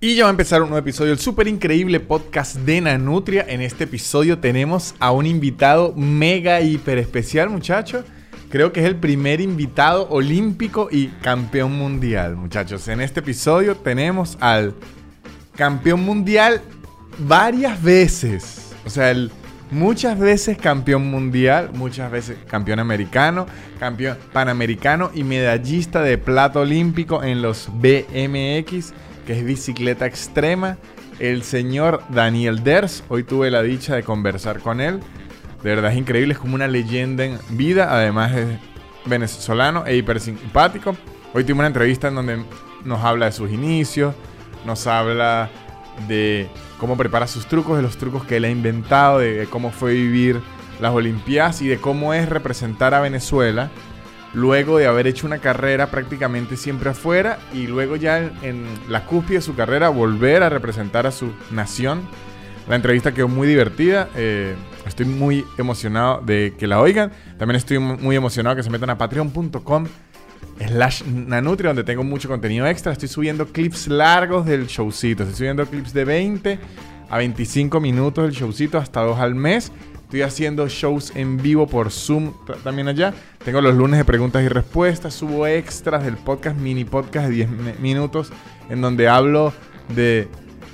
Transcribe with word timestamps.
Y 0.00 0.14
ya 0.14 0.24
va 0.24 0.28
a 0.28 0.30
empezar 0.30 0.62
un 0.62 0.68
nuevo 0.68 0.78
episodio 0.78 1.10
del 1.10 1.18
súper 1.18 1.48
increíble 1.48 1.98
podcast 1.98 2.54
de 2.58 2.80
Nanutria. 2.80 3.44
En 3.48 3.60
este 3.60 3.82
episodio 3.82 4.38
tenemos 4.38 4.94
a 5.00 5.10
un 5.10 5.26
invitado 5.26 5.92
mega 5.96 6.60
hiper 6.60 6.98
especial, 6.98 7.50
muchachos. 7.50 8.04
Creo 8.48 8.72
que 8.72 8.78
es 8.78 8.86
el 8.86 8.94
primer 8.94 9.40
invitado 9.40 10.08
olímpico 10.08 10.88
y 10.88 11.08
campeón 11.08 11.72
mundial, 11.72 12.36
muchachos. 12.36 12.86
En 12.86 13.00
este 13.00 13.18
episodio 13.18 13.74
tenemos 13.74 14.38
al 14.38 14.72
campeón 15.56 16.04
mundial 16.04 16.62
varias 17.18 17.82
veces. 17.82 18.70
O 18.86 18.90
sea, 18.90 19.10
el 19.10 19.32
muchas 19.72 20.16
veces 20.16 20.58
campeón 20.58 21.10
mundial, 21.10 21.70
muchas 21.74 22.08
veces 22.08 22.36
campeón 22.46 22.78
americano, 22.78 23.48
campeón 23.80 24.16
panamericano 24.32 25.10
y 25.12 25.24
medallista 25.24 26.02
de 26.02 26.18
plata 26.18 26.60
olímpico 26.60 27.24
en 27.24 27.42
los 27.42 27.68
BMX 27.72 28.94
que 29.28 29.38
es 29.38 29.44
bicicleta 29.44 30.06
extrema, 30.06 30.78
el 31.18 31.42
señor 31.42 32.02
Daniel 32.08 32.64
Ders. 32.64 33.04
Hoy 33.10 33.24
tuve 33.24 33.50
la 33.50 33.62
dicha 33.62 33.94
de 33.94 34.02
conversar 34.02 34.60
con 34.60 34.80
él. 34.80 35.00
De 35.62 35.68
verdad 35.68 35.92
es 35.92 35.98
increíble, 35.98 36.32
es 36.32 36.38
como 36.38 36.54
una 36.54 36.66
leyenda 36.66 37.26
en 37.26 37.38
vida. 37.50 37.92
Además 37.94 38.32
es 38.34 38.58
venezolano 39.04 39.84
e 39.84 39.96
hiper 39.96 40.18
simpático. 40.18 40.96
Hoy 41.34 41.44
tuve 41.44 41.58
una 41.58 41.66
entrevista 41.66 42.08
en 42.08 42.14
donde 42.14 42.42
nos 42.86 43.04
habla 43.04 43.26
de 43.26 43.32
sus 43.32 43.52
inicios, 43.52 44.14
nos 44.64 44.86
habla 44.86 45.50
de 46.08 46.48
cómo 46.78 46.96
prepara 46.96 47.26
sus 47.26 47.44
trucos, 47.44 47.76
de 47.76 47.82
los 47.82 47.98
trucos 47.98 48.24
que 48.24 48.38
él 48.38 48.46
ha 48.46 48.50
inventado, 48.50 49.18
de 49.18 49.46
cómo 49.50 49.72
fue 49.72 49.92
vivir 49.92 50.40
las 50.80 50.94
Olimpiadas 50.94 51.60
y 51.60 51.68
de 51.68 51.76
cómo 51.76 52.14
es 52.14 52.30
representar 52.30 52.94
a 52.94 53.00
Venezuela 53.00 53.70
luego 54.34 54.78
de 54.78 54.86
haber 54.86 55.06
hecho 55.06 55.26
una 55.26 55.38
carrera 55.38 55.90
prácticamente 55.90 56.56
siempre 56.56 56.90
afuera 56.90 57.38
y 57.52 57.66
luego 57.66 57.96
ya 57.96 58.18
en, 58.42 58.66
la 58.88 59.04
cúspide 59.04 59.38
de 59.38 59.42
su 59.42 59.54
carrera 59.54 59.88
volver 59.88 60.42
a 60.42 60.48
representar 60.48 61.06
a 61.06 61.10
su 61.10 61.32
nación. 61.50 62.02
La 62.68 62.76
entrevista 62.76 63.12
quedó 63.12 63.28
muy 63.28 63.48
divertida. 63.48 64.10
Eh, 64.14 64.54
estoy 64.86 65.06
muy 65.06 65.44
emocionado 65.56 66.20
de 66.20 66.54
que 66.58 66.66
la 66.66 66.80
oigan. 66.80 67.10
También 67.38 67.56
estoy 67.56 67.78
muy 67.78 68.14
emocionado 68.14 68.56
que 68.56 68.62
se 68.62 68.70
metan 68.70 68.90
a 68.90 68.98
patreon.com 68.98 69.86
slash 70.66 71.04
nanutria 71.04 71.70
donde 71.70 71.84
tengo 71.84 72.04
mucho 72.04 72.28
contenido 72.28 72.66
extra. 72.66 72.92
Estoy 72.92 73.08
subiendo 73.08 73.46
clips 73.46 73.88
largos 73.88 74.44
del 74.44 74.66
showcito. 74.66 75.22
Estoy 75.22 75.36
subiendo 75.36 75.64
clips 75.64 75.94
de 75.94 76.04
20 76.04 76.58
a 77.08 77.16
25 77.16 77.80
minutos 77.80 78.24
del 78.24 78.32
showcito 78.34 78.76
hasta 78.76 79.00
dos 79.00 79.18
al 79.18 79.34
mes. 79.34 79.72
Estoy 80.08 80.22
haciendo 80.22 80.66
shows 80.68 81.12
en 81.16 81.36
vivo 81.36 81.66
por 81.66 81.90
Zoom 81.90 82.32
también 82.64 82.88
allá. 82.88 83.12
Tengo 83.44 83.60
los 83.60 83.74
lunes 83.74 83.98
de 83.98 84.06
preguntas 84.06 84.42
y 84.42 84.48
respuestas. 84.48 85.12
Subo 85.12 85.46
extras 85.46 86.02
del 86.02 86.16
podcast, 86.16 86.56
mini 86.56 86.86
podcast 86.86 87.28
de 87.28 87.34
10 87.34 87.78
minutos, 87.78 88.32
en 88.70 88.80
donde 88.80 89.06
hablo 89.06 89.52
de 89.94 90.26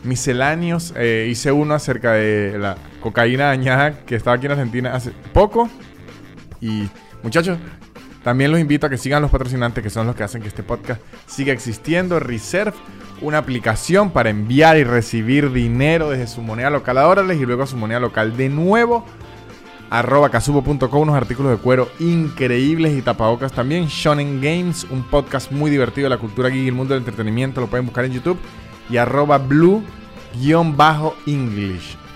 misceláneos. 0.04 0.94
Eh, 0.96 1.26
hice 1.28 1.50
uno 1.50 1.74
acerca 1.74 2.12
de 2.12 2.56
la 2.60 2.76
cocaína 3.00 3.46
dañada 3.46 4.04
que 4.06 4.14
estaba 4.14 4.36
aquí 4.36 4.46
en 4.46 4.52
Argentina 4.52 4.94
hace 4.94 5.10
poco. 5.32 5.68
Y 6.60 6.88
muchachos, 7.24 7.58
también 8.22 8.52
los 8.52 8.60
invito 8.60 8.86
a 8.86 8.88
que 8.88 8.98
sigan 8.98 9.20
los 9.20 9.32
patrocinantes 9.32 9.82
que 9.82 9.90
son 9.90 10.06
los 10.06 10.14
que 10.14 10.22
hacen 10.22 10.42
que 10.42 10.48
este 10.48 10.62
podcast 10.62 11.00
siga 11.26 11.52
existiendo. 11.52 12.20
Reserve, 12.20 12.76
una 13.20 13.38
aplicación 13.38 14.12
para 14.12 14.30
enviar 14.30 14.76
y 14.76 14.84
recibir 14.84 15.50
dinero 15.50 16.10
desde 16.10 16.28
su 16.28 16.40
moneda 16.40 16.70
local 16.70 16.98
a 16.98 17.02
dólares 17.02 17.40
y 17.40 17.44
luego 17.44 17.64
a 17.64 17.66
su 17.66 17.76
moneda 17.76 17.98
local 17.98 18.36
de 18.36 18.48
nuevo 18.48 19.04
arroba 19.90 20.30
casubo.com, 20.30 21.02
unos 21.02 21.16
artículos 21.16 21.52
de 21.52 21.58
cuero 21.58 21.88
increíbles 22.00 22.96
y 22.96 23.02
tapabocas 23.02 23.52
también. 23.52 23.86
Shonen 23.86 24.40
Games, 24.40 24.86
un 24.90 25.02
podcast 25.04 25.52
muy 25.52 25.70
divertido 25.70 26.06
de 26.06 26.10
la 26.10 26.18
cultura 26.18 26.48
geek 26.48 26.64
y 26.64 26.68
el 26.68 26.74
mundo 26.74 26.94
del 26.94 27.02
entretenimiento, 27.02 27.60
lo 27.60 27.66
pueden 27.68 27.86
buscar 27.86 28.04
en 28.04 28.12
YouTube. 28.12 28.38
Y 28.90 28.96
arroba 28.96 29.38
blue-english, 29.38 29.86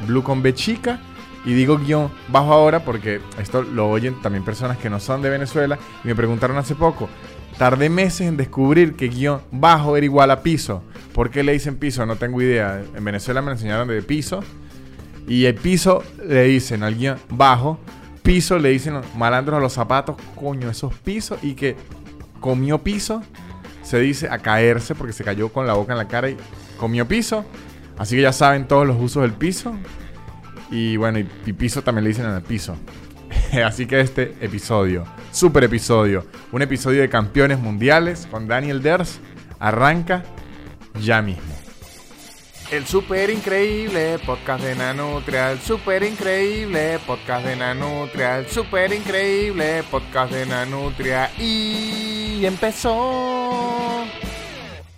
blue 0.06 0.22
con 0.22 0.42
B 0.42 0.54
chica. 0.54 1.00
Y 1.44 1.54
digo 1.54 1.78
guion 1.78 2.10
bajo 2.28 2.52
ahora 2.52 2.84
porque 2.84 3.20
esto 3.40 3.62
lo 3.62 3.88
oyen 3.88 4.20
también 4.20 4.44
personas 4.44 4.76
que 4.76 4.90
no 4.90 5.00
son 5.00 5.22
de 5.22 5.30
Venezuela 5.30 5.78
y 6.04 6.08
me 6.08 6.14
preguntaron 6.14 6.58
hace 6.58 6.74
poco. 6.74 7.08
Tardé 7.56 7.88
meses 7.88 8.26
en 8.28 8.36
descubrir 8.36 8.96
que 8.96 9.08
guion 9.08 9.40
bajo 9.50 9.96
era 9.96 10.04
igual 10.04 10.30
a 10.30 10.42
piso. 10.42 10.82
¿Por 11.14 11.30
qué 11.30 11.42
le 11.42 11.52
dicen 11.52 11.76
piso? 11.76 12.04
No 12.04 12.16
tengo 12.16 12.42
idea. 12.42 12.82
En 12.94 13.04
Venezuela 13.04 13.40
me 13.40 13.52
enseñaron 13.52 13.88
de 13.88 14.02
piso 14.02 14.42
y 15.28 15.44
el 15.44 15.54
piso 15.54 16.02
le 16.26 16.44
dicen 16.44 16.82
al 16.82 16.96
guion 16.96 17.18
bajo. 17.28 17.78
Piso 18.22 18.58
le 18.58 18.70
dicen 18.70 19.00
malandros 19.16 19.58
a 19.58 19.60
los 19.60 19.74
zapatos. 19.74 20.16
Coño, 20.34 20.70
esos 20.70 20.94
pisos. 20.94 21.38
Y 21.42 21.54
que 21.54 21.76
comió 22.40 22.78
piso. 22.78 23.22
Se 23.82 23.98
dice 23.98 24.28
a 24.28 24.38
caerse 24.38 24.94
porque 24.94 25.12
se 25.12 25.24
cayó 25.24 25.50
con 25.50 25.66
la 25.66 25.74
boca 25.74 25.92
en 25.92 25.98
la 25.98 26.08
cara 26.08 26.30
y 26.30 26.36
comió 26.78 27.06
piso. 27.06 27.44
Así 27.98 28.16
que 28.16 28.22
ya 28.22 28.32
saben 28.32 28.66
todos 28.66 28.86
los 28.86 28.96
usos 28.98 29.22
del 29.22 29.32
piso. 29.32 29.74
Y 30.70 30.96
bueno, 30.96 31.18
y, 31.18 31.52
piso 31.52 31.82
también 31.82 32.04
le 32.04 32.08
dicen 32.08 32.26
en 32.26 32.34
el 32.34 32.42
piso. 32.42 32.76
Así 33.64 33.86
que 33.86 34.00
este 34.00 34.34
episodio, 34.40 35.04
super 35.32 35.64
episodio, 35.64 36.26
un 36.52 36.62
episodio 36.62 37.00
de 37.00 37.08
campeones 37.08 37.58
mundiales 37.58 38.26
con 38.30 38.46
Daniel 38.46 38.82
Ders, 38.82 39.20
arranca 39.58 40.22
ya 41.00 41.22
mismo. 41.22 41.57
El 42.70 42.84
super 42.84 43.30
increíble 43.30 44.18
podcast 44.26 44.62
de 44.62 44.74
Nanutria, 44.74 45.52
el 45.52 45.58
super 45.58 46.02
increíble 46.02 46.98
podcast 47.06 47.46
de 47.46 47.56
Nanutria, 47.56 48.40
el 48.40 48.46
super 48.46 48.92
increíble 48.92 49.82
podcast 49.90 50.34
de 50.34 50.44
Nanutria 50.44 51.30
y 51.38 52.44
empezó. 52.44 54.04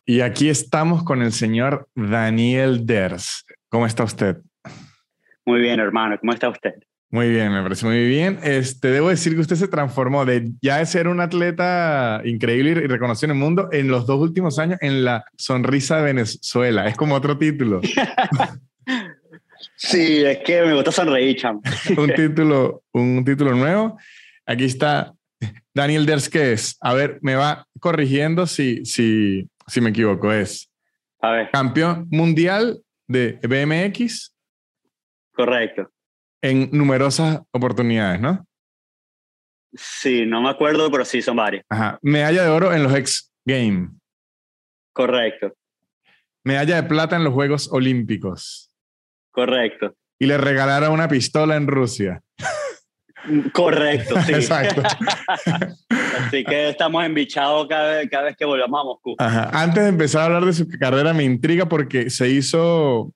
Y 0.05 0.21
aquí 0.21 0.49
estamos 0.49 1.05
con 1.05 1.23
el 1.23 1.31
señor 1.31 1.89
Daniel 1.95 2.85
Ders. 2.87 3.47
¿Cómo 3.69 3.87
está 3.87 4.03
usted? 4.03 4.39
Muy 5.47 5.61
bien, 5.61 5.79
hermano. 5.79 6.19
¿Cómo 6.19 6.33
está 6.33 6.49
usted? 6.49 6.75
Muy 7.12 7.28
bien, 7.28 7.53
me 7.53 7.60
parece 7.60 7.87
muy 7.87 8.06
bien. 8.06 8.38
Este, 8.44 8.88
debo 8.88 9.09
decir 9.09 9.34
que 9.34 9.41
usted 9.41 9.56
se 9.56 9.66
transformó 9.66 10.25
de 10.25 10.53
ya 10.62 10.78
de 10.78 10.87
ser 10.87 11.09
un 11.09 11.21
atleta 11.21 12.22
increíble 12.25 12.71
y 12.71 12.87
reconocido 12.87 13.32
en 13.32 13.37
el 13.37 13.43
mundo 13.43 13.69
en 13.72 13.88
los 13.88 14.06
dos 14.06 14.21
últimos 14.21 14.60
años 14.60 14.78
en 14.81 15.04
la 15.04 15.25
sonrisa 15.37 15.97
de 15.97 16.04
Venezuela. 16.04 16.87
Es 16.87 16.97
como 16.97 17.16
otro 17.16 17.37
título. 17.37 17.81
sí, 19.75 20.25
es 20.25 20.38
que 20.38 20.62
me 20.62 20.72
gusta 20.72 20.93
sonreír, 20.93 21.37
cham. 21.37 21.60
un 21.98 22.15
título, 22.15 22.84
un 22.93 23.25
título 23.25 23.56
nuevo. 23.56 23.98
Aquí 24.47 24.66
está 24.66 25.12
Daniel 25.75 26.06
Dersques. 26.06 26.77
A 26.81 26.94
ver, 26.94 27.19
me 27.22 27.34
va 27.34 27.66
corrigiendo 27.81 28.47
si, 28.47 28.84
si, 28.84 29.48
si 29.66 29.81
me 29.81 29.91
equivoco. 29.91 30.32
Es 30.32 30.71
a 31.21 31.32
ver. 31.32 31.50
campeón 31.50 32.06
mundial 32.09 32.81
de 33.09 33.41
BMX. 33.42 34.32
Correcto 35.32 35.91
en 36.43 36.71
numerosas 36.73 37.41
oportunidades, 37.53 38.21
¿no? 38.21 38.47
Sí, 39.73 40.27
no 40.27 40.43
me 40.43 40.51
acuerdo, 40.51 40.91
pero 40.91 41.05
sí 41.05 41.23
son 41.23 41.37
varias. 41.37 41.65
Ajá. 41.69 41.99
Medalla 42.03 42.43
de 42.43 42.49
oro 42.49 42.73
en 42.73 42.83
los 42.83 42.95
X 42.95 43.33
Games. 43.45 43.91
Correcto. 44.93 45.55
Medalla 46.45 46.77
de 46.77 46.89
plata 46.89 47.17
en 47.17 47.25
los 47.25 47.34
Juegos 47.34 47.69
Olímpicos. 47.73 48.75
Correcto. 49.31 49.95
Y 50.19 50.27
le 50.27 50.39
regalaron 50.39 50.93
una 50.93 51.09
pistola 51.09 51.56
en 51.56 51.67
Rusia. 51.67 52.23
Correcto, 53.53 54.21
sí. 54.22 54.33
Exacto. 54.34 54.83
Así 56.19 56.45
que 56.45 56.71
estamos 56.71 57.05
embichados 57.05 57.69
cada 57.69 57.99
vez, 57.99 58.11
cada 58.11 58.25
vez 58.25 58.37
que 58.37 58.45
volvamos 58.45 58.81
a 58.81 58.84
Moscú. 58.84 59.15
Ajá. 59.19 59.51
Antes 59.53 59.83
de 59.83 59.89
empezar 59.89 60.22
a 60.22 60.25
hablar 60.27 60.45
de 60.45 60.53
su 60.53 60.69
carrera, 60.69 61.12
me 61.12 61.25
intriga 61.25 61.67
porque 61.67 62.11
se 62.11 62.28
hizo 62.28 63.12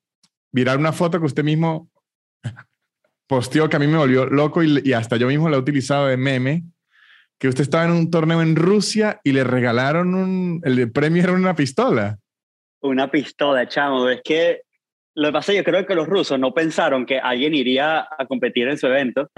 virar 0.52 0.78
una 0.78 0.92
foto 0.92 1.18
que 1.18 1.26
usted 1.26 1.42
mismo 1.42 1.88
posteó 3.26 3.68
que 3.68 3.76
a 3.76 3.78
mí 3.78 3.86
me 3.86 3.98
volvió 3.98 4.26
loco 4.26 4.62
y, 4.62 4.92
hasta 4.92 5.16
yo 5.16 5.26
mismo 5.26 5.48
lo 5.48 5.56
he 5.56 5.60
utilizado 5.60 6.06
de 6.06 6.16
meme, 6.16 6.64
que 7.38 7.48
usted 7.48 7.62
estaba 7.62 7.84
en 7.84 7.92
un 7.92 8.10
torneo 8.10 8.42
en 8.42 8.56
Rusia 8.56 9.20
y 9.24 9.32
le 9.32 9.44
regalaron 9.44 10.14
un, 10.14 10.60
el 10.64 10.90
premio 10.92 11.22
era 11.22 11.32
una 11.32 11.54
pistola. 11.54 12.18
Una 12.80 13.10
pistola, 13.10 13.66
chamo. 13.66 14.08
Es 14.08 14.20
que 14.22 14.62
lo 15.14 15.28
que 15.28 15.32
pasa, 15.32 15.52
yo 15.52 15.62
creo 15.62 15.86
que 15.86 15.94
los 15.94 16.06
rusos 16.06 16.38
no 16.38 16.52
pensaron 16.52 17.06
que 17.06 17.18
alguien 17.18 17.54
iría 17.54 18.00
a 18.00 18.26
competir 18.26 18.68
en 18.68 18.78
su 18.78 18.86
evento. 18.88 19.28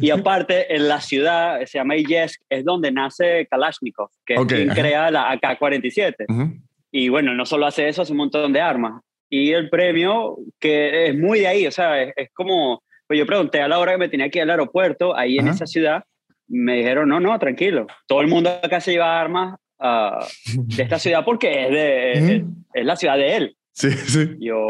Y 0.00 0.10
aparte, 0.10 0.74
en 0.74 0.86
la 0.86 1.00
ciudad, 1.00 1.60
se 1.64 1.78
llama 1.78 1.96
Iyesk, 1.96 2.42
es 2.48 2.64
donde 2.64 2.92
nace 2.92 3.46
Kalashnikov, 3.50 4.10
que 4.26 4.34
es 4.34 4.44
quien 4.46 4.68
crea 4.68 5.10
la 5.10 5.32
AK-47. 5.32 6.60
Y 6.92 7.08
bueno, 7.08 7.34
no 7.34 7.46
solo 7.46 7.66
hace 7.66 7.88
eso, 7.88 8.02
hace 8.02 8.12
un 8.12 8.18
montón 8.18 8.52
de 8.52 8.60
armas. 8.60 9.02
Y 9.30 9.50
el 9.50 9.70
premio, 9.70 10.36
que 10.60 11.08
es 11.08 11.18
muy 11.18 11.40
de 11.40 11.48
ahí, 11.48 11.66
o 11.66 11.72
sea, 11.72 12.00
es 12.02 12.30
como 12.34 12.83
pues 13.06 13.18
yo 13.18 13.26
pregunté 13.26 13.60
a 13.60 13.68
la 13.68 13.78
hora 13.78 13.92
que 13.92 13.98
me 13.98 14.08
tenía 14.08 14.28
que 14.30 14.38
ir 14.38 14.44
al 14.44 14.50
aeropuerto, 14.50 15.16
ahí 15.16 15.38
en 15.38 15.48
esa 15.48 15.66
ciudad, 15.66 16.04
me 16.48 16.76
dijeron, 16.76 17.08
no, 17.08 17.20
no, 17.20 17.38
tranquilo, 17.38 17.86
todo 18.06 18.20
el 18.20 18.28
mundo 18.28 18.50
acá 18.62 18.80
se 18.80 18.92
lleva 18.92 19.20
armas 19.20 19.58
uh, 19.78 20.24
de 20.54 20.82
esta 20.82 20.98
ciudad 20.98 21.24
porque 21.24 21.64
es, 21.64 21.70
de, 21.70 22.44
es, 22.74 22.84
la 22.84 22.96
ciudad 22.96 23.16
de 23.16 23.36
él. 23.36 23.56
Sí, 23.72 23.90
sí. 23.90 24.36
Yo, 24.40 24.68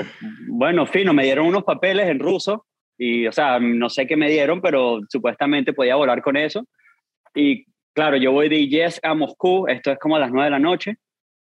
bueno, 0.49 0.87
fino, 0.87 1.13
me 1.13 1.25
dieron 1.25 1.47
unos 1.47 1.65
papeles 1.65 2.09
en 2.09 2.19
ruso 2.19 2.67
y, 2.97 3.27
o 3.27 3.33
sea, 3.33 3.59
no 3.59 3.91
sé 3.91 4.07
qué 4.07 4.17
me 4.17 4.31
dieron, 4.31 4.61
pero 4.61 5.01
supuestamente 5.09 5.73
podía 5.73 5.97
volar 5.97 6.23
con 6.23 6.37
eso. 6.37 6.67
Y 7.35 7.67
claro, 7.95 8.17
yo 8.17 8.33
voy 8.33 8.49
de 8.49 8.67
Yes 8.69 9.01
a 9.03 9.15
Moscú, 9.15 9.67
esto 9.69 9.91
es 9.91 9.99
como 9.99 10.17
a 10.17 10.21
las 10.21 10.31
9 10.31 10.45
de 10.45 10.51
la 10.51 10.59
noche, 10.59 10.97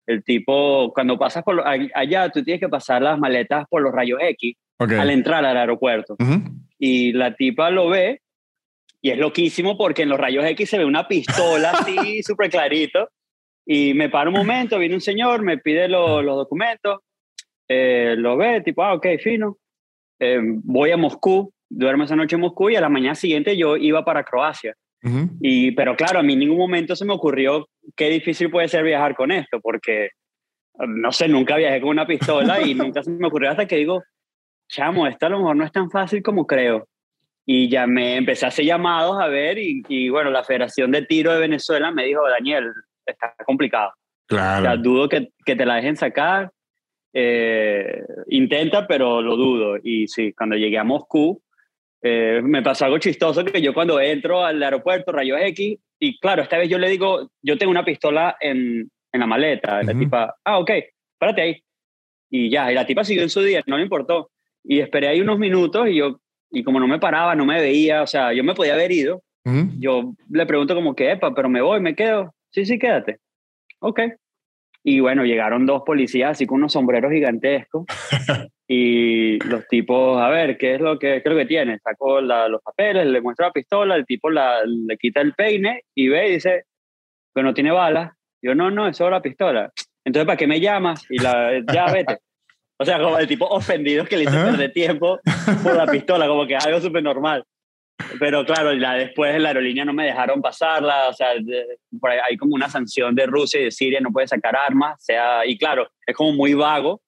El 0.05 0.23
tipo, 0.23 0.91
cuando 0.93 1.17
pasas 1.17 1.43
por 1.43 1.63
allá, 1.65 2.29
tú 2.29 2.43
tienes 2.43 2.59
que 2.59 2.69
pasar 2.69 3.01
las 3.01 3.17
maletas 3.17 3.65
por 3.69 3.81
los 3.81 3.93
rayos 3.93 4.19
X 4.21 4.55
al 4.79 5.09
entrar 5.09 5.45
al 5.45 5.57
aeropuerto. 5.57 6.15
Y 6.85 7.13
la 7.13 7.33
tipa 7.33 7.69
lo 7.69 7.87
ve 7.87 8.19
y 9.01 9.11
es 9.11 9.17
loquísimo 9.17 9.77
porque 9.77 10.01
en 10.01 10.09
los 10.09 10.19
rayos 10.19 10.43
X 10.43 10.69
se 10.69 10.77
ve 10.77 10.83
una 10.83 11.07
pistola 11.07 11.71
así, 11.71 12.21
súper 12.23 12.49
clarito. 12.49 13.07
Y 13.65 13.93
me 13.93 14.09
para 14.09 14.29
un 14.29 14.35
momento, 14.35 14.77
viene 14.77 14.95
un 14.95 14.99
señor, 14.99 15.43
me 15.43 15.57
pide 15.59 15.87
los 15.87 16.25
documentos, 16.25 16.99
eh, 17.69 18.15
lo 18.17 18.35
ve, 18.35 18.59
tipo, 18.59 18.83
ah, 18.83 18.95
ok, 18.95 19.07
fino. 19.23 19.59
Eh, 20.19 20.41
voy 20.41 20.91
a 20.91 20.97
Moscú, 20.97 21.53
duermo 21.69 22.03
esa 22.03 22.17
noche 22.17 22.35
en 22.35 22.41
Moscú 22.41 22.69
y 22.69 22.75
a 22.75 22.81
la 22.81 22.89
mañana 22.89 23.15
siguiente 23.15 23.55
yo 23.55 23.77
iba 23.77 24.03
para 24.03 24.25
Croacia. 24.25 24.75
y, 25.39 25.71
pero 25.71 25.95
claro, 25.95 26.19
a 26.19 26.23
mí 26.23 26.33
en 26.33 26.39
ningún 26.39 26.57
momento 26.57 26.97
se 26.97 27.05
me 27.05 27.13
ocurrió 27.13 27.65
qué 27.95 28.09
difícil 28.09 28.51
puede 28.51 28.67
ser 28.67 28.83
viajar 28.83 29.15
con 29.15 29.31
esto, 29.31 29.61
porque, 29.61 30.09
no 30.85 31.13
sé, 31.13 31.29
nunca 31.29 31.55
viajé 31.55 31.79
con 31.79 31.91
una 31.91 32.05
pistola 32.05 32.61
y 32.61 32.75
nunca 32.75 33.03
se 33.03 33.09
me 33.09 33.27
ocurrió 33.27 33.51
hasta 33.51 33.67
que 33.67 33.77
digo, 33.77 34.03
chamo, 34.73 35.05
esto 35.07 35.27
a 35.27 35.29
lo 35.29 35.37
mejor 35.37 35.55
no 35.55 35.65
es 35.65 35.71
tan 35.71 35.89
fácil 35.91 36.23
como 36.23 36.47
creo. 36.47 36.87
Y 37.45 37.69
ya 37.69 37.85
me 37.85 38.15
empecé 38.17 38.45
a 38.45 38.47
hacer 38.49 38.65
llamados 38.65 39.21
a 39.21 39.27
ver 39.27 39.57
y, 39.59 39.83
y 39.87 40.09
bueno, 40.09 40.31
la 40.31 40.43
Federación 40.43 40.91
de 40.91 41.03
Tiro 41.03 41.33
de 41.33 41.41
Venezuela 41.41 41.91
me 41.91 42.05
dijo, 42.05 42.27
Daniel, 42.27 42.71
está 43.05 43.35
complicado. 43.45 43.91
Claro. 44.27 44.61
O 44.61 44.65
sea, 44.65 44.77
dudo 44.77 45.09
que, 45.09 45.29
que 45.45 45.55
te 45.55 45.65
la 45.65 45.75
dejen 45.75 45.97
sacar. 45.97 46.51
Eh, 47.13 48.01
intenta, 48.29 48.87
pero 48.87 49.21
lo 49.21 49.35
dudo. 49.35 49.77
Y 49.83 50.07
sí, 50.07 50.33
cuando 50.33 50.55
llegué 50.55 50.77
a 50.79 50.83
Moscú, 50.83 51.41
eh, 52.01 52.41
me 52.43 52.63
pasó 52.63 52.85
algo 52.85 52.97
chistoso 52.97 53.45
que 53.45 53.61
yo 53.61 53.73
cuando 53.73 53.99
entro 53.99 54.43
al 54.43 54.63
aeropuerto, 54.63 55.11
rayos 55.11 55.39
X, 55.41 55.77
y 55.99 56.19
claro, 56.19 56.41
esta 56.41 56.57
vez 56.57 56.69
yo 56.69 56.77
le 56.77 56.89
digo, 56.89 57.29
yo 57.41 57.57
tengo 57.57 57.71
una 57.71 57.85
pistola 57.85 58.35
en, 58.39 58.89
en 59.11 59.19
la 59.19 59.27
maleta. 59.27 59.83
La 59.83 59.93
tipa, 59.93 60.35
ah, 60.43 60.59
ok, 60.59 60.71
párate 61.19 61.41
ahí. 61.41 61.63
Y 62.29 62.49
ya, 62.49 62.71
y 62.71 62.75
la 62.75 62.85
tipa 62.85 63.03
siguió 63.03 63.21
en 63.21 63.29
su 63.29 63.41
día, 63.41 63.61
no 63.67 63.77
le 63.77 63.83
importó. 63.83 64.31
Y 64.63 64.79
esperé 64.79 65.07
ahí 65.07 65.21
unos 65.21 65.39
minutos 65.39 65.87
y 65.89 65.95
yo, 65.95 66.19
y 66.51 66.63
como 66.63 66.79
no 66.79 66.87
me 66.87 66.99
paraba, 66.99 67.35
no 67.35 67.45
me 67.45 67.59
veía, 67.59 68.01
o 68.03 68.07
sea, 68.07 68.33
yo 68.33 68.43
me 68.43 68.53
podía 68.53 68.73
haber 68.73 68.91
ido. 68.91 69.23
Yo 69.77 70.13
le 70.29 70.45
pregunto 70.45 70.73
como 70.73 70.95
que, 70.95 71.11
epa, 71.11 71.33
pero 71.35 71.49
me 71.49 71.61
voy, 71.61 71.81
me 71.81 71.95
quedo. 71.95 72.33
Sí, 72.51 72.65
sí, 72.65 72.79
quédate. 72.79 73.17
Ok. 73.79 73.99
Y 74.85 74.99
bueno, 74.99 75.25
llegaron 75.25 75.65
dos 75.65 75.83
policías 75.85 76.31
así 76.31 76.45
con 76.45 76.57
unos 76.57 76.73
sombreros 76.73 77.11
gigantescos. 77.11 77.85
y 78.67 79.39
los 79.39 79.67
tipos, 79.67 80.21
a 80.21 80.29
ver, 80.29 80.57
¿qué 80.57 80.75
es 80.75 80.81
lo 80.81 80.97
que, 80.99 81.21
lo 81.23 81.35
que 81.35 81.45
tiene? 81.45 81.79
Sacó 81.79 82.21
los 82.21 82.61
papeles, 82.61 83.07
le 83.07 83.21
muestra 83.21 83.47
la 83.47 83.53
pistola, 83.53 83.95
el 83.95 84.05
tipo 84.05 84.29
la, 84.29 84.63
le 84.65 84.97
quita 84.97 85.21
el 85.21 85.33
peine 85.33 85.83
y 85.95 86.07
ve 86.07 86.29
y 86.29 86.33
dice, 86.33 86.65
que 87.33 87.43
no 87.43 87.53
tiene 87.53 87.71
balas. 87.71 88.13
Yo, 88.41 88.55
no, 88.55 88.71
no, 88.71 88.87
es 88.87 88.97
solo 88.97 89.11
la 89.11 89.21
pistola. 89.21 89.71
Entonces, 90.05 90.27
¿para 90.27 90.37
qué 90.37 90.47
me 90.47 90.59
llamas? 90.59 91.05
Y 91.09 91.17
la, 91.19 91.63
ya 91.71 91.91
vete. 91.91 92.17
O 92.83 92.85
sea, 92.85 92.99
como 92.99 93.17
el 93.17 93.27
tipo 93.27 93.45
ofendido 93.45 94.03
que 94.03 94.17
le 94.17 94.23
hizo 94.23 94.33
perder 94.33 94.73
tiempo 94.73 95.19
por 95.63 95.73
la 95.73 95.87
pistola, 95.87 96.27
como 96.27 96.45
que 96.45 96.57
algo 96.57 96.81
súper 96.81 97.01
normal. 97.01 97.45
Pero 98.19 98.45
claro, 98.45 98.73
la, 98.73 98.95
después 98.95 99.39
la 99.39 99.49
aerolínea 99.49 99.85
no 99.85 99.93
me 99.93 100.05
dejaron 100.05 100.41
pasarla, 100.41 101.07
o 101.07 101.13
sea, 101.13 101.29
por 101.97 102.09
ahí 102.09 102.19
hay 102.29 102.35
como 102.35 102.55
una 102.55 102.67
sanción 102.67 103.15
de 103.15 103.25
Rusia 103.25 103.61
y 103.61 103.63
de 103.65 103.71
Siria, 103.71 104.01
no 104.01 104.11
puede 104.11 104.27
sacar 104.27 104.53
armas, 104.57 105.01
sea, 105.01 105.45
y 105.45 105.57
claro, 105.57 105.87
es 106.05 106.13
como 106.13 106.33
muy 106.33 106.53
vago, 106.53 107.01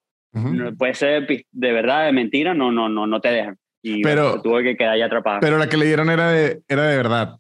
puede 0.78 0.94
ser 0.94 1.28
de 1.28 1.72
verdad, 1.74 2.06
de 2.06 2.14
mentira, 2.14 2.54
no, 2.54 2.72
no, 2.72 2.88
no, 2.88 3.06
no 3.06 3.20
te 3.20 3.30
dejan. 3.30 3.58
Y 3.82 4.02
pero, 4.02 4.42
tuve 4.42 4.64
que 4.64 4.78
quedar 4.78 4.94
ahí 4.94 5.02
atrapado. 5.02 5.40
Pero 5.42 5.58
la 5.58 5.68
que 5.68 5.78
le 5.78 5.86
dieron 5.86 6.10
era 6.10 6.32
de, 6.32 6.62
era 6.70 6.88
de 6.88 6.98
verdad. 6.98 7.36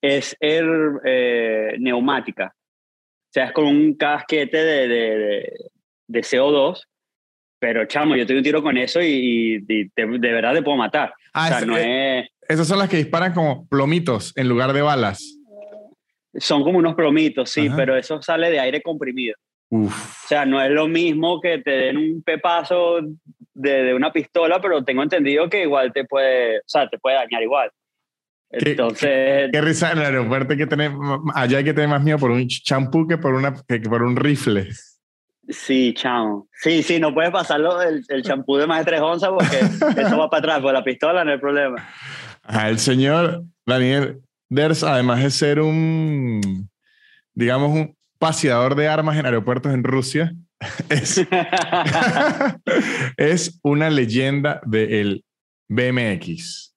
Es 0.00 0.34
er, 0.40 0.64
eh, 1.04 1.76
neumática. 1.78 2.54
O 2.54 3.32
sea, 3.32 3.44
es 3.44 3.52
con 3.52 3.66
un 3.66 3.94
casquete 3.94 4.56
de, 4.56 4.88
de, 4.88 5.52
de, 6.08 6.20
CO2 6.20 6.82
pero 7.62 7.86
chamo, 7.86 8.16
yo 8.16 8.26
te 8.26 8.36
un 8.36 8.42
tiro 8.42 8.60
con 8.60 8.76
eso 8.76 9.00
y, 9.00 9.60
de, 9.60 9.88
verdad 9.94 10.52
te 10.52 10.62
puedo 10.62 10.76
matar. 10.76 11.14
Ah, 11.32 11.44
o 11.44 11.48
sea, 11.48 11.60
no 11.64 11.76
es, 11.76 12.28
esas 12.48 12.66
son 12.66 12.80
las 12.80 12.88
que 12.88 12.96
disparan 12.96 13.32
como 13.32 13.68
plomitos 13.68 14.36
en 14.36 14.48
lugar 14.48 14.72
de 14.72 14.82
balas. 14.82 15.38
Son 16.34 16.64
como 16.64 16.78
unos 16.78 16.96
plomitos, 16.96 17.50
sí, 17.50 17.70
pero 17.76 17.96
eso 17.96 18.20
sale 18.20 18.50
de 18.50 18.58
aire 18.58 18.82
comprimido. 18.82 19.36
O 19.70 19.88
sea, 20.26 20.44
no 20.44 20.60
es 20.60 20.72
lo 20.72 20.88
mismo 20.88 21.40
que 21.40 21.58
te 21.58 21.70
den 21.70 21.98
un 21.98 22.22
pepazo 22.24 22.98
de, 23.54 23.94
una 23.94 24.12
pistola, 24.12 24.60
pero 24.60 24.82
tengo 24.82 25.04
entendido 25.04 25.48
que 25.48 25.62
igual 25.62 25.92
te 25.92 26.04
puede, 26.04 26.58
o 26.58 26.62
sea, 26.66 26.88
te 26.88 26.98
puede 26.98 27.14
dañar 27.14 27.44
igual. 27.44 27.70
Entonces. 28.50 29.50
Qué, 29.52 29.60
risa 29.60 29.92
en 29.92 29.98
el 29.98 30.04
aeropuerto 30.06 30.56
que 30.56 30.66
tener, 30.66 30.90
allá 31.36 31.58
hay 31.58 31.64
que 31.64 31.74
tener 31.74 31.88
más 31.88 32.02
miedo 32.02 32.18
por 32.18 32.32
un 32.32 32.44
champú 32.48 33.06
que 33.06 33.18
por, 33.18 33.34
una, 33.34 33.54
que 33.68 33.78
por 33.82 34.02
un 34.02 34.16
rifle. 34.16 34.68
Sí, 35.48 35.92
chamo. 35.94 36.48
Sí, 36.54 36.82
sí, 36.82 37.00
no 37.00 37.12
puedes 37.12 37.30
pasarlo 37.30 37.82
el 37.82 38.04
champú 38.22 38.56
de 38.56 38.66
más 38.66 38.80
de 38.80 38.84
tres 38.84 39.00
onzas 39.00 39.30
porque 39.30 39.58
eso 40.00 40.18
va 40.18 40.30
para 40.30 40.38
atrás, 40.38 40.62
con 40.62 40.72
la 40.72 40.84
pistola 40.84 41.24
no 41.24 41.32
hay 41.32 41.38
problema 41.38 41.88
el 42.66 42.78
señor 42.78 43.44
Daniel 43.66 44.20
Ders, 44.48 44.82
además 44.82 45.22
de 45.22 45.30
ser 45.30 45.60
un, 45.60 46.68
digamos, 47.34 47.70
un 47.70 47.96
paseador 48.18 48.74
de 48.74 48.88
armas 48.88 49.16
en 49.16 49.26
aeropuertos 49.26 49.72
en 49.72 49.84
Rusia, 49.84 50.34
es, 50.88 51.20
es 53.16 53.58
una 53.62 53.90
leyenda 53.90 54.60
del 54.64 55.24
BMX. 55.68 56.70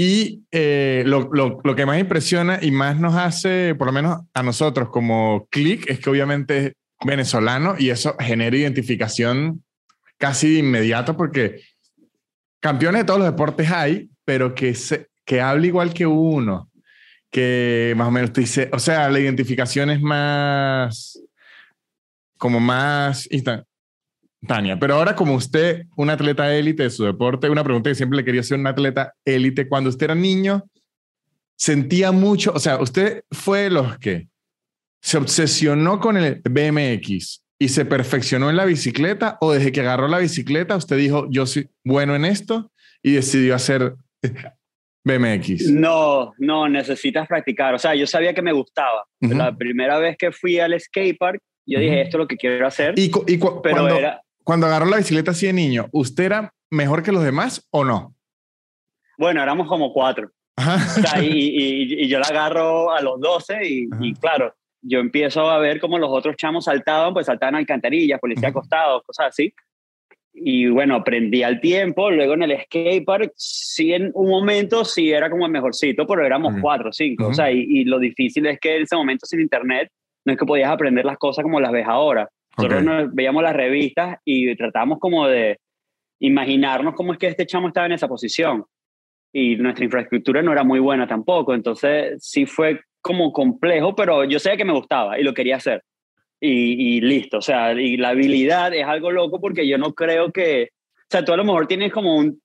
Y 0.00 0.44
eh, 0.52 1.02
lo, 1.06 1.28
lo, 1.32 1.60
lo, 1.64 1.74
que 1.74 1.84
más 1.84 1.98
impresiona 1.98 2.60
y 2.62 2.70
más 2.70 3.00
nos 3.00 3.16
hace, 3.16 3.74
por 3.74 3.88
lo 3.88 3.92
menos 3.92 4.20
a 4.32 4.44
nosotros 4.44 4.90
como 4.90 5.48
click, 5.50 5.90
es 5.90 5.98
que 5.98 6.08
obviamente 6.08 6.66
es 6.66 6.72
venezolano 7.04 7.76
y 7.78 7.90
eso 7.90 8.16
genera 8.18 8.56
identificación 8.56 9.62
casi 10.16 10.54
de 10.54 10.58
inmediato 10.60 11.16
porque 11.16 11.62
campeones 12.60 13.02
de 13.02 13.04
todos 13.06 13.20
los 13.20 13.30
deportes 13.30 13.70
hay, 13.70 14.10
pero 14.24 14.54
que, 14.54 14.74
se, 14.74 15.08
que 15.24 15.40
hable 15.40 15.68
igual 15.68 15.94
que 15.94 16.06
uno, 16.06 16.70
que 17.30 17.94
más 17.96 18.08
o 18.08 18.10
menos 18.10 18.32
te 18.32 18.40
dice, 18.42 18.68
o 18.72 18.78
sea, 18.78 19.08
la 19.08 19.20
identificación 19.20 19.90
es 19.90 20.00
más, 20.00 21.20
como 22.36 22.58
más 22.58 23.28
instantánea. 23.30 24.78
Pero 24.80 24.94
ahora 24.94 25.14
como 25.14 25.34
usted, 25.34 25.86
un 25.96 26.10
atleta 26.10 26.52
élite 26.54 26.84
de 26.84 26.90
su 26.90 27.04
deporte, 27.04 27.48
una 27.48 27.64
pregunta 27.64 27.90
que 27.90 27.94
siempre 27.94 28.16
le 28.16 28.24
quería 28.24 28.40
hacer 28.40 28.58
un 28.58 28.66
atleta 28.66 29.14
élite, 29.24 29.68
cuando 29.68 29.90
usted 29.90 30.04
era 30.04 30.14
niño, 30.14 30.64
sentía 31.56 32.12
mucho, 32.12 32.52
o 32.54 32.58
sea, 32.58 32.80
usted 32.80 33.24
fue 33.30 33.70
los 33.70 33.98
que 33.98 34.28
se 35.00 35.18
obsesionó 35.18 36.00
con 36.00 36.16
el 36.16 36.42
BMX 36.44 37.44
y 37.58 37.68
se 37.68 37.84
perfeccionó 37.84 38.50
en 38.50 38.56
la 38.56 38.64
bicicleta 38.64 39.38
o 39.40 39.52
desde 39.52 39.72
que 39.72 39.80
agarró 39.80 40.08
la 40.08 40.18
bicicleta 40.18 40.76
usted 40.76 40.96
dijo, 40.96 41.26
yo 41.30 41.46
soy 41.46 41.68
bueno 41.84 42.14
en 42.14 42.24
esto 42.24 42.70
y 43.02 43.12
decidió 43.12 43.54
hacer 43.54 43.94
BMX? 45.04 45.70
No, 45.70 46.32
no, 46.38 46.68
necesitas 46.68 47.26
practicar. 47.26 47.74
O 47.74 47.78
sea, 47.78 47.94
yo 47.94 48.06
sabía 48.06 48.34
que 48.34 48.42
me 48.42 48.52
gustaba. 48.52 49.04
La 49.20 49.56
primera 49.56 49.98
vez 49.98 50.16
que 50.18 50.32
fui 50.32 50.60
al 50.60 50.78
skatepark, 50.78 51.40
yo 51.66 51.80
dije, 51.80 52.02
esto 52.02 52.16
es 52.16 52.20
lo 52.20 52.28
que 52.28 52.36
quiero 52.36 52.66
hacer. 52.66 52.94
¿Y, 52.96 53.10
pero 53.10 53.60
cuando, 53.62 53.88
era... 53.88 54.22
cuando 54.44 54.66
agarró 54.66 54.86
la 54.86 54.98
bicicleta 54.98 55.30
así 55.30 55.46
de 55.46 55.52
niño, 55.52 55.88
¿usted 55.92 56.24
era 56.24 56.52
mejor 56.70 57.02
que 57.02 57.12
los 57.12 57.24
demás 57.24 57.66
o 57.70 57.84
no? 57.84 58.14
Bueno, 59.16 59.42
éramos 59.42 59.66
como 59.66 59.92
cuatro. 59.92 60.30
O 60.56 61.00
sea, 61.00 61.22
y, 61.22 62.02
y, 62.02 62.08
yo 62.08 62.18
la 62.18 62.26
agarro 62.26 62.92
a 62.92 63.00
los 63.00 63.20
12 63.20 63.58
y, 63.62 64.14
claro, 64.14 64.54
yo 64.88 65.00
empiezo 65.00 65.48
a 65.48 65.58
ver 65.58 65.80
cómo 65.80 65.98
los 65.98 66.10
otros 66.10 66.36
chamos 66.36 66.64
saltaban, 66.64 67.12
pues 67.12 67.26
saltaban 67.26 67.54
alcantarillas, 67.56 68.20
policía 68.20 68.48
acostados, 68.48 69.02
cosas 69.04 69.28
así 69.28 69.52
y 70.40 70.68
bueno, 70.68 70.96
aprendí 70.96 71.42
al 71.42 71.60
tiempo. 71.60 72.10
Luego 72.10 72.34
en 72.34 72.42
el 72.42 72.60
skatepark, 72.62 73.32
sí, 73.36 73.92
en 73.92 74.10
un 74.14 74.28
momento 74.28 74.84
sí 74.84 75.10
era 75.10 75.30
como 75.30 75.46
el 75.46 75.52
mejorcito, 75.52 76.06
pero 76.06 76.24
éramos 76.24 76.54
cuatro 76.60 76.90
o 76.90 76.92
cinco. 76.92 77.28
O 77.28 77.34
sea, 77.34 77.50
y, 77.50 77.84
lo 77.84 77.98
difícil 77.98 78.46
es 78.46 78.58
que 78.60 78.76
en 78.76 78.82
ese 78.82 78.96
momento 78.96 79.26
sin 79.26 79.40
internet 79.40 79.90
no 80.24 80.32
es 80.32 80.38
que 80.38 80.46
podías 80.46 80.70
aprender 80.70 81.04
las 81.04 81.18
cosas 81.18 81.42
como 81.42 81.60
las 81.60 81.72
ves 81.72 81.86
ahora. 81.86 82.28
Nosotros 82.56 83.10
veíamos 83.12 83.42
las 83.42 83.54
revistas 83.54 84.18
y 84.24 84.54
tratábamos 84.56 84.98
como 84.98 85.26
de 85.28 85.58
imaginarnos 86.20 86.94
cómo 86.94 87.12
es 87.12 87.18
que 87.18 87.28
este 87.28 87.46
chamo 87.46 87.68
estaba 87.68 87.86
en 87.86 87.92
esa 87.92 88.08
posición. 88.08 88.64
Y 89.32 89.56
nuestra 89.56 89.84
infraestructura 89.84 90.42
no 90.42 90.52
era 90.52 90.64
muy 90.64 90.80
buena 90.80 91.06
tampoco. 91.06 91.54
Entonces 91.54 92.18
sí 92.20 92.46
fue 92.46 92.80
como 93.00 93.32
complejo, 93.32 93.94
pero 93.94 94.24
yo 94.24 94.38
sabía 94.38 94.56
que 94.56 94.64
me 94.64 94.72
gustaba 94.72 95.18
y 95.18 95.22
lo 95.22 95.34
quería 95.34 95.56
hacer 95.56 95.82
y, 96.40 97.00
listo. 97.00 97.38
O 97.38 97.42
sea, 97.42 97.72
y 97.72 97.96
la 97.96 98.10
habilidad 98.10 98.74
es 98.74 98.86
algo 98.86 99.10
loco 99.10 99.40
porque 99.40 99.66
yo 99.66 99.78
no 99.78 99.94
creo 99.94 100.32
que, 100.32 100.70
o 100.72 101.10
sea, 101.10 101.24
tú 101.24 101.32
a 101.32 101.36
lo 101.36 101.44
mejor 101.44 101.66
tienes 101.66 101.92
como 101.92 102.16
un, 102.16 102.40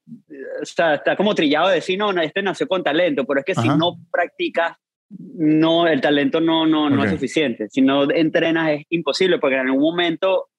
o 0.62 0.66
sea, 0.66 0.96
está 0.96 1.16
como 1.16 1.36
trillado 1.36 1.70
de 1.70 1.76
decir, 1.76 1.98
no, 1.98 2.12
no, 2.12 2.22
este 2.22 2.42
nació 2.42 2.68
con 2.68 2.84
talento, 2.84 3.26
pero 3.26 3.40
es 3.40 3.46
que 3.46 3.56
si 3.56 3.68
no 3.68 3.98
practicas, 4.12 4.78
no, 5.10 5.88
el 5.88 6.02
talento 6.02 6.40
no, 6.40 6.66
no, 6.66 6.90
no 6.90 7.04
es 7.04 7.12
suficiente. 7.12 7.68
Si 7.70 7.82
no 7.82 8.10
entrenas 8.10 8.72
es 8.72 8.86
imposible 8.90 9.38
porque 9.38 9.56
en 9.56 9.68
algún 9.68 9.82
momento, 9.82 10.50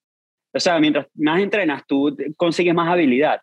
o 0.53 0.59
sea, 0.59 0.79
mientras 0.79 1.07
más 1.15 1.41
entrenas, 1.41 1.83
tú 1.87 2.15
consigues 2.37 2.73
más 2.73 2.89
habilidad. 2.89 3.39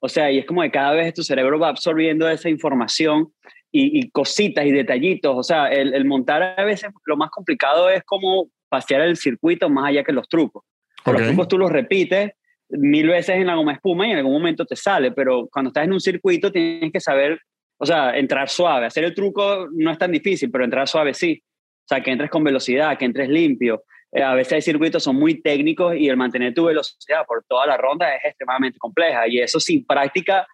O 0.00 0.08
sea, 0.08 0.30
y 0.30 0.38
es 0.38 0.46
como 0.46 0.62
que 0.62 0.70
cada 0.70 0.92
vez 0.92 1.12
tu 1.12 1.22
cerebro 1.22 1.58
va 1.58 1.68
absorbiendo 1.68 2.28
esa 2.28 2.48
información 2.48 3.32
y, 3.70 4.00
y 4.00 4.10
cositas 4.10 4.64
y 4.66 4.72
detallitos. 4.72 5.34
O 5.36 5.42
sea, 5.42 5.68
el, 5.68 5.94
el, 5.94 6.04
montar 6.04 6.54
a 6.56 6.64
veces 6.64 6.90
lo 7.04 7.16
más 7.16 7.30
complicado 7.30 7.90
es 7.90 8.02
como 8.04 8.48
pasear 8.68 9.02
el 9.02 9.16
circuito 9.16 9.68
más 9.68 9.86
allá 9.88 10.04
que 10.04 10.12
los 10.12 10.28
trucos. 10.28 10.64
Los 11.06 11.22
trucos 11.22 11.48
tú 11.48 11.58
los 11.58 11.70
repites 11.70 12.32
mil 12.70 13.08
veces 13.08 13.36
en 13.36 13.46
la 13.46 13.54
goma 13.54 13.72
espuma 13.72 14.06
y 14.06 14.10
en 14.10 14.18
algún 14.18 14.34
momento 14.34 14.66
te 14.66 14.76
sale, 14.76 15.12
pero 15.12 15.48
cuando 15.50 15.68
estás 15.68 15.84
en 15.84 15.92
un 15.92 16.00
circuito 16.00 16.52
tienes 16.52 16.92
que 16.92 17.00
saber, 17.00 17.40
o 17.78 17.86
sea, 17.86 18.16
entrar 18.16 18.48
suave. 18.48 18.86
Hacer 18.86 19.04
el 19.04 19.14
truco 19.14 19.68
no 19.72 19.90
es 19.90 19.98
tan 19.98 20.12
difícil, 20.12 20.50
pero 20.50 20.64
entrar 20.64 20.86
suave 20.86 21.14
sí. 21.14 21.42
O 21.42 21.88
sea, 21.88 22.02
que 22.02 22.10
entres 22.10 22.30
con 22.30 22.44
velocidad, 22.44 22.98
que 22.98 23.06
entres 23.06 23.28
limpio. 23.30 23.84
Eh, 24.12 24.22
a 24.22 24.34
veces 24.34 24.54
hay 24.54 24.62
circuitos 24.62 25.02
son 25.02 25.16
muy 25.16 25.40
técnicos 25.40 25.94
y 25.96 26.08
el 26.08 26.16
mantener 26.16 26.54
tu 26.54 26.64
velocidad 26.64 27.24
por 27.26 27.44
toda 27.44 27.66
la 27.66 27.76
ronda 27.76 28.14
es 28.14 28.24
extremadamente 28.24 28.78
compleja 28.78 29.26
y 29.28 29.38
eso 29.38 29.60
sin 29.60 29.84
práctica, 29.86 30.46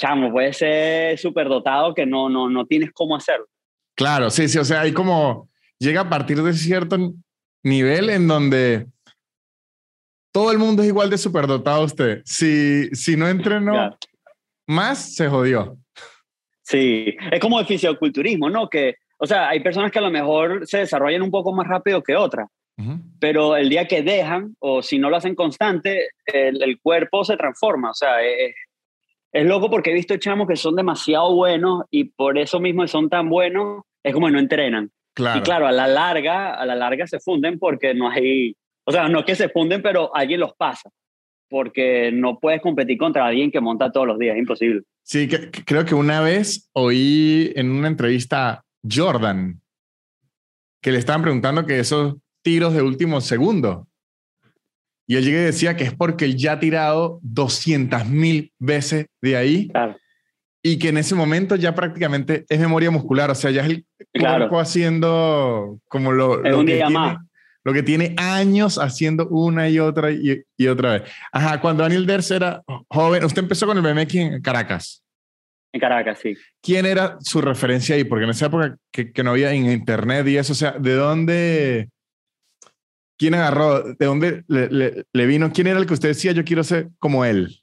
chamo, 0.00 0.32
puede 0.32 0.52
ser 0.52 1.18
súper 1.18 1.48
dotado 1.48 1.94
que 1.94 2.06
no, 2.06 2.28
no, 2.28 2.48
no 2.48 2.66
tienes 2.66 2.90
cómo 2.92 3.14
hacerlo. 3.14 3.46
Claro, 3.94 4.30
sí, 4.30 4.48
sí, 4.48 4.58
o 4.58 4.64
sea, 4.64 4.80
hay 4.80 4.92
como, 4.92 5.48
llega 5.78 6.00
a 6.00 6.08
partir 6.08 6.42
de 6.42 6.52
cierto 6.54 6.96
nivel 7.62 8.08
en 8.08 8.26
donde 8.26 8.86
todo 10.32 10.52
el 10.52 10.58
mundo 10.58 10.82
es 10.82 10.88
igual 10.88 11.10
de 11.10 11.18
superdotado 11.18 11.84
usted. 11.84 12.22
Si, 12.24 12.88
si 12.94 13.16
no 13.16 13.28
entrenó 13.28 13.96
más, 14.66 15.14
se 15.14 15.28
jodió. 15.28 15.76
Sí, 16.62 17.16
es 17.32 17.40
como 17.40 17.58
el 17.58 17.66
fisioculturismo, 17.66 18.48
¿no? 18.48 18.68
Que, 18.68 18.94
o 19.18 19.26
sea, 19.26 19.48
hay 19.48 19.60
personas 19.60 19.90
que 19.90 19.98
a 19.98 20.02
lo 20.02 20.10
mejor 20.10 20.66
se 20.66 20.78
desarrollan 20.78 21.22
un 21.22 21.30
poco 21.30 21.52
más 21.52 21.66
rápido 21.66 22.02
que 22.02 22.16
otras, 22.16 22.48
pero 23.18 23.56
el 23.56 23.68
día 23.68 23.86
que 23.86 24.02
dejan, 24.02 24.56
o 24.60 24.80
si 24.80 24.98
no 24.98 25.10
lo 25.10 25.16
hacen 25.16 25.34
constante, 25.34 26.08
el, 26.24 26.78
cuerpo 26.80 27.24
se 27.24 27.36
transforma. 27.36 27.90
O 27.90 27.94
sea, 27.94 28.22
es, 28.22 28.54
es, 29.32 29.46
loco 29.46 29.70
porque 29.70 29.90
he 29.90 29.94
visto 29.94 30.16
chamos 30.16 30.48
que 30.48 30.56
son 30.56 30.76
demasiado 30.76 31.34
buenos 31.34 31.84
y 31.90 32.04
por 32.04 32.38
eso 32.38 32.60
mismo 32.60 32.86
son 32.86 33.08
tan 33.08 33.28
buenos, 33.28 33.82
es 34.02 34.12
como 34.12 34.26
que 34.26 34.32
no 34.32 34.38
entrenan. 34.38 34.90
Y 35.16 35.40
claro, 35.40 35.66
a 35.66 35.72
la 35.72 35.86
larga, 35.86 36.54
a 36.54 36.64
la 36.64 36.74
larga 36.74 37.06
se 37.06 37.20
funden 37.20 37.58
porque 37.58 37.94
no 37.94 38.08
hay, 38.08 38.56
o 38.84 38.92
sea, 38.92 39.08
no 39.08 39.20
es 39.20 39.24
que 39.24 39.34
se 39.34 39.48
funden, 39.48 39.82
pero 39.82 40.14
alguien 40.14 40.40
los 40.40 40.54
pasa. 40.54 40.90
Porque 41.48 42.12
no 42.12 42.38
puedes 42.38 42.62
competir 42.62 42.96
contra 42.96 43.26
alguien 43.26 43.50
que 43.50 43.60
monta 43.60 43.90
todos 43.90 44.06
los 44.06 44.18
días, 44.18 44.36
es 44.36 44.40
imposible. 44.40 44.82
Sí, 45.02 45.26
que, 45.26 45.50
creo 45.50 45.84
que 45.84 45.96
una 45.96 46.20
vez 46.20 46.70
oí 46.72 47.52
en 47.56 47.70
una 47.72 47.88
entrevista 47.88 48.50
a 48.50 48.64
Jordan 48.88 49.60
que 50.80 50.92
le 50.92 50.98
estaban 50.98 51.22
preguntando 51.22 51.66
que 51.66 51.80
esos 51.80 52.16
tiros 52.42 52.72
de 52.74 52.82
último 52.82 53.20
segundo. 53.20 53.88
Y 55.10 55.16
él 55.16 55.24
llegué 55.24 55.40
y 55.40 55.44
decía 55.44 55.76
que 55.76 55.82
es 55.82 55.92
porque 55.92 56.24
él 56.24 56.36
ya 56.36 56.52
ha 56.52 56.60
tirado 56.60 57.18
200 57.22 58.06
mil 58.06 58.52
veces 58.58 59.06
de 59.20 59.36
ahí. 59.36 59.68
Claro 59.68 59.96
y 60.62 60.78
que 60.78 60.88
en 60.88 60.98
ese 60.98 61.14
momento 61.14 61.56
ya 61.56 61.74
prácticamente 61.74 62.44
es 62.48 62.58
memoria 62.58 62.90
muscular, 62.90 63.30
o 63.30 63.34
sea, 63.34 63.50
ya 63.50 63.62
es 63.62 63.70
el 63.70 63.86
cuerpo 64.18 64.60
haciendo 64.60 65.78
como 65.88 66.12
lo, 66.12 66.42
lo, 66.42 66.64
que 66.64 66.76
tiene, 66.76 67.18
lo, 67.64 67.72
que 67.72 67.82
tiene, 67.82 68.14
años 68.18 68.78
haciendo 68.78 69.28
una 69.28 69.68
y 69.68 69.78
otra 69.78 70.10
y, 70.10 70.42
y, 70.56 70.66
otra 70.66 70.92
vez. 70.92 71.02
Ajá, 71.32 71.60
cuando 71.60 71.82
Daniel 71.82 72.06
Ders 72.06 72.30
era 72.30 72.62
joven, 72.88 73.24
usted 73.24 73.42
empezó 73.42 73.66
con 73.66 73.78
el 73.78 73.82
BMX 73.82 74.14
en 74.16 74.42
Caracas. 74.42 75.02
En 75.72 75.80
Caracas, 75.80 76.18
sí. 76.20 76.34
¿Quién 76.60 76.84
era 76.84 77.16
su 77.20 77.40
referencia 77.40 77.94
ahí? 77.94 78.04
Porque 78.04 78.24
en 78.24 78.30
esa 78.30 78.46
época 78.46 78.76
que, 78.92 79.12
que 79.12 79.22
no 79.22 79.30
había 79.30 79.52
en 79.52 79.70
internet 79.70 80.26
y 80.26 80.36
eso, 80.36 80.52
o 80.52 80.56
sea, 80.56 80.72
¿de 80.72 80.94
dónde... 80.94 81.88
¿Quién 83.20 83.34
agarró? 83.34 83.82
¿De 83.82 84.06
dónde 84.06 84.44
le, 84.48 84.68
le, 84.70 85.04
le 85.12 85.26
vino? 85.26 85.52
¿Quién 85.52 85.66
era 85.66 85.78
el 85.78 85.84
que 85.84 85.92
usted 85.92 86.08
decía, 86.08 86.32
yo 86.32 86.42
quiero 86.42 86.64
ser 86.64 86.88
como 86.98 87.26
él? 87.26 87.60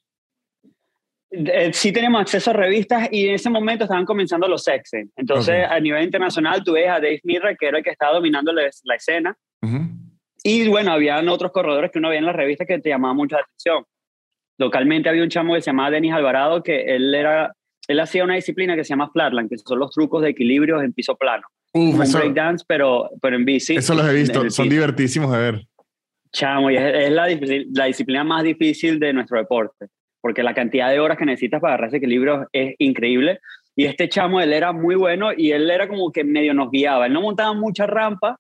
Eh, 1.32 1.74
sí 1.74 1.92
tenemos 1.92 2.22
acceso 2.22 2.52
a 2.52 2.54
revistas 2.54 3.10
y 3.12 3.28
en 3.28 3.34
ese 3.34 3.50
momento 3.50 3.86
estaban 3.86 4.06
comenzando 4.06 4.48
los 4.48 4.64
sexen. 4.64 5.12
Entonces, 5.16 5.66
a 5.68 5.80
nivel 5.80 6.04
internacional, 6.04 6.64
tú 6.64 6.74
ves 6.74 6.88
a 6.88 7.00
Dave 7.00 7.22
Mirra, 7.24 7.56
que 7.56 7.70
era 7.70 7.80
el 7.80 7.84
que 7.84 7.90
estaba 7.90 8.14
dominando 8.14 8.54
la, 8.54 8.96
escena. 8.96 9.36
Y 10.44 10.68
bueno, 10.68 10.92
habían 10.92 11.28
otros 11.28 11.52
corredores 11.52 11.90
que 11.90 11.98
uno 11.98 12.10
veía 12.10 12.20
en 12.20 12.28
las 12.28 12.36
revistas 12.36 12.68
que 12.68 12.78
te 12.78 12.90
llamaban 12.90 13.18
mucho 13.18 13.36
la 13.36 13.42
atención. 13.42 13.84
Localmente 14.60 15.10
había 15.10 15.24
un 15.24 15.30
chamo 15.30 15.56
que 15.56 15.62
se 15.62 15.72
llamaba 15.72 15.90
Denis 15.90 16.14
Alvarado, 16.14 16.62
que 16.62 16.96
él 16.96 17.16
era 17.16 17.52
él 17.88 18.00
hacía 18.00 18.24
una 18.24 18.36
disciplina 18.36 18.76
que 18.76 18.84
se 18.84 18.90
llama 18.90 19.10
flatland, 19.10 19.50
que 19.50 19.58
son 19.58 19.80
los 19.80 19.90
trucos 19.90 20.22
de 20.22 20.30
equilibrio 20.30 20.80
en 20.84 20.94
piso 20.94 21.16
plano. 21.16 21.48
Un 21.78 21.98
breakdance, 21.98 22.66
pero, 22.68 23.10
pero 23.22 23.36
en 23.36 23.46
bici. 23.46 23.76
Eso 23.76 23.94
los 23.94 24.08
he 24.08 24.14
visto, 24.14 24.50
son 24.50 24.70
divertísimos 24.70 25.32
de 25.32 25.38
ver. 25.38 25.68
Chamo, 26.32 26.70
y 26.70 26.78
es, 26.78 27.12
la, 27.12 27.28
la, 27.74 27.86
disciplina 27.86 28.24
más 28.24 28.44
difícil 28.44 29.00
de 29.00 29.14
nuestro 29.14 29.38
deporte 29.38 29.88
porque 30.28 30.44
la 30.44 30.54
cantidad 30.54 30.90
de 30.90 31.00
horas 31.00 31.18
que 31.18 31.26
necesitas 31.26 31.62
para 31.62 31.76
agarrar 31.76 31.88
ese 31.88 31.98
equilibrio 31.98 32.50
es 32.52 32.76
increíble. 32.80 33.40
Y 33.78 33.86
este 33.86 34.10
chamo, 34.10 34.42
él 34.42 34.52
era 34.52 34.74
muy 34.74 34.96
bueno 34.96 35.30
y 35.32 35.52
él 35.52 35.70
era 35.70 35.88
como 35.88 36.12
que 36.12 36.26
medio 36.26 36.54
nos 36.54 36.70
guiaba. 36.70 37.06
Él 37.06 37.14
no 37.14 37.22
montaba 37.22 37.54
mucha 37.54 37.88
rampa, 37.88 38.38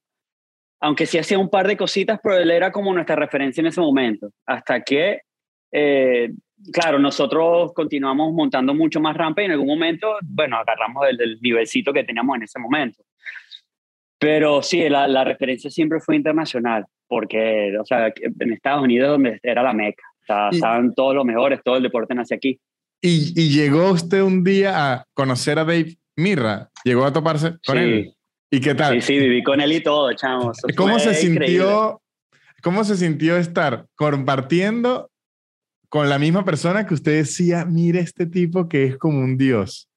aunque 0.81 1.05
sí 1.05 1.17
hacía 1.17 1.39
un 1.39 1.49
par 1.49 1.65
de 1.65 1.77
cositas, 1.77 2.19
pero 2.21 2.37
él 2.37 2.51
era 2.51 2.73
como 2.73 2.93
nuestra 2.93 3.15
referencia 3.15 3.61
en 3.61 3.67
ese 3.67 3.79
momento. 3.79 4.31
Hasta 4.45 4.81
que, 4.81 5.21
eh, 5.71 6.33
claro, 6.71 6.99
nosotros 6.99 7.73
continuamos 7.73 8.33
montando 8.33 8.73
mucho 8.73 8.99
más 8.99 9.15
rampa 9.15 9.41
y 9.41 9.45
en 9.45 9.51
algún 9.51 9.67
momento, 9.67 10.15
bueno, 10.23 10.57
agarramos 10.57 11.07
el, 11.09 11.21
el 11.21 11.39
nivelcito 11.41 11.93
que 11.93 12.03
teníamos 12.03 12.37
en 12.37 12.43
ese 12.43 12.59
momento. 12.59 13.03
Pero 14.19 14.63
sí, 14.63 14.89
la, 14.89 15.07
la 15.07 15.23
referencia 15.23 15.69
siempre 15.69 15.99
fue 15.99 16.15
internacional, 16.15 16.85
porque, 17.07 17.77
o 17.79 17.85
sea, 17.85 18.07
en 18.07 18.51
Estados 18.51 18.83
Unidos 18.83 19.09
donde 19.09 19.39
era 19.43 19.61
la 19.61 19.73
meca 19.73 20.03
estaban 20.51 20.93
todos 20.93 21.15
los 21.15 21.25
mejores, 21.25 21.61
todo 21.63 21.77
el 21.77 21.83
deporte 21.83 22.13
nace 22.13 22.35
aquí. 22.35 22.59
Y, 23.01 23.33
y, 23.39 23.49
llegó 23.49 23.91
usted 23.91 24.21
un 24.21 24.43
día 24.43 24.93
a 24.93 25.05
conocer 25.13 25.59
a 25.59 25.63
Dave 25.63 25.97
Mirra, 26.15 26.69
llegó 26.83 27.05
a 27.05 27.13
toparse 27.13 27.53
con 27.65 27.77
él. 27.77 28.13
¿Y 28.49 28.59
qué 28.59 28.73
tal? 28.73 29.01
Sí, 29.01 29.13
sí, 29.13 29.19
viví 29.19 29.43
con 29.43 29.61
él 29.61 29.71
y 29.71 29.83
todo, 29.83 30.11
chamos. 30.13 30.57
¿Cómo 30.75 30.99
se 30.99 31.13
sintió? 31.13 32.01
¿Cómo 32.63 32.83
se 32.83 32.97
sintió 32.97 33.37
estar 33.37 33.85
compartiendo 33.95 35.11
con 35.89 36.09
la 36.09 36.19
misma 36.19 36.43
persona 36.43 36.85
que 36.85 36.93
usted 36.93 37.17
decía, 37.17 37.65
mire 37.65 37.99
este 37.99 38.25
tipo 38.25 38.67
que 38.67 38.85
es 38.85 38.97
como 38.97 39.19
un 39.19 39.37
dios? 39.37 39.89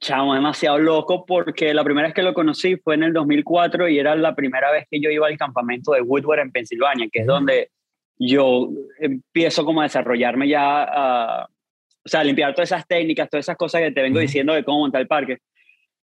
Chamo, 0.00 0.34
demasiado 0.34 0.78
loco 0.78 1.26
porque 1.26 1.74
la 1.74 1.84
primera 1.84 2.08
vez 2.08 2.14
que 2.14 2.22
lo 2.22 2.34
conocí 2.34 2.76
fue 2.76 2.94
en 2.94 3.02
el 3.02 3.12
2004 3.12 3.88
y 3.88 3.98
era 3.98 4.14
la 4.14 4.34
primera 4.34 4.70
vez 4.70 4.86
que 4.90 5.00
yo 5.00 5.10
iba 5.10 5.26
al 5.26 5.36
campamento 5.36 5.92
de 5.92 6.02
Woodward 6.02 6.40
en 6.40 6.52
Pensilvania, 6.52 7.08
que 7.10 7.20
es 7.20 7.26
donde 7.26 7.70
yo 8.16 8.68
empiezo 8.98 9.64
como 9.64 9.80
a 9.80 9.84
desarrollarme 9.84 10.48
ya, 10.48 11.46
o 12.04 12.08
sea, 12.08 12.20
a 12.20 12.24
limpiar 12.24 12.54
todas 12.54 12.70
esas 12.70 12.86
técnicas, 12.86 13.28
todas 13.28 13.44
esas 13.44 13.56
cosas 13.56 13.80
que 13.82 13.92
te 13.92 14.02
vengo 14.02 14.18
diciendo 14.18 14.54
de 14.54 14.64
cómo 14.64 14.80
montar 14.80 15.00
el 15.00 15.08
parque. 15.08 15.38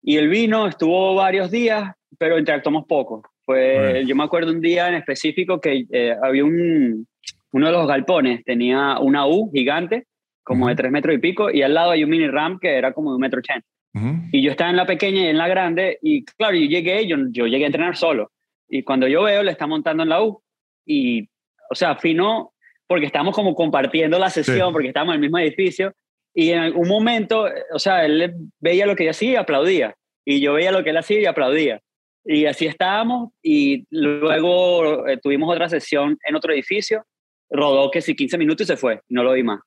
Y 0.01 0.17
el 0.17 0.29
vino 0.29 0.67
estuvo 0.67 1.15
varios 1.15 1.51
días, 1.51 1.93
pero 2.17 2.39
interactuamos 2.39 2.85
poco. 2.87 3.23
Fue, 3.43 4.03
Yo 4.05 4.15
me 4.15 4.23
acuerdo 4.23 4.51
un 4.51 4.61
día 4.61 4.87
en 4.87 4.95
específico 4.95 5.59
que 5.59 5.85
eh, 5.91 6.15
había 6.21 6.45
un, 6.45 7.07
uno 7.51 7.67
de 7.67 7.71
los 7.73 7.87
galpones, 7.87 8.43
tenía 8.43 8.97
una 8.99 9.27
U 9.27 9.51
gigante, 9.53 10.05
como 10.43 10.67
de 10.67 10.75
tres 10.75 10.91
metros 10.91 11.15
y 11.15 11.19
pico, 11.19 11.51
y 11.51 11.61
al 11.61 11.73
lado 11.73 11.91
hay 11.91 12.03
un 12.03 12.09
mini 12.09 12.27
ramp 12.27 12.59
que 12.61 12.75
era 12.75 12.93
como 12.93 13.11
de 13.11 13.15
un 13.15 13.21
metro 13.21 13.39
ochenta. 13.39 13.67
Y 14.31 14.41
yo 14.41 14.51
estaba 14.51 14.69
en 14.69 14.77
la 14.77 14.85
pequeña 14.85 15.21
y 15.21 15.27
en 15.27 15.37
la 15.37 15.47
grande, 15.47 15.99
y 16.01 16.23
claro, 16.23 16.55
yo 16.55 16.65
llegué, 16.65 17.05
yo, 17.07 17.17
yo 17.31 17.45
llegué 17.45 17.65
a 17.65 17.67
entrenar 17.67 17.97
solo. 17.97 18.31
Y 18.69 18.83
cuando 18.83 19.07
yo 19.07 19.23
veo, 19.23 19.43
le 19.43 19.51
está 19.51 19.67
montando 19.67 20.03
en 20.03 20.09
la 20.09 20.23
U, 20.23 20.41
y 20.85 21.27
o 21.69 21.75
sea, 21.75 21.95
fino 21.95 22.53
porque 22.87 23.05
estamos 23.05 23.33
como 23.33 23.55
compartiendo 23.55 24.19
la 24.19 24.29
sesión, 24.29 24.73
porque 24.73 24.89
estamos 24.89 25.13
en 25.13 25.15
el 25.15 25.21
mismo 25.21 25.39
edificio, 25.39 25.93
y 26.33 26.51
en 26.51 26.59
algún 26.59 26.87
momento, 26.87 27.47
o 27.73 27.79
sea, 27.79 28.05
él 28.05 28.33
veía 28.59 28.85
lo 28.85 28.95
que 28.95 29.05
yo 29.05 29.11
hacía 29.11 29.31
y 29.31 29.35
aplaudía, 29.35 29.95
y 30.25 30.41
yo 30.41 30.53
veía 30.53 30.71
lo 30.71 30.83
que 30.83 30.89
él 30.89 30.97
hacía 30.97 31.21
y 31.21 31.25
aplaudía. 31.25 31.81
Y 32.25 32.45
así 32.45 32.65
estábamos, 32.65 33.31
y 33.41 33.85
luego 33.89 35.07
eh, 35.07 35.17
tuvimos 35.17 35.49
otra 35.53 35.69
sesión 35.69 36.17
en 36.27 36.35
otro 36.35 36.53
edificio, 36.53 37.05
rodó 37.51 37.91
que 37.91 38.01
sí 38.01 38.15
15 38.15 38.37
minutos 38.37 38.65
y 38.65 38.67
se 38.67 38.77
fue, 38.77 39.01
no 39.09 39.23
lo 39.23 39.33
vi 39.33 39.43
más. 39.43 39.59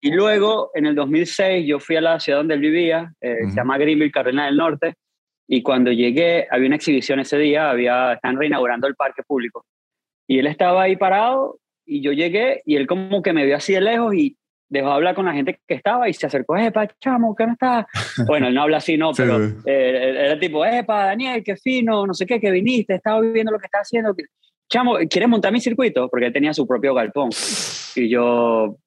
Y 0.00 0.10
luego, 0.10 0.70
en 0.74 0.86
el 0.86 0.94
2006, 0.94 1.66
yo 1.66 1.78
fui 1.78 1.96
a 1.96 2.00
la 2.00 2.20
ciudad 2.20 2.40
donde 2.40 2.54
él 2.54 2.60
vivía, 2.60 3.12
eh, 3.20 3.38
se 3.48 3.54
llama 3.54 3.78
Greenville, 3.78 4.10
Carolina 4.10 4.46
del 4.46 4.56
Norte, 4.56 4.94
y 5.46 5.62
cuando 5.62 5.92
llegué, 5.92 6.46
había 6.50 6.66
una 6.66 6.76
exhibición 6.76 7.20
ese 7.20 7.38
día, 7.38 7.70
había, 7.70 8.14
están 8.14 8.36
reinaugurando 8.36 8.86
el 8.86 8.94
parque 8.94 9.22
público. 9.22 9.64
Y 10.26 10.38
él 10.38 10.46
estaba 10.46 10.82
ahí 10.82 10.96
parado 10.96 11.58
y 11.84 12.00
yo 12.00 12.12
llegué 12.12 12.62
y 12.64 12.76
él 12.76 12.86
como 12.86 13.22
que 13.22 13.32
me 13.32 13.44
vio 13.44 13.56
así 13.56 13.74
de 13.74 13.80
lejos 13.80 14.14
y 14.14 14.36
dejó 14.68 14.88
de 14.88 14.94
hablar 14.94 15.14
con 15.14 15.26
la 15.26 15.34
gente 15.34 15.60
que 15.68 15.74
estaba 15.74 16.08
y 16.08 16.14
se 16.14 16.26
acercó, 16.26 16.56
epa, 16.56 16.88
chamo, 17.00 17.34
¿qué 17.36 17.46
no 17.46 17.52
está? 17.52 17.86
bueno, 18.26 18.48
él 18.48 18.54
no 18.54 18.62
habla 18.62 18.78
así, 18.78 18.96
no, 18.96 19.12
pero 19.12 19.44
eh, 19.66 20.14
era 20.24 20.38
tipo, 20.38 20.64
epa, 20.64 21.06
Daniel, 21.06 21.42
qué 21.44 21.56
fino, 21.56 22.06
no 22.06 22.14
sé 22.14 22.24
qué, 22.24 22.40
que 22.40 22.50
viniste, 22.50 22.94
estaba 22.94 23.20
viendo 23.20 23.52
lo 23.52 23.58
que 23.58 23.66
está 23.66 23.80
haciendo. 23.80 24.16
Chamo, 24.72 24.96
¿quieres 25.10 25.28
montar 25.28 25.52
mi 25.52 25.60
circuito? 25.60 26.08
Porque 26.08 26.26
él 26.26 26.32
tenía 26.32 26.54
su 26.54 26.66
propio 26.66 26.94
galpón. 26.94 27.28
Y 27.94 28.08
yo, 28.08 28.78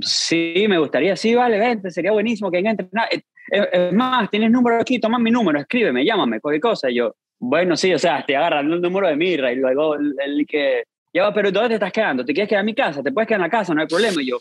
sí, 0.00 0.64
me 0.66 0.78
gustaría, 0.78 1.16
sí, 1.16 1.34
vale, 1.34 1.58
vente, 1.58 1.90
sería 1.90 2.12
buenísimo 2.12 2.50
que 2.50 2.56
venga 2.56 2.70
a 2.70 2.72
entrenar. 2.72 3.08
Es 3.50 3.92
más, 3.92 4.30
tienes 4.30 4.50
número 4.50 4.80
aquí, 4.80 4.98
toma 4.98 5.18
mi 5.18 5.30
número, 5.30 5.60
escríbeme, 5.60 6.02
llámame, 6.02 6.40
cualquier 6.40 6.62
cosa. 6.62 6.90
Y 6.90 6.94
yo, 6.94 7.14
bueno, 7.38 7.76
sí, 7.76 7.92
o 7.92 7.98
sea, 7.98 8.20
estoy 8.20 8.36
agarrando 8.36 8.74
el 8.74 8.80
número 8.80 9.06
de 9.06 9.16
Mirra 9.16 9.52
y 9.52 9.56
luego 9.56 9.96
él 9.96 10.46
que, 10.48 10.84
ya 11.12 11.24
va, 11.24 11.34
pero 11.34 11.52
¿dónde 11.52 11.68
te 11.68 11.74
estás 11.74 11.92
quedando? 11.92 12.24
¿Te 12.24 12.32
quieres 12.32 12.48
quedar 12.48 12.60
en 12.60 12.66
mi 12.66 12.74
casa? 12.74 13.02
¿Te 13.02 13.12
puedes 13.12 13.28
quedar 13.28 13.40
en 13.40 13.44
la 13.44 13.50
casa? 13.50 13.74
No 13.74 13.82
hay 13.82 13.86
problema. 13.86 14.22
Y 14.22 14.28
yo, 14.28 14.38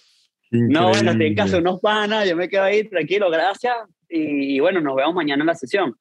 no, 0.51 0.87
bueno, 0.87 1.11
estoy 1.11 1.27
en 1.27 1.35
casa 1.35 1.57
de 1.57 1.63
unos 1.63 1.81
panas, 1.81 2.29
yo 2.29 2.37
me 2.37 2.47
quedo 2.47 2.63
ahí 2.63 2.87
tranquilo, 2.87 3.29
gracias. 3.29 3.75
Y, 4.07 4.57
bueno, 4.61 4.79
nos 4.79 4.95
vemos 4.95 5.13
mañana 5.13 5.43
en 5.43 5.47
la 5.47 5.55
sesión. 5.55 5.95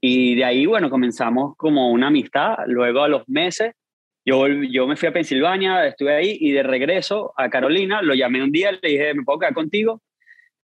Y 0.00 0.36
de 0.36 0.44
ahí, 0.44 0.66
bueno, 0.66 0.88
comenzamos 0.88 1.56
como 1.56 1.90
una 1.90 2.06
amistad. 2.06 2.58
Luego 2.66 3.02
a 3.02 3.08
los 3.08 3.28
meses, 3.28 3.72
Yo, 4.24 4.46
yo 4.48 4.86
me 4.86 4.96
fui 4.96 5.08
a 5.08 5.12
Pensilvania, 5.12 5.86
estuve 5.86 6.14
ahí 6.14 6.38
y 6.40 6.52
de 6.52 6.62
regreso 6.62 7.34
a 7.36 7.50
Carolina, 7.50 8.00
lo 8.00 8.14
llamé 8.14 8.42
un 8.42 8.50
día, 8.50 8.72
le 8.72 8.88
dije, 8.88 9.14
¿me 9.14 9.22
puedo 9.22 9.38
quedar 9.38 9.54
contigo? 9.54 10.00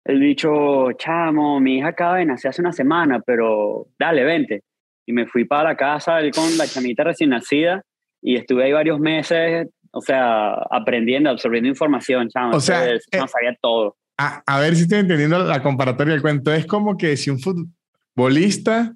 Él 0.04 0.20
dicho, 0.20 0.92
chamo, 0.98 1.60
mi 1.60 1.78
hija 1.78 1.90
acaba 1.90 2.18
de 2.18 2.26
nacer 2.26 2.50
hace 2.50 2.62
una 2.62 2.74
semana, 2.74 3.22
pero 3.26 3.88
dale, 3.98 4.24
vente. 4.24 4.64
Y 5.06 5.14
me 5.14 5.26
fui 5.26 5.46
para 5.46 5.70
la 5.70 5.78
casa 5.78 6.20
él 6.20 6.32
con 6.32 6.58
la 6.58 6.68
chamita 6.68 7.04
recién 7.04 7.30
nacida 7.30 7.82
y 8.22 8.36
estuve 8.36 8.66
ahí 8.66 8.72
varios 8.74 9.00
meses, 9.00 9.68
o 9.92 10.02
sea, 10.02 10.54
aprendiendo, 10.70 11.30
absorbiendo 11.30 11.70
información, 11.70 12.28
chamo. 12.30 12.58
O 12.58 12.60
sea, 12.60 12.86
no 12.86 12.94
eh, 12.94 13.28
sabía 13.28 13.58
todo. 13.62 13.96
A, 14.18 14.44
a, 14.46 14.60
ver 14.60 14.76
si 14.76 14.84
estoy 14.84 15.00
entendiendo 15.00 15.44
la 15.44 15.62
comparatoria 15.62 16.14
del 16.14 16.22
cuento. 16.22 16.54
Es 16.54 16.66
como 16.66 16.98
que 16.98 17.18
si 17.18 17.30
un 17.30 17.40
futbolista 17.40 18.96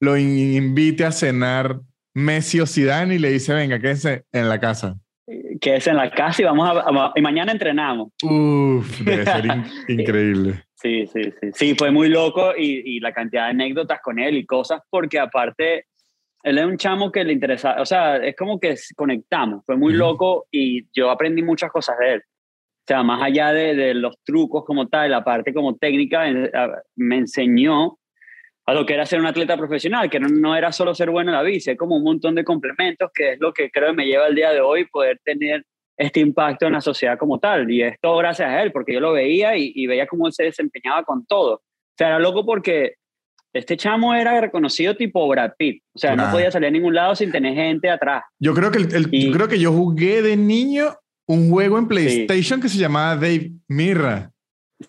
lo 0.00 0.16
invite 0.16 1.04
a 1.04 1.12
cenar 1.12 1.80
Messi 2.14 2.60
o 2.60 2.66
Zidane 2.66 3.16
y 3.16 3.18
le 3.18 3.30
dice, 3.30 3.52
venga, 3.52 3.78
quédese 3.78 4.24
en 4.32 4.48
la 4.48 4.60
casa. 4.60 4.96
Quédese 5.60 5.90
en 5.90 5.96
la 5.96 6.10
casa 6.10 6.42
y 6.42 6.44
vamos 6.44 6.68
a, 6.68 7.12
y 7.14 7.20
mañana 7.20 7.52
entrenamos. 7.52 8.08
Uf, 8.22 9.00
debe 9.00 9.24
ser 9.24 9.44
increíble. 9.88 10.64
Sí, 10.74 11.06
sí, 11.06 11.22
sí. 11.40 11.50
Sí, 11.54 11.74
fue 11.76 11.90
muy 11.90 12.08
loco 12.08 12.52
y, 12.56 12.96
y, 12.96 13.00
la 13.00 13.12
cantidad 13.12 13.44
de 13.44 13.50
anécdotas 13.50 14.00
con 14.02 14.18
él 14.18 14.36
y 14.36 14.44
cosas, 14.44 14.82
porque 14.90 15.18
aparte, 15.18 15.86
él 16.42 16.58
es 16.58 16.64
un 16.64 16.76
chamo 16.76 17.10
que 17.10 17.24
le 17.24 17.32
interesa, 17.32 17.80
o 17.80 17.86
sea, 17.86 18.16
es 18.18 18.36
como 18.36 18.60
que 18.60 18.74
conectamos, 18.94 19.64
fue 19.64 19.76
muy 19.76 19.94
loco 19.94 20.46
y 20.50 20.86
yo 20.92 21.10
aprendí 21.10 21.42
muchas 21.42 21.72
cosas 21.72 21.98
de 21.98 22.14
él. 22.14 22.20
O 22.20 22.86
sea, 22.86 23.02
más 23.02 23.22
allá 23.22 23.50
de, 23.50 23.74
de 23.74 23.94
los 23.94 24.16
trucos 24.22 24.62
como 24.66 24.88
tal, 24.88 25.10
la 25.10 25.24
parte 25.24 25.54
como 25.54 25.74
técnica, 25.76 26.26
me 26.96 27.16
enseñó 27.16 27.98
a 28.66 28.72
lo 28.74 28.86
que 28.86 28.94
era 28.94 29.04
ser 29.04 29.20
un 29.20 29.26
atleta 29.26 29.56
profesional, 29.56 30.08
que 30.08 30.18
no, 30.18 30.56
era 30.56 30.72
solo 30.72 30.94
ser 30.94 31.10
bueno 31.10 31.30
en 31.30 31.36
la 31.36 31.42
bici, 31.42 31.70
es 31.70 31.78
como 31.78 31.96
un 31.96 32.02
montón 32.02 32.34
de 32.34 32.44
complementos, 32.44 33.10
que 33.12 33.32
es 33.32 33.40
lo 33.40 33.52
que 33.52 33.70
creo 33.70 33.90
que 33.90 33.96
me 33.96 34.06
lleva 34.06 34.26
al 34.26 34.34
día 34.34 34.50
de 34.50 34.60
hoy 34.60 34.86
poder 34.86 35.20
tener 35.22 35.64
este 35.96 36.20
impacto 36.20 36.66
en 36.66 36.72
la 36.72 36.80
sociedad 36.80 37.18
como 37.18 37.38
tal. 37.38 37.70
Y 37.70 37.82
esto 37.82 38.16
gracias 38.16 38.48
a 38.48 38.62
él, 38.62 38.72
porque 38.72 38.94
yo 38.94 39.00
lo 39.00 39.12
veía 39.12 39.56
y, 39.56 39.86
veía 39.86 40.06
cómo 40.06 40.26
él 40.26 40.32
se 40.32 40.44
desempeñaba 40.44 41.04
con 41.04 41.26
todo. 41.26 41.56
O 41.56 41.96
sea, 41.96 42.08
era 42.08 42.18
loco 42.18 42.44
porque 42.46 42.94
este 43.52 43.76
chamo 43.76 44.14
era 44.14 44.40
reconocido 44.40 44.96
tipo 44.96 45.28
Brad 45.28 45.52
Pitt. 45.56 45.82
O 45.94 45.98
sea, 45.98 46.16
no 46.16 46.30
podía 46.30 46.50
salir 46.50 46.68
a 46.68 46.72
ningún 46.72 46.94
lado 46.94 47.14
sin 47.14 47.30
tener 47.30 47.54
gente 47.54 47.90
atrás. 47.90 48.24
Yo 48.40 48.54
creo 48.54 48.70
que, 48.70 48.78
el, 48.78 49.10
yo, 49.10 49.32
creo 49.32 49.48
que 49.48 49.58
yo 49.58 49.72
jugué 49.72 50.22
de 50.22 50.36
niño 50.36 50.86
un 51.26 51.50
juego 51.50 51.78
en 51.78 51.86
PlayStation 51.86 52.60
que 52.60 52.68
se 52.68 52.78
llamaba 52.78 53.14
Dave 53.14 53.52
Mirra. 53.68 54.30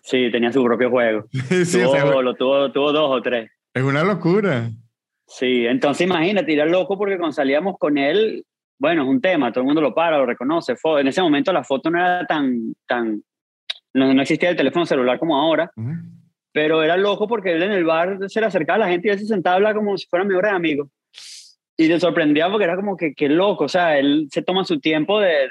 Sí, 0.02 0.30
tenía 0.32 0.52
su 0.52 0.64
propio 0.64 0.90
juego. 0.90 1.26
sí, 1.64 1.80
tuvo, 1.82 2.22
lo 2.22 2.34
tuvo, 2.34 2.72
tuvo 2.72 2.92
dos 2.92 3.10
o 3.10 3.22
tres. 3.22 3.50
Es 3.76 3.82
una 3.82 4.02
locura. 4.02 4.70
Sí, 5.26 5.66
entonces 5.66 6.06
imagínate, 6.06 6.50
era 6.50 6.64
loco 6.64 6.96
porque 6.96 7.18
cuando 7.18 7.34
salíamos 7.34 7.76
con 7.78 7.98
él, 7.98 8.42
bueno, 8.78 9.02
es 9.02 9.08
un 9.08 9.20
tema, 9.20 9.52
todo 9.52 9.60
el 9.60 9.66
mundo 9.66 9.82
lo 9.82 9.94
para, 9.94 10.16
lo 10.16 10.24
reconoce. 10.24 10.74
En 10.98 11.08
ese 11.08 11.20
momento 11.20 11.52
la 11.52 11.62
foto 11.62 11.90
no 11.90 11.98
era 11.98 12.24
tan, 12.24 12.72
tan, 12.86 13.22
no, 13.92 14.22
existía 14.22 14.48
el 14.48 14.56
teléfono 14.56 14.86
celular 14.86 15.18
como 15.18 15.36
ahora, 15.36 15.70
pero 16.52 16.82
era 16.82 16.96
loco 16.96 17.28
porque 17.28 17.52
él 17.52 17.64
en 17.64 17.72
el 17.72 17.84
bar 17.84 18.18
se 18.30 18.40
le 18.40 18.46
acercaba 18.46 18.76
a 18.76 18.86
la 18.86 18.88
gente 18.88 19.08
y 19.08 19.10
él 19.10 19.18
se 19.18 19.26
sentaba 19.26 19.52
a 19.52 19.56
hablar 19.56 19.74
como 19.74 19.98
si 19.98 20.06
fueran 20.06 20.28
mejores 20.28 20.52
amigos. 20.52 20.88
Y 21.76 21.86
te 21.86 22.00
sorprendía 22.00 22.48
porque 22.48 22.64
era 22.64 22.76
como 22.76 22.96
que, 22.96 23.12
qué 23.12 23.28
loco, 23.28 23.64
o 23.64 23.68
sea, 23.68 23.98
él 23.98 24.28
se 24.30 24.40
toma 24.40 24.64
su 24.64 24.80
tiempo 24.80 25.20
de, 25.20 25.48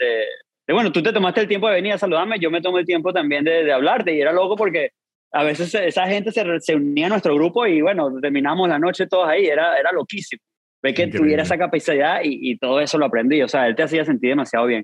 de, 0.66 0.74
bueno, 0.74 0.92
tú 0.92 1.04
te 1.04 1.14
tomaste 1.14 1.42
el 1.42 1.48
tiempo 1.48 1.68
de 1.68 1.76
venir 1.76 1.94
a 1.94 2.00
saludarme, 2.00 2.40
yo 2.40 2.50
me 2.50 2.64
tomo 2.64 2.80
el 2.80 2.88
tiempo 2.88 3.14
también 3.14 3.44
de, 3.44 3.64
de 3.64 3.72
hablarte 3.72 4.16
y 4.16 4.20
era 4.20 4.34
loco 4.34 4.56
porque 4.56 4.94
a 5.36 5.44
veces 5.44 5.76
esa 5.76 6.08
gente 6.08 6.32
se, 6.32 6.76
unía 6.76 7.08
a 7.08 7.10
nuestro 7.10 7.36
grupo 7.36 7.68
y 7.68 7.82
bueno, 7.82 8.10
terminamos 8.22 8.70
la 8.70 8.80
noche 8.80 9.06
todos 9.06 9.28
ahí, 9.28 9.46
era, 9.46 9.78
era 9.78 9.92
loquísimo. 9.92 10.42
Ve 10.82 10.94
que 10.94 11.08
tuviera 11.08 11.44
esa 11.44 11.58
capacidad 11.58 12.22
y, 12.24 12.58
todo 12.58 12.80
eso 12.80 12.98
lo 12.98 13.08
aprendí, 13.08 13.42
o 13.42 13.48
sea, 13.48 13.68
él 13.68 13.76
te 13.76 13.84
hacía 13.84 14.06
sentir 14.06 14.30
demasiado 14.30 14.66
bien. 14.68 14.84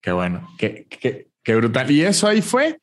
Qué 0.00 0.12
bueno, 0.12 0.48
qué, 0.58 0.86
qué, 0.88 1.26
qué 1.42 1.54
brutal. 1.56 1.90
¿Y 1.90 2.02
eso 2.02 2.28
ahí 2.28 2.40
fue? 2.40 2.78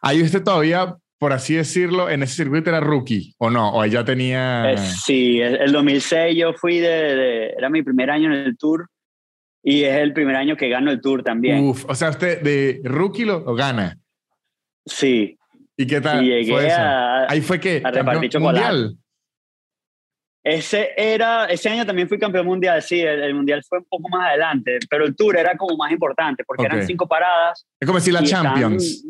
Ahí 0.00 0.22
usted 0.22 0.44
todavía, 0.44 0.96
por 1.18 1.32
así 1.32 1.54
decirlo, 1.54 2.08
en 2.08 2.22
ese 2.22 2.36
circuito 2.36 2.70
era 2.70 2.80
rookie, 2.80 3.34
¿o 3.38 3.50
no? 3.50 3.74
¿O 3.74 3.84
ya 3.86 4.04
tenía...? 4.04 4.72
Eh, 4.72 4.78
sí, 4.78 5.40
el, 5.40 5.72
2006 5.72 6.36
yo 6.36 6.52
fui 6.52 6.78
de, 6.78 7.50
Era 7.50 7.68
mi 7.68 7.82
primer 7.82 8.10
año 8.10 8.26
en 8.26 8.38
el 8.38 8.56
Tour 8.56 8.86
y 9.62 9.82
es 9.82 9.96
el 9.96 10.12
primer 10.12 10.36
año 10.36 10.56
que 10.56 10.68
gano 10.68 10.90
el 10.90 11.00
Tour 11.00 11.24
también. 11.24 11.64
Uf, 11.64 11.84
o 11.88 11.94
sea, 11.94 12.10
usted 12.10 12.42
de 12.42 12.80
rookie 12.84 13.24
lo, 13.24 13.40
lo 13.40 13.54
gana. 13.54 13.98
Sí, 14.86 15.38
¿Y 15.76 15.86
qué 15.86 16.00
tal? 16.00 16.18
fue 16.18 16.66
eso? 16.66 16.80
Ahí 17.28 17.40
fue 17.40 17.60
que 17.60 17.82
a 17.84 17.90
repartir 17.90 18.40
mundial. 18.40 18.96
Ese 20.44 20.90
era, 20.94 21.46
ese 21.46 21.70
año 21.70 21.86
también 21.86 22.06
fui 22.06 22.18
campeón 22.18 22.44
mundial, 22.44 22.82
sí, 22.82 23.00
el, 23.00 23.32
mundial 23.34 23.62
fue 23.66 23.78
un 23.78 23.86
poco 23.86 24.10
más 24.10 24.28
adelante, 24.28 24.78
pero 24.90 25.06
el 25.06 25.16
tour 25.16 25.38
era 25.38 25.56
como 25.56 25.74
más 25.74 25.90
importante 25.90 26.44
porque 26.44 26.64
eran 26.64 26.86
cinco 26.86 27.08
paradas. 27.08 27.64
Es 27.80 27.86
como 27.86 27.98
decir 27.98 28.12
la 28.12 28.22
Champions. 28.22 29.06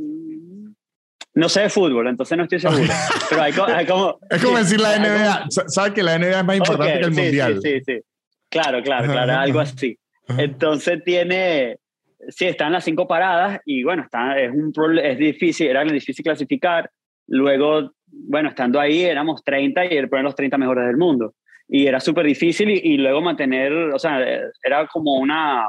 no 1.34 1.48
sé 1.48 1.62
de 1.62 1.70
fútbol, 1.70 2.06
entonces 2.06 2.38
no 2.38 2.44
estoy 2.44 2.60
seguro. 2.60 2.84
pero 3.28 3.42
hay, 3.42 3.52
como, 3.52 4.20
es 4.30 4.44
como 4.44 4.58
decir 4.58 4.80
la 4.80 4.96
NBA. 4.96 5.46
¿Sabes 5.66 5.92
que 5.92 6.04
la 6.04 6.20
NBA 6.20 6.38
es 6.38 6.44
más 6.44 6.56
importante 6.56 7.00
que 7.00 7.04
el 7.04 7.10
mundial? 7.10 7.60
Sí, 7.60 7.70
sí, 7.78 7.82
sí. 7.84 8.00
Claro, 8.48 8.80
claro, 8.84 9.10
claro, 9.10 9.32
algo 9.32 9.58
así. 9.58 9.98
Entonces 10.38 11.02
tiene, 11.04 11.78
sí, 12.28 12.46
están 12.46 12.72
las 12.72 12.84
cinco 12.84 13.06
paradas 13.06 13.60
y 13.64 13.82
bueno, 13.82 14.02
está, 14.02 14.38
es, 14.38 14.50
un, 14.50 14.72
es 14.98 15.18
difícil, 15.18 15.68
era 15.68 15.84
difícil 15.84 16.24
clasificar. 16.24 16.90
Luego, 17.26 17.92
bueno, 18.06 18.50
estando 18.50 18.80
ahí 18.80 19.02
éramos 19.04 19.42
30 19.44 19.86
y 19.86 20.06
poner 20.06 20.24
los 20.24 20.34
30 20.34 20.58
mejores 20.58 20.86
del 20.86 20.96
mundo. 20.96 21.34
Y 21.66 21.86
era 21.86 22.00
súper 22.00 22.26
difícil 22.26 22.68
y, 22.70 22.98
luego 22.98 23.22
mantener, 23.22 23.72
o 23.72 23.98
sea, 23.98 24.20
era 24.62 24.86
como 24.86 25.14
una, 25.14 25.64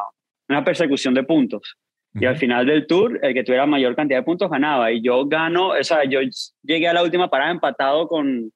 una 0.50 0.64
persecución 0.64 1.14
de 1.14 1.24
puntos. 1.24 1.76
Y 2.14 2.26
al 2.26 2.38
final 2.38 2.66
del 2.66 2.88
tour, 2.88 3.20
el 3.22 3.34
que 3.34 3.44
tuviera 3.44 3.66
mayor 3.66 3.94
cantidad 3.94 4.20
de 4.20 4.24
puntos 4.24 4.50
ganaba. 4.50 4.90
Y 4.92 5.02
yo 5.02 5.26
gano, 5.26 5.70
o 5.70 5.84
sea, 5.84 6.06
yo 6.06 6.20
llegué 6.64 6.88
a 6.88 6.94
la 6.94 7.04
última 7.04 7.30
parada 7.30 7.52
empatado 7.52 8.08
con 8.08 8.52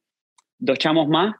dos 0.58 0.78
chamos 0.78 1.08
más. 1.08 1.36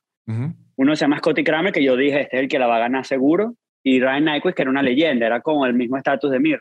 Uno 0.76 0.96
se 0.96 1.02
llama 1.02 1.18
Scotty 1.18 1.44
Kramer, 1.44 1.74
que 1.74 1.84
yo 1.84 1.96
dije, 1.96 2.22
este 2.22 2.38
es 2.38 2.44
el 2.44 2.50
que 2.50 2.60
la 2.60 2.68
va 2.68 2.76
a 2.76 2.80
ganar 2.80 3.06
seguro 3.06 3.56
y 3.84 4.00
Ryan 4.00 4.26
Nyquist, 4.26 4.56
que 4.56 4.62
era 4.62 4.72
una 4.72 4.84
leyenda, 4.84 5.26
era 5.26 5.42
como 5.42 5.66
el 5.66 5.74
mismo 5.74 5.98
estatus 5.98 6.32
de 6.32 6.40
Mir. 6.40 6.60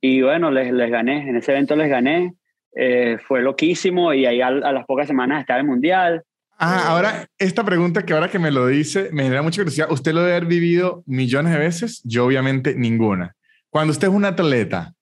Y 0.00 0.22
bueno, 0.22 0.50
les, 0.50 0.72
les 0.72 0.90
gané, 0.90 1.28
en 1.28 1.36
ese 1.36 1.52
evento 1.52 1.76
les 1.76 1.88
gané, 1.88 2.34
eh, 2.78 3.18
fue 3.26 3.40
loquísimo 3.40 4.12
y 4.12 4.26
ahí 4.26 4.42
a, 4.42 4.50
las 4.50 4.84
pocas 4.84 5.06
semanas 5.06 5.40
estaba 5.40 5.60
el 5.60 5.66
Mundial. 5.66 6.22
Ah, 6.58 6.88
ahora 6.88 7.26
esta 7.38 7.64
pregunta 7.64 8.04
que 8.04 8.12
ahora 8.12 8.30
que 8.30 8.38
me 8.38 8.50
lo 8.50 8.66
dice 8.66 9.10
me 9.12 9.24
genera 9.24 9.42
mucha 9.42 9.62
curiosidad. 9.62 9.90
Usted 9.90 10.12
lo 10.12 10.20
debe 10.20 10.36
haber 10.36 10.46
vivido 10.46 11.02
millones 11.06 11.52
de 11.52 11.58
veces, 11.58 12.02
yo 12.04 12.26
obviamente 12.26 12.74
ninguna. 12.74 13.34
Cuando 13.70 13.92
usted 13.92 14.08
es 14.08 14.14
un 14.14 14.24
atleta, 14.24 14.92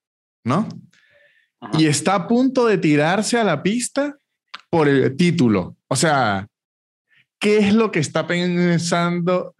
¿no? 0.44 0.68
Y 1.78 1.86
está 1.86 2.14
a 2.14 2.28
punto 2.28 2.66
de 2.66 2.78
tirarse 2.78 3.38
a 3.38 3.44
la 3.44 3.62
pista 3.62 4.16
por 4.70 4.86
el 4.86 5.16
título. 5.16 5.76
O 5.88 5.96
sea, 5.96 6.46
¿qué 7.40 7.58
es 7.58 7.74
lo 7.74 7.90
que 7.90 8.00
está 8.00 8.26
pensando 8.26 9.54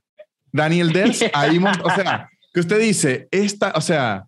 Daniel 0.55 0.89
Ders, 0.93 1.25
ahí, 1.35 1.59
o 1.59 1.91
sea, 1.91 2.31
que 2.53 2.61
usted 2.61 2.79
dice, 2.79 3.29
esta, 3.33 3.73
o 3.75 3.81
sea, 3.81 4.25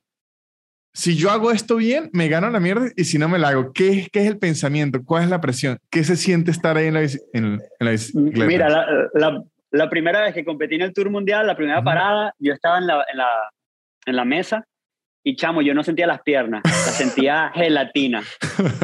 si 0.93 1.15
yo 1.15 1.31
hago 1.31 1.53
esto 1.53 1.77
bien, 1.77 2.11
me 2.13 2.29
gano 2.29 2.51
la 2.51 2.59
mierda 2.59 2.89
y 2.97 3.05
si 3.05 3.19
no 3.19 3.29
me 3.29 3.39
la 3.39 3.49
hago, 3.49 3.73
¿qué, 3.73 4.09
qué 4.13 4.21
es 4.23 4.27
el 4.27 4.39
pensamiento? 4.39 5.01
¿Cuál 5.05 5.25
es 5.25 5.31
la 5.31 5.41
presión? 5.41 5.79
¿Qué 5.91 6.03
se 6.03 6.17
siente 6.17 6.51
estar 6.51 6.77
ahí 6.77 6.89
en 6.89 6.95
la, 6.95 7.03
en, 7.33 7.61
la 7.79 7.91
bicicleta? 7.91 8.47
Mira, 8.47 8.69
la, 9.15 9.45
la, 9.71 9.91
primera 9.91 10.23
vez 10.23 10.35
que 10.35 10.45
competí 10.45 10.75
en 10.75 10.83
el 10.83 10.93
Tour 10.93 11.11
Mundial, 11.11 11.47
la 11.47 11.57
primera 11.57 11.83
parada, 11.85 12.35
yo 12.39 12.53
estaba 12.53 12.79
en 12.79 12.87
la, 12.89 13.05
en 13.13 13.19
la, 13.19 13.29
en 14.07 14.17
la 14.17 14.25
mesa 14.25 14.65
y 15.23 15.37
chamo, 15.37 15.61
yo 15.61 15.75
no 15.75 15.85
sentía 15.85 16.07
las 16.07 16.23
piernas, 16.23 16.63
la 16.65 16.93
sentía 16.93 17.51
gelatina. 17.55 18.23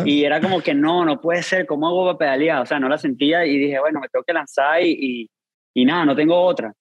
Y 0.04 0.24
era 0.24 0.40
como 0.40 0.60
que 0.60 0.74
no, 0.74 1.04
no 1.04 1.20
puede 1.20 1.42
ser, 1.42 1.66
¿cómo 1.66 1.88
hago 1.88 2.04
para 2.04 2.18
pedalear? 2.18 2.62
O 2.62 2.66
sea, 2.66 2.78
no 2.78 2.88
la 2.88 2.98
sentía 2.98 3.44
y 3.46 3.56
dije, 3.58 3.80
bueno, 3.80 4.00
me 4.00 4.08
tengo 4.08 4.22
que 4.24 4.32
lanzar 4.32 4.82
y, 4.82 4.92
y, 4.92 5.30
y 5.74 5.84
nada, 5.84 6.04
no 6.04 6.14
tengo 6.14 6.40
otra 6.40 6.72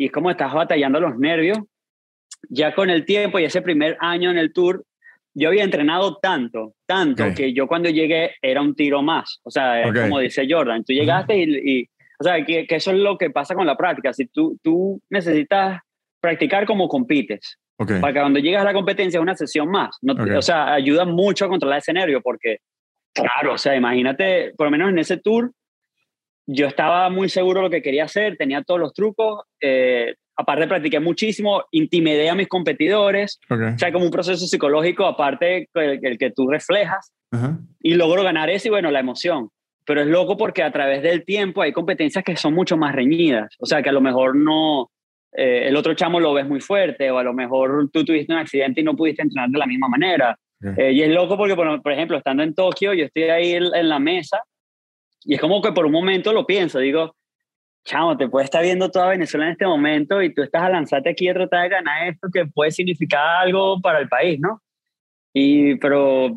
y 0.00 0.06
es 0.06 0.12
como 0.12 0.30
estás 0.30 0.54
batallando 0.54 0.98
los 0.98 1.18
nervios. 1.18 1.58
Ya 2.48 2.74
con 2.74 2.88
el 2.88 3.04
tiempo 3.04 3.38
y 3.38 3.44
ese 3.44 3.60
primer 3.60 3.98
año 4.00 4.30
en 4.30 4.38
el 4.38 4.50
tour, 4.50 4.82
yo 5.34 5.48
había 5.48 5.62
entrenado 5.62 6.16
tanto, 6.16 6.72
tanto, 6.86 7.22
que 7.36 7.52
yo 7.52 7.66
cuando 7.66 7.90
llegué 7.90 8.34
era 8.40 8.62
un 8.62 8.74
tiro 8.74 9.02
más. 9.02 9.40
O 9.42 9.50
sea, 9.50 9.82
como 9.92 10.20
dice 10.20 10.46
Jordan, 10.48 10.84
tú 10.84 10.94
llegaste 10.94 11.36
y, 11.36 11.86
o 12.18 12.24
sea, 12.24 12.42
que, 12.46 12.66
que, 12.66 12.76
eso 12.76 12.92
es 12.92 12.96
lo 12.96 13.18
que 13.18 13.28
pasa 13.28 13.54
con 13.54 13.66
la 13.66 13.76
práctica. 13.76 14.14
Si 14.14 14.24
tú, 14.24 14.58
tú 14.62 15.02
necesitas 15.10 15.82
practicar 16.18 16.64
como 16.64 16.88
compites. 16.88 17.58
Para 17.76 18.12
que 18.14 18.20
cuando 18.20 18.38
llegas 18.38 18.62
a 18.62 18.64
la 18.64 18.72
competencia 18.72 19.18
es 19.18 19.22
una 19.22 19.36
sesión 19.36 19.70
más. 19.70 19.98
No, 20.00 20.14
O 20.14 20.42
sea, 20.42 20.72
ayuda 20.72 21.04
mucho 21.04 21.44
a 21.44 21.48
controlar 21.48 21.80
ese 21.80 21.92
nervio 21.92 22.22
porque, 22.22 22.60
claro, 23.12 23.52
o 23.52 23.58
sea, 23.58 23.76
imagínate, 23.76 24.54
por 24.56 24.66
lo 24.66 24.70
menos 24.70 24.88
en 24.88 24.98
ese 24.98 25.18
tour, 25.18 25.52
yo 26.52 26.66
estaba 26.66 27.08
muy 27.10 27.28
seguro 27.28 27.60
de 27.60 27.64
lo 27.64 27.70
que 27.70 27.82
quería 27.82 28.04
hacer, 28.04 28.36
tenía 28.36 28.62
todos 28.62 28.80
los 28.80 28.92
trucos, 28.92 29.44
eh, 29.60 30.14
aparte 30.36 30.66
practiqué 30.66 30.98
muchísimo, 30.98 31.64
intimidé 31.70 32.28
a 32.28 32.34
mis 32.34 32.48
competidores, 32.48 33.38
o 33.48 33.78
sea, 33.78 33.92
como 33.92 34.04
un 34.04 34.10
proceso 34.10 34.46
psicológico 34.46 35.06
aparte 35.06 35.68
el, 35.74 36.18
que 36.18 36.30
tú 36.30 36.48
reflejas, 36.48 37.12
y 37.80 37.94
logro 37.94 38.24
ganar 38.24 38.50
eso 38.50 38.68
y 38.68 38.70
bueno, 38.70 38.90
la 38.90 39.00
emoción. 39.00 39.50
Pero 39.86 40.02
es 40.02 40.08
loco 40.08 40.36
porque 40.36 40.62
a 40.62 40.72
través 40.72 41.02
del 41.02 41.24
tiempo 41.24 41.62
hay 41.62 41.72
competencias 41.72 42.24
que 42.24 42.36
son 42.36 42.54
mucho 42.54 42.76
más 42.76 42.94
reñidas, 42.94 43.54
o 43.60 43.66
sea, 43.66 43.82
que 43.82 43.90
a 43.90 43.92
lo 43.92 44.00
mejor 44.00 44.34
no, 44.34 44.90
eh, 45.32 45.68
el 45.68 45.76
otro 45.76 45.94
chamo 45.94 46.18
lo 46.18 46.34
ves 46.34 46.48
muy 46.48 46.60
fuerte 46.60 47.10
o 47.10 47.18
a 47.18 47.22
lo 47.22 47.32
mejor 47.32 47.88
tú 47.92 48.04
tuviste 48.04 48.32
un 48.32 48.40
accidente 48.40 48.80
y 48.80 48.84
no 48.84 48.96
pudiste 48.96 49.22
entrenar 49.22 49.50
de 49.50 49.58
la 49.58 49.66
misma 49.66 49.88
manera. 49.88 50.36
Eh, 50.76 50.92
y 50.92 51.02
es 51.02 51.08
loco 51.08 51.38
porque, 51.38 51.54
por, 51.54 51.80
por, 51.80 51.92
ejemplo, 51.92 52.18
estando 52.18 52.42
en 52.42 52.54
Tokio, 52.54 52.92
yo 52.92 53.06
estoy 53.06 53.22
ahí 53.24 53.52
en, 53.52 53.88
la 53.88 53.98
mesa 53.98 54.42
y 55.24 55.34
es 55.34 55.40
como 55.40 55.60
que 55.62 55.72
por 55.72 55.86
un 55.86 55.92
momento 55.92 56.32
lo 56.32 56.46
pienso, 56.46 56.78
digo, 56.78 57.16
chamo, 57.84 58.16
te 58.16 58.28
puede 58.28 58.44
estar 58.44 58.62
viendo 58.62 58.90
toda 58.90 59.08
Venezuela 59.08 59.46
en 59.46 59.52
este 59.52 59.66
momento 59.66 60.22
y 60.22 60.34
tú 60.34 60.42
estás 60.42 60.62
a 60.62 60.70
lanzarte 60.70 61.10
aquí 61.10 61.28
a 61.28 61.34
tratar 61.34 61.62
de 61.62 61.68
ganar 61.70 62.08
esto 62.08 62.28
que 62.32 62.46
puede 62.46 62.70
significar 62.70 63.42
algo 63.42 63.80
para 63.80 63.98
el 63.98 64.08
país, 64.08 64.38
¿no? 64.40 64.62
Y, 65.32 65.76
pero 65.76 66.34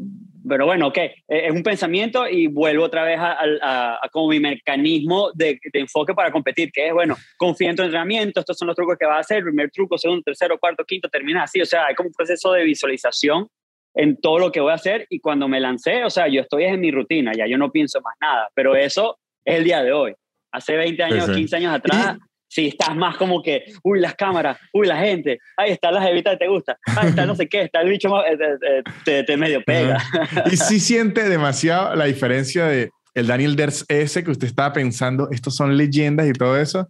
pero 0.48 0.66
bueno, 0.66 0.88
ok, 0.88 0.98
e, 0.98 1.14
es 1.28 1.52
un 1.52 1.64
pensamiento 1.64 2.28
y 2.28 2.48
vuelvo 2.48 2.84
otra 2.84 3.04
vez 3.04 3.18
a, 3.20 4.00
como 4.12 4.30
mi 4.30 4.40
mecanismo 4.40 5.32
de, 5.34 5.60
enfoque 5.74 6.14
para 6.14 6.32
competir, 6.32 6.72
que 6.72 6.88
es, 6.88 6.94
bueno, 6.94 7.16
confía 7.38 7.70
en 7.70 7.76
tu 7.76 7.84
entrenamiento, 7.84 8.40
estos 8.40 8.58
son 8.58 8.68
los 8.68 8.76
trucos 8.76 8.98
que 9.00 9.06
vas 9.06 9.18
a 9.18 9.22
hacer, 9.22 9.44
primer 9.44 9.72
truco, 9.72 9.98
segundo, 9.98 10.22
tercero, 10.24 10.60
cuarto, 10.60 10.84
quinto, 10.86 11.10
termina 11.10 11.44
así, 11.44 11.62
o 11.62 11.66
sea, 11.66 11.86
hay 11.88 11.96
como 11.96 12.08
un 12.08 12.14
proceso 12.14 12.52
de 12.52 12.64
visualización 12.64 13.48
en 13.96 14.18
todo 14.18 14.40
lo 14.40 14.52
que 14.52 14.60
voy 14.60 14.72
a 14.72 14.76
hacer 14.76 15.06
y 15.10 15.20
cuando 15.20 15.48
me 15.48 15.60
lancé, 15.60 16.04
o 16.04 16.10
sea, 16.10 16.28
yo 16.28 16.42
estoy 16.42 16.64
en 16.64 16.80
mi 16.80 16.92
rutina, 16.92 17.32
ya 17.36 17.46
yo 17.48 17.58
no 17.58 17.72
pienso 17.72 18.02
más 18.02 18.16
nada, 18.22 18.50
pero 18.54 18.76
eso 18.76 19.20
es 19.46 19.58
el 19.58 19.64
día 19.64 19.84
de 19.84 19.92
hoy. 19.92 20.14
Hace 20.52 20.76
20 20.76 21.04
años, 21.04 21.30
15 21.30 21.56
años 21.56 21.74
atrás, 21.74 22.18
si 22.48 22.68
estás 22.68 22.96
más 22.96 23.18
como 23.18 23.42
que, 23.42 23.66
uy, 23.84 24.00
las 24.00 24.14
cámaras, 24.14 24.60
uy, 24.72 24.86
la 24.86 24.98
gente, 24.98 25.40
ahí 25.58 25.72
está 25.72 25.92
la 25.92 26.02
jevita 26.02 26.32
que 26.32 26.38
te 26.38 26.48
gusta, 26.48 26.78
ahí 26.86 27.10
está 27.10 27.26
no 27.26 27.36
sé 27.36 27.48
qué, 27.48 27.64
está 27.64 27.82
el 27.82 27.90
bicho 27.90 28.10
más, 28.10 28.24
eh, 28.28 28.84
te, 29.04 29.24
te, 29.24 29.38
medio 29.38 29.64
pega. 29.64 29.98
Y 30.52 30.58
sí 30.58 30.80
siente 30.80 31.28
demasiado 31.28 31.96
la 31.96 32.06
diferencia 32.06 32.66
de 32.66 32.92
el 33.16 33.28
Daniel 33.28 33.56
Ders 33.56 33.86
ese 33.90 34.24
que 34.24 34.32
usted 34.32 34.48
estaba 34.48 34.74
pensando, 34.74 35.30
estos 35.32 35.56
son 35.56 35.78
leyendas 35.78 36.28
y 36.28 36.34
todo 36.34 36.58
eso, 36.58 36.90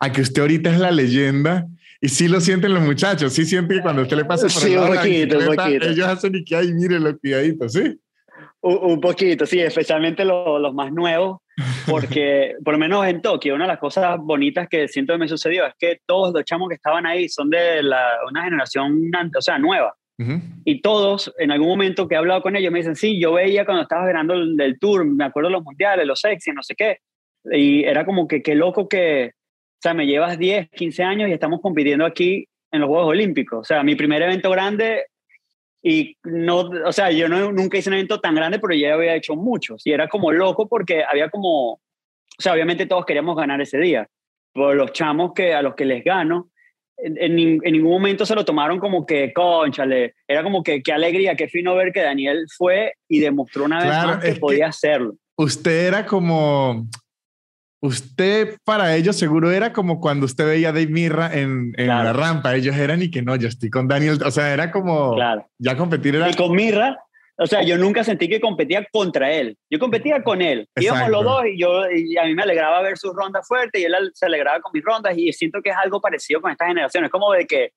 a 0.00 0.10
que 0.10 0.20
usted 0.20 0.42
ahorita 0.42 0.70
es 0.70 0.78
la 0.78 0.90
leyenda. 0.90 1.66
Y 2.04 2.10
sí 2.10 2.28
lo 2.28 2.38
sienten 2.38 2.74
los 2.74 2.82
muchachos, 2.82 3.32
sí 3.32 3.46
siente 3.46 3.76
que 3.76 3.80
cuando 3.80 4.02
usted 4.02 4.18
le 4.18 4.26
pasa 4.26 4.42
por 4.42 4.50
sí, 4.50 4.76
un 4.76 4.88
poquito, 4.88 5.38
un 5.38 5.56
poquito. 5.56 5.88
ellos 5.88 6.06
hacen 6.06 6.34
y 6.34 6.44
que, 6.44 6.54
ay, 6.54 6.74
mire 6.74 7.00
los 7.00 7.14
cuidaditos, 7.18 7.72
¿sí? 7.72 7.98
Un, 8.60 9.00
poquito, 9.00 9.46
sí, 9.46 9.58
especialmente 9.60 10.22
los 10.22 10.74
más 10.74 10.92
nuevos, 10.92 11.38
porque 11.88 12.56
por 12.64 12.74
lo 12.74 12.78
menos 12.78 13.06
en 13.06 13.22
Tokio, 13.22 13.54
una 13.54 13.64
de 13.64 13.68
las 13.68 13.78
cosas 13.78 14.18
bonitas 14.20 14.68
que 14.68 14.86
siento 14.86 15.14
que 15.14 15.18
me 15.18 15.28
sucedió 15.28 15.64
es 15.64 15.72
que 15.78 16.00
todos 16.04 16.34
los 16.34 16.44
chamos 16.44 16.68
que 16.68 16.74
estaban 16.74 17.06
ahí 17.06 17.26
son 17.30 17.48
de 17.48 17.82
la, 17.82 18.06
una 18.28 18.44
generación, 18.44 19.10
o 19.34 19.40
sea, 19.40 19.58
nueva. 19.58 19.94
Y 20.66 20.82
todos, 20.82 21.32
en 21.38 21.52
algún 21.52 21.68
momento 21.68 22.06
que 22.06 22.16
he 22.16 22.18
hablado 22.18 22.42
con 22.42 22.54
ellos, 22.54 22.70
me 22.70 22.80
dicen, 22.80 22.96
sí, 22.96 23.18
yo 23.18 23.32
veía 23.32 23.64
cuando 23.64 23.84
estabas 23.84 24.08
grabando 24.08 24.34
el 24.34 24.58
del 24.58 24.78
tour, 24.78 25.06
me 25.06 25.24
acuerdo 25.24 25.48
de 25.48 25.54
los 25.54 25.64
mundiales, 25.64 26.06
los 26.06 26.20
sexy, 26.20 26.52
no 26.52 26.62
sé 26.62 26.74
qué. 26.74 26.98
Y 27.50 27.84
era 27.84 28.04
como 28.04 28.28
que 28.28 28.42
qué 28.42 28.54
loco 28.54 28.90
que, 28.90 29.32
sea, 29.84 29.94
me 29.94 30.06
llevas 30.06 30.38
10, 30.38 30.70
15 30.70 31.02
años 31.02 31.28
y 31.28 31.32
estamos 31.32 31.60
compitiendo 31.60 32.06
aquí 32.06 32.48
en 32.72 32.80
los 32.80 32.88
Juegos 32.88 33.10
Olímpicos. 33.10 33.60
O 33.60 33.64
sea, 33.64 33.82
mi 33.82 33.94
primer 33.94 34.22
evento 34.22 34.50
grande 34.50 35.04
y 35.82 36.16
no, 36.24 36.70
o 36.86 36.92
sea, 36.92 37.10
yo 37.10 37.28
no, 37.28 37.52
nunca 37.52 37.76
hice 37.76 37.90
un 37.90 37.94
evento 37.94 38.18
tan 38.18 38.34
grande, 38.34 38.58
pero 38.58 38.74
ya 38.74 38.94
había 38.94 39.14
hecho 39.14 39.36
muchos. 39.36 39.86
Y 39.86 39.92
era 39.92 40.08
como 40.08 40.32
loco 40.32 40.66
porque 40.66 41.04
había 41.04 41.28
como, 41.28 41.72
o 41.72 41.80
sea, 42.38 42.54
obviamente 42.54 42.86
todos 42.86 43.04
queríamos 43.04 43.36
ganar 43.36 43.60
ese 43.60 43.76
día. 43.78 44.08
Pero 44.54 44.72
los 44.72 44.92
chamos 44.92 45.32
que 45.34 45.52
a 45.52 45.60
los 45.60 45.74
que 45.74 45.84
les 45.84 46.02
gano, 46.02 46.50
en, 46.96 47.18
en, 47.38 47.60
ningún 47.60 47.92
momento 47.92 48.24
se 48.24 48.34
lo 48.34 48.46
tomaron 48.46 48.78
como 48.78 49.04
que, 49.04 49.32
conchale, 49.34 50.14
era 50.26 50.42
como 50.42 50.62
que 50.62 50.82
qué 50.82 50.92
alegría, 50.92 51.36
qué 51.36 51.48
fino 51.48 51.74
ver 51.74 51.92
que 51.92 52.00
Daniel 52.00 52.46
fue 52.56 52.94
y 53.06 53.20
demostró 53.20 53.64
una 53.64 53.80
vez 53.80 53.88
más 53.88 54.24
que 54.24 54.36
podía 54.36 54.68
hacerlo. 54.68 55.16
Usted 55.36 55.88
era 55.88 56.06
como, 56.06 56.86
Usted 57.84 58.56
para 58.64 58.96
ellos 58.96 59.14
seguro 59.14 59.50
era 59.50 59.74
como 59.74 60.00
cuando 60.00 60.24
usted 60.24 60.46
veía 60.46 60.70
a 60.70 60.72
Dave 60.72 60.86
Mirra 60.86 61.30
en, 61.34 61.74
en 61.76 61.88
la 61.88 62.14
rampa. 62.14 62.56
Ellos 62.56 62.74
eran 62.76 63.02
y 63.02 63.10
que 63.10 63.20
no, 63.20 63.36
yo 63.36 63.46
estoy 63.46 63.68
con 63.68 63.88
Daniel. 63.88 64.18
O 64.24 64.30
sea, 64.30 64.54
era 64.54 64.72
como 64.72 65.14
claro. 65.16 65.46
ya 65.58 65.76
competir 65.76 66.16
era. 66.16 66.30
Y 66.30 66.34
con 66.34 66.52
Mirra, 66.52 66.96
o 67.36 67.46
sea, 67.46 67.62
yo 67.62 67.76
nunca 67.76 68.02
sentí 68.02 68.26
que 68.26 68.40
competía 68.40 68.86
contra 68.90 69.30
él. 69.30 69.58
Yo 69.68 69.78
competía 69.78 70.22
con 70.22 70.40
él. 70.40 70.66
Íbamos 70.76 71.10
los 71.10 71.24
dos 71.24 71.44
y 71.44 71.60
yo 71.60 71.90
y 71.90 72.16
a 72.16 72.24
mí 72.24 72.34
me 72.34 72.44
alegraba 72.44 72.80
ver 72.80 72.96
sus 72.96 73.14
rondas 73.14 73.46
fuertes 73.46 73.82
y 73.82 73.84
él 73.84 73.94
se 74.14 74.24
alegraba 74.24 74.60
con 74.60 74.72
mis 74.72 74.82
rondas 74.82 75.12
y 75.18 75.30
siento 75.34 75.60
que 75.60 75.68
es 75.68 75.76
algo 75.76 76.00
parecido 76.00 76.40
con 76.40 76.52
esta 76.52 76.66
generación. 76.66 77.04
Es 77.04 77.10
como 77.10 77.32
de 77.32 77.46
que, 77.46 77.72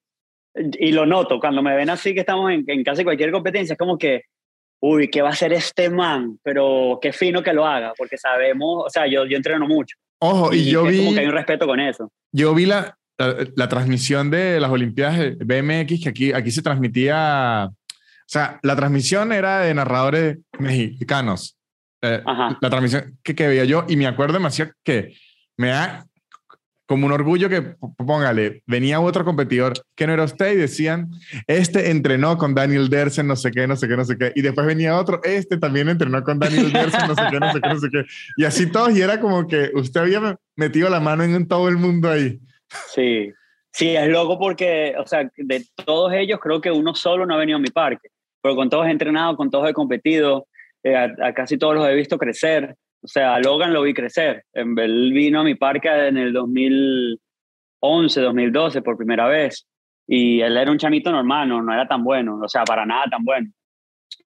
y 0.56 0.94
lo 0.94 1.06
noto, 1.06 1.38
cuando 1.42 1.62
me 1.62 1.76
ven 1.76 1.90
así 1.90 2.14
que 2.14 2.22
estamos 2.22 2.50
en, 2.50 2.64
en 2.66 2.82
casi 2.86 3.04
cualquier 3.04 3.32
competencia, 3.32 3.74
es 3.74 3.78
como 3.78 3.98
que 3.98 4.22
uy, 4.80 5.10
¿qué 5.10 5.22
va 5.22 5.30
a 5.30 5.34
hacer 5.34 5.54
este 5.54 5.90
man? 5.90 6.40
Pero 6.44 7.00
qué 7.02 7.12
fino 7.14 7.44
que 7.44 7.54
lo 7.54 7.66
haga, 7.66 7.94
porque 7.98 8.18
sabemos, 8.18 8.86
o 8.86 8.90
sea, 8.90 9.08
yo, 9.08 9.26
yo 9.26 9.38
entreno 9.38 9.68
mucho. 9.68 9.98
Ojo, 10.20 10.54
y, 10.54 10.70
yo 10.70 10.84
vi... 10.84 10.98
Como 10.98 11.14
que 11.14 11.20
hay 11.20 11.26
un 11.28 11.34
respeto 11.34 11.68
con 11.68 11.80
eso. 11.80 12.12
Yo 12.32 12.54
vi 12.56 12.66
la, 12.66 12.98
la, 13.18 13.70
transmisión 13.70 14.30
de 14.30 14.60
las 14.60 14.72
Olimpiadas 14.72 15.38
BMX, 15.38 16.04
que 16.04 16.10
aquí, 16.10 16.34
aquí 16.34 16.52
se 16.52 16.62
transmitía, 16.62 17.70
o 17.70 18.26
sea, 18.26 18.60
la 18.64 18.76
transmisión 18.76 19.32
era 19.32 19.60
de 19.60 19.74
narradores 19.74 20.38
mexicanos. 20.60 21.58
Eh, 22.02 22.22
la 22.62 22.70
transmisión 22.70 23.18
que, 23.24 23.36
que 23.36 23.48
veía 23.48 23.66
yo, 23.66 23.86
y 23.88 23.96
me 23.96 24.08
acuerdo 24.08 24.34
demasiado 24.34 24.72
que 24.84 25.16
me 25.58 25.70
da 25.70 26.07
como 26.88 27.06
un 27.06 27.12
orgullo 27.12 27.50
que, 27.50 27.76
póngale, 27.98 28.64
venía 28.66 29.02
otro 29.02 29.26
competidor 29.26 29.74
que 29.94 30.08
no 30.08 30.14
era 30.14 30.24
usted 30.24 30.54
y 30.54 30.56
decían, 30.56 31.12
este 31.46 31.92
entrenó 31.92 32.38
con 32.38 32.56
Daniel 32.56 32.90
Dersen, 32.90 33.28
no 33.28 33.36
sé 33.36 33.52
qué, 33.52 33.68
no 33.68 33.76
sé 33.76 33.90
qué, 33.90 33.98
no 33.98 34.06
sé 34.06 34.18
qué. 34.18 34.32
Y 34.36 34.42
después 34.42 34.66
venía 34.66 34.98
otro, 34.98 35.20
este 35.24 35.58
también 35.58 35.90
entrenó 35.90 36.24
con 36.24 36.40
Daniel 36.40 36.72
Dersen, 36.72 37.08
no 37.08 37.16
sé 37.16 37.22
qué, 37.30 37.40
no 37.40 37.52
sé 37.52 37.62
qué, 37.62 37.70
no 37.70 37.80
sé 37.80 37.90
qué. 37.92 38.06
Y 38.38 38.46
así 38.46 38.72
todos, 38.72 38.98
y 38.98 39.02
era 39.02 39.20
como 39.20 39.46
que 39.48 39.70
usted 39.74 40.02
había 40.02 40.40
metido 40.56 40.90
la 40.90 41.02
mano 41.02 41.24
en 41.24 41.46
todo 41.46 41.68
el 41.68 41.76
mundo 41.76 42.10
ahí. 42.10 42.40
Sí, 42.88 43.34
sí, 43.74 43.90
es 43.90 44.08
loco 44.08 44.40
porque, 44.40 44.96
o 44.98 45.06
sea, 45.06 45.30
de 45.36 45.66
todos 45.86 46.14
ellos 46.14 46.40
creo 46.42 46.62
que 46.62 46.72
uno 46.72 46.96
solo 46.96 47.26
no 47.26 47.36
ha 47.36 47.38
venido 47.38 47.58
a 47.58 47.62
mi 47.62 47.70
parque, 47.70 48.08
pero 48.42 48.56
con 48.56 48.70
todos 48.70 48.88
he 48.88 48.92
entrenado, 48.92 49.36
con 49.36 49.52
todos 49.52 49.70
he 49.70 49.74
competido, 49.74 50.48
eh, 50.84 50.96
a 50.96 51.34
casi 51.34 51.58
todos 51.58 51.76
los 51.76 51.88
he 51.88 51.96
visto 51.96 52.18
crecer. 52.18 52.78
O 53.08 53.10
sea, 53.10 53.40
Logan 53.40 53.72
lo 53.72 53.84
vi 53.84 53.94
crecer. 53.94 54.44
Él 54.52 55.14
vino 55.14 55.40
a 55.40 55.44
mi 55.46 55.56
parque 55.56 55.88
en 55.88 56.18
el 56.18 56.34
2011, 56.34 58.20
2012 58.22 58.82
por 58.82 58.98
primera 58.98 59.30
vez. 59.30 59.66
Y 60.06 60.42
él 60.42 60.58
era 60.58 60.70
un 60.70 60.78
chamito 60.78 61.10
normal, 61.10 61.48
no, 61.48 61.74
era 61.74 61.88
tan 61.88 62.04
bueno, 62.04 62.38
o 62.44 62.50
sea, 62.50 62.66
para 62.66 62.86
nada 62.86 63.06
tan 63.10 63.24
bueno. 63.24 63.50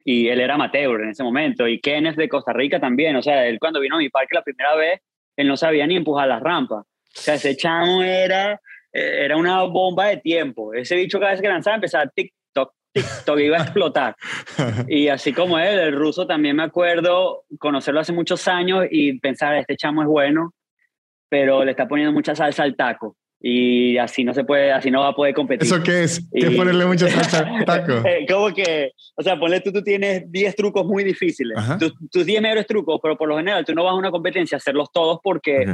Y 0.06 0.30
él 0.30 0.40
era 0.40 0.54
amateur 0.56 1.02
en 1.02 1.10
ese 1.10 1.22
momento. 1.22 1.68
Y 1.68 1.82
Kenneth 1.82 2.16
de 2.16 2.30
Costa 2.30 2.54
Rica 2.54 2.80
también. 2.80 3.18
O 3.18 3.22
sea, 3.22 3.46
él 3.46 3.60
cuando 3.60 3.82
vino 3.82 3.98
a 3.98 4.00
mi 4.00 4.08
parque 4.08 4.36
la 4.36 4.42
primera 4.42 4.74
vez, 4.78 5.02
él 5.36 5.50
no 5.50 5.58
sabía 5.58 5.86
ni 5.86 5.98
empujar 5.98 6.30
las 6.30 6.42
rampas. 6.42 6.86
O 6.86 6.86
sea, 7.10 7.34
ese 7.34 7.58
chamo 7.58 8.02
era, 8.02 8.54
eh, 8.94 9.26
era 9.26 9.36
una 9.36 9.64
bomba 9.64 10.08
de 10.08 10.18
tiempo. 10.18 10.74
Ese 10.74 10.96
bicho 10.96 11.20
cada 11.20 11.34
vez 11.34 11.42
que 11.42 11.50
lanzaba 11.50 11.76
empezaba 11.76 12.08
tic, 12.08 12.34
TikTok 12.94 13.40
iba 13.40 13.58
a 13.58 13.62
explotar. 13.64 14.16
Y 14.88 15.08
así 15.08 15.34
como 15.34 15.58
él, 15.60 15.80
el 15.80 15.96
ruso 15.96 16.28
también 16.28 16.56
me 16.56 16.64
acuerdo 16.64 17.44
conocerlo 17.60 18.00
hace 18.00 18.14
muchos 18.14 18.48
años 18.48 18.86
y 18.90 19.20
pensar, 19.20 19.56
este 19.56 19.76
chamo 19.76 20.02
es 20.02 20.08
bueno, 20.08 20.54
pero 21.30 21.64
le 21.64 21.72
está 21.72 21.88
poniendo 21.88 22.14
mucha 22.14 22.36
salsa 22.36 22.64
al 22.64 22.76
taco. 22.76 23.16
Y 23.44 23.98
así 23.98 24.24
no 24.24 24.36
se 24.36 24.44
puede, 24.44 24.72
así 24.72 24.92
no 24.92 25.00
va 25.00 25.08
a 25.08 25.16
poder 25.16 25.34
competir. 25.34 25.66
¿Eso 25.66 25.82
qué 25.82 26.04
es? 26.04 26.30
¿Qué 26.32 26.52
ponerle 26.52 26.86
mucha 26.86 27.08
salsa 27.10 27.40
al 27.40 27.66
taco? 27.66 27.94
Eh, 28.08 28.26
como 28.30 28.54
que, 28.54 28.92
o 29.16 29.24
sea, 29.24 29.40
ponle 29.40 29.62
tú, 29.62 29.72
tú 29.72 29.82
tienes 29.82 30.32
10 30.32 30.56
trucos 30.56 30.86
muy 30.86 31.04
difíciles, 31.04 31.58
tus 32.12 32.26
10 32.26 32.42
mejores 32.42 32.68
trucos, 32.68 33.00
pero 33.02 33.18
por 33.18 33.28
lo 33.28 33.38
general 33.38 33.66
tú 33.66 33.74
no 33.74 33.84
vas 33.84 33.94
a 33.94 33.96
una 33.96 34.12
competencia 34.12 34.58
a 34.58 34.60
hacerlos 34.60 34.90
todos 34.94 35.20
porque 35.24 35.66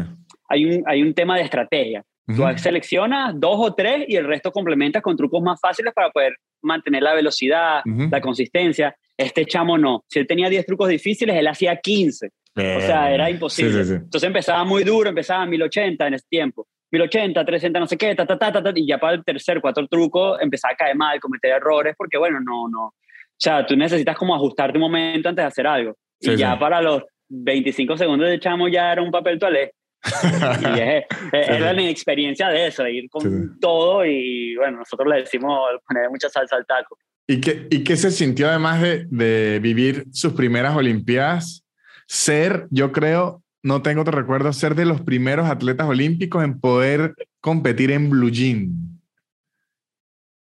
hay, 0.48 0.66
un, 0.66 0.84
hay 0.86 1.02
un 1.02 1.14
tema 1.14 1.36
de 1.36 1.42
estrategia. 1.42 2.04
Tú 2.28 2.44
seleccionas 2.58 3.34
dos 3.40 3.56
o 3.58 3.74
tres 3.74 4.04
y 4.08 4.18
el 4.18 4.26
resto 4.26 4.52
complementas 4.52 5.02
con 5.02 5.16
trucos 5.16 5.42
más 5.42 5.60
fáciles 5.62 5.94
para 5.94 6.10
poder 6.10 6.36
mantener 6.62 7.02
la 7.02 7.14
velocidad, 7.14 7.82
la 7.86 8.20
consistencia. 8.20 8.94
Este 9.16 9.46
chamo 9.46 9.78
no. 9.78 10.04
Si 10.10 10.20
él 10.20 10.28
tenía 10.28 10.50
10 10.50 10.66
trucos 10.66 10.90
difíciles, 10.90 11.36
él 11.36 11.48
hacía 11.48 11.78
15. 11.78 12.28
o 12.28 12.82
sea, 12.82 13.12
era 13.14 13.30
imposible. 13.30 13.80
Entonces 13.80 14.24
empezaba 14.24 14.66
muy 14.66 14.84
duro, 14.84 15.10
empezaba 15.10 15.44
a 15.44 15.46
1080 15.46 16.08
en 16.08 16.14
ese 16.16 16.26
tiempo. 16.30 16.68
1080, 16.92 17.46
360, 17.46 17.80
no 17.80 17.88
sé 17.88 17.98
qué, 17.98 18.16
ta, 18.16 18.26
ta, 18.26 18.38
ta, 18.38 18.52
ta, 18.52 18.72
y 18.76 18.88
ya 18.88 18.98
para 18.98 19.16
el 19.16 19.24
tercer, 19.24 19.60
cuarto 19.60 19.86
truco 19.88 20.40
empezaba 20.40 20.74
a 20.74 20.78
caer 20.78 20.96
mal, 20.96 21.20
cometer 21.20 21.52
errores, 21.52 21.96
porque 21.98 22.18
bueno, 22.18 22.40
no, 22.40 22.70
no. 22.70 22.86
O 22.86 23.40
sea, 23.40 23.66
tú 23.66 23.76
necesitas 23.76 24.16
como 24.16 24.34
ajustarte 24.36 24.78
un 24.78 24.84
momento 24.84 25.30
antes 25.30 25.44
de 25.44 25.48
hacer 25.48 25.68
algo. 25.68 25.96
y 26.20 26.36
ya 26.36 26.58
para 26.58 26.82
los 26.82 27.04
25 27.30 27.98
segundos 27.98 28.30
de 28.30 28.40
chamo 28.40 28.68
ya 28.68 28.92
era 28.92 29.02
un 29.02 29.12
papel 29.12 29.38
toalé 29.38 29.74
y 30.76 30.80
es, 30.80 31.06
es, 31.34 31.60
la 31.60 31.90
experiencia 31.90 32.50
de 32.50 32.68
eso, 32.68 32.84
de 32.84 32.94
ir 32.94 33.10
con 33.10 33.60
todo 33.60 34.06
y 34.06 34.56
bueno, 34.56 34.80
nosotros 34.80 35.08
le 35.10 35.22
decimos 35.22 35.60
poner 35.88 36.10
mucha 36.10 36.30
salsa 36.30 36.56
al 36.56 36.66
taco. 36.66 36.98
¿Y 37.28 37.42
qué, 37.42 37.68
y 37.70 37.84
qué 37.84 37.98
se 37.98 38.12
sintió 38.12 38.48
además 38.48 38.82
de, 38.82 39.06
de 39.10 39.60
vivir 39.60 40.06
sus 40.12 40.34
primeras 40.34 40.76
Olimpiadas? 40.76 41.66
Ser, 42.08 42.68
yo 42.70 42.94
creo, 42.94 43.44
no 43.64 43.82
tengo 43.82 44.02
otro 44.02 44.18
recuerdo, 44.18 44.54
ser 44.54 44.76
de 44.76 44.86
los 44.86 45.02
primeros 45.02 45.50
atletas 45.50 45.88
olímpicos 45.88 46.44
en 46.44 46.60
poder 46.60 47.16
competir 47.42 47.92
en 47.92 48.10
blue 48.10 48.30
jean. 48.30 48.97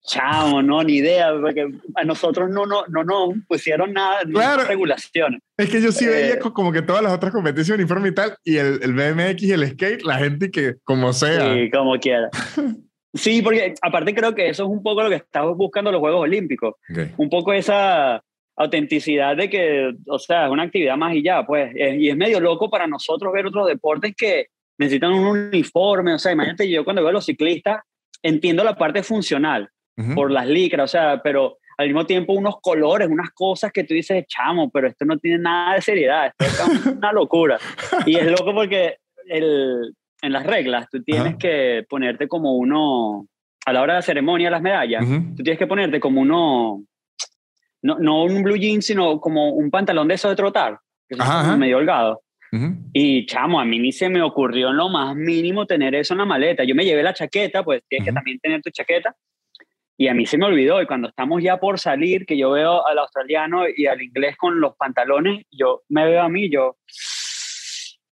Chamo, 0.06 0.62
no, 0.62 0.82
ni 0.82 0.96
idea, 0.96 1.32
porque 1.40 1.66
a 1.94 2.04
nosotros 2.04 2.50
no 2.50 2.66
nos 2.66 2.88
no, 2.90 3.04
no, 3.04 3.32
pusieron 3.48 3.94
nada, 3.94 4.20
claro. 4.30 4.64
regulaciones. 4.64 5.40
Es 5.56 5.70
que 5.70 5.80
yo 5.80 5.92
sí 5.92 6.04
veía 6.04 6.34
eh, 6.34 6.38
como 6.38 6.72
que 6.72 6.82
todas 6.82 7.02
las 7.02 7.12
otras 7.12 7.32
competiciones 7.32 7.82
uniforme 7.82 8.08
y 8.08 8.14
tal, 8.14 8.36
y 8.44 8.56
el, 8.58 8.80
el, 8.82 8.92
BMX 8.92 9.42
y 9.42 9.52
el 9.52 9.66
skate, 9.66 10.02
la 10.02 10.18
gente 10.18 10.50
que 10.50 10.74
como 10.84 11.14
sea. 11.14 11.54
Sí, 11.54 11.70
como 11.70 11.98
quiera. 11.98 12.28
Sí, 13.16 13.42
porque 13.42 13.74
aparte 13.80 14.12
creo 14.12 14.34
que 14.34 14.48
eso 14.48 14.64
es 14.64 14.68
un 14.68 14.82
poco 14.82 15.04
lo 15.04 15.08
que 15.08 15.14
estamos 15.14 15.56
buscando 15.56 15.92
los 15.92 16.00
Juegos 16.00 16.22
Olímpicos. 16.22 16.74
Un 17.16 17.30
poco 17.30 17.52
esa 17.52 18.20
autenticidad 18.56 19.36
de 19.36 19.48
que, 19.48 19.94
o 20.08 20.18
sea, 20.18 20.46
es 20.46 20.50
una 20.50 20.64
actividad 20.64 20.96
más 20.96 21.14
y 21.14 21.22
ya, 21.22 21.46
pues. 21.46 21.72
y 21.76 22.08
es 22.08 22.16
medio 22.16 22.40
loco 22.40 22.68
para 22.68 22.88
nosotros 22.88 23.32
ver 23.32 23.46
otros 23.46 23.68
deportes 23.68 24.14
que 24.16 24.48
necesitan 24.78 25.12
un 25.12 25.26
uniforme. 25.26 26.14
O 26.14 26.18
sea, 26.18 26.32
imagínate, 26.32 26.68
yo 26.68 26.82
cuando 26.82 27.02
veo 27.02 27.10
a 27.10 27.12
los 27.12 27.24
ciclistas, 27.24 27.82
entiendo 28.20 28.64
la 28.64 28.74
parte 28.74 29.04
funcional 29.04 29.70
por 30.14 30.30
las 30.30 30.46
licras, 30.46 30.84
o 30.84 30.88
sea, 30.88 31.20
pero 31.22 31.58
al 31.76 31.86
mismo 31.86 32.06
tiempo 32.06 32.32
unos 32.32 32.56
colores, 32.60 33.08
unas 33.08 33.30
cosas 33.30 33.72
que 33.72 33.84
tú 33.84 33.94
dices, 33.94 34.24
chamo, 34.26 34.70
pero 34.70 34.88
esto 34.88 35.04
no 35.04 35.18
tiene 35.18 35.38
nada 35.38 35.74
de 35.74 35.82
seriedad, 35.82 36.32
esto 36.38 36.44
es 36.72 36.86
una 36.86 37.12
locura. 37.12 37.58
Y 38.06 38.16
es 38.16 38.26
loco 38.26 38.52
porque 38.54 38.98
el, 39.28 39.94
en 40.22 40.32
las 40.32 40.46
reglas 40.46 40.88
tú 40.90 41.02
tienes 41.02 41.36
que 41.36 41.84
ponerte 41.88 42.28
como 42.28 42.56
uno, 42.56 43.26
a 43.66 43.72
la 43.72 43.82
hora 43.82 43.94
de 43.94 43.98
la 43.98 44.02
ceremonia 44.02 44.50
las 44.50 44.62
medallas, 44.62 45.04
tú 45.36 45.42
tienes 45.42 45.58
que 45.58 45.66
ponerte 45.66 46.00
como 46.00 46.20
uno, 46.20 46.82
no, 47.82 47.98
no 47.98 48.24
un 48.24 48.42
blue 48.42 48.56
jean, 48.56 48.82
sino 48.82 49.20
como 49.20 49.50
un 49.50 49.70
pantalón 49.70 50.08
de 50.08 50.14
esos 50.14 50.30
de 50.30 50.36
trotar, 50.36 50.78
que 51.08 51.16
es 51.16 51.58
medio 51.58 51.78
holgado. 51.78 52.20
Y 52.92 53.26
chamo, 53.26 53.58
a 53.58 53.64
mí 53.64 53.80
ni 53.80 53.90
se 53.90 54.08
me 54.08 54.22
ocurrió 54.22 54.70
en 54.70 54.76
lo 54.76 54.88
más 54.88 55.16
mínimo 55.16 55.66
tener 55.66 55.92
eso 55.96 56.14
en 56.14 56.18
la 56.18 56.24
maleta. 56.24 56.62
Yo 56.62 56.76
me 56.76 56.84
llevé 56.84 57.02
la 57.02 57.12
chaqueta, 57.12 57.64
pues 57.64 57.82
tienes 57.88 58.06
que 58.06 58.12
también 58.12 58.38
tener 58.38 58.62
tu 58.62 58.70
chaqueta. 58.70 59.14
Y 59.96 60.08
a 60.08 60.14
mí 60.14 60.26
se 60.26 60.38
me 60.38 60.46
olvidó, 60.46 60.82
y 60.82 60.86
cuando 60.86 61.08
estamos 61.08 61.42
ya 61.42 61.58
por 61.58 61.78
salir, 61.78 62.26
que 62.26 62.36
yo 62.36 62.50
veo 62.50 62.84
al 62.86 62.98
australiano 62.98 63.64
y 63.68 63.86
al 63.86 64.02
inglés 64.02 64.36
con 64.36 64.60
los 64.60 64.74
pantalones, 64.76 65.44
yo 65.52 65.82
me 65.88 66.04
veo 66.04 66.22
a 66.22 66.28
mí, 66.28 66.50
yo, 66.50 66.76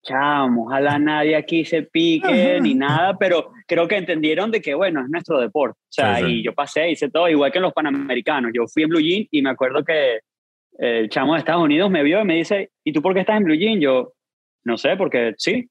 chamo, 0.04 0.66
ojalá 0.66 0.98
nadie 0.98 1.34
aquí 1.34 1.64
se 1.64 1.82
pique 1.82 2.60
ni 2.60 2.74
nada, 2.74 3.16
pero 3.18 3.50
creo 3.66 3.88
que 3.88 3.96
entendieron 3.96 4.50
de 4.50 4.60
que, 4.60 4.74
bueno, 4.74 5.00
es 5.00 5.08
nuestro 5.08 5.40
deporte. 5.40 5.78
O 5.80 5.92
sea, 5.92 6.20
y 6.20 6.44
yo 6.44 6.54
pasé, 6.54 6.90
hice 6.90 7.10
todo, 7.10 7.28
igual 7.28 7.50
que 7.50 7.58
en 7.58 7.62
los 7.62 7.72
panamericanos. 7.72 8.52
Yo 8.54 8.66
fui 8.66 8.84
en 8.84 8.90
Blue 8.90 9.00
Jean 9.00 9.26
y 9.30 9.42
me 9.42 9.50
acuerdo 9.50 9.82
que 9.82 10.20
el 10.78 11.08
chamo 11.08 11.32
de 11.32 11.38
Estados 11.40 11.62
Unidos 11.62 11.90
me 11.90 12.02
vio 12.02 12.20
y 12.20 12.24
me 12.24 12.36
dice, 12.36 12.70
¿y 12.84 12.92
tú 12.92 13.00
por 13.00 13.14
qué 13.14 13.20
estás 13.20 13.38
en 13.38 13.44
Blue 13.44 13.56
Jean? 13.56 13.80
Yo, 13.80 14.12
no 14.64 14.76
sé, 14.76 14.96
porque 14.96 15.34
sí. 15.38 15.68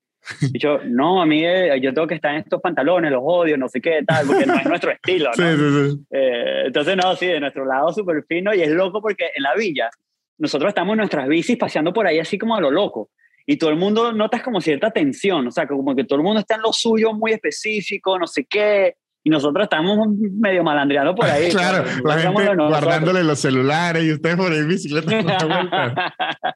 Y 0.54 0.60
yo, 0.60 0.80
no, 0.86 1.22
a 1.22 1.26
mí 1.26 1.44
eh, 1.44 1.80
yo 1.82 1.94
tengo 1.94 2.08
que 2.08 2.16
estar 2.16 2.34
en 2.34 2.42
estos 2.42 2.62
pantalones, 2.62 3.12
los 3.12 3.22
odio, 3.24 3.58
no 3.58 3.68
sé 3.68 3.82
qué, 3.82 4.04
tal, 4.06 4.26
porque 4.26 4.46
no 4.46 4.56
es 4.56 4.66
nuestro 4.66 4.92
estilo, 4.92 5.32
¿no? 5.38 5.44
Sí, 5.44 5.58
sí, 5.58 5.92
sí. 5.92 6.06
Eh, 6.12 6.64
entonces, 6.68 6.96
no, 6.96 7.16
sí, 7.16 7.28
de 7.28 7.40
nuestro 7.40 7.66
lado 7.66 7.92
súper 7.92 8.24
fino 8.28 8.54
y 8.54 8.62
es 8.62 8.70
loco 8.70 9.02
porque 9.02 9.32
en 9.36 9.44
la 9.44 9.56
villa 9.56 9.90
nosotros 10.38 10.70
estamos 10.70 10.94
en 10.94 10.98
nuestras 10.98 11.28
bicis 11.28 11.58
paseando 11.58 11.94
por 11.94 12.08
ahí 12.08 12.20
así 12.20 12.38
como 12.38 12.56
a 12.56 12.62
lo 12.62 12.72
loco 12.72 13.10
y 13.46 13.58
todo 13.58 13.70
el 13.70 13.76
mundo 13.76 14.14
notas 14.14 14.42
como 14.42 14.62
cierta 14.62 14.92
tensión, 14.92 15.48
o 15.48 15.52
sea, 15.52 15.68
como 15.68 15.96
que 15.96 16.06
todo 16.06 16.18
el 16.18 16.24
mundo 16.24 16.40
está 16.40 16.56
en 16.56 16.62
lo 16.62 16.72
suyo 16.72 17.14
muy 17.14 17.34
específico, 17.34 18.18
no 18.18 18.28
sé 18.28 18.46
qué, 18.46 18.96
y 19.24 19.30
nosotros 19.30 19.64
estamos 19.64 20.08
medio 20.40 20.64
malandreando 20.64 21.16
por 21.16 21.26
ahí. 21.26 21.50
claro, 21.52 21.86
la 22.04 22.18
gente 22.20 22.56
guardándole 22.56 23.24
los 23.24 23.40
celulares 23.40 24.04
y 24.04 24.14
ustedes 24.14 24.36
por 24.36 24.52
ahí 24.52 24.64
bicicleta. 24.64 25.10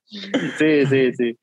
sí, 0.58 0.86
sí, 0.86 1.14
sí. 1.14 1.38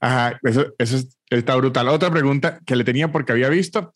Ajá, 0.00 0.38
eso, 0.42 0.74
eso 0.78 0.98
está 1.30 1.56
brutal. 1.56 1.88
Otra 1.88 2.10
pregunta 2.10 2.60
que 2.64 2.76
le 2.76 2.84
tenía 2.84 3.10
porque 3.10 3.32
había 3.32 3.48
visto, 3.48 3.94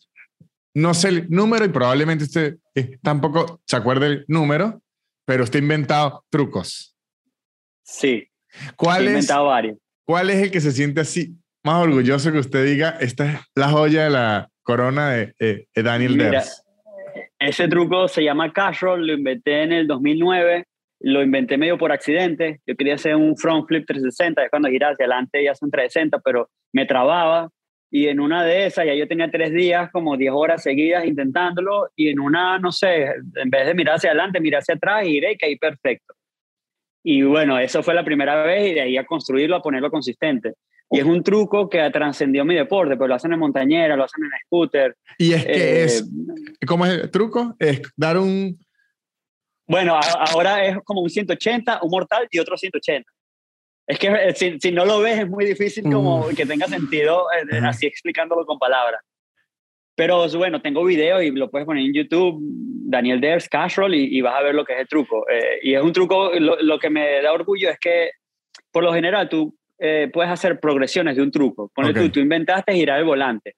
no 0.74 0.94
sé 0.94 1.09
el 1.09 1.26
número 1.28 1.64
y 1.64 1.68
probablemente 1.68 2.24
usted 2.24 2.57
eh, 2.74 2.98
tampoco 3.02 3.61
se 3.66 3.76
acuerde 3.76 4.07
el 4.07 4.24
número, 4.28 4.81
pero 5.24 5.44
usted 5.44 5.59
ha 5.59 5.62
inventado 5.62 6.24
trucos. 6.31 6.96
Sí. 7.83 8.28
¿Cuál 8.76 9.04
he 9.04 9.11
inventado 9.11 9.46
varios. 9.46 9.78
¿Cuál 10.04 10.31
es 10.31 10.42
el 10.42 10.50
que 10.50 10.61
se 10.61 10.72
siente 10.72 11.00
así 11.00 11.37
más 11.64 11.83
orgulloso 11.83 12.33
que 12.33 12.38
usted 12.38 12.64
diga, 12.64 12.96
esta 13.00 13.31
es 13.31 13.40
la 13.54 13.68
joya 13.68 14.04
de 14.04 14.11
la 14.11 14.48
corona 14.62 15.11
de, 15.11 15.68
Daniel 15.74 16.16
Mira, 16.16 16.44
Ese 17.38 17.68
truco 17.68 18.09
se 18.09 18.22
llama 18.22 18.52
cash 18.52 18.81
roll, 18.81 19.07
lo 19.07 19.12
inventé 19.12 19.62
en 19.62 19.72
el 19.72 19.87
2009 19.87 20.64
lo 21.00 21.22
inventé 21.22 21.56
medio 21.56 21.78
por 21.78 21.92
accidente. 21.92 22.61
Yo 22.66 22.76
quería 22.76 22.94
hacer 22.94 23.14
un 23.14 23.37
front 23.37 23.66
flip 23.66 23.87
360, 23.87 24.44
es 24.44 24.50
cuando 24.50 24.68
gira 24.68 24.90
hacia 24.90 25.04
adelante 25.04 25.42
ya 25.42 25.54
son 25.54 25.70
360, 25.70 26.18
pero 26.20 26.50
me 26.72 26.87
trababa. 26.87 27.50
Y 27.90 28.08
en 28.08 28.20
una 28.20 28.44
de 28.44 28.66
esas, 28.66 28.84
ya 28.84 28.94
yo 28.94 29.08
tenía 29.08 29.30
tres 29.30 29.52
días, 29.52 29.90
como 29.90 30.16
10 30.16 30.32
horas 30.34 30.62
seguidas 30.62 31.06
intentándolo. 31.06 31.88
Y 31.96 32.08
en 32.08 32.20
una, 32.20 32.58
no 32.58 32.70
sé, 32.70 33.06
en 33.34 33.50
vez 33.50 33.66
de 33.66 33.74
mirar 33.74 33.96
hacia 33.96 34.11
adelante, 34.11 34.40
miré 34.40 34.58
hacia 34.58 34.74
atrás 34.74 35.06
y 35.06 35.12
giré 35.12 35.32
y 35.32 35.38
caí 35.38 35.56
perfecto. 35.56 36.14
Y 37.02 37.22
bueno, 37.22 37.58
eso 37.58 37.82
fue 37.82 37.94
la 37.94 38.04
primera 38.04 38.42
vez 38.42 38.72
y 38.72 38.74
de 38.74 38.80
ahí 38.82 38.96
a 38.98 39.06
construirlo, 39.06 39.56
a 39.56 39.62
ponerlo 39.62 39.90
consistente. 39.90 40.54
Y 40.90 40.98
es 40.98 41.04
un 41.04 41.22
truco 41.22 41.68
que 41.68 41.88
trascendió 41.90 42.44
mi 42.44 42.54
deporte, 42.54 42.96
pero 42.96 43.08
lo 43.08 43.14
hacen 43.14 43.32
en 43.32 43.38
montañera, 43.38 43.96
lo 43.96 44.04
hacen 44.04 44.24
en 44.24 44.30
scooter. 44.46 44.96
Y 45.18 45.32
es 45.34 45.44
que 45.44 45.84
es, 45.84 46.00
eh, 46.02 46.66
¿cómo 46.66 46.87
es 46.87 46.92
el 46.92 47.11
truco? 47.11 47.54
Es 47.58 47.82
dar 47.96 48.16
un, 48.16 48.58
bueno, 49.68 50.00
ahora 50.02 50.64
es 50.64 50.78
como 50.85 51.02
un 51.02 51.11
180, 51.11 51.81
un 51.83 51.90
mortal 51.90 52.26
y 52.31 52.38
otro 52.38 52.57
180. 52.57 53.09
Es 53.87 53.98
que 53.98 54.09
eh, 54.09 54.35
si, 54.35 54.59
si 54.59 54.72
no 54.72 54.85
lo 54.85 55.00
ves 55.00 55.20
es 55.20 55.28
muy 55.28 55.44
difícil 55.44 55.85
como 55.85 56.28
que 56.28 56.46
tenga 56.46 56.66
sentido 56.66 57.26
eh, 57.33 57.57
eh, 57.57 57.61
así 57.64 57.87
explicándolo 57.87 58.46
con 58.46 58.59
palabras. 58.59 59.00
Pero 59.94 60.28
bueno, 60.37 60.62
tengo 60.62 60.85
video 60.85 61.20
y 61.20 61.31
lo 61.33 61.50
puedes 61.50 61.66
poner 61.66 61.85
en 61.85 61.92
YouTube, 61.92 62.38
Daniel 62.40 63.20
Ders, 63.20 63.48
Cashroll, 63.48 63.94
y, 63.94 64.16
y 64.16 64.20
vas 64.20 64.37
a 64.37 64.42
ver 64.42 64.54
lo 64.54 64.64
que 64.64 64.74
es 64.74 64.81
el 64.81 64.88
truco. 64.88 65.26
y 65.62 65.74
es 65.74 65.83
un 65.83 65.92
truco, 65.92 66.31
lo, 66.38 66.57
lo, 66.62 66.78
que 66.78 66.88
me 66.88 67.20
da 67.20 67.33
orgullo 67.33 67.68
es 67.68 67.78
que 67.78 68.12
por 68.70 68.85
lo 68.85 68.92
general 68.92 69.28
tú 69.28 69.57
eh, 69.78 70.10
puedes 70.12 70.30
hacer 70.30 70.58
progresiones 70.60 71.16
de 71.16 71.22
un 71.22 71.30
truco. 71.30 71.70
Pone 71.74 71.92
tú, 71.94 72.08
tú 72.10 72.20
inventaste 72.20 72.72
girar 72.72 72.98
el 72.98 73.04
volante 73.04 73.54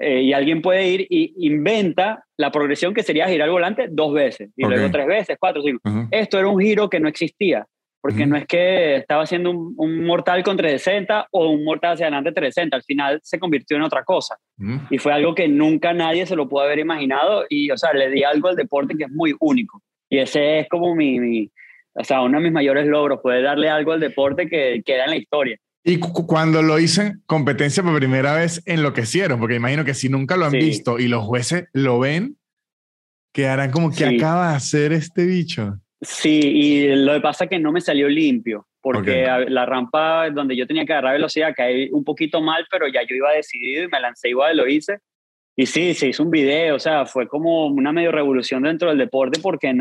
eh, 0.00 0.22
y 0.22 0.32
alguien 0.32 0.60
puede 0.60 0.86
ir 0.86 1.06
y 1.08 1.34
inventa 1.46 2.24
la 2.36 2.50
progresión 2.50 2.92
que 2.94 3.02
sería 3.02 3.28
girar 3.28 3.48
el 3.48 3.52
volante 3.52 3.88
dos 3.90 4.12
veces 4.12 4.50
y 4.56 4.64
luego 4.64 4.90
tres 4.90 5.06
veces, 5.06 5.36
cuatro, 5.40 5.62
cinco. 5.62 5.80
Esto 6.10 6.38
era 6.38 6.48
un 6.48 6.60
giro 6.60 6.88
que 6.90 7.00
no 7.00 7.08
existía 7.08 7.66
porque 8.04 8.26
no 8.26 8.36
es 8.36 8.44
que 8.44 8.96
estaba 8.96 9.22
haciendo 9.22 9.50
un, 9.50 10.04
mortal 10.04 10.42
con 10.42 10.58
360 10.58 11.28
o 11.30 11.48
un 11.48 11.64
mortal 11.64 11.94
hacia 11.94 12.04
adelante 12.04 12.32
360, 12.32 12.76
al 12.76 12.82
final 12.82 13.20
se 13.22 13.38
convirtió 13.38 13.78
en 13.78 13.82
otra 13.82 14.04
cosa. 14.04 14.36
Y 14.90 14.98
fue 14.98 15.14
algo 15.14 15.34
que 15.34 15.48
nunca 15.48 15.94
nadie 15.94 16.26
se 16.26 16.36
lo 16.36 16.46
pudo 16.46 16.64
haber 16.64 16.80
imaginado 16.80 17.46
y, 17.48 17.70
o 17.70 17.78
sea, 17.78 17.94
le 17.94 18.10
di 18.10 18.22
algo 18.22 18.48
al 18.48 18.56
deporte 18.56 18.94
que 18.94 19.04
es 19.04 19.10
muy 19.10 19.34
único. 19.40 19.80
Y 20.10 20.18
ese 20.18 20.58
es 20.58 20.68
como 20.68 20.94
mi, 20.94 21.50
o 21.94 22.04
sea, 22.04 22.22
uno 22.22 22.38
de 22.38 22.44
mis 22.44 22.52
mayores 22.52 22.86
logros, 22.86 23.20
poder 23.20 23.44
darle 23.44 23.68
algo 23.70 23.92
al 23.92 24.00
deporte 24.00 24.48
que 24.48 24.82
queda 24.84 25.04
en 25.04 25.10
la 25.10 25.16
historia. 25.16 25.58
Y 25.84 25.98
cuando 25.98 26.62
lo 26.62 26.78
hice 26.78 27.16
competencia 27.26 27.82
por 27.82 27.96
primera 27.96 28.34
vez, 28.34 28.62
enloquecieron, 28.64 29.38
porque 29.38 29.56
imagino 29.56 29.84
que 29.84 29.94
si 29.94 30.08
nunca 30.08 30.36
lo 30.36 30.46
han 30.46 30.52
visto 30.52 30.98
y 30.98 31.08
los 31.08 31.24
jueces 31.24 31.68
lo 31.74 31.98
ven, 31.98 32.38
quedarán 33.32 33.70
como 33.70 33.90
que 33.90 34.06
acaba 34.06 34.50
de 34.50 34.56
hacer 34.56 34.92
este 34.92 35.26
bicho. 35.26 35.78
Sí, 36.00 36.40
y 36.40 36.88
lo 36.94 37.14
que 37.14 37.20
pasa 37.20 37.44
es 37.44 37.50
que 37.50 37.58
no 37.58 37.70
me 37.70 37.80
salió 37.80 38.08
limpio, 38.08 38.66
porque 38.80 39.26
la 39.48 39.66
rampa 39.66 40.30
donde 40.30 40.56
yo 40.56 40.66
tenía 40.66 40.86
que 40.86 40.92
agarrar 40.92 41.14
velocidad 41.14 41.54
caí 41.54 41.90
un 41.92 42.02
poquito 42.02 42.40
mal, 42.40 42.66
pero 42.70 42.88
ya 42.88 43.02
yo 43.02 43.14
iba 43.14 43.32
decidido 43.32 43.84
y 43.84 43.88
me 43.88 44.00
lancé 44.00 44.30
igual, 44.30 44.56
lo 44.56 44.66
hice. 44.66 44.98
Y 45.56 45.66
sí, 45.66 45.94
se 45.94 46.08
hizo 46.08 46.22
un 46.22 46.30
video, 46.30 46.76
o 46.76 46.80
sea, 46.80 47.06
fue 47.06 47.28
como 47.28 47.66
una 47.66 47.92
medio 47.92 48.10
revolución 48.10 48.62
dentro 48.62 48.88
del 48.88 48.98
deporte 48.98 49.38
porque 49.40 49.72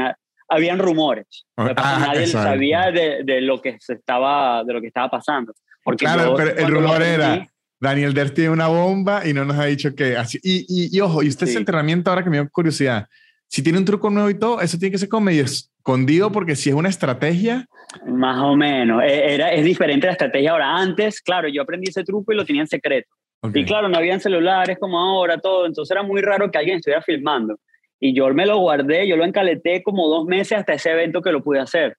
habían 0.53 0.79
rumores. 0.79 1.45
Ah, 1.57 2.07
nadie 2.07 2.27
sabía 2.27 2.91
de, 2.91 3.23
de, 3.23 3.41
lo 3.41 3.61
que 3.61 3.77
se 3.79 3.93
estaba, 3.93 4.63
de 4.63 4.73
lo 4.73 4.81
que 4.81 4.87
estaba 4.87 5.09
pasando. 5.09 5.53
Porque 5.83 6.05
claro, 6.05 6.33
pero 6.35 6.57
el 6.57 6.67
rumor 6.67 7.01
era, 7.01 7.47
Daniel 7.79 8.13
Der 8.13 8.31
tiene 8.31 8.49
una 8.51 8.67
bomba 8.67 9.27
y 9.27 9.33
no 9.33 9.43
nos 9.45 9.57
ha 9.57 9.65
dicho 9.65 9.93
que 9.93 10.15
así. 10.15 10.39
Y, 10.41 10.95
y, 10.95 10.99
ojo, 11.01 11.23
y 11.23 11.27
usted 11.27 11.47
ese 11.47 11.57
entrenamiento 11.57 12.09
ahora 12.09 12.23
que 12.23 12.29
me 12.29 12.37
dio 12.37 12.49
curiosidad, 12.49 13.07
si 13.47 13.61
tiene 13.61 13.77
un 13.77 13.85
truco 13.85 14.09
nuevo 14.09 14.29
y 14.29 14.39
todo, 14.39 14.61
eso 14.61 14.77
tiene 14.77 14.91
que 14.91 14.97
ser 14.97 15.09
como 15.09 15.25
medio 15.25 15.43
escondido 15.43 16.31
porque 16.31 16.55
si 16.55 16.69
es 16.69 16.75
una 16.75 16.89
estrategia. 16.89 17.67
Más 18.07 18.41
o 18.41 18.55
menos. 18.55 19.03
E, 19.03 19.35
era, 19.35 19.51
es 19.51 19.65
diferente 19.65 20.07
la 20.07 20.13
estrategia 20.13 20.51
ahora. 20.51 20.75
Antes, 20.75 21.21
claro, 21.21 21.49
yo 21.49 21.61
aprendí 21.61 21.89
ese 21.89 22.03
truco 22.03 22.31
y 22.31 22.35
lo 22.35 22.45
tenía 22.45 22.61
en 22.61 22.67
secreto. 22.67 23.09
Y 23.53 23.65
claro, 23.65 23.89
no 23.89 23.97
habían 23.97 24.21
celulares 24.21 24.77
como 24.79 24.97
ahora, 24.97 25.37
todo. 25.37 25.65
Entonces 25.65 25.91
era 25.91 26.01
muy 26.01 26.21
raro 26.21 26.49
que 26.49 26.57
alguien 26.57 26.77
estuviera 26.77 27.01
filmando. 27.01 27.59
Y 28.05 28.13
yo 28.13 28.27
me 28.33 28.45
lo 28.45 28.57
guardé, 28.57 29.07
yo 29.07 29.15
lo 29.15 29.23
encaleté 29.23 29.81
como 29.81 30.09
dos 30.09 30.25
meses 30.25 30.57
hasta 30.57 30.73
ese 30.73 30.91
evento 30.91 31.21
que 31.21 31.31
lo 31.31 31.41
pude 31.41 31.61
hacer. 31.61 31.95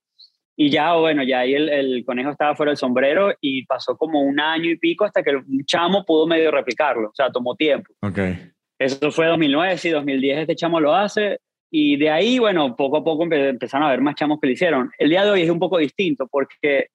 Y 0.54 0.68
ya, 0.68 0.92
bueno, 0.96 1.22
ya 1.22 1.38
ahí 1.40 1.54
el, 1.54 1.70
el, 1.70 2.04
conejo 2.04 2.28
estaba 2.28 2.54
fuera 2.54 2.72
del 2.72 2.76
sombrero 2.76 3.32
y 3.40 3.64
pasó 3.64 3.96
como 3.96 4.20
un 4.20 4.38
año 4.38 4.68
y 4.68 4.76
pico 4.76 5.06
hasta 5.06 5.22
que 5.22 5.30
el 5.30 5.42
chamo 5.64 6.04
pudo 6.04 6.26
medio 6.26 6.50
replicarlo. 6.50 7.08
O 7.08 7.14
sea, 7.14 7.30
tomó 7.32 7.56
tiempo. 7.56 7.90
Okay. 8.02 8.50
Eso 8.78 9.10
fue 9.10 9.28
2009, 9.28 9.78
sí, 9.78 9.88
2010 9.88 10.40
este 10.40 10.56
chamo 10.56 10.78
lo 10.78 10.94
hace. 10.94 11.38
Y 11.70 11.96
de 11.96 12.10
ahí, 12.10 12.38
bueno, 12.38 12.76
poco 12.76 12.98
a 12.98 13.02
poco 13.02 13.24
empezaron 13.24 13.84
a 13.84 13.88
haber 13.88 14.02
más 14.02 14.14
chamos 14.14 14.38
que 14.42 14.48
lo 14.48 14.52
hicieron. 14.52 14.90
El 14.98 15.08
día 15.08 15.24
de 15.24 15.30
hoy 15.30 15.40
es 15.40 15.50
un 15.50 15.58
poco 15.58 15.78
distinto 15.78 16.28
porque 16.30 16.88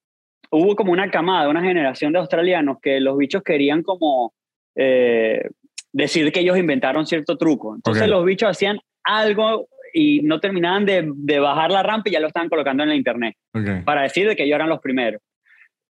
hubo 0.51 0.75
como 0.75 0.91
una 0.91 1.09
camada, 1.09 1.49
una 1.49 1.63
generación 1.63 2.13
de 2.13 2.19
australianos 2.19 2.77
que 2.79 2.99
los 2.99 3.17
bichos 3.17 3.41
querían 3.41 3.81
como 3.81 4.35
eh, 4.75 5.49
decir 5.91 6.31
que 6.31 6.41
ellos 6.41 6.59
inventaron 6.59 7.07
cierto 7.07 7.37
truco. 7.37 7.73
Entonces 7.73 8.07
los 8.07 8.23
bichos 8.23 8.51
hacían 8.51 8.79
algo 9.17 9.67
y 9.93 10.21
no 10.21 10.39
terminaban 10.39 10.85
de, 10.85 11.11
de, 11.15 11.39
bajar 11.39 11.71
la 11.71 11.83
rampa 11.83 12.09
y 12.09 12.13
ya 12.13 12.19
lo 12.19 12.27
estaban 12.27 12.49
colocando 12.49 12.83
en 12.83 12.89
la 12.89 12.95
internet 12.95 13.35
para 13.85 14.03
decir 14.03 14.27
de 14.27 14.35
que 14.35 14.43
ellos 14.43 14.55
eran 14.55 14.69
los 14.69 14.79
primeros. 14.79 15.21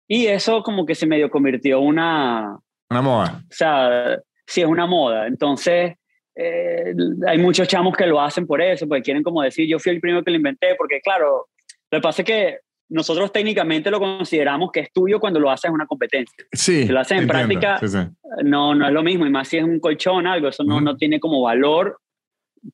Y 0.07 0.27
eso 0.27 0.63
como 0.63 0.85
que 0.85 0.95
se 0.95 1.07
medio 1.07 1.29
convirtió 1.29 1.81
una... 1.81 2.57
Una 2.89 3.01
moda. 3.01 3.41
O 3.43 3.53
sea, 3.53 4.17
sí, 4.45 4.61
es 4.61 4.67
una 4.67 4.85
moda. 4.85 5.27
Entonces, 5.27 5.95
eh, 6.35 6.93
hay 7.27 7.37
muchos 7.39 7.67
chamos 7.67 7.95
que 7.95 8.05
lo 8.05 8.21
hacen 8.21 8.47
por 8.47 8.61
eso, 8.61 8.87
porque 8.87 9.01
quieren 9.01 9.23
como 9.23 9.41
decir, 9.41 9.67
yo 9.67 9.79
fui 9.79 9.91
el 9.91 9.99
primero 9.99 10.23
que 10.23 10.31
lo 10.31 10.37
inventé, 10.37 10.75
porque 10.77 11.01
claro, 11.01 11.47
lo 11.91 11.97
que 11.97 12.01
pasa 12.01 12.21
es 12.21 12.25
que 12.25 12.59
nosotros 12.89 13.33
técnicamente 13.33 13.91
lo 13.91 13.99
consideramos 13.99 14.71
que 14.71 14.81
es 14.81 14.93
tuyo 14.93 15.19
cuando 15.19 15.39
lo 15.39 15.51
haces 15.51 15.65
en 15.65 15.73
una 15.73 15.87
competencia. 15.87 16.45
Sí. 16.53 16.83
Si 16.83 16.93
lo 16.93 16.99
haces 16.99 17.19
en 17.19 17.27
práctica, 17.27 17.79
No, 18.43 18.73
no 18.75 18.87
es 18.87 18.93
lo 18.93 19.03
mismo, 19.03 19.25
y 19.25 19.29
más 19.29 19.47
si 19.47 19.57
es 19.57 19.63
un 19.63 19.79
colchón, 19.79 20.25
algo, 20.25 20.47
eso 20.47 20.63
no, 20.63 20.79
no 20.79 20.95
tiene 20.95 21.19
como 21.19 21.41
valor. 21.41 21.99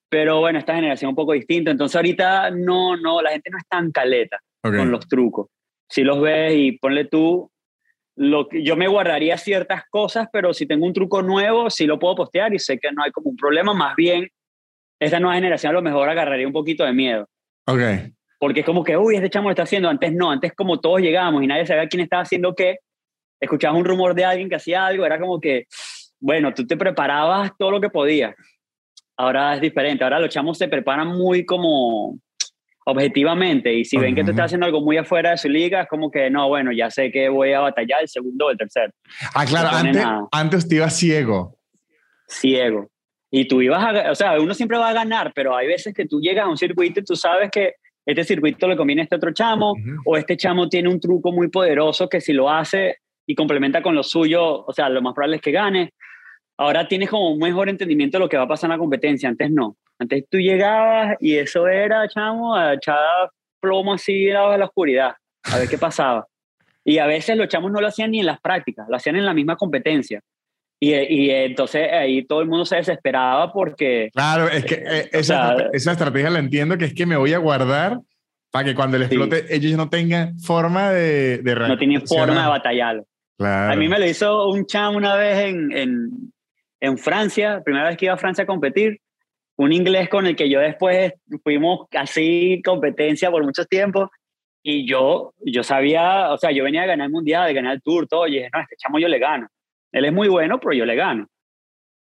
Pero 0.09 0.39
bueno, 0.39 0.59
esta 0.59 0.75
generación 0.75 1.09
es 1.09 1.11
un 1.11 1.15
poco 1.15 1.33
distinta, 1.33 1.71
entonces 1.71 1.95
ahorita 1.95 2.51
no, 2.51 2.97
no, 2.97 3.21
la 3.21 3.31
gente 3.31 3.49
no 3.49 3.57
es 3.57 3.67
tan 3.67 3.91
caleta 3.91 4.39
con 4.61 4.91
los 4.91 5.07
trucos. 5.07 5.47
Si 5.89 6.03
los 6.03 6.21
ves 6.21 6.53
y 6.55 6.71
ponle 6.73 7.05
tú, 7.05 7.51
lo 8.15 8.47
que, 8.47 8.63
yo 8.63 8.75
me 8.75 8.87
guardaría 8.87 9.37
ciertas 9.37 9.83
cosas, 9.89 10.27
pero 10.31 10.53
si 10.53 10.65
tengo 10.65 10.85
un 10.85 10.93
truco 10.93 11.21
nuevo, 11.21 11.69
sí 11.69 11.85
lo 11.85 11.99
puedo 11.99 12.15
postear 12.15 12.53
y 12.53 12.59
sé 12.59 12.79
que 12.79 12.91
no 12.91 13.03
hay 13.03 13.11
como 13.11 13.29
un 13.29 13.35
problema. 13.35 13.73
Más 13.73 13.95
bien, 13.95 14.29
esta 14.99 15.19
nueva 15.19 15.35
generación 15.35 15.71
a 15.71 15.73
lo 15.73 15.81
mejor 15.81 16.09
agarraría 16.09 16.47
un 16.47 16.53
poquito 16.53 16.83
de 16.83 16.93
miedo. 16.93 17.27
Ok. 17.67 17.81
Porque 18.39 18.61
es 18.61 18.65
como 18.65 18.83
que, 18.83 18.97
uy, 18.97 19.15
este 19.15 19.29
chamo 19.29 19.49
lo 19.49 19.53
está 19.53 19.63
haciendo. 19.63 19.89
Antes 19.89 20.13
no, 20.13 20.31
antes 20.31 20.53
como 20.53 20.79
todos 20.79 21.01
llegábamos 21.01 21.43
y 21.43 21.47
nadie 21.47 21.65
sabía 21.65 21.87
quién 21.87 22.01
estaba 22.01 22.23
haciendo 22.23 22.53
qué. 22.55 22.77
Escuchabas 23.39 23.77
un 23.77 23.85
rumor 23.85 24.13
de 24.15 24.25
alguien 24.25 24.49
que 24.49 24.55
hacía 24.55 24.85
algo, 24.85 25.05
era 25.05 25.19
como 25.19 25.39
que, 25.39 25.65
bueno, 26.19 26.53
tú 26.53 26.65
te 26.65 26.77
preparabas 26.77 27.51
todo 27.57 27.71
lo 27.71 27.81
que 27.81 27.89
podías. 27.89 28.35
Ahora 29.17 29.55
es 29.55 29.61
diferente. 29.61 30.03
Ahora 30.03 30.19
los 30.19 30.29
chamos 30.29 30.57
se 30.57 30.67
preparan 30.67 31.07
muy 31.07 31.45
como 31.45 32.17
objetivamente 32.85 33.73
y 33.73 33.85
si 33.85 33.97
ven 33.97 34.13
que 34.13 34.23
tú 34.23 34.31
estás 34.31 34.45
haciendo 34.45 34.65
algo 34.65 34.81
muy 34.81 34.97
afuera 34.97 35.31
de 35.31 35.37
su 35.37 35.47
liga, 35.47 35.81
es 35.81 35.87
como 35.87 36.11
que 36.11 36.29
no, 36.29 36.49
bueno, 36.49 36.71
ya 36.71 36.89
sé 36.89 37.11
que 37.11 37.29
voy 37.29 37.53
a 37.53 37.61
batallar 37.61 38.01
el 38.01 38.09
segundo 38.09 38.47
o 38.47 38.51
el 38.51 38.57
tercero. 38.57 38.91
Ah, 39.33 39.45
claro, 39.45 39.69
antes, 39.71 40.03
antes 40.31 40.67
te 40.67 40.75
ibas 40.75 40.97
ciego. 40.97 41.57
Ciego. 42.27 42.89
Y 43.31 43.47
tú 43.47 43.61
ibas 43.61 43.83
a, 43.83 44.11
o 44.11 44.15
sea, 44.15 44.39
uno 44.39 44.53
siempre 44.53 44.77
va 44.77 44.89
a 44.89 44.93
ganar, 44.93 45.31
pero 45.33 45.55
hay 45.55 45.67
veces 45.67 45.93
que 45.93 46.05
tú 46.05 46.19
llegas 46.19 46.45
a 46.45 46.49
un 46.49 46.57
circuito 46.57 46.99
y 46.99 47.03
tú 47.03 47.15
sabes 47.15 47.49
que 47.49 47.75
este 48.05 48.23
circuito 48.23 48.67
le 48.67 48.75
conviene 48.75 49.01
a 49.01 49.03
este 49.05 49.15
otro 49.15 49.31
chamo 49.33 49.73
o 50.05 50.17
este 50.17 50.35
chamo 50.35 50.67
tiene 50.67 50.89
un 50.89 50.99
truco 50.99 51.31
muy 51.31 51.47
poderoso 51.47 52.09
que 52.09 52.19
si 52.19 52.33
lo 52.33 52.49
hace 52.49 52.97
y 53.25 53.33
complementa 53.33 53.81
con 53.81 53.95
lo 53.95 54.03
suyo, 54.03 54.65
o 54.65 54.73
sea, 54.73 54.89
lo 54.89 55.01
más 55.01 55.13
probable 55.13 55.37
es 55.37 55.41
que 55.41 55.51
gane. 55.51 55.93
Ahora 56.57 56.87
tienes 56.87 57.09
como 57.09 57.31
un 57.31 57.39
mejor 57.39 57.69
entendimiento 57.69 58.17
de 58.17 58.23
lo 58.23 58.29
que 58.29 58.37
va 58.37 58.43
a 58.43 58.47
pasar 58.47 58.69
en 58.69 58.73
la 58.73 58.77
competencia, 58.77 59.29
antes 59.29 59.51
no. 59.51 59.77
Antes 59.99 60.25
tú 60.29 60.37
llegabas 60.37 61.17
y 61.19 61.37
eso 61.37 61.67
era, 61.67 62.07
chamo, 62.07 62.55
a 62.55 62.73
echar 62.73 62.97
plomo 63.59 63.93
así 63.93 64.29
a 64.29 64.57
la 64.57 64.65
oscuridad, 64.65 65.15
a 65.43 65.57
ver 65.57 65.69
qué 65.69 65.77
pasaba. 65.77 66.27
Y 66.83 66.97
a 66.97 67.05
veces 67.05 67.37
los 67.37 67.47
chamos 67.47 67.71
no 67.71 67.79
lo 67.79 67.87
hacían 67.87 68.11
ni 68.11 68.19
en 68.19 68.25
las 68.25 68.41
prácticas, 68.41 68.87
lo 68.89 68.95
hacían 68.95 69.15
en 69.15 69.25
la 69.25 69.33
misma 69.33 69.55
competencia. 69.55 70.21
Y, 70.79 70.93
y 70.93 71.29
entonces 71.31 71.89
ahí 71.91 72.25
todo 72.25 72.41
el 72.41 72.49
mundo 72.49 72.65
se 72.65 72.75
desesperaba 72.75 73.53
porque... 73.53 74.09
Claro, 74.13 74.49
es 74.49 74.65
que 74.65 74.83
eh, 74.85 75.09
esa, 75.13 75.55
esa, 75.71 75.93
estrategia 75.93 76.29
la 76.29 76.39
entiendo, 76.39 76.77
que 76.77 76.85
es 76.85 76.93
que 76.93 77.05
me 77.05 77.15
voy 77.15 77.31
a 77.33 77.37
guardar 77.37 77.99
para 78.51 78.65
que 78.65 78.75
cuando 78.75 78.97
el 78.97 79.03
explote 79.03 79.45
ellos 79.49 79.77
no 79.77 79.89
tengan 79.89 80.37
forma 80.39 80.91
de, 80.91 81.37
de 81.37 81.55
No 81.55 81.77
tienen 81.77 82.05
forma 82.05 82.43
de 82.43 82.49
batallarlo. 82.49 83.05
Claro. 83.37 83.73
A 83.73 83.75
mí 83.77 83.87
me 83.87 83.97
lo 83.97 84.05
hizo 84.05 84.49
un 84.49 84.65
chamo 84.65 84.97
una 84.97 85.15
vez 85.15 85.39
en, 85.39 85.71
en, 85.71 86.33
en 86.83 86.97
Francia, 86.97 87.61
primera 87.63 87.87
vez 87.87 87.95
que 87.95 88.05
iba 88.05 88.13
a 88.13 88.17
Francia 88.17 88.43
a 88.43 88.47
competir, 88.47 88.99
un 89.55 89.71
inglés 89.71 90.09
con 90.09 90.27
el 90.27 90.35
que 90.35 90.49
yo 90.49 90.59
después 90.59 91.13
fuimos 91.41 91.87
así 91.91 92.61
competencia 92.61 93.31
por 93.31 93.41
mucho 93.45 93.63
tiempo 93.63 94.11
y 94.61 94.85
yo, 94.85 95.33
yo 95.45 95.63
sabía, 95.63 96.33
o 96.33 96.37
sea, 96.37 96.51
yo 96.51 96.65
venía 96.65 96.83
a 96.83 96.87
ganar 96.87 97.05
el 97.05 97.11
mundial, 97.13 97.47
de 97.47 97.53
ganar 97.53 97.75
el 97.75 97.81
tour, 97.81 98.05
todo, 98.05 98.27
y 98.27 98.33
dije, 98.33 98.49
no, 98.53 98.59
este 98.59 98.75
chamo 98.75 98.99
yo 98.99 99.07
le 99.07 99.17
gano. 99.17 99.47
Él 99.93 100.03
es 100.03 100.11
muy 100.11 100.27
bueno, 100.27 100.59
pero 100.59 100.73
yo 100.73 100.85
le 100.85 100.95
gano. 100.95 101.27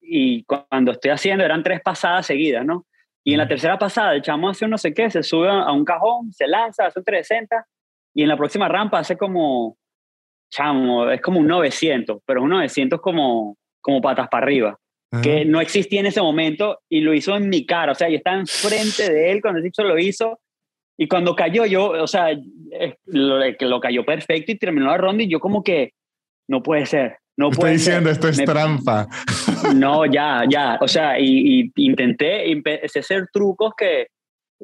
Y 0.01 0.45
cuando 0.45 0.93
estoy 0.93 1.11
haciendo, 1.11 1.45
eran 1.45 1.65
tres 1.65 1.81
pasadas 1.81 2.27
seguidas, 2.27 2.65
¿no? 2.65 2.87
Y 3.25 3.33
en 3.33 3.39
la 3.39 3.49
tercera 3.49 3.77
pasada, 3.77 4.15
el 4.15 4.23
chamo 4.23 4.51
hace 4.51 4.67
un 4.67 4.71
no 4.71 4.79
sé 4.79 4.95
qué, 4.95 5.11
se 5.11 5.25
sube 5.25 5.49
a 5.49 5.73
un 5.73 5.85
cajón, 5.85 6.33
se 6.33 6.47
lanza, 6.47 6.87
hace 6.87 7.01
un 7.01 7.05
360, 7.05 7.67
y 8.15 8.23
en 8.23 8.29
la 8.29 8.37
próxima 8.37 8.69
rampa 8.69 9.01
hace 9.01 9.17
como, 9.17 9.77
chamo, 10.49 11.11
es 11.11 11.21
como 11.21 11.41
un 11.41 11.49
900, 11.49 12.19
pero 12.25 12.45
un 12.45 12.51
900 12.51 13.01
como, 13.01 13.57
como 13.81 14.01
patas 14.01 14.29
para 14.29 14.45
arriba 14.45 14.79
que 15.23 15.45
no 15.45 15.61
existía 15.61 16.01
en 16.01 16.07
ese 16.07 16.21
momento 16.21 16.81
y 16.88 17.01
lo 17.01 17.12
hizo 17.12 17.37
en 17.37 17.49
mi 17.49 17.66
cara, 17.66 17.93
o 17.93 17.95
sea, 17.95 18.09
yo 18.09 18.16
estaba 18.16 18.38
enfrente 18.38 19.12
de 19.12 19.33
él 19.33 19.43
cuando 19.43 19.61
el 19.61 19.88
lo 19.88 19.99
hizo 19.99 20.38
y 20.97 21.09
cuando 21.09 21.35
cayó 21.35 21.66
yo, 21.66 21.90
o 21.90 22.07
sea, 22.07 22.29
lo, 23.07 23.38
lo 23.61 23.81
cayó 23.81 24.05
perfecto 24.05 24.53
y 24.53 24.59
terminó 24.59 24.87
la 24.87 24.99
ronda 24.99 25.25
y 25.25 25.29
yo 25.29 25.40
como 25.40 25.64
que 25.64 25.93
no 26.49 26.62
puede 26.62 26.87
ser, 26.87 27.16
no 27.37 27.51
puede 27.51 27.75
Estoy 27.75 27.93
diciendo, 27.93 28.11
esto 28.11 28.29
es 28.29 28.45
trampa. 28.45 29.09
No, 29.75 30.07
ya, 30.07 30.45
ya, 30.49 30.79
o 30.81 30.88
sea, 30.88 31.19
y, 31.19 31.71
intenté, 31.77 32.51
empecé 32.51 32.99
a 32.99 33.01
hacer 33.01 33.29
trucos 33.33 33.73
que, 33.77 34.07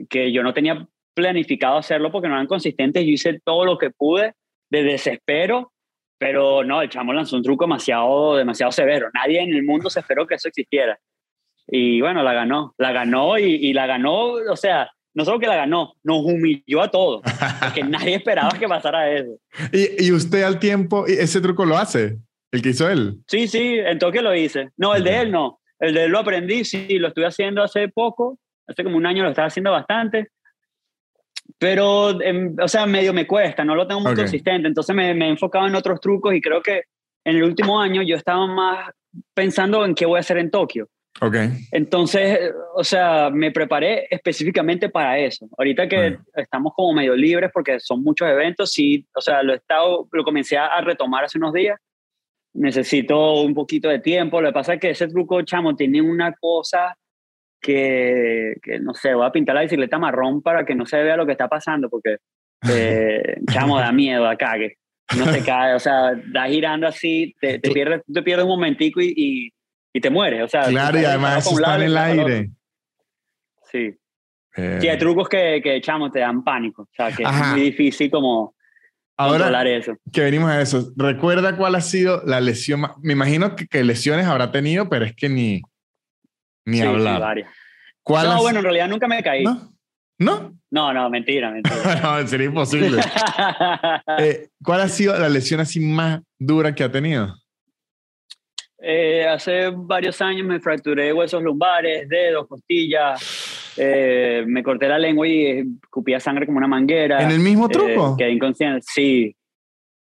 que 0.09 0.33
yo 0.33 0.43
no 0.43 0.55
tenía 0.55 0.87
planificado 1.15 1.79
hacerlo 1.79 2.13
porque 2.13 2.29
no 2.29 2.35
eran 2.35 2.47
consistentes, 2.47 3.05
yo 3.05 3.11
hice 3.11 3.41
todo 3.45 3.65
lo 3.65 3.79
que 3.79 3.91
pude 3.91 4.35
de 4.71 4.83
desespero 4.85 5.73
pero 6.19 6.65
no, 6.65 6.83
el 6.83 6.89
chamo 6.89 7.13
lanzó 7.13 7.37
un 7.37 7.43
truco 7.43 7.65
demasiado, 7.65 8.37
demasiado 8.37 8.73
severo. 8.73 9.09
Nadie 9.13 9.41
en 9.41 9.55
el 9.55 9.63
mundo 9.63 9.91
se 9.91 10.01
esperó 10.01 10.27
que 10.27 10.35
eso 10.37 10.49
existiera. 10.49 10.99
Y 11.69 12.01
bueno, 12.01 12.23
la 12.23 12.33
ganó. 12.33 12.75
La 12.79 12.93
ganó 12.93 13.39
y, 13.39 13.73
la 13.73 13.87
ganó, 13.87 14.33
o 14.33 14.57
sea, 14.57 14.91
no 15.15 15.25
solo 15.25 15.39
que 15.39 15.47
la 15.47 15.57
ganó, 15.57 15.95
nos 16.03 16.25
humilló 16.25 16.83
a 16.83 16.91
todos. 16.91 17.23
Porque 17.61 17.83
nadie 17.85 18.17
esperaba 18.17 18.51
que 18.59 18.69
pasara 18.69 19.11
eso. 19.11 19.39
¿Y, 19.73 20.07
¿Y, 20.07 20.13
usted 20.13 20.43
al 20.43 20.59
tiempo, 20.59 21.07
ese 21.07 21.41
truco 21.41 21.65
lo 21.65 21.77
hace? 21.77 22.19
¿El 22.53 22.63
que 22.63 22.71
hizo 22.71 22.89
él? 22.89 23.19
Sí, 23.27 23.49
sí, 23.49 23.79
en 23.79 23.99
Tokio 23.99 24.23
lo 24.23 24.35
hice. 24.35 24.71
No, 24.77 24.95
el 24.95 25.05
de 25.05 25.21
él 25.21 25.33
no. 25.33 25.61
El 25.79 25.93
de 25.95 26.05
él 26.05 26.11
lo 26.13 26.21
aprendí, 26.21 26.65
sí, 26.65 26.99
lo 26.99 27.09
estuve 27.09 27.27
haciendo 27.27 27.63
hace 27.63 27.89
poco. 27.89 28.39
Hace 28.67 28.83
como 28.83 28.97
un 28.97 29.07
año 29.07 29.23
lo 29.23 29.31
estaba 29.31 29.49
haciendo 29.49 29.71
bastante 29.71 30.31
pero, 31.59 32.21
em, 32.21 32.55
o 32.61 32.69
sea, 32.69 32.87
medio 32.87 33.13
me 33.13 33.27
cuesta, 33.27 33.65
no 33.65 33.75
lo 33.75 33.87
tengo 33.87 34.01
muy 34.01 34.15
consistente, 34.15 34.69
entonces 34.69 34.95
me, 34.95 35.15
me, 35.15 35.27
he 35.27 35.31
enfocado 35.31 35.67
en 35.67 35.75
otros 35.75 36.01
trucos 36.01 36.35
y 36.35 36.41
creo 36.41 36.61
que 36.61 36.83
en 37.25 37.37
el 37.37 37.45
último 37.45 37.81
año 37.81 38.03
yo 38.03 38.17
estaba 38.17 38.47
más 38.47 38.91
pensando 39.35 39.85
en 39.85 39.95
qué 39.95 40.07
voy 40.07 40.19
a 40.19 40.21
hacer 40.21 40.39
en 40.39 40.51
Tokio. 40.51 40.89
Okay. 41.19 41.49
Entonces, 41.73 42.53
o 42.75 42.85
sea, 42.85 43.31
me 43.31 43.51
preparé 43.51 44.07
específicamente 44.11 44.91
para 44.91 45.19
eso. 45.19 45.49
Ahorita 45.57 45.89
que 45.89 46.19
estamos 46.35 46.75
como 46.77 46.93
medio 46.93 47.17
libres 47.17 47.51
porque 47.55 47.81
son 47.81 48.03
muchos 48.03 48.29
eventos, 48.29 48.71
sí, 48.71 49.07
o 49.15 49.23
sea, 49.23 49.43
lo 49.43 49.55
he 49.55 49.57
estado, 49.57 50.07
lo 50.13 50.25
comencé 50.25 50.59
a 50.59 50.79
retomar 50.83 51.25
hace 51.25 51.39
unos 51.39 51.55
días. 51.55 51.81
Necesito 52.53 53.41
un 53.41 53.55
poquito 53.55 53.89
de 53.89 53.99
tiempo. 53.99 54.43
Lo 54.43 54.51
que 54.51 54.55
pasa 54.55 54.75
es 54.75 54.81
que 54.81 54.91
ese 54.91 55.09
truco, 55.09 55.41
chamo, 55.41 55.75
tiene 55.75 56.03
una 56.03 56.35
cosa 56.35 56.97
que, 57.67 58.55
que, 58.63 58.79
no 58.79 58.95
sé, 58.95 59.13
voy 59.13 59.27
a 59.27 59.33
pintar 59.33 59.57
la 59.57 59.63
bicicleta 59.63 59.99
marrón 59.99 60.41
para 60.41 60.65
que 60.65 60.77
no 60.77 60.87
se 60.87 61.03
vea 61.03 61.17
lo 61.17 61.27
que 61.27 61.33
está 61.33 61.49
pasando, 61.49 61.91
porque, 61.91 62.19
eh, 62.69 63.41
chamo, 63.53 63.81
da 63.81 63.91
miedo 63.91 64.25
acá, 64.29 64.55
que 64.55 64.77
no 65.19 65.27
se 65.27 65.43
cae, 65.45 65.75
o 65.75 65.81
sea, 65.81 66.13
da 66.33 66.47
girando 66.47 66.87
así, 66.87 67.35
te, 67.41 67.59
te 67.59 67.73
pierdes, 67.73 68.03
te 68.13 68.23
pierdes 68.23 68.45
un 68.45 68.53
momentico 68.53 69.01
y, 69.01 69.13
y, 69.17 69.53
y 69.93 70.01
te 70.01 70.11
mueres, 70.11 70.45
o 70.45 70.49
sea. 70.49 70.63
Claro, 70.63 71.01
y 71.01 71.05
además 71.05 71.45
está 71.45 71.75
en 71.75 71.83
el 71.83 71.97
aire. 71.97 72.51
Sí. 73.73 73.97
Eh. 74.57 74.79
Sí, 74.81 74.89
hay 74.89 74.99
trucos 74.99 75.29
que, 75.29 75.61
que, 75.61 75.81
chamo, 75.81 76.11
te 76.13 76.21
dan 76.21 76.45
pánico, 76.45 76.83
o 76.83 76.95
sea, 76.95 77.11
que 77.11 77.25
es 77.25 77.33
muy 77.51 77.61
difícil 77.63 78.11
como... 78.11 78.55
Ahora 79.19 79.63
eso. 79.71 79.97
que 80.13 80.21
venimos 80.21 80.51
a 80.51 80.61
eso, 80.61 80.93
¿recuerda 80.95 81.57
cuál 81.57 81.75
ha 81.75 81.81
sido 81.81 82.23
la 82.27 82.39
lesión? 82.39 82.83
Me 83.03 83.15
imagino 83.15 83.57
que, 83.57 83.67
que 83.67 83.83
lesiones 83.83 84.27
habrá 84.27 84.53
tenido, 84.53 84.91
pero 84.91 85.07
es 85.07 85.17
que 85.17 85.31
ni, 85.31 85.63
ni 86.67 86.81
hablar. 86.81 87.47
¿Cuál 88.03 88.29
no, 88.29 88.43
bueno, 88.43 88.59
en 88.59 88.65
realidad 88.65 88.89
nunca 88.89 89.09
me 89.09 89.23
caí. 89.23 89.43
¿No? 89.43 89.73
¿No? 90.19 90.57
No, 90.71 90.93
no, 90.93 91.11
mentira, 91.11 91.51
mentira. 91.51 92.01
no, 92.03 92.27
sería 92.27 92.47
imposible. 92.47 93.01
Eh, 94.19 94.49
¿Cuál 94.63 94.81
ha 94.81 94.89
sido 94.89 95.19
la 95.19 95.29
lesión 95.29 95.61
así 95.61 95.81
más 95.81 96.21
dura 96.39 96.75
que 96.75 96.83
ha 96.85 96.91
tenido? 96.91 97.35
Eh, 98.79 99.27
hace 99.27 99.71
varios 99.75 100.21
años 100.23 100.47
me 100.47 100.61
fracturé 100.61 101.13
huesos 101.13 101.43
lumbares, 101.43 102.09
dedos, 102.09 102.47
costillas. 102.47 103.75
Eh, 103.77 104.45
me 104.47 104.63
corté 104.63 104.89
la 104.89 104.99
lengua 104.99 105.27
y 105.27 105.65
escupía 105.83 106.19
sangre 106.21 106.47
como 106.47 106.59
una 106.59 106.69
manguera. 106.69 107.23
¿En 107.23 107.31
el 107.31 107.41
mismo 107.41 107.69
truco? 107.69 108.17
quedé 108.17 108.31
inconsciente, 108.31 108.81
sí. 108.83 109.37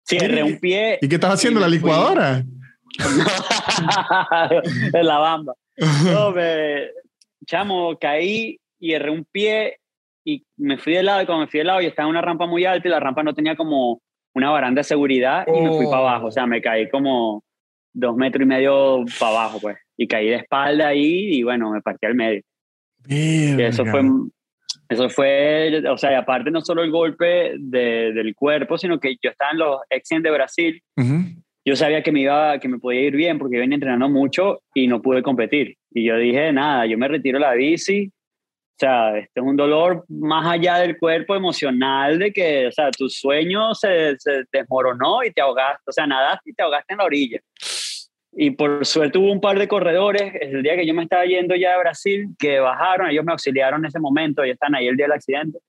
Sí, 0.04 0.18
erré 0.18 0.44
un 0.44 0.60
pie. 0.60 1.00
¿Y 1.02 1.10
qué 1.10 1.16
estás 1.16 1.34
haciendo? 1.34 1.60
¿La 1.60 1.68
licuadora? 1.68 2.44
en 4.94 5.06
la 5.06 5.18
bamba. 5.18 5.54
No, 5.78 6.34
chamo, 7.46 7.98
caí 8.00 8.58
y 8.80 8.94
erré 8.94 9.12
un 9.12 9.26
pie 9.26 9.78
y 10.26 10.44
me 10.58 10.78
fui 10.78 10.94
de 10.94 11.04
lado 11.04 11.22
y 11.22 11.26
cuando 11.26 11.46
me 11.46 11.52
fui 11.52 11.60
de 11.60 11.66
lado 11.66 11.82
y 11.82 11.86
estaba 11.86 12.08
en 12.08 12.12
una 12.12 12.22
rampa 12.22 12.48
muy 12.48 12.66
alta 12.66 12.88
y 12.88 12.92
la 12.92 13.00
rampa 13.00 13.24
no 13.24 13.34
tenía 13.34 13.56
como 13.56 14.02
una 14.34 14.50
baranda 14.50 14.80
de 14.80 14.84
seguridad 14.84 15.46
y 15.48 15.62
me 15.62 15.70
fui 15.70 15.86
para 15.86 16.00
abajo, 16.00 16.28
o 16.28 16.32
sea, 16.32 16.46
me 16.46 16.62
caí 16.62 16.90
como 16.90 17.44
dos 17.94 18.16
metros 18.16 18.44
y 18.44 18.48
medio 18.48 19.06
para 19.20 19.32
abajo, 19.32 19.60
pues, 19.62 19.78
y 19.96 20.08
caí 20.08 20.28
de 20.28 20.36
espalda 20.36 20.88
ahí 20.88 21.36
y 21.36 21.44
bueno, 21.44 21.72
me 21.72 21.82
partí 21.82 22.06
al 22.06 22.16
medio. 22.16 22.42
Y 23.08 23.62
eso 23.62 23.86
fue, 23.86 24.02
eso 24.90 25.10
fue, 25.10 25.84
o 25.90 25.98
sea, 25.98 26.12
y 26.12 26.16
aparte 26.16 26.52
no 26.52 26.60
solo 26.62 26.84
el 26.84 26.92
golpe 26.92 27.54
de, 27.58 28.12
del 28.14 28.36
cuerpo, 28.36 28.78
sino 28.78 29.00
que 29.00 29.16
yo 29.22 29.30
estaba 29.30 29.52
en 29.52 29.60
los 29.60 29.80
Exien 29.90 30.22
de 30.22 30.32
Brasil, 30.32 30.82
yo 31.66 31.76
sabía 31.76 32.04
que 32.04 32.12
me 32.12 32.22
iba, 32.22 32.60
que 32.60 32.68
me 32.68 32.78
podía 32.78 33.02
ir 33.02 33.16
bien 33.16 33.40
porque 33.40 33.58
venía 33.58 33.76
entrenando 33.76 34.08
mucho 34.08 34.62
y 34.74 34.88
no 34.88 35.02
pude 35.02 35.24
competir. 35.24 35.76
Y 35.92 36.06
yo 36.06 36.16
dije, 36.18 36.54
nada, 36.54 36.86
yo 36.86 36.96
me 36.98 37.08
retiro 37.08 37.40
la 37.40 37.54
bici. 37.54 38.08
O 38.08 38.78
sea, 38.78 39.18
este 39.18 39.40
es 39.40 39.46
un 39.46 39.56
dolor 39.56 40.06
más 40.08 40.46
allá 40.46 40.78
del 40.78 40.98
cuerpo 40.98 41.36
emocional 41.36 42.20
de 42.20 42.32
que, 42.32 42.68
o 42.68 42.72
sea, 42.72 42.92
tu 42.92 43.10
sueño 43.10 43.74
se, 43.74 44.16
se 44.20 44.44
desmoronó 44.52 45.24
y 45.24 45.32
te 45.32 45.42
ahogaste, 45.42 45.84
o 45.88 45.92
sea, 45.92 46.06
nadaste 46.06 46.52
y 46.52 46.54
te 46.54 46.62
ahogaste 46.62 46.94
en 46.94 46.98
la 46.98 47.06
orilla. 47.06 47.40
Y 48.34 48.52
por 48.52 48.86
suerte 48.86 49.18
hubo 49.18 49.32
un 49.32 49.40
par 49.40 49.58
de 49.58 49.68
corredores, 49.68 50.34
el 50.42 50.62
día 50.62 50.76
que 50.76 50.86
yo 50.86 50.94
me 50.94 51.04
estaba 51.04 51.26
yendo 51.26 51.56
ya 51.56 51.76
a 51.76 51.80
Brasil, 51.80 52.28
que 52.38 52.60
bajaron, 52.60 53.10
ellos 53.10 53.24
me 53.24 53.32
auxiliaron 53.32 53.80
en 53.80 53.86
ese 53.86 54.00
momento, 54.00 54.44
ellos 54.44 54.56
están 54.56 54.76
ahí 54.76 54.88
el 54.88 54.98
día 54.98 55.06
del 55.06 55.14
accidente. 55.14 55.60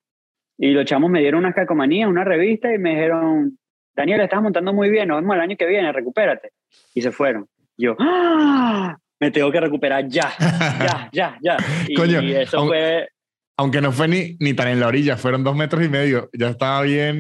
Y 0.59 0.73
los 0.73 0.85
chamos 0.85 1.09
me 1.09 1.21
dieron 1.21 1.41
unas 1.41 1.55
calcomanías, 1.55 2.09
una 2.09 2.25
revista 2.25 2.75
y 2.75 2.79
me 2.79 2.91
dijeron, 2.91 3.57
Daniel, 3.97 4.21
estás 4.21 4.43
montando 4.43 4.75
muy 4.75 4.91
bien, 4.91 5.09
nos 5.09 5.23
vemos 5.23 5.37
el 5.37 5.43
año 5.43 5.57
que 5.57 5.67
viene, 5.67 5.91
recupérate. 5.91 6.51
Y 6.95 7.01
se 7.01 7.11
fueron. 7.11 7.47
Yo, 7.79 7.97
¡Ah! 7.99 8.97
me 9.19 9.31
tengo 9.31 9.51
que 9.51 9.61
recuperar 9.61 10.07
ya, 10.07 10.33
ya, 10.39 11.09
ya, 11.13 11.39
ya. 11.43 11.57
Y, 11.89 12.33
eso 12.33 12.59
aunque, 12.59 12.77
fue... 12.77 13.09
Aunque 13.57 13.81
no 13.81 13.93
fue 13.93 14.09
ni, 14.09 14.37
ni 14.39 14.53
tan 14.53 14.69
en 14.69 14.81
la 14.81 14.89
orilla, 14.89 15.17
fueron 15.17 15.43
dos 15.43 15.57
metros 15.57 15.83
y 15.83 15.89
medio, 15.89 16.29
ya 16.33 16.51
estaba 16.51 16.83
bien. 16.83 17.19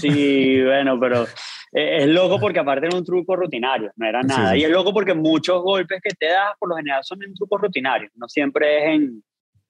Sí, 0.00 0.62
bueno, 0.62 0.98
pero 0.98 1.26
es 1.72 2.06
loco 2.06 2.40
porque 2.40 2.60
aparte 2.60 2.86
era 2.86 2.96
un 2.96 3.04
truco 3.04 3.36
rutinario, 3.36 3.92
no 3.96 4.06
era 4.06 4.22
nada. 4.22 4.56
Y 4.56 4.64
es 4.64 4.70
loco 4.70 4.94
porque 4.94 5.12
muchos 5.12 5.62
golpes 5.62 6.00
que 6.02 6.14
te 6.14 6.26
das 6.26 6.52
por 6.58 6.70
lo 6.70 6.76
general 6.76 7.04
son 7.04 7.22
en 7.22 7.34
trucos 7.34 7.60
rutinarios, 7.60 8.12
no 8.14 8.28
siempre 8.28 8.78
es 8.78 8.94
en, 8.94 9.22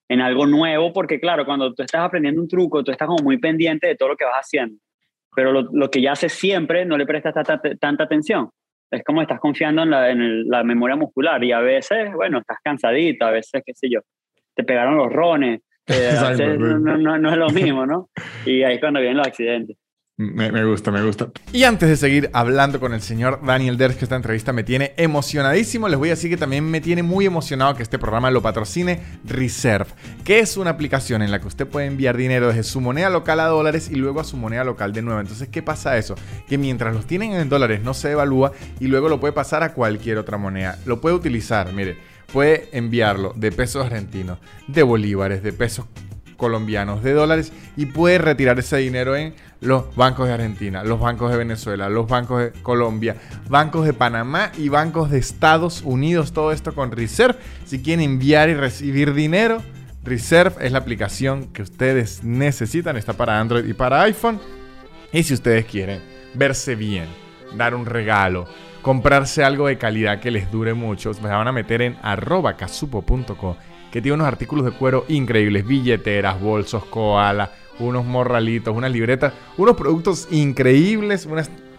en 0.09 0.20
algo 0.20 0.46
nuevo, 0.46 0.92
porque 0.92 1.18
claro, 1.18 1.44
cuando 1.44 1.74
tú 1.74 1.82
estás 1.82 2.02
aprendiendo 2.02 2.40
un 2.40 2.48
truco, 2.48 2.84
tú 2.84 2.92
estás 2.92 3.09
como 3.09 3.24
muy 3.24 3.38
pendiente 3.38 3.88
de 3.88 3.96
todo 3.96 4.11
lo 4.11 4.16
que 4.16 4.24
vas 4.24 4.36
haciendo. 4.36 4.76
Pero 5.35 5.53
lo, 5.53 5.62
lo 5.72 5.91
que 5.91 6.01
ya 6.01 6.12
haces 6.12 6.32
siempre 6.32 6.85
no 6.85 6.97
le 6.97 7.07
prestas 7.07 7.35
tanta, 7.35 7.61
tanta 7.76 8.05
atención 8.05 8.51
es 8.95 9.05
como 9.05 9.22
estás 9.22 9.41
confiando 9.41 9.82
en 9.82 9.91
la, 9.91 10.11
en 10.11 10.49
la 10.49 10.62
memoria 10.62 10.97
muscular 10.97 11.43
y 11.43 11.53
a 11.53 11.61
veces, 11.61 12.12
bueno, 12.14 12.39
estás 12.39 12.59
cansadito, 12.62 13.26
a 13.26 13.30
veces, 13.30 13.62
qué 13.64 13.74
sé 13.74 13.89
yo, 13.91 14.01
te 14.55 14.64
pegaron 14.64 14.97
los 14.97 15.12
rones, 15.12 15.61
eh, 15.87 16.11
a 16.16 16.28
veces 16.30 16.59
no, 16.59 16.78
no, 16.78 17.18
no, 17.18 17.30
es 17.30 17.37
lo 17.37 17.51
mismo, 17.51 17.87
¿no? 17.87 18.09
Y 18.47 18.62
ahí 18.62 18.74
es 18.74 18.80
cuando 18.80 19.01
vienen 19.01 19.18
los 19.18 19.26
accidentes. 19.26 19.76
Me, 20.16 20.64
gusta, 20.64 20.92
me 20.92 21.02
gusta. 21.02 21.32
Y 21.52 21.64
antes 21.64 21.88
de 21.88 21.96
seguir 21.96 22.30
hablando 22.32 22.78
con 22.78 22.94
el 22.94 23.02
señor 23.02 23.40
Daniel 23.44 23.76
Dersh, 23.76 23.96
que 23.96 24.04
esta 24.04 24.14
entrevista 24.14 24.52
me 24.52 24.62
tiene 24.62 24.92
emocionadísimo, 24.96 25.88
les 25.88 25.98
voy 25.98 26.10
a 26.10 26.12
decir 26.12 26.30
que 26.30 26.36
también 26.36 26.64
me 26.70 26.80
tiene 26.80 27.02
muy 27.02 27.26
emocionado 27.26 27.74
que 27.74 27.82
este 27.82 27.98
programa 27.98 28.30
lo 28.30 28.40
patrocine 28.40 29.00
Reserve, 29.24 29.90
que 30.22 30.38
es 30.38 30.56
una 30.56 30.70
aplicación 30.70 31.20
en 31.22 31.32
la 31.32 31.40
que 31.40 31.48
usted 31.48 31.66
puede 31.66 31.86
enviar 31.86 32.16
dinero 32.16 32.46
desde 32.46 32.62
su 32.62 32.80
moneda 32.80 33.10
local 33.10 33.40
a 33.40 33.46
dólares 33.46 33.90
y 33.90 33.96
luego 33.96 34.20
a 34.20 34.24
su 34.24 34.36
moneda 34.36 34.62
local 34.62 34.92
de 34.92 35.02
nuevo. 35.02 35.18
Entonces, 35.18 35.48
¿qué 35.48 35.64
pasa 35.64 35.98
eso? 35.98 36.14
Que 36.46 36.58
mientras 36.58 36.94
los 36.94 37.06
tienen 37.08 37.32
en 37.32 37.48
dólares 37.48 37.82
no 37.82 37.92
se 37.92 38.12
evalúa 38.12 38.52
y 38.78 38.86
luego 38.86 39.08
lo 39.08 39.18
puede 39.18 39.32
pasar 39.32 39.64
a 39.64 39.74
cualquier 39.74 40.18
otra 40.18 40.38
moneda. 40.38 40.78
Lo 40.86 41.00
puede 41.00 41.16
utilizar, 41.16 41.72
mire, 41.72 41.98
puede 42.32 42.68
enviarlo 42.70 43.32
de 43.34 43.50
pesos 43.50 43.84
argentinos, 43.84 44.38
de 44.68 44.84
bolívares, 44.84 45.42
de 45.42 45.52
pesos 45.52 45.86
colombianos, 46.37 47.03
de 47.03 47.12
dólares 47.12 47.53
y 47.76 47.87
puede 47.87 48.18
retirar 48.18 48.59
ese 48.59 48.78
dinero 48.78 49.16
en 49.16 49.35
los 49.61 49.95
bancos 49.97 50.28
de 50.28 50.35
Argentina, 50.35 50.85
los 50.85 51.01
bancos 51.01 51.30
de 51.30 51.39
Venezuela, 51.39 51.89
los 51.89 52.07
bancos 52.07 52.43
de 52.43 52.53
Colombia, 52.62 53.16
bancos 53.49 53.87
de 53.87 53.93
Panamá 53.93 54.53
y 54.59 54.68
bancos 54.68 55.11
de 55.11 55.18
Estados 55.18 55.82
Unidos. 55.82 56.32
Todo 56.32 56.53
esto 56.53 56.74
con 56.74 56.93
Reserve. 56.93 57.39
Si 57.64 57.82
quieren 57.82 58.05
enviar 58.05 58.49
y 58.49 58.55
recibir 58.55 59.14
dinero, 59.14 59.62
Reserve 60.03 60.66
es 60.66 60.72
la 60.72 60.78
aplicación 60.78 61.47
que 61.53 61.62
ustedes 61.62 62.24
necesitan. 62.24 62.97
Está 62.97 63.14
para 63.14 63.41
Android 63.41 63.64
y 63.64 63.72
para 63.72 64.03
iPhone. 64.03 64.39
Y 65.12 65.22
si 65.22 65.32
ustedes 65.32 65.64
quieren 65.64 66.01
verse 66.35 66.74
bien, 66.74 67.07
dar 67.57 67.74
un 67.74 67.87
regalo, 67.87 68.47
comprarse 68.82 69.45
algo 69.45 69.68
de 69.68 69.78
calidad 69.78 70.20
que 70.20 70.30
les 70.30 70.51
dure 70.51 70.74
mucho, 70.74 71.12
me 71.22 71.30
van 71.30 71.49
a 71.49 71.53
meter 71.53 71.80
en 71.80 71.97
arroba 72.03 72.57
que 73.95 74.03
tiene 74.03 74.16
unos 74.16 74.26
artículos 74.26 74.64
de 74.64 74.72
cuero 74.72 75.05
increíbles, 75.07 75.64
billeteras, 75.64 76.40
bolsos, 76.40 76.84
koala 76.86 77.53
unos 77.78 78.05
morralitos, 78.05 78.76
unas 78.76 78.90
libretas, 78.90 79.32
unos 79.57 79.76
productos 79.76 80.26
increíbles, 80.32 81.26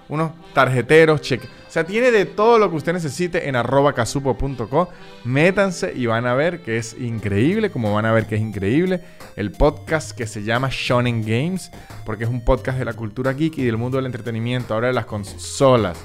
unos 0.08 0.32
tarjeteros, 0.54 1.20
cheque. 1.20 1.48
O 1.68 1.72
sea, 1.76 1.84
tiene 1.84 2.12
de 2.12 2.24
todo 2.24 2.58
lo 2.58 2.70
que 2.70 2.78
usted 2.78 2.94
necesite 2.94 3.50
en 3.50 3.58
arroba 3.58 3.92
casupo.co. 3.92 4.88
Métanse 5.26 5.92
y 5.94 6.06
van 6.06 6.26
a 6.26 6.36
ver 6.36 6.62
que 6.62 6.78
es 6.78 6.96
increíble, 6.98 7.70
como 7.70 7.94
van 7.94 8.06
a 8.06 8.14
ver 8.14 8.28
que 8.28 8.36
es 8.36 8.42
increíble 8.42 9.02
el 9.36 9.52
podcast 9.52 10.18
que 10.18 10.26
se 10.26 10.44
llama 10.44 10.70
Shonen 10.72 11.22
Games, 11.22 11.70
porque 12.06 12.24
es 12.24 12.30
un 12.30 12.46
podcast 12.46 12.80
de 12.80 12.86
la 12.86 12.94
cultura 12.94 13.34
geek 13.34 13.58
y 13.58 13.66
del 13.66 13.76
mundo 13.76 13.98
del 13.98 14.06
entretenimiento, 14.06 14.74
ahora 14.74 14.88
de 14.88 14.94
las 14.94 15.06
consolas. 15.06 15.98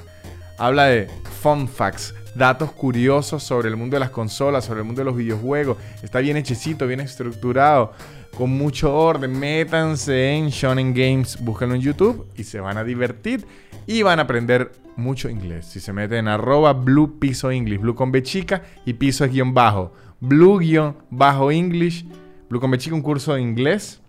Habla 0.57 0.87
de 0.87 1.07
fun 1.41 1.69
facts, 1.69 2.13
datos 2.35 2.71
curiosos 2.71 3.43
sobre 3.43 3.69
el 3.69 3.75
mundo 3.75 3.95
de 3.95 3.99
las 3.99 4.09
consolas, 4.09 4.65
sobre 4.65 4.81
el 4.81 4.85
mundo 4.85 5.01
de 5.01 5.05
los 5.05 5.15
videojuegos. 5.15 5.77
Está 6.01 6.19
bien 6.19 6.37
hechecito, 6.37 6.87
bien 6.87 7.01
estructurado 7.01 7.93
con 8.35 8.49
mucho 8.49 8.93
orden. 8.95 9.37
Métanse 9.37 10.31
en 10.33 10.49
Shonen 10.49 10.93
Games, 10.93 11.37
búsquenlo 11.41 11.75
en 11.75 11.81
YouTube 11.81 12.27
y 12.35 12.43
se 12.43 12.59
van 12.59 12.77
a 12.77 12.83
divertir 12.83 13.45
y 13.85 14.01
van 14.01 14.19
a 14.19 14.23
aprender 14.23 14.71
mucho 14.95 15.29
inglés. 15.29 15.65
Si 15.65 15.79
se 15.79 15.93
meten 15.93 16.19
en 16.19 16.27
arroba 16.27 16.73
blue 16.73 17.19
piso 17.19 17.51
English, 17.51 17.79
blue 17.79 17.95
con 17.95 18.11
B 18.11 18.23
chica 18.23 18.63
y 18.85 18.93
piso 18.93 19.25
es 19.25 19.31
guion 19.31 19.53
bajo, 19.53 19.93
blue 20.19 20.59
guion 20.59 20.95
bajo 21.09 21.51
English, 21.51 22.05
blue 22.49 22.59
con 22.59 22.71
B 22.71 22.77
chica, 22.77 22.95
un 22.95 23.01
curso 23.01 23.33
de 23.33 23.41
inglés 23.41 24.01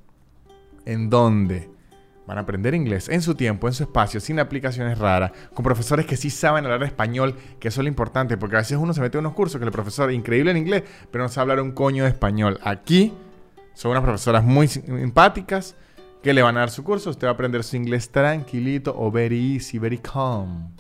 en 0.85 1.11
donde 1.11 1.72
van 2.27 2.39
a 2.39 2.43
aprender 2.43 2.75
inglés 2.75 3.09
en 3.09 3.23
su 3.23 3.35
tiempo, 3.35 3.67
en 3.69 3.75
su 3.75 3.83
espacio, 3.83 4.21
sin 4.21 4.39
aplicaciones 4.39 4.99
raras, 4.99 5.33
con 5.55 5.65
profesores 5.65 6.07
que 6.07 6.17
sí 6.17 6.31
saben 6.31 6.65
hablar 6.65 6.83
español, 6.85 7.35
que 7.59 7.69
eso 7.69 7.81
es 7.81 7.85
lo 7.85 7.89
importante, 7.89 8.37
porque 8.37 8.57
a 8.57 8.61
veces 8.61 8.79
uno 8.79 8.95
se 8.95 9.01
mete 9.01 9.19
en 9.19 9.27
unos 9.27 9.35
cursos 9.35 9.59
que 9.59 9.65
el 9.65 9.73
profesor 9.73 10.11
es 10.11 10.17
increíble 10.17 10.51
en 10.51 10.57
inglés, 10.57 10.85
pero 11.11 11.25
no 11.25 11.29
sabe 11.29 11.53
hablar 11.53 11.65
un 11.65 11.73
coño 11.73 12.05
de 12.05 12.11
español. 12.11 12.59
Aquí 12.63 13.13
son 13.75 13.93
unas 13.93 14.03
profesoras 14.03 14.45
muy 14.45 14.69
simpáticas 14.69 15.75
que 16.23 16.33
le 16.33 16.43
van 16.43 16.57
a 16.57 16.61
dar 16.61 16.71
su 16.71 16.85
curso. 16.85 17.11
Usted 17.11 17.27
va 17.27 17.33
a 17.33 17.35
aprender 17.35 17.65
su 17.65 17.77
inglés 17.77 18.11
tranquilito 18.11 18.95
o 18.97 19.11
very 19.11 19.55
easy, 19.55 19.79
very 19.79 19.99
calm. 19.99 20.71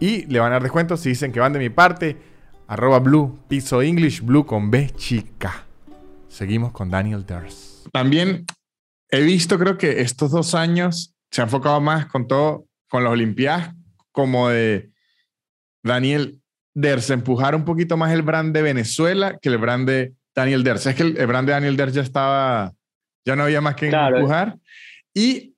Y 0.00 0.26
le 0.26 0.40
van 0.40 0.48
a 0.48 0.56
dar 0.56 0.62
descuento 0.62 0.96
si 0.96 1.10
dicen 1.10 1.32
que 1.32 1.40
van 1.40 1.52
de 1.52 1.58
mi 1.58 1.70
parte. 1.70 2.16
Arroba 2.68 2.98
blue, 2.98 3.38
piso 3.48 3.80
English, 3.80 4.22
blue 4.22 4.44
con 4.44 4.70
B 4.70 4.90
chica. 4.90 5.64
Seguimos 6.28 6.72
con 6.72 6.90
Daniel 6.90 7.24
Ders. 7.24 7.84
También 7.92 8.44
he 9.10 9.22
visto, 9.22 9.58
creo 9.58 9.78
que 9.78 10.00
estos 10.00 10.30
dos 10.30 10.54
años 10.54 11.14
se 11.30 11.40
ha 11.40 11.44
enfocado 11.44 11.80
más 11.80 12.06
con 12.06 12.26
todo, 12.26 12.66
con 12.88 13.04
las 13.04 13.12
Olimpiadas, 13.12 13.74
como 14.12 14.48
de 14.48 14.90
Daniel 15.82 16.40
Ders, 16.74 17.10
empujar 17.10 17.54
un 17.54 17.64
poquito 17.64 17.96
más 17.96 18.12
el 18.12 18.22
brand 18.22 18.54
de 18.54 18.62
Venezuela 18.62 19.38
que 19.40 19.48
el 19.48 19.58
brand 19.58 19.88
de 19.88 20.14
Daniel 20.34 20.62
Ders. 20.62 20.86
Es 20.86 20.94
que 20.94 21.02
el, 21.02 21.26
brand 21.26 21.46
de 21.46 21.52
Daniel 21.52 21.76
Ders 21.76 21.94
ya 21.94 22.02
estaba, 22.02 22.72
ya 23.24 23.36
no 23.36 23.44
había 23.44 23.60
más 23.60 23.74
que 23.76 23.88
empujar. 23.88 24.56
Y 25.14 25.54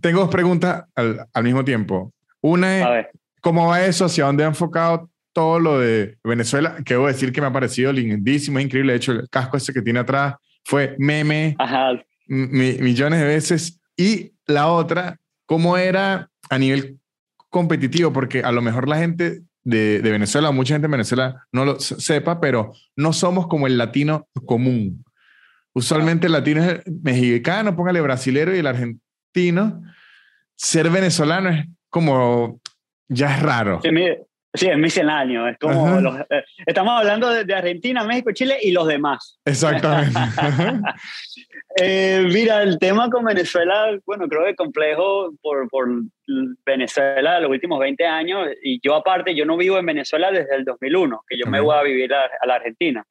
tengo 0.00 0.20
dos 0.20 0.30
preguntas 0.30 0.84
al, 0.94 1.26
al 1.32 1.44
mismo 1.44 1.64
tiempo. 1.64 2.12
Una 2.40 3.00
es, 3.00 3.06
¿cómo 3.40 3.68
va 3.68 3.84
eso? 3.84 4.04
¿Hacia 4.04 4.26
dónde 4.26 4.44
ha 4.44 4.48
enfocado 4.48 5.10
todo 5.32 5.58
lo 5.58 5.80
de 5.80 6.18
Venezuela? 6.22 6.76
Que 6.84 6.94
debo 6.94 7.06
decir 7.06 7.32
que 7.32 7.40
me 7.40 7.46
ha 7.46 7.52
parecido 7.52 7.92
lindísimo, 7.92 8.60
increíble. 8.60 8.92
De 8.92 8.98
hecho, 8.98 9.12
el 9.12 9.28
casco 9.30 9.56
ese 9.56 9.72
que 9.72 9.80
tiene 9.80 10.00
atrás 10.00 10.34
fue 10.64 10.94
meme 10.98 11.56
millones 12.26 13.20
de 13.20 13.26
veces. 13.26 13.80
Y 13.96 14.32
la 14.46 14.68
otra, 14.68 15.18
¿cómo 15.46 15.76
era 15.76 16.30
a 16.50 16.58
nivel 16.58 16.98
competitivo? 17.50 18.12
Porque 18.12 18.40
a 18.40 18.52
lo 18.52 18.62
mejor 18.62 18.88
la 18.88 18.98
gente 18.98 19.42
de, 19.62 20.00
Venezuela, 20.02 20.50
mucha 20.50 20.74
gente 20.74 20.86
en 20.86 20.92
Venezuela 20.92 21.46
no 21.52 21.64
lo 21.64 21.80
sepa, 21.80 22.40
pero 22.40 22.72
no 22.96 23.12
somos 23.12 23.46
como 23.46 23.66
el 23.66 23.78
latino 23.78 24.28
común. 24.46 25.04
Usualmente 25.72 26.26
el 26.26 26.32
latino 26.32 26.62
es 26.62 26.68
el 26.68 26.82
mexicano, 27.02 27.74
póngale 27.74 28.00
brasilero 28.00 28.54
y 28.54 28.58
el 28.58 28.66
argentino. 28.66 29.82
Ser 30.54 30.90
venezolano 30.90 31.50
es 31.50 31.66
como, 31.88 32.60
ya 33.08 33.34
es 33.34 33.42
raro. 33.42 33.80
Sí, 33.82 33.90
es 34.54 34.78
misceláneo. 34.78 35.48
Es 35.48 35.58
como 35.58 35.98
eh, 36.30 36.44
estamos 36.64 36.98
hablando 36.98 37.28
de, 37.28 37.54
Argentina, 37.54 38.04
México, 38.04 38.30
Chile 38.32 38.56
y 38.62 38.70
los 38.70 38.86
demás. 38.86 39.38
Exactamente. 39.44 40.18
Eh, 41.76 42.28
mira, 42.32 42.62
el 42.62 42.78
tema 42.78 43.10
con 43.10 43.24
Venezuela, 43.24 43.98
bueno, 44.06 44.28
creo 44.28 44.44
que 44.44 44.50
es 44.50 44.56
complejo 44.56 45.32
por, 45.42 45.68
por 45.68 45.88
Venezuela 46.64 47.40
los 47.40 47.50
últimos 47.50 47.80
20 47.80 48.06
años. 48.06 48.46
Y 48.62 48.78
yo, 48.80 48.94
aparte, 48.94 49.34
yo 49.34 49.44
no 49.44 49.56
vivo 49.56 49.76
en 49.76 49.86
Venezuela 49.86 50.30
desde 50.30 50.54
el 50.54 50.64
2001, 50.64 51.24
que 51.26 51.36
yo 51.36 51.50
me 51.50 51.58
voy 51.58 51.76
a 51.76 51.82
vivir 51.82 52.14
a, 52.14 52.30
la 52.46 52.54
Argentina. 52.54 53.04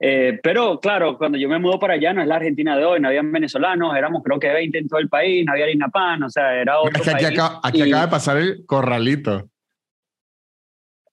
Eh, 0.00 0.40
pero 0.42 0.80
claro, 0.80 1.16
cuando 1.16 1.38
yo 1.38 1.48
me 1.48 1.60
mudo 1.60 1.78
para 1.78 1.94
allá, 1.94 2.12
no 2.12 2.20
es 2.20 2.26
la 2.26 2.36
Argentina 2.36 2.76
de 2.76 2.84
hoy, 2.84 2.98
no 2.98 3.08
había 3.08 3.22
venezolanos, 3.22 3.96
éramos 3.96 4.24
creo 4.24 4.40
que 4.40 4.48
20 4.48 4.76
en 4.76 4.88
todo 4.88 4.98
el 4.98 5.08
país, 5.08 5.46
no 5.46 5.52
había 5.52 5.66
harina 5.66 5.86
pan, 5.86 6.20
o 6.24 6.30
sea, 6.30 6.60
era 6.60 6.80
otro. 6.80 7.00
aquí, 7.14 7.24
acaba, 7.26 7.60
aquí 7.62 7.82
acaba 7.82 8.06
de 8.06 8.10
pasar 8.10 8.38
el 8.38 8.66
corralito. 8.66 9.48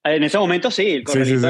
En 0.06 0.24
ese 0.24 0.38
momento 0.38 0.70
sí, 0.70 0.91
el 0.91 1.03
corralito 1.03 1.47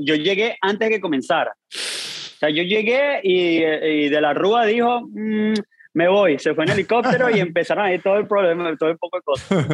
yo 0.00 0.14
llegué 0.14 0.56
antes 0.60 0.88
de 0.88 0.94
que 0.94 1.00
comenzara. 1.00 1.52
O 1.52 2.38
sea, 2.38 2.50
yo 2.50 2.62
llegué 2.62 3.20
y, 3.24 3.58
y 3.64 4.08
de 4.08 4.20
la 4.20 4.32
Rúa 4.32 4.64
dijo, 4.64 5.00
mm, 5.00 5.54
me 5.94 6.08
voy, 6.08 6.38
se 6.38 6.54
fue 6.54 6.64
en 6.64 6.70
helicóptero 6.70 7.28
y 7.28 7.40
empezaron 7.40 7.86
ahí 7.86 7.98
todo 7.98 8.16
el 8.18 8.28
problema, 8.28 8.74
todo 8.76 8.90
el 8.90 8.98
poco 8.98 9.16
de 9.16 9.22
cosas. 9.22 9.66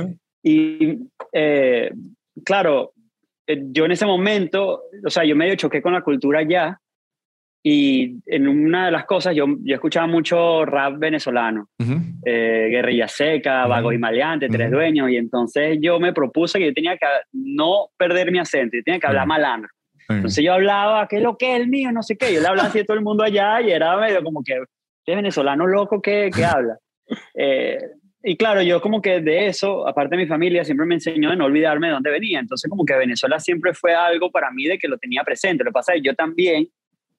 Y 0.42 0.98
eh, 1.32 1.90
claro, 2.44 2.92
eh, 3.46 3.62
yo 3.66 3.84
en 3.84 3.92
ese 3.92 4.06
momento, 4.06 4.84
o 5.04 5.10
sea, 5.10 5.24
yo 5.24 5.36
medio 5.36 5.54
choqué 5.56 5.82
con 5.82 5.92
la 5.92 6.02
cultura 6.02 6.42
ya, 6.42 6.80
y 7.66 8.20
en 8.26 8.46
una 8.46 8.84
de 8.84 8.92
las 8.92 9.06
cosas, 9.06 9.34
yo, 9.34 9.46
yo 9.62 9.74
escuchaba 9.74 10.06
mucho 10.06 10.66
rap 10.66 10.98
venezolano, 10.98 11.70
eh, 12.26 12.68
Guerrilla 12.70 13.08
Seca, 13.08 13.66
Vago 13.66 13.90
y 13.90 13.96
Maleante, 13.96 14.50
Tres 14.50 14.70
Dueños, 14.70 15.10
y 15.10 15.16
entonces 15.16 15.78
yo 15.80 15.98
me 15.98 16.12
propuse 16.12 16.58
que 16.58 16.66
yo 16.66 16.74
tenía 16.74 16.98
que 16.98 17.06
no 17.32 17.88
perder 17.96 18.30
mi 18.30 18.38
acento, 18.38 18.76
yo 18.76 18.82
tenía 18.84 19.00
que 19.00 19.06
hablar 19.06 19.26
malandro. 19.26 19.70
Entonces 20.10 20.44
yo 20.44 20.52
hablaba, 20.52 21.08
¿qué 21.08 21.16
es 21.16 21.22
lo 21.22 21.38
que 21.38 21.54
es 21.54 21.62
el 21.62 21.68
mío? 21.68 21.90
No 21.90 22.02
sé 22.02 22.18
qué. 22.18 22.34
Yo 22.34 22.42
le 22.42 22.48
hablaba 22.48 22.68
así 22.68 22.80
a 22.80 22.84
todo 22.84 22.98
el 22.98 23.02
mundo 23.02 23.24
allá 23.24 23.62
y 23.62 23.70
era 23.70 23.96
medio 23.96 24.22
como 24.22 24.42
que, 24.44 24.62
¿qué 25.02 25.16
venezolano 25.16 25.66
loco 25.66 26.02
que, 26.02 26.30
que 26.34 26.44
habla? 26.44 26.76
Eh, 27.34 27.78
y 28.22 28.36
claro, 28.36 28.60
yo 28.60 28.82
como 28.82 29.00
que 29.00 29.22
de 29.22 29.46
eso, 29.46 29.88
aparte 29.88 30.16
de 30.16 30.22
mi 30.22 30.28
familia, 30.28 30.66
siempre 30.66 30.84
me 30.84 30.96
enseñó 30.96 31.30
de 31.30 31.36
no 31.36 31.46
olvidarme 31.46 31.86
de 31.86 31.94
dónde 31.94 32.10
venía. 32.10 32.40
Entonces 32.40 32.68
como 32.68 32.84
que 32.84 32.94
Venezuela 32.94 33.40
siempre 33.40 33.72
fue 33.72 33.94
algo 33.94 34.30
para 34.30 34.50
mí 34.50 34.64
de 34.64 34.78
que 34.78 34.88
lo 34.88 34.98
tenía 34.98 35.24
presente. 35.24 35.64
Lo 35.64 35.70
que 35.70 35.74
pasa 35.74 35.94
es 35.94 36.02
que 36.02 36.08
yo 36.08 36.14
también 36.14 36.68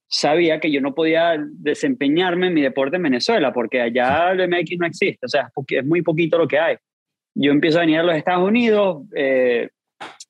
sabía 0.07 0.59
que 0.59 0.71
yo 0.71 0.81
no 0.81 0.93
podía 0.93 1.35
desempeñarme 1.39 2.47
en 2.47 2.53
mi 2.53 2.61
deporte 2.61 2.97
en 2.97 3.03
Venezuela, 3.03 3.51
porque 3.51 3.81
allá 3.81 4.31
el 4.31 4.47
MX 4.47 4.77
no 4.79 4.87
existe, 4.87 5.25
o 5.25 5.29
sea, 5.29 5.49
es 5.67 5.85
muy 5.85 6.01
poquito 6.01 6.37
lo 6.37 6.47
que 6.47 6.59
hay. 6.59 6.77
Yo 7.35 7.51
empiezo 7.51 7.79
a 7.79 7.81
venir 7.81 7.99
a 7.99 8.03
los 8.03 8.15
Estados 8.15 8.47
Unidos, 8.47 9.03
eh, 9.15 9.69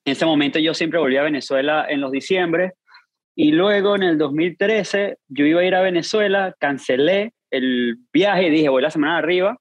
en 0.04 0.12
ese 0.12 0.26
momento 0.26 0.58
yo 0.58 0.74
siempre 0.74 0.98
volví 0.98 1.16
a 1.16 1.22
Venezuela 1.22 1.86
en 1.88 2.00
los 2.00 2.10
diciembre, 2.10 2.72
y 3.36 3.52
luego 3.52 3.96
en 3.96 4.02
el 4.02 4.18
2013 4.18 5.18
yo 5.28 5.44
iba 5.44 5.60
a 5.60 5.64
ir 5.64 5.74
a 5.74 5.82
Venezuela, 5.82 6.54
cancelé 6.58 7.32
el 7.50 7.98
viaje 8.12 8.48
y 8.48 8.50
dije, 8.50 8.68
voy 8.68 8.82
la 8.82 8.90
semana 8.90 9.18
arriba, 9.18 9.58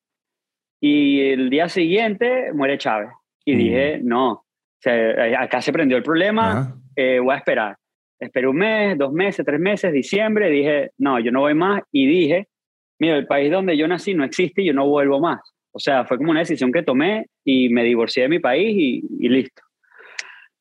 y 0.79 1.29
el 1.29 1.49
día 1.49 1.67
siguiente 1.67 2.51
muere 2.53 2.77
Chávez. 2.77 3.09
Y 3.43 3.55
dije, 3.55 3.99
no, 4.03 4.45
acá 5.37 5.61
se 5.61 5.71
prendió 5.71 5.97
el 5.97 6.03
problema, 6.03 6.75
eh, 6.95 7.19
voy 7.19 7.33
a 7.33 7.37
esperar. 7.37 7.75
Esperé 8.19 8.47
un 8.47 8.57
mes, 8.57 8.97
dos 8.97 9.11
meses, 9.11 9.45
tres 9.45 9.59
meses, 9.59 9.91
diciembre, 9.91 10.49
dije, 10.49 10.91
no, 10.97 11.19
yo 11.19 11.31
no 11.31 11.41
voy 11.41 11.53
más. 11.53 11.83
Y 11.91 12.07
dije, 12.07 12.47
mira, 12.99 13.17
el 13.17 13.27
país 13.27 13.51
donde 13.51 13.77
yo 13.77 13.87
nací 13.87 14.13
no 14.13 14.23
existe 14.23 14.61
y 14.61 14.67
yo 14.67 14.73
no 14.73 14.87
vuelvo 14.87 15.19
más. 15.19 15.41
O 15.71 15.79
sea, 15.79 16.05
fue 16.05 16.17
como 16.17 16.31
una 16.31 16.39
decisión 16.39 16.71
que 16.71 16.83
tomé 16.83 17.27
y 17.43 17.67
me 17.69 17.83
divorcié 17.83 18.23
de 18.23 18.29
mi 18.29 18.39
país 18.39 18.75
y, 18.77 19.27
listo. 19.27 19.61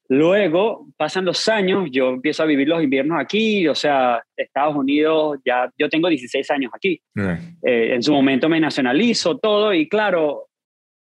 Luego, 0.09 0.89
pasan 0.97 1.25
los 1.25 1.49
años, 1.49 1.89
yo 1.91 2.11
empiezo 2.11 2.43
a 2.43 2.47
vivir 2.47 2.69
los 2.69 2.83
inviernos 2.83 3.19
aquí, 3.19 3.67
o 3.69 3.75
sea, 3.75 4.23
Estados 4.37 4.77
Unidos, 4.77 5.39
ya 5.45 5.71
yo 5.79 5.89
tengo 5.89 6.09
16 6.09 6.51
años 6.51 6.73
aquí. 6.75 7.01
Eh, 7.17 7.95
en 7.95 8.03
su 8.03 8.13
momento 8.13 8.49
me 8.49 8.61
nacionalizo 8.61 9.39
todo 9.39 9.73
y 9.73 9.89
claro, 9.89 10.49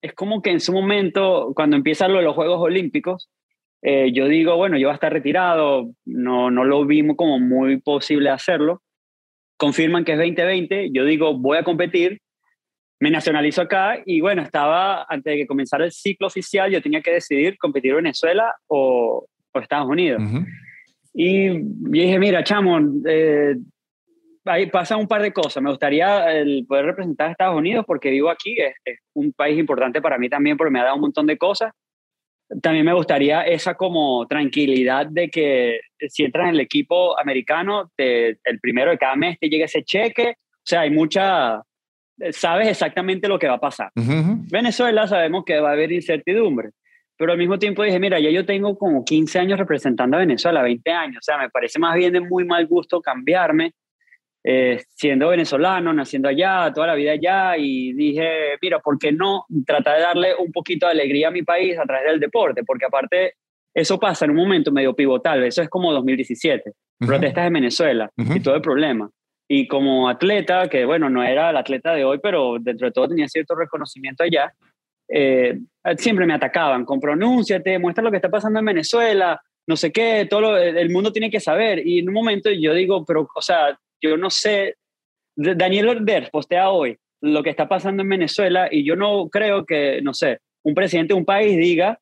es 0.00 0.12
como 0.14 0.40
que 0.40 0.50
en 0.50 0.61
su 0.61 0.72
momento, 0.72 1.52
cuando 1.55 1.76
empiezan 1.76 2.12
los 2.12 2.34
Juegos 2.34 2.61
Olímpicos, 2.61 3.30
eh, 3.87 4.12
yo 4.14 4.28
digo, 4.28 4.57
bueno, 4.57 4.78
yo 4.78 4.89
voy 4.89 4.93
a 4.93 4.95
estar 4.95 5.12
retirado, 5.12 5.91
no, 6.07 6.51
no 6.51 6.64
lo 6.64 6.87
vimos 6.87 7.16
como 7.16 7.39
muy 7.39 7.82
posible 7.82 8.30
hacerlo. 8.30 8.80
Confirman 9.59 10.07
que 10.07 10.12
es 10.12 10.18
2020, 10.18 10.89
yo 10.91 11.05
digo, 11.05 11.37
voy 11.37 11.59
a 11.59 11.64
competir, 11.64 12.18
me 12.99 13.11
nacionalizo 13.11 13.61
acá 13.61 14.01
y 14.07 14.22
bueno, 14.22 14.41
estaba, 14.41 15.05
antes 15.07 15.32
de 15.32 15.37
que 15.37 15.47
comenzara 15.47 15.85
el 15.85 15.93
ciclo 15.93 16.28
oficial, 16.28 16.70
yo 16.70 16.80
tenía 16.80 17.03
que 17.03 17.12
decidir 17.12 17.59
competir 17.59 17.95
Venezuela 17.95 18.55
o, 18.68 19.26
o 19.53 19.61
Estados 19.61 19.87
Unidos. 19.87 20.22
Y 21.12 21.49
yo 21.49 21.61
dije, 21.91 22.18
mira, 22.18 22.43
chamo, 22.43 22.80
eh, 23.07 23.55
ahí 24.47 24.64
pasan 24.70 25.01
un 25.01 25.09
par 25.09 25.20
de 25.20 25.35
cosas. 25.35 25.62
Me 25.62 25.68
gustaría 25.68 26.32
el 26.32 26.64
poder 26.66 26.87
representar 26.87 27.28
a 27.28 27.32
Estados 27.32 27.59
Unidos 27.59 27.85
porque 27.87 28.09
vivo 28.09 28.30
aquí, 28.30 28.57
es, 28.59 28.74
es, 28.82 28.99
un 29.12 29.35
país 29.35 29.59
importante 29.59 30.01
para 30.01 30.16
mí 30.16 30.30
también 30.30 30.57
porque 30.57 30.72
me 30.72 30.80
ha 30.80 30.85
dado 30.85 30.97
un 30.97 31.03
montón 31.03 31.26
de 31.26 31.37
cosas. 31.37 31.70
También 32.61 32.84
me 32.84 32.92
gustaría 32.92 33.42
esa 33.42 33.74
como 33.74 34.26
tranquilidad 34.26 35.07
de 35.07 35.30
que 35.30 35.80
si 36.09 36.24
entras 36.24 36.49
en 36.49 36.55
el 36.55 36.61
equipo 36.61 37.18
americano, 37.18 37.90
te, 37.97 38.38
el 38.45 38.61
primero 38.61 38.90
de 38.90 38.99
cada 38.99 39.16
mes 39.16 39.38
te 39.38 39.49
llega 39.49 39.64
ese 39.64 39.82
cheque. 39.82 40.36
O 40.38 40.66
sea, 40.66 40.82
hay 40.82 40.90
mucha, 40.90 41.62
sabes 42.30 42.68
exactamente 42.68 43.28
lo 43.28 43.38
que 43.38 43.49
va 43.49 43.55
a 43.55 43.61
pasar. 43.61 43.90
Venezuela 43.95 45.07
sabemos 45.07 45.45
que 45.45 45.59
va 45.59 45.70
a 45.70 45.72
haber 45.72 45.92
incertidumbre, 45.92 46.70
pero 47.16 47.32
al 47.32 47.38
mismo 47.38 47.59
tiempo 47.59 47.82
dije, 47.82 47.99
mira, 47.99 48.18
ya 48.20 48.30
yo 48.30 48.45
tengo 48.45 48.76
como 48.78 49.05
15 49.05 49.38
años 49.38 49.59
representando 49.59 50.16
a 50.16 50.20
Venezuela, 50.20 50.62
20 50.62 50.90
años, 50.90 51.18
o 51.18 51.22
sea, 51.22 51.38
me 51.38 51.51
parece 51.51 51.78
más 51.78 51.95
bien 51.97 52.12
de 52.12 52.20
muy 52.20 52.45
mal 52.45 52.66
gusto 52.66 53.01
cambiarme, 53.01 53.72
eh, 54.47 54.82
siendo 54.90 55.28
venezolano, 55.28 55.95
naciendo 55.95 56.28
allá, 56.28 56.70
toda 56.74 56.88
la 56.88 56.95
vida 56.95 57.12
allá, 57.12 57.57
y 57.57 57.95
dije, 57.95 58.59
mira, 58.61 58.78
¿por 58.78 58.99
qué 58.99 59.11
no 59.11 59.47
tratar 59.66 59.97
de 59.97 60.03
darle 60.03 60.34
un 60.34 60.53
poquito 60.53 60.84
de 60.86 60.92
alegría 60.92 61.28
a 61.28 61.30
mi 61.30 61.42
país 61.42 61.78
a 61.78 61.84
través 61.84 62.11
del 62.11 62.20
deporte? 62.20 62.62
Porque 62.62 62.84
aparte, 62.84 63.34
eso 63.74 63.99
pasa 63.99 64.26
en 64.26 64.32
un 64.32 64.36
momento 64.36 64.70
medio 64.70 64.95
pivotal, 64.95 65.42
eso 65.45 65.62
es 65.62 65.70
como 65.70 65.92
2017, 65.92 66.72
protestas 66.99 67.47
en 67.47 67.53
Venezuela 67.55 68.11
y 68.16 68.40
todo 68.40 68.55
el 68.57 68.61
problema. 68.61 69.11
Y 69.49 69.66
como 69.66 70.09
atleta, 70.09 70.68
que 70.68 70.84
bueno, 70.84 71.09
no 71.09 71.22
era 71.22 71.51
el 71.51 71.57
atleta 71.57 71.95
de 71.95 72.05
hoy, 72.05 72.18
pero 72.22 72.57
dentro 72.61 72.86
de 72.86 72.92
todo 72.92 73.09
tenía 73.09 73.28
cierto 73.28 73.55
reconocimiento 73.55 74.24
allá, 74.24 74.53
eh, 75.09 75.59
siempre 75.97 76.26
me 76.26 76.34
atacaban 76.34 76.84
con 76.84 77.01
pronúnciate, 77.01 77.78
muestra 77.78 78.05
lo 78.05 78.11
que 78.11 78.16
está 78.16 78.30
pasando 78.30 78.59
en 78.59 78.64
Venezuela, 78.66 79.40
no 79.66 79.76
sé 79.76 79.90
qué, 79.90 80.26
todo 80.28 80.59
el 80.59 80.90
mundo 80.90 81.12
tiene 81.12 81.30
que 81.30 81.40
saber. 81.40 81.86
Y 81.86 82.01
en 82.01 82.09
un 82.09 82.14
momento 82.14 82.51
yo 82.51 82.74
digo, 82.74 83.05
pero, 83.07 83.28
o 83.34 83.42
sea, 83.42 83.78
yo 84.11 84.16
no 84.16 84.30
sé, 84.30 84.76
Daniel 85.36 85.88
Order 85.88 86.30
postea 86.30 86.70
hoy 86.70 86.98
lo 87.20 87.42
que 87.42 87.50
está 87.50 87.68
pasando 87.68 88.02
en 88.02 88.09
Venezuela 88.09 88.68
y 88.70 88.84
yo 88.84 88.96
no 88.96 89.28
creo 89.30 89.64
que, 89.64 90.00
no 90.02 90.12
sé, 90.12 90.40
un 90.62 90.74
presidente 90.74 91.14
de 91.14 91.18
un 91.18 91.24
país 91.24 91.57
diga, 91.57 91.98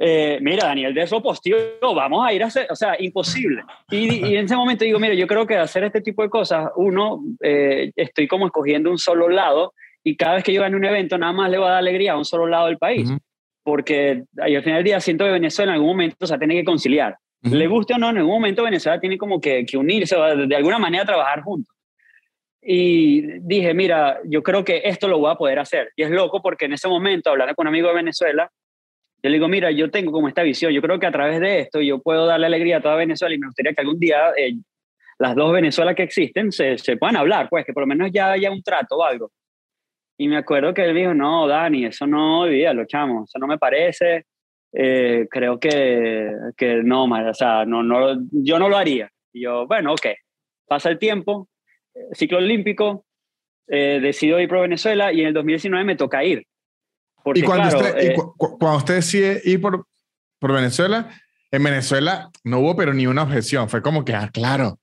eh, 0.00 0.38
mira, 0.40 0.66
Daniel 0.66 0.94
de 0.94 1.02
eso 1.02 1.22
posteó, 1.22 1.58
vamos 1.94 2.24
a 2.24 2.32
ir 2.32 2.42
a 2.42 2.46
hacer, 2.46 2.66
o 2.70 2.76
sea, 2.76 2.96
imposible. 2.98 3.62
Y, 3.90 4.36
en 4.36 4.44
ese 4.44 4.56
momento 4.56 4.84
digo, 4.84 4.98
mira, 4.98 5.14
yo 5.14 5.26
creo 5.26 5.46
que 5.46 5.56
hacer 5.56 5.84
este 5.84 6.00
tipo 6.00 6.22
de 6.22 6.30
cosas, 6.30 6.70
uno, 6.76 7.22
eh, 7.40 7.90
estoy 7.96 8.28
como 8.28 8.46
escogiendo 8.46 8.90
un 8.90 8.98
solo 8.98 9.28
lado 9.28 9.74
y 10.04 10.16
cada 10.16 10.36
vez 10.36 10.44
que 10.44 10.52
yo 10.52 10.62
gane 10.62 10.76
un 10.76 10.84
evento, 10.84 11.18
nada 11.18 11.32
más 11.32 11.50
le 11.50 11.58
va 11.58 11.66
a 11.66 11.70
dar 11.70 11.78
alegría 11.78 12.12
a 12.12 12.18
un 12.18 12.24
solo 12.24 12.46
lado 12.46 12.66
del 12.66 12.78
país. 12.78 13.10
Porque 13.64 14.24
al 14.38 14.62
final 14.62 14.78
del 14.78 14.84
día 14.84 15.00
siento 15.00 15.24
que 15.24 15.32
Venezuela 15.32 15.72
en 15.72 15.74
algún 15.74 15.90
momento 15.90 16.16
o 16.20 16.26
sea, 16.26 16.38
tiene 16.38 16.54
que 16.54 16.64
conciliar. 16.64 17.16
Le 17.42 17.66
guste 17.68 17.94
o 17.94 17.98
no, 17.98 18.10
en 18.10 18.18
algún 18.18 18.34
momento 18.34 18.64
Venezuela 18.64 18.98
tiene 18.98 19.16
como 19.16 19.40
que, 19.40 19.64
que 19.64 19.76
unirse, 19.76 20.16
de 20.16 20.56
alguna 20.56 20.78
manera 20.78 21.04
trabajar 21.04 21.42
juntos. 21.42 21.74
Y 22.60 23.38
dije, 23.40 23.72
mira, 23.74 24.18
yo 24.24 24.42
creo 24.42 24.64
que 24.64 24.82
esto 24.84 25.08
lo 25.08 25.18
voy 25.18 25.30
a 25.30 25.36
poder 25.36 25.58
hacer. 25.58 25.92
Y 25.96 26.02
es 26.02 26.10
loco 26.10 26.42
porque 26.42 26.64
en 26.64 26.72
ese 26.72 26.88
momento, 26.88 27.30
hablando 27.30 27.54
con 27.54 27.66
un 27.66 27.68
amigo 27.68 27.88
de 27.88 27.94
Venezuela, 27.94 28.50
yo 29.22 29.30
le 29.30 29.36
digo, 29.36 29.48
mira, 29.48 29.70
yo 29.70 29.90
tengo 29.90 30.12
como 30.12 30.28
esta 30.28 30.42
visión, 30.42 30.72
yo 30.72 30.82
creo 30.82 30.98
que 30.98 31.06
a 31.06 31.12
través 31.12 31.40
de 31.40 31.60
esto 31.60 31.80
yo 31.80 32.00
puedo 32.00 32.26
darle 32.26 32.46
alegría 32.46 32.78
a 32.78 32.80
toda 32.80 32.94
Venezuela 32.96 33.34
y 33.34 33.38
me 33.38 33.46
gustaría 33.46 33.72
que 33.72 33.80
algún 33.80 33.98
día 33.98 34.30
eh, 34.36 34.54
las 35.18 35.34
dos 35.34 35.52
Venezuelas 35.52 35.96
que 35.96 36.04
existen 36.04 36.52
se, 36.52 36.78
se, 36.78 36.96
puedan 36.96 37.16
hablar, 37.16 37.48
pues 37.48 37.64
que 37.64 37.72
por 37.72 37.82
lo 37.82 37.86
menos 37.88 38.10
ya 38.12 38.32
haya 38.32 38.50
un 38.50 38.62
trato 38.62 38.96
o 38.96 39.04
algo. 39.04 39.32
Y 40.16 40.28
me 40.28 40.36
acuerdo 40.36 40.74
que 40.74 40.84
él 40.84 40.94
dijo, 40.94 41.14
no, 41.14 41.46
Dani, 41.46 41.86
eso 41.86 42.06
no, 42.06 42.46
lo 42.46 42.84
chamo, 42.86 43.24
eso 43.24 43.38
no 43.38 43.46
me 43.46 43.58
parece, 43.58 44.26
eh, 44.72 45.26
creo 45.30 45.58
que, 45.58 46.32
que 46.56 46.82
no, 46.82 47.04
o 47.04 47.34
sea, 47.34 47.64
no, 47.64 47.82
no, 47.82 48.20
yo 48.30 48.58
no 48.58 48.68
lo 48.68 48.76
haría. 48.76 49.10
Y 49.32 49.42
yo, 49.42 49.66
bueno, 49.66 49.92
ok, 49.92 50.06
pasa 50.66 50.90
el 50.90 50.98
tiempo, 50.98 51.48
eh, 51.94 52.00
ciclo 52.12 52.38
olímpico, 52.38 53.04
decido 53.66 54.40
ir 54.40 54.48
por 54.48 54.62
Venezuela 54.62 55.12
y 55.12 55.20
en 55.20 55.26
el 55.26 55.34
2019 55.34 55.84
me 55.84 55.94
toca 55.94 56.24
ir 56.24 56.46
y, 57.34 57.42
cuando, 57.42 57.76
usted, 57.76 57.98
eh, 57.98 58.16
cuando 58.36 58.78
usted 58.78 58.94
decide 58.96 59.40
ir 59.44 59.60
por, 59.60 59.86
por 60.38 60.52
Venezuela, 60.52 61.10
en 61.50 61.62
Venezuela 61.62 62.30
no 62.44 62.60
hubo 62.60 62.76
pero 62.76 62.94
ni 62.94 63.06
una 63.06 63.22
objeción, 63.22 63.68
fue 63.68 63.82
como 63.82 64.04
que, 64.04 64.14
ah, 64.14 64.30
claro. 64.32 64.78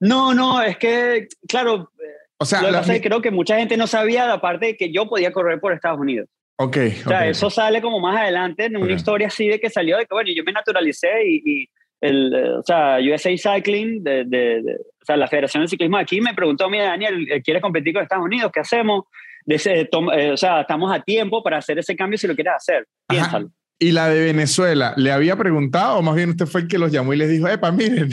No, 0.00 0.34
no, 0.34 0.62
es 0.62 0.76
que, 0.76 1.28
claro, 1.48 1.90
o 2.38 2.44
sea, 2.44 2.60
creo 3.00 3.22
que 3.22 3.30
mucha 3.30 3.56
gente 3.56 3.76
no 3.76 3.86
sabía, 3.86 4.32
aparte 4.32 4.66
de 4.66 4.76
que 4.76 4.92
yo 4.92 5.08
podía 5.08 5.32
correr 5.32 5.58
por 5.58 5.72
Estados 5.72 5.98
Unidos. 5.98 6.28
Ok. 6.58 6.76
O 7.04 7.08
sea, 7.08 7.28
eso 7.28 7.50
sale 7.50 7.82
como 7.82 8.00
más 8.00 8.16
adelante 8.20 8.64
en 8.64 8.76
una 8.76 8.92
historia 8.92 9.26
así 9.26 9.46
de 9.48 9.60
que 9.60 9.68
salió 9.68 9.98
de 9.98 10.06
que, 10.06 10.14
bueno, 10.14 10.30
yo 10.34 10.42
me 10.42 10.52
naturalicé 10.52 11.26
y, 11.26 11.42
y 11.44 11.68
el, 12.00 12.34
o 12.58 12.62
sea, 12.62 12.98
USA 12.98 13.36
Cycling, 13.36 14.02
de, 14.02 14.24
de, 14.24 14.76
o 15.00 15.04
sea, 15.04 15.16
la 15.16 15.28
Federación 15.28 15.62
de 15.62 15.68
Ciclismo 15.68 15.98
de 15.98 16.02
aquí 16.02 16.20
me 16.20 16.34
preguntó, 16.34 16.68
mira, 16.70 16.86
Daniel, 16.86 17.26
¿quieres 17.44 17.62
competir 17.62 17.92
con 17.92 18.02
Estados 18.02 18.24
Unidos? 18.24 18.50
¿Qué 18.52 18.60
hacemos? 18.60 19.04
Eh, 19.46 19.88
o 19.92 20.36
sea, 20.36 20.62
estamos 20.62 20.92
a 20.92 21.00
tiempo 21.00 21.42
para 21.42 21.58
hacer 21.58 21.78
ese 21.78 21.94
cambio 21.94 22.18
si 22.18 22.26
lo 22.26 22.34
quieres 22.34 22.54
hacer. 22.56 22.86
Piénsalo. 23.06 23.50
¿Y 23.78 23.92
la 23.92 24.08
de 24.08 24.24
Venezuela, 24.24 24.94
le 24.96 25.12
había 25.12 25.36
preguntado 25.36 25.98
o 25.98 26.02
más 26.02 26.14
bien 26.14 26.30
usted 26.30 26.46
fue 26.46 26.62
el 26.62 26.68
que 26.68 26.78
los 26.78 26.90
llamó 26.90 27.12
y 27.12 27.18
les 27.18 27.28
dijo, 27.28 27.46
epa, 27.46 27.70
miren? 27.70 28.08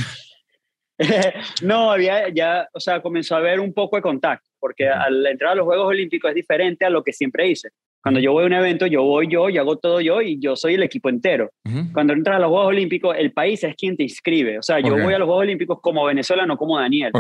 no, 1.63 1.91
había 1.91 2.29
ya, 2.29 2.67
o 2.73 2.79
sea, 2.79 3.01
comenzó 3.01 3.35
a 3.35 3.39
haber 3.39 3.59
un 3.59 3.73
poco 3.73 3.95
de 3.95 4.01
contacto, 4.01 4.49
porque 4.59 4.89
al 4.89 5.25
entrar 5.25 5.53
a 5.53 5.55
los 5.55 5.65
Juegos 5.65 5.87
Olímpicos 5.87 6.29
es 6.29 6.35
diferente 6.35 6.85
a 6.85 6.89
lo 6.89 7.03
que 7.03 7.13
siempre 7.13 7.47
hice. 7.47 7.69
Cuando 8.03 8.19
yo 8.19 8.33
voy 8.33 8.43
a 8.43 8.47
un 8.47 8.53
evento, 8.53 8.85
yo 8.85 9.01
voy 9.01 9.27
yo, 9.29 9.49
y 9.49 9.57
hago 9.57 9.77
todo 9.77 10.01
yo 10.01 10.21
y 10.21 10.37
yo 10.37 10.57
soy 10.57 10.73
el 10.73 10.83
equipo 10.83 11.07
entero. 11.07 11.51
Cuando 11.93 12.11
entras 12.11 12.35
a 12.35 12.39
los 12.39 12.49
Juegos 12.49 12.67
Olímpicos, 12.67 13.15
el 13.17 13.31
país 13.31 13.63
es 13.63 13.75
quien 13.75 13.95
te 13.95 14.03
inscribe. 14.03 14.59
O 14.59 14.61
sea, 14.61 14.81
yo 14.81 14.91
voy 14.91 15.13
a 15.13 15.19
los 15.19 15.25
Juegos 15.25 15.43
Olímpicos 15.43 15.79
como 15.81 16.03
Venezuela, 16.03 16.45
no 16.45 16.57
como 16.57 16.77
Daniel. 16.77 17.13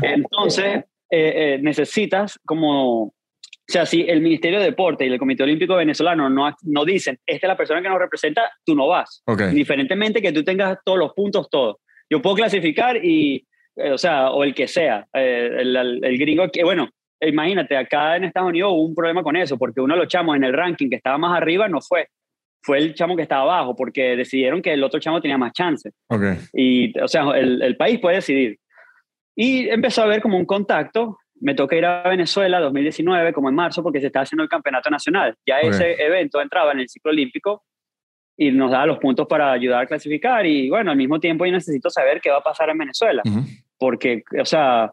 Entonces, 0.00 0.84
eh, 1.10 1.32
eh, 1.56 1.58
necesitas 1.60 2.38
como 2.44 3.02
O 3.02 3.12
sea, 3.66 3.84
si 3.84 4.02
el 4.02 4.20
Ministerio 4.20 4.60
de 4.60 4.66
Deporte 4.66 5.06
y 5.06 5.12
el 5.12 5.18
Comité 5.18 5.42
Olímpico 5.42 5.74
Venezolano 5.74 6.30
no, 6.30 6.54
no 6.62 6.84
dicen, 6.84 7.18
esta 7.26 7.46
es 7.46 7.48
la 7.48 7.56
persona 7.56 7.82
que 7.82 7.88
nos 7.88 7.98
representa, 7.98 8.50
tú 8.64 8.74
no 8.74 8.86
vas. 8.86 9.22
Okay. 9.26 9.48
Indiferentemente 9.48 10.22
que 10.22 10.32
tú 10.32 10.44
tengas 10.44 10.78
todos 10.84 10.98
los 10.98 11.12
puntos, 11.14 11.50
todo. 11.50 11.80
Yo 12.08 12.22
puedo 12.22 12.36
clasificar 12.36 13.04
y, 13.04 13.46
eh, 13.76 13.90
o 13.90 13.98
sea, 13.98 14.30
o 14.30 14.44
el 14.44 14.54
que 14.54 14.68
sea, 14.68 15.06
eh, 15.12 15.50
el, 15.58 15.76
el, 15.76 16.04
el, 16.04 16.18
gringo, 16.18 16.48
que, 16.50 16.64
bueno, 16.64 16.88
imagínate, 17.20 17.76
acá 17.76 18.16
en 18.16 18.24
Estados 18.24 18.48
Unidos 18.48 18.72
hubo 18.72 18.84
un 18.84 18.94
problema 18.94 19.22
con 19.22 19.36
eso, 19.36 19.56
porque 19.58 19.80
uno 19.80 19.94
de 19.94 20.00
los 20.00 20.08
chamos 20.08 20.36
en 20.36 20.44
el 20.44 20.52
ranking 20.52 20.88
que 20.88 20.96
estaba 20.96 21.18
más 21.18 21.36
arriba 21.36 21.68
no 21.68 21.80
fue. 21.80 22.08
Fue 22.60 22.78
el 22.78 22.94
chamo 22.94 23.16
que 23.16 23.22
estaba 23.22 23.42
abajo, 23.42 23.76
porque 23.76 24.16
decidieron 24.16 24.60
que 24.60 24.72
el 24.72 24.82
otro 24.82 25.00
chamo 25.00 25.20
tenía 25.20 25.38
más 25.38 25.52
chance. 25.52 25.90
Okay. 26.08 26.36
Y, 26.52 26.98
o 26.98 27.08
sea, 27.08 27.22
el, 27.36 27.62
el 27.62 27.76
país 27.76 28.00
puede 28.00 28.16
decidir. 28.16 28.58
Y 29.36 29.68
empezó 29.68 30.02
a 30.02 30.04
haber 30.04 30.20
como 30.20 30.36
un 30.36 30.44
contacto 30.44 31.18
me 31.40 31.54
toca 31.54 31.76
ir 31.76 31.84
a 31.84 32.08
Venezuela 32.08 32.60
2019, 32.60 33.32
como 33.32 33.48
en 33.48 33.54
marzo, 33.54 33.82
porque 33.82 34.00
se 34.00 34.06
estaba 34.06 34.24
haciendo 34.24 34.42
el 34.42 34.48
campeonato 34.48 34.90
nacional. 34.90 35.34
Ya 35.46 35.58
okay. 35.58 35.70
ese 35.70 36.02
evento 36.02 36.40
entraba 36.40 36.72
en 36.72 36.80
el 36.80 36.88
ciclo 36.88 37.10
olímpico 37.10 37.64
y 38.36 38.50
nos 38.50 38.70
daba 38.70 38.86
los 38.86 38.98
puntos 38.98 39.26
para 39.26 39.52
ayudar 39.52 39.82
a 39.82 39.86
clasificar. 39.86 40.46
Y 40.46 40.68
bueno, 40.68 40.90
al 40.90 40.96
mismo 40.96 41.18
tiempo 41.20 41.44
yo 41.44 41.52
necesito 41.52 41.90
saber 41.90 42.20
qué 42.20 42.30
va 42.30 42.38
a 42.38 42.42
pasar 42.42 42.70
en 42.70 42.78
Venezuela. 42.78 43.22
Uh 43.24 43.30
-huh. 43.30 43.64
Porque, 43.78 44.22
o 44.40 44.44
sea, 44.44 44.92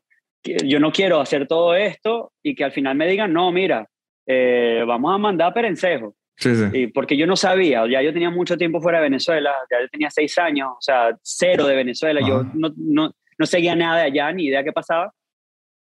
yo 0.64 0.80
no 0.80 0.92
quiero 0.92 1.20
hacer 1.20 1.48
todo 1.48 1.76
esto 1.76 2.32
y 2.44 2.56
que 2.56 2.64
al 2.64 2.72
final 2.72 2.96
me 2.96 3.08
digan, 3.08 3.34
no, 3.34 3.52
mira, 3.52 3.88
eh, 4.28 4.84
vamos 4.86 5.14
a 5.14 5.18
mandar 5.18 5.50
a 5.50 5.54
Perencejo. 5.54 6.16
Sí, 6.38 6.54
sí. 6.56 6.66
Y 6.74 6.88
porque 6.88 7.16
yo 7.16 7.26
no 7.28 7.36
sabía, 7.36 7.88
ya 7.88 8.02
yo 8.02 8.12
tenía 8.12 8.30
mucho 8.30 8.58
tiempo 8.58 8.82
fuera 8.82 8.98
de 9.00 9.06
Venezuela, 9.06 9.54
ya 9.72 9.80
yo 9.82 9.88
tenía 9.88 10.10
seis 10.10 10.38
años, 10.38 10.70
o 10.78 10.82
sea, 10.82 11.18
cero 11.22 11.66
de 11.66 11.76
Venezuela, 11.76 12.20
-huh. 12.20 12.28
yo 12.28 12.44
no, 12.54 12.74
no, 12.76 13.12
no 13.38 13.46
seguía 13.46 13.76
nada 13.76 14.02
de 14.02 14.08
allá, 14.08 14.32
ni 14.34 14.46
idea 14.46 14.64
qué 14.64 14.74
pasaba 14.74 15.14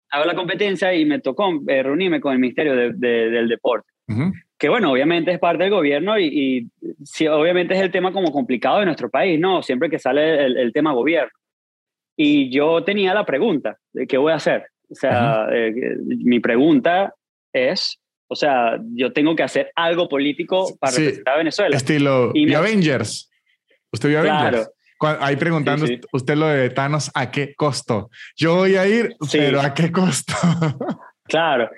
hago 0.10 0.26
la 0.26 0.36
competencia 0.36 0.94
y 0.94 1.06
me 1.06 1.20
tocó 1.20 1.50
eh, 1.68 1.84
reunirme 1.84 2.22
con 2.22 2.34
el 2.34 2.40
Ministerio 2.40 2.76
de, 2.76 2.94
de, 2.94 3.30
del 3.30 3.48
Deporte. 3.48 3.90
Uh 4.08 4.14
-huh. 4.14 4.34
Que 4.58 4.70
bueno, 4.70 4.92
obviamente 4.92 5.32
es 5.32 5.40
parte 5.40 5.64
del 5.64 5.72
gobierno 5.72 6.18
y, 6.18 6.26
y 6.26 6.68
sí, 7.04 7.28
obviamente 7.28 7.76
es 7.76 7.82
el 7.82 7.92
tema 7.92 8.12
como 8.12 8.32
complicado 8.32 8.80
de 8.80 8.86
nuestro 8.86 9.10
país, 9.10 9.40
¿no? 9.40 9.62
Siempre 9.62 9.90
que 9.90 10.00
sale 10.00 10.46
el, 10.46 10.58
el, 10.58 10.74
tema 10.74 10.94
gobierno. 10.94 11.30
Y 12.18 12.50
yo 12.50 12.84
tenía 12.84 13.14
la 13.14 13.26
pregunta 13.26 13.78
de 13.94 14.08
qué 14.08 14.18
voy 14.18 14.34
a 14.34 14.38
hacer. 14.38 14.66
O 14.90 14.96
sea, 14.96 15.48
eh, 15.54 15.74
mi 16.08 16.40
pregunta 16.40 17.14
es, 17.54 18.00
o 18.28 18.36
sea, 18.36 18.80
yo 18.96 19.14
tengo 19.14 19.36
que 19.36 19.44
hacer 19.44 19.72
algo 19.76 20.10
político 20.10 20.76
para 20.80 20.94
sí, 20.94 21.02
representar 21.02 21.36
a 21.36 21.38
Venezuela. 21.38 21.78
Estilo 21.78 22.32
y 22.34 22.48
me, 22.48 22.56
Avengers. 22.56 23.30
¿Usted 23.92 24.10
vio 24.10 24.20
Avengers? 24.20 24.70
Claro. 25.00 25.18
Ahí 25.22 25.36
preguntando 25.36 25.86
sí, 25.86 25.98
sí. 25.98 26.02
usted 26.12 26.36
lo 26.36 26.48
de 26.48 26.72
Thanos, 26.72 27.12
¿a 27.14 27.30
qué 27.30 27.54
costo? 27.54 28.10
Yo 28.36 28.56
voy 28.56 28.78
a 28.78 28.88
ir, 28.88 29.16
sí. 29.30 29.38
pero 29.38 29.62
¿a 29.62 29.74
qué 29.74 29.92
costo? 29.92 30.34
Claro, 31.28 31.70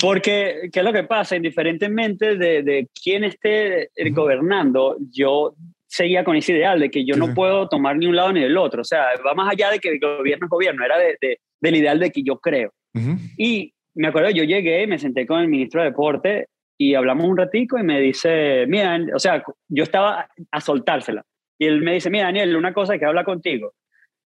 porque 0.00 0.68
¿qué 0.72 0.80
es 0.80 0.84
lo 0.84 0.92
que 0.92 1.04
pasa? 1.04 1.36
Indiferentemente 1.36 2.36
de, 2.36 2.64
de 2.64 2.88
quién 3.00 3.22
esté 3.22 3.90
gobernando, 4.10 4.96
yo 5.12 5.54
seguía 5.88 6.24
con 6.24 6.36
ese 6.36 6.52
ideal 6.52 6.80
de 6.80 6.90
que 6.90 7.04
yo 7.04 7.16
no 7.16 7.34
puedo 7.34 7.68
tomar 7.68 7.96
ni 7.96 8.06
un 8.06 8.16
lado 8.16 8.32
ni 8.32 8.42
el 8.42 8.56
otro. 8.56 8.82
O 8.82 8.84
sea, 8.84 9.06
va 9.26 9.34
más 9.34 9.52
allá 9.52 9.70
de 9.70 9.78
que 9.78 9.88
el 9.88 10.00
gobierno 10.00 10.46
es 10.46 10.50
gobierno, 10.50 10.84
era 10.84 10.98
de, 10.98 11.16
de, 11.20 11.38
del 11.60 11.76
ideal 11.76 11.98
de 11.98 12.10
que 12.10 12.22
yo 12.22 12.38
creo. 12.38 12.72
Uh 12.94 12.98
-huh. 12.98 13.18
Y 13.38 13.72
me 13.94 14.08
acuerdo, 14.08 14.30
yo 14.30 14.44
llegué 14.44 14.86
me 14.86 14.98
senté 14.98 15.26
con 15.26 15.40
el 15.40 15.48
ministro 15.48 15.80
de 15.80 15.90
Deporte 15.90 16.46
y 16.78 16.94
hablamos 16.94 17.26
un 17.26 17.36
ratico 17.36 17.78
y 17.78 17.82
me 17.82 18.00
dice, 18.00 18.66
mira, 18.68 18.98
o 19.14 19.18
sea, 19.18 19.42
yo 19.68 19.82
estaba 19.82 20.28
a 20.50 20.60
soltársela. 20.60 21.24
Y 21.58 21.66
él 21.66 21.80
me 21.80 21.94
dice, 21.94 22.10
mira, 22.10 22.24
Daniel, 22.26 22.56
una 22.56 22.74
cosa 22.74 22.98
que 22.98 23.06
habla 23.06 23.24
contigo. 23.24 23.72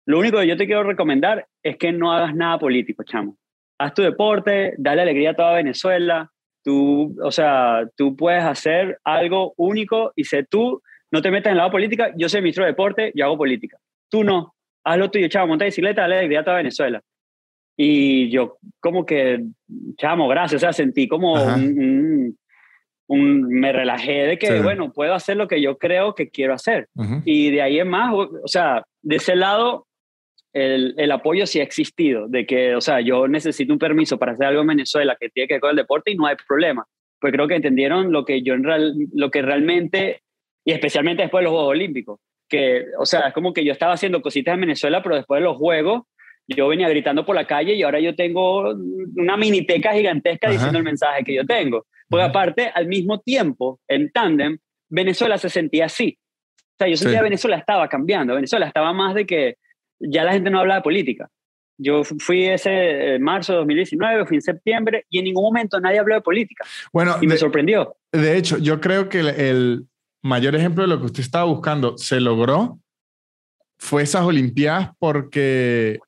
Lo 0.06 0.18
único 0.18 0.38
que 0.38 0.46
yo 0.46 0.56
te 0.56 0.66
quiero 0.66 0.82
recomendar 0.82 1.46
es 1.62 1.78
que 1.78 1.92
no 1.92 2.12
hagas 2.12 2.34
nada 2.34 2.58
político, 2.58 3.02
chamo. 3.04 3.38
Haz 3.78 3.94
tu 3.94 4.02
deporte, 4.02 4.74
dale 4.76 5.02
alegría 5.02 5.30
a 5.30 5.34
toda 5.34 5.54
Venezuela. 5.54 6.30
Tú, 6.62 7.16
o 7.22 7.30
sea, 7.30 7.88
tú 7.96 8.14
puedes 8.14 8.44
hacer 8.44 8.98
algo 9.04 9.54
único 9.56 10.12
y 10.14 10.24
sé 10.24 10.44
tú, 10.44 10.82
no 11.14 11.22
te 11.22 11.30
metas 11.30 11.52
en 11.52 11.56
la 11.56 11.70
política. 11.70 12.12
Yo 12.16 12.28
soy 12.28 12.42
ministro 12.42 12.64
de 12.64 12.72
deporte, 12.72 13.12
yo 13.14 13.24
hago 13.24 13.38
política. 13.38 13.78
Tú 14.10 14.24
no. 14.24 14.54
Haz 14.84 14.98
lo 14.98 15.10
tuyo, 15.10 15.28
chamo, 15.28 15.46
monta 15.46 15.64
bicicleta, 15.64 16.02
dale 16.02 16.18
alegría 16.18 16.40
a 16.40 16.56
Venezuela. 16.56 17.00
Y 17.76 18.28
yo 18.30 18.58
como 18.80 19.06
que, 19.06 19.42
chamo, 19.96 20.28
gracias. 20.28 20.62
O 20.62 20.64
sea, 20.64 20.72
sentí 20.72 21.08
como 21.08 21.32
un, 21.32 21.78
un 21.78 22.38
un, 23.06 23.48
me 23.48 23.72
relajé 23.72 24.26
de 24.26 24.38
que, 24.38 24.46
sí. 24.46 24.62
bueno, 24.62 24.92
puedo 24.92 25.14
hacer 25.14 25.36
lo 25.36 25.48
que 25.48 25.60
yo 25.60 25.78
creo 25.78 26.14
que 26.14 26.30
quiero 26.30 26.54
hacer. 26.54 26.88
Y 27.24 27.50
de 27.50 27.62
ahí 27.62 27.78
en 27.78 27.88
más, 27.88 28.12
o, 28.12 28.30
o 28.42 28.48
sea, 28.48 28.84
de 29.02 29.16
ese 29.16 29.36
lado, 29.36 29.86
el, 30.52 30.94
el, 30.96 31.10
apoyo 31.10 31.46
sí 31.46 31.60
ha 31.60 31.64
existido, 31.64 32.28
de 32.28 32.46
que, 32.46 32.74
o 32.74 32.80
sea, 32.80 33.00
yo 33.00 33.28
necesito 33.28 33.72
un 33.72 33.78
permiso 33.78 34.18
para 34.18 34.32
hacer 34.32 34.46
algo 34.46 34.62
en 34.62 34.68
Venezuela 34.68 35.16
que 35.18 35.28
tiene 35.28 35.48
que 35.48 35.54
ver 35.54 35.60
con 35.60 35.70
el 35.70 35.76
deporte 35.76 36.12
y 36.12 36.16
no 36.16 36.26
hay 36.26 36.36
problema. 36.46 36.86
Pues 37.20 37.32
creo 37.32 37.48
que 37.48 37.56
entendieron 37.56 38.12
lo 38.12 38.24
que 38.24 38.42
yo 38.42 38.54
en 38.54 38.64
real, 38.64 38.94
lo 39.12 39.30
que 39.30 39.42
realmente, 39.42 40.22
y 40.64 40.72
especialmente 40.72 41.22
después 41.22 41.40
de 41.40 41.44
los 41.44 41.52
Juegos 41.52 41.70
Olímpicos, 41.70 42.20
que, 42.48 42.84
o 42.98 43.06
sea, 43.06 43.28
es 43.28 43.34
como 43.34 43.52
que 43.52 43.64
yo 43.64 43.72
estaba 43.72 43.94
haciendo 43.94 44.22
cositas 44.22 44.54
en 44.54 44.60
Venezuela, 44.60 45.02
pero 45.02 45.16
después 45.16 45.40
de 45.40 45.44
los 45.44 45.56
Juegos, 45.56 46.02
yo 46.46 46.68
venía 46.68 46.88
gritando 46.88 47.24
por 47.24 47.34
la 47.34 47.46
calle 47.46 47.74
y 47.74 47.82
ahora 47.82 48.00
yo 48.00 48.14
tengo 48.14 48.74
una 49.16 49.36
miniteca 49.36 49.92
gigantesca 49.92 50.48
Ajá. 50.48 50.52
diciendo 50.52 50.78
el 50.78 50.84
mensaje 50.84 51.24
que 51.24 51.34
yo 51.34 51.44
tengo. 51.44 51.86
Porque 52.08 52.24
aparte, 52.24 52.70
al 52.74 52.86
mismo 52.86 53.20
tiempo, 53.20 53.80
en 53.88 54.10
tándem, 54.12 54.58
Venezuela 54.88 55.38
se 55.38 55.48
sentía 55.48 55.86
así. 55.86 56.18
O 56.58 56.76
sea, 56.78 56.88
yo 56.88 56.96
sentía 56.96 57.18
sí. 57.18 57.20
que 57.20 57.24
Venezuela 57.24 57.56
estaba 57.56 57.88
cambiando. 57.88 58.34
Venezuela 58.34 58.66
estaba 58.66 58.92
más 58.92 59.14
de 59.14 59.26
que 59.26 59.56
ya 59.98 60.24
la 60.24 60.32
gente 60.32 60.50
no 60.50 60.60
habla 60.60 60.76
de 60.76 60.82
política. 60.82 61.30
Yo 61.76 62.04
fui 62.04 62.44
ese 62.44 63.14
eh, 63.14 63.18
marzo 63.18 63.52
de 63.52 63.58
2019, 63.58 64.26
fui 64.26 64.36
en 64.36 64.42
septiembre 64.42 65.06
y 65.08 65.18
en 65.18 65.24
ningún 65.24 65.44
momento 65.44 65.80
nadie 65.80 65.98
habló 65.98 66.14
de 66.14 66.20
política. 66.20 66.64
Bueno, 66.92 67.16
y 67.20 67.26
me 67.26 67.34
de, 67.34 67.38
sorprendió. 67.38 67.96
De 68.12 68.36
hecho, 68.36 68.58
yo 68.58 68.80
creo 68.80 69.08
que 69.08 69.20
el, 69.20 69.28
el 69.28 69.86
mayor 70.24 70.56
ejemplo 70.56 70.82
de 70.82 70.88
lo 70.88 70.98
que 70.98 71.06
usted 71.06 71.20
estaba 71.20 71.44
buscando 71.44 71.96
se 71.96 72.20
logró 72.20 72.80
fue 73.78 74.02
esas 74.02 74.22
Olimpiadas 74.22 74.90
porque 74.98 76.00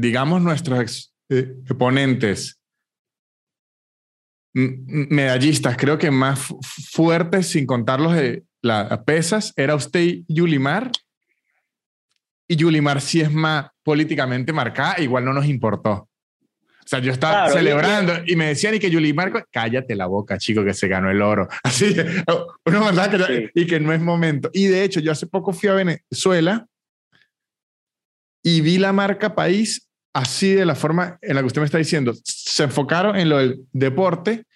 digamos, 0.00 0.42
nuestros 0.42 0.80
ex, 0.80 1.14
eh, 1.30 1.54
medallistas, 4.54 5.76
creo 5.76 5.98
que 5.98 6.10
más 6.10 6.52
fuertes, 6.90 7.50
sin 7.50 7.66
contar 7.66 8.00
los 8.00 8.14
de 8.14 8.44
las 8.62 8.98
pesas, 9.04 9.52
era 9.56 9.74
usted 9.74 10.00
y 10.00 10.24
Yulimar. 10.28 10.90
Y 12.48 12.56
Yulimar 12.56 13.00
sí 13.00 13.20
es 13.20 13.30
más 13.30 13.68
políticamente 13.82 14.52
marcada, 14.52 15.00
igual 15.00 15.24
no 15.24 15.32
nos 15.32 15.46
importó. 15.46 16.07
O 16.88 16.90
sea, 16.90 17.00
yo 17.00 17.12
estaba 17.12 17.34
claro, 17.34 17.52
celebrando 17.52 18.14
y, 18.24 18.32
y, 18.32 18.36
me 18.36 18.46
decían 18.46 18.74
y 18.74 18.78
que 18.78 18.90
Yulimar, 18.90 19.46
cállate 19.50 19.94
la 19.94 20.06
boca, 20.06 20.38
chico, 20.38 20.64
que 20.64 20.72
se 20.72 20.88
ganó 20.88 21.10
el 21.10 21.20
oro. 21.20 21.46
Así, 21.62 21.94
una 22.64 22.80
verdad 22.80 23.10
que, 23.10 23.18
sí. 23.18 23.50
y 23.54 23.66
que 23.66 23.78
no 23.78 23.92
es 23.92 24.00
momento. 24.00 24.48
Y 24.54 24.68
de 24.68 24.84
hecho, 24.84 24.98
yo 24.98 25.12
hace 25.12 25.26
poco 25.26 25.52
fui 25.52 25.68
a 25.68 25.74
Venezuela 25.74 26.66
y 28.42 28.62
vi 28.62 28.78
la 28.78 28.94
marca 28.94 29.34
país 29.34 29.86
así 30.14 30.54
de 30.54 30.64
la 30.64 30.74
forma 30.74 31.18
en 31.20 31.34
la 31.34 31.42
que 31.42 31.48
usted 31.48 31.60
me 31.60 31.66
está 31.66 31.76
diciendo. 31.76 32.14
Se 32.24 32.62
enfocaron 32.62 33.16
en 33.16 33.28
lo 33.28 33.36
del 33.36 33.60
deporte 33.72 34.46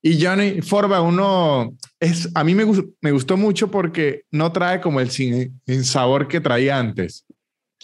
y 0.00 0.22
Johnny 0.22 0.62
Forba, 0.62 1.02
uno 1.02 1.76
es, 2.00 2.30
a 2.34 2.44
mí 2.44 2.54
me, 2.54 2.64
me 3.02 3.12
gustó 3.12 3.36
mucho 3.36 3.70
porque 3.70 4.22
no 4.30 4.52
trae 4.52 4.80
como 4.80 5.00
el 5.00 5.10
sin, 5.10 5.60
sabor 5.82 6.28
que 6.28 6.40
traía 6.40 6.78
antes. 6.78 7.26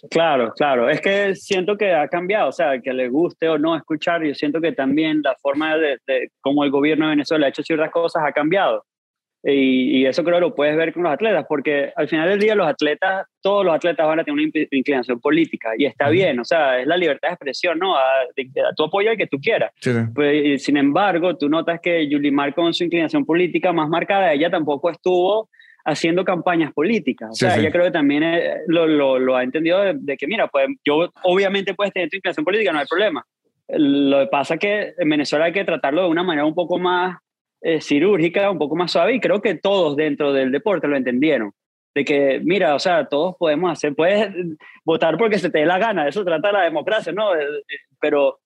Claro, 0.09 0.53
claro. 0.57 0.89
Es 0.89 1.01
que 1.01 1.35
siento 1.35 1.77
que 1.77 1.93
ha 1.93 2.09
cambiado, 2.09 2.49
o 2.49 2.53
sea, 2.53 2.81
que 2.81 2.93
le 2.93 3.09
guste 3.09 3.49
o 3.49 3.59
no 3.59 3.77
escuchar, 3.77 4.23
yo 4.25 4.35
siento 4.35 4.61
que 4.61 4.73
también 4.73 5.21
la 5.23 5.35
forma 5.37 5.77
de, 5.77 5.99
de 6.07 6.31
cómo 6.41 6.65
el 6.65 6.71
gobierno 6.71 7.07
de 7.07 7.11
Venezuela 7.11 7.47
ha 7.47 7.51
hecho 7.51 7.63
ciertas 7.63 7.91
cosas 7.91 8.23
ha 8.25 8.33
cambiado. 8.33 8.85
Y, 9.43 10.01
y, 10.01 10.07
eso 10.07 10.23
creo 10.23 10.37
que 10.37 10.43
lo 10.43 10.55
puedes 10.55 10.77
ver 10.77 10.93
con 10.93 11.03
los 11.03 11.13
atletas, 11.13 11.47
porque 11.49 11.93
al 11.97 12.09
final 12.09 12.29
del 12.29 12.41
día 12.41 12.55
los 12.55 12.67
atletas, 12.67 13.27
todos 13.41 13.65
los 13.65 13.75
atletas 13.75 14.07
van 14.07 14.21
a 14.21 14.25
tener 14.25 14.39
una 14.39 14.67
inclinación 14.71 15.19
política 15.19 15.71
y 15.79 15.87
está 15.87 16.11
bien, 16.11 16.39
o 16.41 16.45
sea, 16.45 16.79
es 16.79 16.87
la 16.87 16.99
libertad 16.99 17.29
de 17.29 17.35
expresión, 17.35 17.79
¿no? 17.79 17.97
A, 17.97 18.03
a 18.03 18.75
tu 18.77 18.85
apoyo 18.85 19.11
al 19.11 19.17
que 19.17 19.27
tú 19.27 19.39
quieras. 19.41 19.73
Sí. 19.81 19.93
Pues, 20.15 20.63
sin 20.63 20.77
embargo, 20.77 21.39
tú 21.39 21.49
notas 21.49 21.81
que 21.81 22.07
Yulimar 22.07 22.55
con 22.55 22.75
su 22.75 22.85
inclinación 22.85 23.25
política 23.25 23.73
más 23.73 23.89
marcada, 23.89 24.31
ella 24.31 24.51
tampoco 24.51 24.91
estuvo 24.91 25.49
haciendo 25.85 26.25
campañas 26.25 26.73
políticas. 26.73 27.31
O 27.31 27.35
sea, 27.35 27.53
sí, 27.53 27.61
ella 27.61 27.71
creo 27.71 27.85
que 27.85 27.91
también 27.91 28.23
eh, 28.23 28.59
lo, 28.67 28.87
lo, 28.87 29.19
lo, 29.19 29.37
ha 29.37 29.43
entendido 29.43 29.81
de, 29.81 29.95
de, 29.97 30.17
que, 30.17 30.27
mira, 30.27 30.49
pues 30.49 30.69
yo 30.85 31.11
obviamente 31.23 31.75
puedes 31.75 31.93
tener 31.93 32.09
tu 32.09 32.17
inclinación 32.17 32.45
política, 32.45 32.73
no 32.73 32.79
hay 32.79 32.87
problema. 32.87 33.25
Lo 33.69 34.21
que 34.21 34.27
pasa 34.27 34.55
es 34.55 34.61
que 34.61 34.95
en 34.99 35.09
Venezuela 35.09 35.45
hay 35.47 35.53
que 35.53 35.65
tratarlo 35.65 36.03
de 36.03 36.09
una 36.09 36.23
manera 36.23 36.45
un 36.45 36.55
poco 36.55 36.79
más 36.79 37.19
eh, 37.63 37.81
cirúrgica, 37.81 38.51
un 38.51 38.59
poco 38.59 38.75
más 38.75 38.91
suave, 38.91 39.15
y 39.15 39.21
creo 39.21 39.41
que 39.41 39.55
todos 39.55 39.97
dentro 39.97 40.33
del 40.33 40.51
deporte 40.51 40.89
lo 40.89 40.97
entendieron. 40.97 41.53
De 41.95 42.05
que, 42.05 42.41
mira, 42.43 42.75
o 42.75 42.79
sea, 42.79 43.07
todos 43.07 43.37
podemos 43.37 43.71
hacer, 43.71 43.95
puedes 43.95 44.33
votar 44.85 45.19
porque 45.19 45.39
se 45.39 45.51
te 45.51 45.59
dé 45.59 45.67
la 45.67 45.79
gana, 45.79 46.09
eso 46.09 46.25
trata 46.25 46.53
la 46.53 46.63
democracia, 46.63 47.13
¿no? 47.13 47.35
Eh, 47.35 47.43
eh, 47.43 47.77
pero 48.01 48.39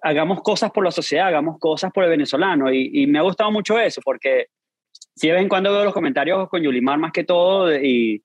hagamos 0.00 0.42
cosas 0.42 0.70
por 0.70 0.84
la 0.84 0.90
sociedad, 0.90 1.26
hagamos 1.26 1.58
cosas 1.58 1.92
por 1.92 2.04
el 2.04 2.10
venezolano, 2.10 2.72
y, 2.72 3.02
y 3.02 3.06
me 3.06 3.18
ha 3.18 3.22
gustado 3.22 3.50
mucho 3.50 3.78
eso, 3.78 4.00
porque 4.04 4.46
si 5.14 5.28
de 5.28 5.34
vez 5.34 5.42
en 5.42 5.48
cuando 5.48 5.72
veo 5.72 5.84
los 5.84 5.94
comentarios 5.94 6.48
con 6.48 6.62
Yulimar 6.62 6.98
más 6.98 7.12
que 7.12 7.24
todo, 7.24 7.74
y, 7.74 8.22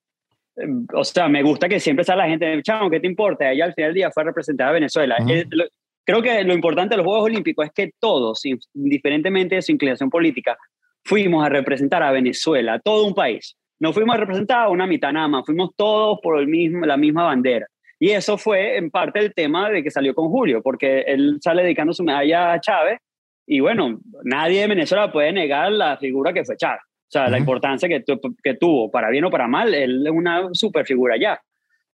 o 0.94 1.04
sea, 1.04 1.28
me 1.28 1.44
gusta 1.44 1.68
que 1.68 1.80
siempre 1.80 2.06
sale 2.06 2.24
la 2.24 2.30
gente, 2.30 2.62
chamo, 2.64 2.90
¿qué 2.90 3.00
te 3.00 3.08
importa? 3.08 3.52
Ella 3.52 3.66
al 3.66 3.74
final 3.74 3.90
del 3.90 3.96
día 3.96 4.12
fue 4.12 4.24
representada 4.24 4.72
a 4.72 4.74
Venezuela. 4.74 5.18
Uh 5.20 5.26
-huh. 5.26 5.70
creo 6.06 6.22
que 6.22 6.44
lo 6.44 6.54
importante 6.54 6.94
de 6.94 6.98
los 6.98 7.06
Juegos 7.06 7.26
Olímpicos 7.26 7.66
es 7.66 7.72
que 7.74 7.92
todos, 8.00 8.44
indiferentemente 8.74 9.56
de 9.56 9.62
su 9.62 9.72
inclinación 9.72 10.10
política, 10.10 10.58
fuimos 11.04 11.46
a 11.46 11.50
representar 11.50 12.04
a 12.04 12.12
Venezuela, 12.12 12.80
todo 12.80 13.06
un 13.06 13.14
país. 13.14 13.56
No 13.80 13.94
fuimos 13.94 14.16
a 14.16 14.20
representar 14.20 14.66
a 14.66 14.70
una 14.70 14.88
mitad 14.88 15.14
nada 15.14 15.28
más, 15.28 15.46
fuimos 15.46 15.72
todos 15.76 16.20
por 16.22 16.40
el 16.40 16.48
mismo, 16.48 16.86
la 16.86 16.98
misma 16.98 17.24
bandera. 17.26 17.68
Y 18.00 18.10
eso 18.10 18.38
fue 18.38 18.78
en 18.78 18.90
parte 18.92 19.20
el 19.20 19.34
tema 19.34 19.70
de 19.70 19.84
que 19.84 19.92
salió 19.92 20.14
con 20.14 20.30
Julio, 20.30 20.62
porque 20.62 21.02
él 21.02 21.38
sale 21.42 21.64
dedicando 21.64 21.94
su 21.94 22.04
medalla 22.04 22.54
a 22.54 22.60
Chávez 22.60 23.00
y 23.48 23.62
bueno, 23.62 24.00
nadie 24.26 24.62
de 24.62 24.68
Venezuela 24.68 25.10
puede 25.10 25.32
negar 25.32 25.72
la 25.72 25.96
figura 25.98 26.34
que 26.34 26.44
fue 26.44 26.58
Chávez. 26.58 26.82
O 26.84 27.10
sea, 27.10 27.30
la 27.30 27.40
importancia 27.40 27.88
que, 27.88 28.04
que, 28.44 28.54
tuvo, 28.56 28.92
para 28.92 29.10
bien 29.10 29.24
o 29.24 29.30
para 29.30 29.48
mal, 29.48 29.74
él 29.74 30.06
es 30.06 30.12
una 30.12 30.50
super 30.52 30.86
figura 30.86 31.16
ya. 31.18 31.40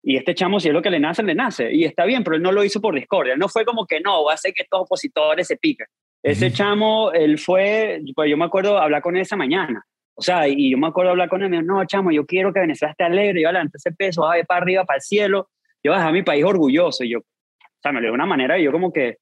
Y 0.03 0.17
este 0.17 0.35
chamo, 0.35 0.59
si 0.59 0.69
es 0.69 0.75
lo 0.75 0.81
que 0.81 0.91
le 0.91 0.99
nace, 0.99 1.23
le 1.23 1.35
nace. 1.35 1.71
Y 1.71 1.85
está 1.85 2.07
bien, 2.07 2.25
pero 2.25 2.37
él 2.37 2.43
no 2.43 2.53
lo 2.53 2.65
hizo 2.65 2.81
por 2.81 2.95
discordia. 2.95 3.37
No 3.37 3.51
fue 3.51 3.67
como 3.67 3.87
que 3.87 4.01
no, 4.01 4.25
va 4.25 4.33
a 4.33 4.35
hacer 4.35 4.55
que 4.55 4.63
estos 4.63 4.81
opositores 4.81 5.47
se 5.47 5.59
piquen. 5.59 5.87
Ese 6.23 6.51
chamo, 6.51 7.13
él 7.13 7.39
fue, 7.39 8.01
pues 8.15 8.31
yo 8.31 8.39
me 8.39 8.47
acuerdo 8.47 8.79
hablar 8.79 9.03
con 9.03 9.15
él 9.15 9.23
esa 9.23 9.37
mañana. 9.37 9.85
O 10.15 10.23
sea, 10.23 10.49
y 10.49 10.71
yo 10.71 10.79
me 10.79 10.87
acuerdo 10.87 11.11
hablar 11.11 11.29
con 11.29 11.43
él, 11.43 11.51
me 11.51 11.61
dijo, 11.61 11.71
no, 11.71 11.85
chamo, 11.85 12.11
yo 12.13 12.25
quiero 12.25 12.53
que 12.53 12.61
Venezuela 12.61 12.93
esté 12.93 13.05
alegre, 13.05 13.43
yo 13.43 13.49
adelante 13.49 13.77
ese 13.77 13.93
peso, 13.93 14.23
va 14.23 14.37
a 14.37 14.45
para 14.45 14.63
arriba, 14.63 14.85
para 14.85 14.97
el 14.97 15.03
cielo, 15.03 15.51
yo 15.85 15.91
voy 15.91 15.97
a 15.97 15.99
dejar 15.99 16.13
mi 16.15 16.23
país 16.23 16.45
orgulloso. 16.45 17.05
Y 17.05 17.11
yo, 17.11 17.19
o 17.19 17.83
sea, 17.83 17.93
me 17.93 18.01
lo 18.01 18.05
dio 18.05 18.11
de 18.13 18.15
una 18.15 18.27
manera 18.27 18.59
y 18.59 18.65
yo 18.65 18.73
como 18.73 18.91
que, 18.91 19.19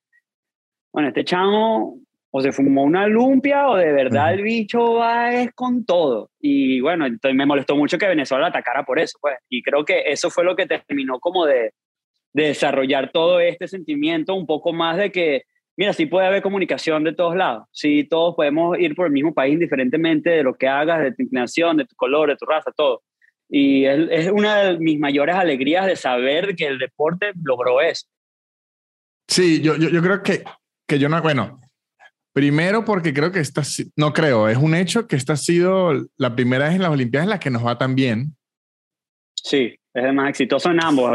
bueno, 0.93 1.09
este 1.09 1.25
chamo 1.25 1.99
o 2.33 2.41
se 2.41 2.53
fumó 2.53 2.85
una 2.85 3.07
lumpia 3.07 3.69
o 3.69 3.77
de 3.77 3.93
verdad 3.93 4.33
el 4.33 4.43
bicho 4.43 4.95
va 4.95 5.35
es 5.35 5.53
con 5.53 5.85
todo. 5.85 6.31
Y 6.41 6.81
bueno, 6.81 7.07
entonces 7.07 7.37
me 7.37 7.47
molestó 7.47 7.77
mucho 7.77 7.99
que 7.99 8.07
Venezuela 8.07 8.47
atacara 8.47 8.85
por 8.85 8.99
eso, 8.99 9.19
pues. 9.21 9.37
Y 9.49 9.63
creo 9.63 9.85
que 9.85 10.05
eso 10.07 10.31
fue 10.31 10.45
lo 10.45 10.55
que 10.55 10.67
terminó 10.67 11.19
como 11.19 11.45
de, 11.45 11.73
de 12.33 12.45
desarrollar 12.45 13.11
todo 13.11 13.41
este 13.41 13.67
sentimiento 13.67 14.35
un 14.35 14.47
poco 14.47 14.73
más 14.73 14.97
de 14.97 15.11
que, 15.11 15.43
mira, 15.77 15.93
sí 15.93 16.07
puede 16.07 16.29
haber 16.29 16.43
comunicación 16.43 17.03
de 17.03 17.15
todos 17.15 17.35
lados, 17.35 17.65
sí 17.73 18.05
todos 18.05 18.37
podemos 18.37 18.79
ir 18.79 18.95
por 18.95 19.07
el 19.07 19.13
mismo 19.13 19.35
país 19.35 19.55
indiferentemente 19.55 20.31
de 20.31 20.45
lo 20.45 20.55
que 20.55 20.69
hagas, 20.69 21.01
de 21.01 21.13
tu 21.13 21.23
inclinación, 21.23 21.79
de 21.79 21.87
tu 21.87 21.97
color, 21.97 22.29
de 22.29 22.37
tu 22.37 22.47
raza, 22.47 22.71
todo. 22.77 23.03
Y 23.49 23.85
es, 23.87 24.09
es 24.11 24.31
una 24.31 24.63
de 24.63 24.79
mis 24.79 25.01
mayores 25.01 25.35
alegrías 25.35 25.87
de 25.87 25.97
saber 25.97 26.55
que 26.55 26.67
el 26.67 26.79
deporte 26.79 27.33
logró 27.43 27.81
eso. 27.81 28.07
Sí, 29.27 29.61
yo, 29.61 29.77
yo, 29.77 29.89
yo 29.89 30.01
creo 30.01 30.23
que, 30.23 30.45
que 30.87 30.99
yo 31.01 31.09
no, 31.09 31.21
bueno, 31.21 31.61
Primero 32.33 32.85
porque 32.85 33.13
creo 33.13 33.33
que 33.33 33.41
esta, 33.41 33.63
no 33.97 34.13
creo, 34.13 34.49
es 34.49 34.57
un 34.57 34.75
hecho 34.75 35.07
que 35.07 35.17
esta 35.17 35.33
ha 35.33 35.37
sido 35.37 36.09
la 36.17 36.37
primera 36.37 36.67
vez 36.67 36.77
en 36.77 36.83
las 36.83 36.91
Olimpiadas 36.91 37.27
en 37.27 37.31
la 37.31 37.41
que 37.41 37.51
nos 37.51 37.67
va 37.67 37.77
tan 37.77 37.95
bien. 37.95 38.37
Sí, 39.35 39.75
es 39.93 40.05
el 40.05 40.13
más 40.13 40.31
exitoso 40.31 40.71
en 40.71 40.83
ambos, 40.83 41.11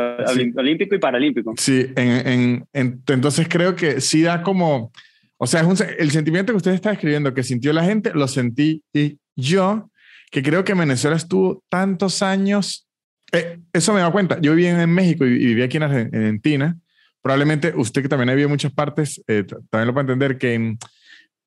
olímpico 0.58 0.96
y 0.96 1.00
paralímpico. 1.00 1.54
Sí, 1.58 1.86
en, 1.96 2.68
en, 2.74 3.02
entonces 3.08 3.48
creo 3.48 3.76
que 3.76 4.02
sí 4.02 4.24
da 4.24 4.42
como, 4.42 4.92
o 5.38 5.48
sea, 5.48 5.62
es 5.62 5.82
el 5.98 6.12
sentimiento 6.12 6.52
que 6.52 6.58
usted 6.58 6.74
está 6.74 6.92
escribiendo 6.92 7.34
que 7.34 7.44
sintió 7.44 7.72
la 7.72 7.86
gente, 7.86 8.12
lo 8.14 8.28
sentí 8.28 8.84
y 8.94 9.18
yo, 9.38 9.90
que 10.32 10.44
creo 10.44 10.66
que 10.66 10.74
Venezuela 10.74 11.16
estuvo 11.16 11.64
tantos 11.70 12.22
años, 12.22 12.88
eh, 13.32 13.60
eso 13.72 13.94
me 13.94 14.02
da 14.02 14.12
cuenta, 14.12 14.40
yo 14.42 14.54
viví 14.54 14.68
en, 14.68 14.90
México 14.90 15.26
y, 15.26 15.30
viví 15.30 15.62
aquí 15.62 15.78
en 15.78 15.84
Argentina, 15.84 16.78
probablemente 17.22 17.74
usted 17.76 18.02
que 18.02 18.10
también 18.10 18.30
ha 18.30 18.34
vivido 18.34 18.48
en 18.48 18.54
muchas 18.54 18.74
partes, 18.74 19.24
eh, 19.28 19.46
también 19.70 19.88
lo 19.88 19.94
puede 19.94 20.12
entender 20.12 20.38
que 20.38 20.54
en 20.54 20.78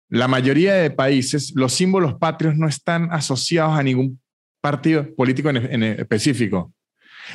la 0.08 0.28
mayoría 0.28 0.74
de 0.74 0.90
países 0.90 1.52
los 1.54 1.74
símbolos 1.74 2.14
patrios 2.14 2.56
no 2.56 2.68
están 2.68 3.12
asociados 3.12 3.78
a 3.78 3.82
ningún 3.82 4.20
partido 4.60 5.14
político 5.14 5.50
en, 5.50 5.82
específico. 5.82 6.72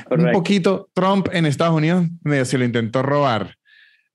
Un 0.09 0.31
poquito, 0.31 0.89
Trump 0.93 1.27
en 1.31 1.45
Estados 1.45 1.75
Unidos 1.75 2.07
medio 2.23 2.45
se 2.45 2.57
lo 2.57 2.65
intentó 2.65 3.03
robar, 3.03 3.55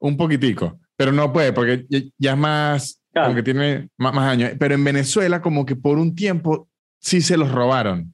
un 0.00 0.16
poquitico, 0.16 0.80
pero 0.96 1.12
no 1.12 1.32
puede 1.32 1.52
porque 1.52 1.86
ya, 2.18 2.32
es 2.32 2.38
más, 2.38 3.02
como 3.14 3.34
que 3.34 3.44
tiene 3.44 3.88
más, 3.96 4.16
años. 4.16 4.52
Pero 4.58 4.74
en 4.74 4.82
Venezuela 4.82 5.40
como 5.40 5.64
que 5.64 5.76
por 5.76 5.98
un 5.98 6.16
tiempo 6.16 6.68
sí 6.98 7.20
se 7.20 7.36
los 7.36 7.52
robaron. 7.52 8.12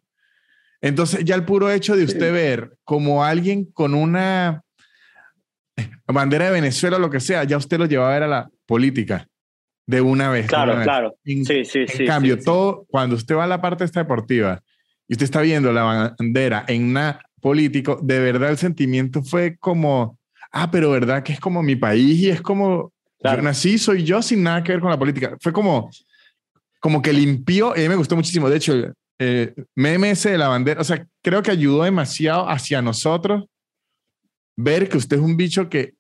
Entonces 0.83 1.25
ya 1.25 1.35
el 1.35 1.47
puro 1.47 1.71
hecho 1.71 1.97
de 1.97 2.05
usted 2.05 2.31
ver 2.33 2.77
como 2.85 3.25
alguien 3.25 3.65
con 3.65 3.95
una 3.95 4.63
bandera 6.07 6.47
de 6.47 6.51
Venezuela 6.51 6.99
o 6.99 7.01
lo 7.01 7.09
que 7.09 7.21
sea, 7.21 7.45
ya 7.45 7.57
usted 7.57 7.79
lo 7.79 7.87
lleva 7.87 8.11
a 8.11 8.13
ver 8.13 8.25
a 8.25 8.29
la 8.29 8.51
política 8.67 9.27
de 9.87 10.01
una 10.01 10.31
vez. 10.31 10.47
Claro, 10.47 10.81
claro. 10.83 11.17
En, 11.25 11.45
sí, 11.45 11.65
sí, 11.65 11.85
en 11.87 12.07
cambio, 12.07 12.39
todo, 12.39 12.87
cuando 12.89 13.17
usted 13.17 13.37
va 13.37 13.45
a 13.45 13.49
la 13.49 13.61
parte 13.61 13.85
esta 13.85 14.01
deportiva 14.01 14.63
y 15.07 15.15
usted 15.15 15.25
está 15.25 15.41
viendo 15.43 15.73
la 15.73 16.15
bandera 16.19 16.65
en 16.69 16.85
una 16.85 17.21
político, 17.41 18.01
de 18.03 18.21
verdad 18.21 18.51
el 18.51 18.57
sentimiento 18.57 19.23
fue 19.23 19.59
como, 19.59 20.19
ah, 20.51 20.71
pero 20.71 20.91
verdad 20.91 21.23
que 21.23 21.35
es 21.35 21.41
como 21.41 21.63
mi 21.63 21.77
país 21.77 22.19
y 22.21 22.31
es 22.31 22.41
como, 22.41 22.91
yo 23.23 23.43
nací, 23.43 23.77
soy 23.77 24.03
yo 24.03 24.23
sin 24.23 24.43
nada 24.43 24.63
que 24.63 24.73
ver 24.73 24.81
con 24.81 24.91
la 24.91 24.99
política. 24.99 25.37
Fue 25.41 25.53
como, 25.53 25.91
como 26.81 27.03
que 27.03 27.13
limpió, 27.13 27.75
y 27.77 27.81
a 27.81 27.83
mí 27.83 27.89
me 27.91 27.97
gustó 27.97 28.17
muchísimo. 28.17 28.49
De 28.49 28.57
hecho, 28.57 28.75
eh, 29.19 29.55
meme 29.75 30.13
ese 30.13 30.31
de 30.31 30.39
la 30.39 30.49
bandera, 30.49 30.81
o 30.81 30.85
sea, 30.85 31.07
creo 31.23 31.43
que 31.43 31.51
ayudó 31.51 31.85
demasiado 31.85 32.49
hacia 32.49 32.81
nosotros 32.81 33.45
ver 34.57 34.89
que 34.89 34.97
usted 34.97 35.19
es 35.19 35.23
un 35.23 35.37
bicho 35.37 35.69
que 35.69 35.95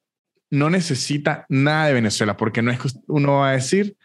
no 0.50 0.70
necesita 0.70 1.46
nada 1.48 1.86
de 1.86 1.94
Venezuela, 1.94 2.36
porque 2.36 2.62
no 2.62 2.70
es 2.70 2.80
que 2.80 2.88
uno 3.08 3.38
va 3.38 3.50
a 3.50 3.52
decir, 3.52 3.96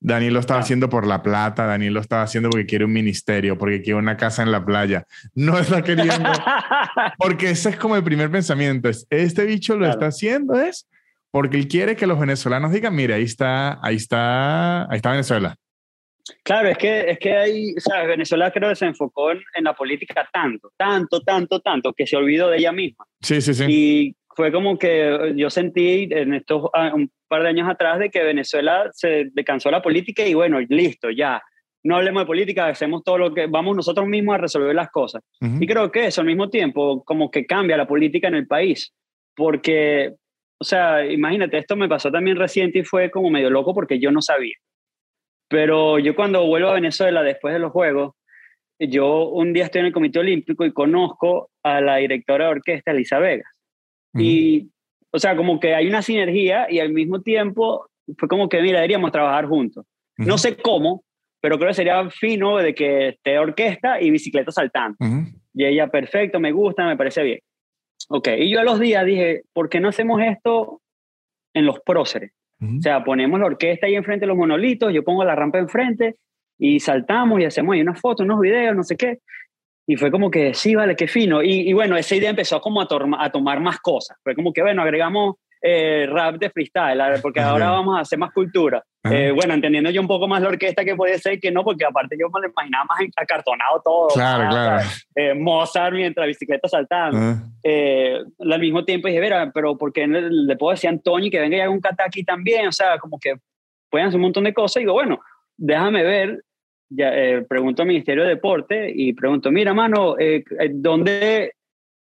Daniel 0.00 0.34
lo 0.34 0.40
estaba 0.40 0.60
haciendo 0.60 0.88
por 0.88 1.06
la 1.06 1.22
plata, 1.22 1.66
Daniel 1.66 1.94
lo 1.94 2.00
estaba 2.00 2.22
haciendo 2.22 2.50
porque 2.50 2.66
quiere 2.66 2.84
un 2.84 2.92
ministerio, 2.92 3.58
porque 3.58 3.82
quiere 3.82 3.98
una 3.98 4.16
casa 4.16 4.42
en 4.42 4.52
la 4.52 4.64
playa. 4.64 5.06
No 5.34 5.58
está 5.58 5.82
queriendo, 5.82 6.30
porque 7.18 7.50
ese 7.50 7.70
es 7.70 7.76
como 7.76 7.96
el 7.96 8.04
primer 8.04 8.30
pensamiento, 8.30 8.88
es, 8.88 9.06
este 9.10 9.44
bicho 9.44 9.76
lo 9.76 9.88
está 9.88 10.06
haciendo 10.06 10.54
es 10.60 10.88
porque 11.30 11.58
él 11.58 11.68
quiere 11.68 11.94
que 11.94 12.06
los 12.06 12.18
venezolanos 12.18 12.72
digan, 12.72 12.94
mire, 12.94 13.14
ahí 13.14 13.24
está, 13.24 13.78
ahí 13.82 13.96
está, 13.96 14.90
ahí 14.90 14.96
está 14.96 15.10
Venezuela. 15.10 15.56
Claro, 16.42 16.68
es 16.68 16.78
que, 16.78 17.10
es 17.10 17.18
que 17.18 17.36
hay, 17.36 17.74
o 17.76 17.80
sea, 17.80 18.04
Venezuela 18.04 18.50
creo 18.50 18.68
que 18.70 18.76
se 18.76 18.86
enfocó 18.86 19.32
en, 19.32 19.40
en, 19.54 19.64
la 19.64 19.74
política 19.74 20.28
tanto, 20.32 20.72
tanto, 20.76 21.22
tanto, 21.22 21.60
tanto, 21.60 21.92
que 21.92 22.06
se 22.06 22.16
olvidó 22.16 22.50
de 22.50 22.58
ella 22.58 22.72
misma. 22.72 23.06
Sí, 23.20 23.40
sí, 23.40 23.54
sí. 23.54 23.64
Y 23.68 24.16
fue 24.38 24.52
como 24.52 24.78
que 24.78 25.32
yo 25.34 25.50
sentí 25.50 26.06
en 26.12 26.32
estos 26.32 26.70
ah, 26.72 26.92
un 26.94 27.10
par 27.26 27.42
de 27.42 27.48
años 27.48 27.68
atrás 27.68 27.98
de 27.98 28.08
que 28.08 28.22
Venezuela 28.22 28.88
se 28.92 29.30
descansó 29.32 29.68
la 29.68 29.82
política 29.82 30.24
y 30.24 30.32
bueno, 30.32 30.60
listo, 30.60 31.10
ya. 31.10 31.42
No 31.82 31.96
hablemos 31.96 32.22
de 32.22 32.26
política, 32.26 32.68
hacemos 32.68 33.02
todo 33.02 33.18
lo 33.18 33.34
que 33.34 33.48
vamos 33.48 33.74
nosotros 33.74 34.06
mismos 34.06 34.36
a 34.36 34.38
resolver 34.38 34.76
las 34.76 34.90
cosas. 34.90 35.24
Y 35.40 35.66
creo 35.66 35.90
que 35.90 36.06
eso 36.06 36.20
al 36.20 36.28
mismo 36.28 36.50
tiempo 36.50 37.02
como 37.02 37.32
que 37.32 37.46
cambia 37.46 37.76
la 37.76 37.88
política 37.88 38.28
en 38.28 38.36
el 38.36 38.46
país, 38.46 38.94
porque, 39.34 40.14
o 40.60 40.64
sea, 40.64 41.04
imagínate, 41.04 41.58
esto 41.58 41.74
me 41.74 41.88
pasó 41.88 42.12
también 42.12 42.36
reciente 42.36 42.78
y 42.78 42.84
fue 42.84 43.10
como 43.10 43.30
medio 43.30 43.50
loco 43.50 43.74
porque 43.74 43.98
yo 43.98 44.12
no 44.12 44.22
sabía. 44.22 44.54
Pero 45.48 45.98
yo 45.98 46.14
cuando 46.14 46.46
vuelvo 46.46 46.68
a 46.68 46.74
Venezuela 46.74 47.24
después 47.24 47.54
de 47.54 47.58
los 47.58 47.72
Juegos, 47.72 48.14
yo 48.78 49.30
un 49.30 49.52
día 49.52 49.64
estoy 49.64 49.80
en 49.80 49.86
el 49.86 49.92
Comité 49.92 50.20
Olímpico 50.20 50.64
y 50.64 50.72
conozco 50.72 51.50
a 51.64 51.80
la 51.80 51.96
directora 51.96 52.44
de 52.44 52.50
orquesta, 52.52 52.92
Elisa 52.92 53.18
Vegas. 53.18 53.57
Y, 54.18 54.70
o 55.10 55.18
sea, 55.18 55.36
como 55.36 55.60
que 55.60 55.74
hay 55.74 55.86
una 55.86 56.02
sinergia 56.02 56.70
y 56.70 56.80
al 56.80 56.90
mismo 56.90 57.22
tiempo 57.22 57.88
fue 58.16 58.28
como 58.28 58.48
que, 58.48 58.60
mira, 58.62 58.78
deberíamos 58.78 59.12
trabajar 59.12 59.46
juntos. 59.46 59.84
No 60.16 60.38
sé 60.38 60.56
cómo, 60.56 61.04
pero 61.40 61.56
creo 61.58 61.68
que 61.68 61.74
sería 61.74 62.10
fino 62.10 62.56
de 62.56 62.74
que 62.74 63.08
esté 63.08 63.38
orquesta 63.38 64.00
y 64.00 64.10
bicicleta 64.10 64.50
saltando. 64.50 64.96
Y 65.54 65.64
ella, 65.64 65.88
perfecto, 65.88 66.40
me 66.40 66.52
gusta, 66.52 66.86
me 66.86 66.96
parece 66.96 67.22
bien. 67.22 67.38
Ok, 68.08 68.28
y 68.38 68.50
yo 68.50 68.60
a 68.60 68.64
los 68.64 68.80
días 68.80 69.04
dije, 69.04 69.42
¿por 69.52 69.68
qué 69.68 69.80
no 69.80 69.88
hacemos 69.88 70.20
esto 70.22 70.80
en 71.54 71.66
los 71.66 71.80
próceres? 71.80 72.32
O 72.60 72.82
sea, 72.82 73.04
ponemos 73.04 73.38
la 73.38 73.46
orquesta 73.46 73.86
ahí 73.86 73.94
enfrente 73.94 74.24
de 74.24 74.28
los 74.28 74.36
monolitos, 74.36 74.92
yo 74.92 75.04
pongo 75.04 75.24
la 75.24 75.36
rampa 75.36 75.58
enfrente 75.58 76.16
y 76.58 76.80
saltamos 76.80 77.40
y 77.40 77.44
hacemos 77.44 77.74
ahí 77.74 77.82
unas 77.82 78.00
fotos, 78.00 78.24
unos 78.24 78.40
videos, 78.40 78.74
no 78.74 78.82
sé 78.82 78.96
qué. 78.96 79.18
Y 79.90 79.96
fue 79.96 80.10
como 80.10 80.30
que, 80.30 80.52
sí, 80.52 80.74
vale, 80.74 80.94
qué 80.94 81.08
fino. 81.08 81.42
Y, 81.42 81.72
bueno, 81.72 81.96
esa 81.96 82.14
idea 82.14 82.28
empezó 82.28 82.60
como 82.60 82.82
a, 82.82 82.86
a, 83.18 83.30
tomar 83.30 83.58
más 83.58 83.78
cosas. 83.78 84.18
Fue 84.22 84.34
como 84.34 84.52
que, 84.52 84.60
bueno, 84.60 84.82
agregamos 84.82 85.36
eh, 85.62 86.06
rap 86.10 86.36
de 86.36 86.50
freestyle, 86.50 87.00
porque 87.22 87.40
ahora 87.40 87.70
vamos 87.70 87.96
a 87.96 88.00
hacer 88.00 88.18
más 88.18 88.30
cultura. 88.34 88.84
Eh, 89.10 89.32
bueno, 89.34 89.54
entendiendo 89.54 89.88
yo 89.88 90.02
un 90.02 90.06
poco 90.06 90.28
más 90.28 90.42
la 90.42 90.50
orquesta 90.50 90.84
que 90.84 90.94
puede 90.94 91.18
ser 91.18 91.40
que 91.40 91.50
no, 91.50 91.64
porque 91.64 91.86
aparte 91.86 92.18
yo 92.20 92.28
me 92.28 92.42
lo 92.42 92.48
imaginaba 92.50 92.84
más 92.84 92.98
acartonado 93.16 93.80
todo. 93.82 94.08
Claro, 94.08 94.50
claro. 94.50 94.86
Eh, 95.14 95.32
Mozart 95.32 95.94
mientras 95.94 96.26
bicicleta 96.26 96.68
saltando. 96.68 97.42
al 97.64 98.60
mismo 98.60 98.84
tiempo 98.84 99.08
dije, 99.08 99.20
vera, 99.20 99.50
pero 99.54 99.78
¿por 99.78 99.90
qué 99.90 100.06
le, 100.06 100.56
puedo 100.58 100.72
decir 100.72 100.88
a 100.88 100.92
Antonio 100.92 101.30
que 101.30 101.40
venga 101.40 101.56
y 101.56 101.60
haga 101.60 101.70
un 101.70 101.80
kata 101.80 102.04
aquí 102.04 102.24
también? 102.24 102.68
O 102.68 102.72
sea, 102.72 102.98
como 102.98 103.18
que 103.18 103.36
pueden 103.88 104.08
hacer 104.08 104.16
un 104.18 104.24
montón 104.24 104.44
de 104.44 104.52
cosas. 104.52 104.76
Y 104.76 104.80
digo, 104.80 104.92
bueno, 104.92 105.18
déjame 105.56 106.02
ver 106.02 106.44
ya, 106.90 107.14
eh, 107.14 107.42
pregunto 107.42 107.82
al 107.82 107.88
Ministerio 107.88 108.22
de 108.22 108.30
Deporte 108.30 108.90
y 108.94 109.12
pregunto, 109.12 109.50
mira, 109.50 109.74
mano, 109.74 110.18
eh, 110.18 110.44
eh, 110.58 110.70
¿dónde, 110.72 111.52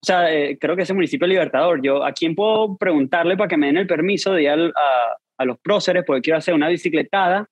o 0.01 0.05
sea, 0.05 0.27
creo 0.59 0.75
que 0.75 0.83
es 0.83 0.89
el 0.89 0.95
municipio 0.95 1.27
Libertador, 1.27 1.81
yo, 1.81 2.03
¿a 2.03 2.11
quién 2.11 2.35
puedo 2.35 2.77
preguntarle 2.77 3.35
para 3.35 3.47
que 3.47 3.57
me 3.57 3.67
den 3.67 3.77
el 3.77 3.87
permiso 3.87 4.33
de 4.33 4.43
ir 4.43 4.49
a, 4.49 5.17
a, 5.37 5.45
los 5.45 5.59
próceres 5.59 6.03
porque 6.05 6.21
quiero 6.21 6.37
hacer 6.37 6.53
una 6.53 6.69
bicicletada? 6.69 7.47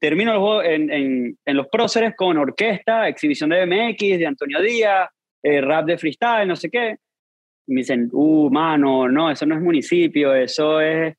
Termino 0.00 0.62
en, 0.62 0.90
en, 0.90 1.38
en, 1.44 1.56
los 1.56 1.68
próceres 1.68 2.14
con 2.16 2.36
orquesta, 2.36 3.06
exhibición 3.06 3.50
de 3.50 3.64
BMX, 3.64 4.18
de 4.18 4.26
Antonio 4.26 4.60
Díaz, 4.60 5.08
rap 5.44 5.86
de 5.86 5.98
freestyle, 5.98 6.48
no 6.48 6.56
sé 6.56 6.70
qué. 6.70 6.96
Y 7.68 7.74
me 7.74 7.80
dicen, 7.82 8.08
uh, 8.12 8.50
mano, 8.50 9.08
no, 9.08 9.30
eso 9.30 9.46
no 9.46 9.54
es 9.54 9.60
municipio, 9.60 10.34
eso 10.34 10.80
es 10.80 11.14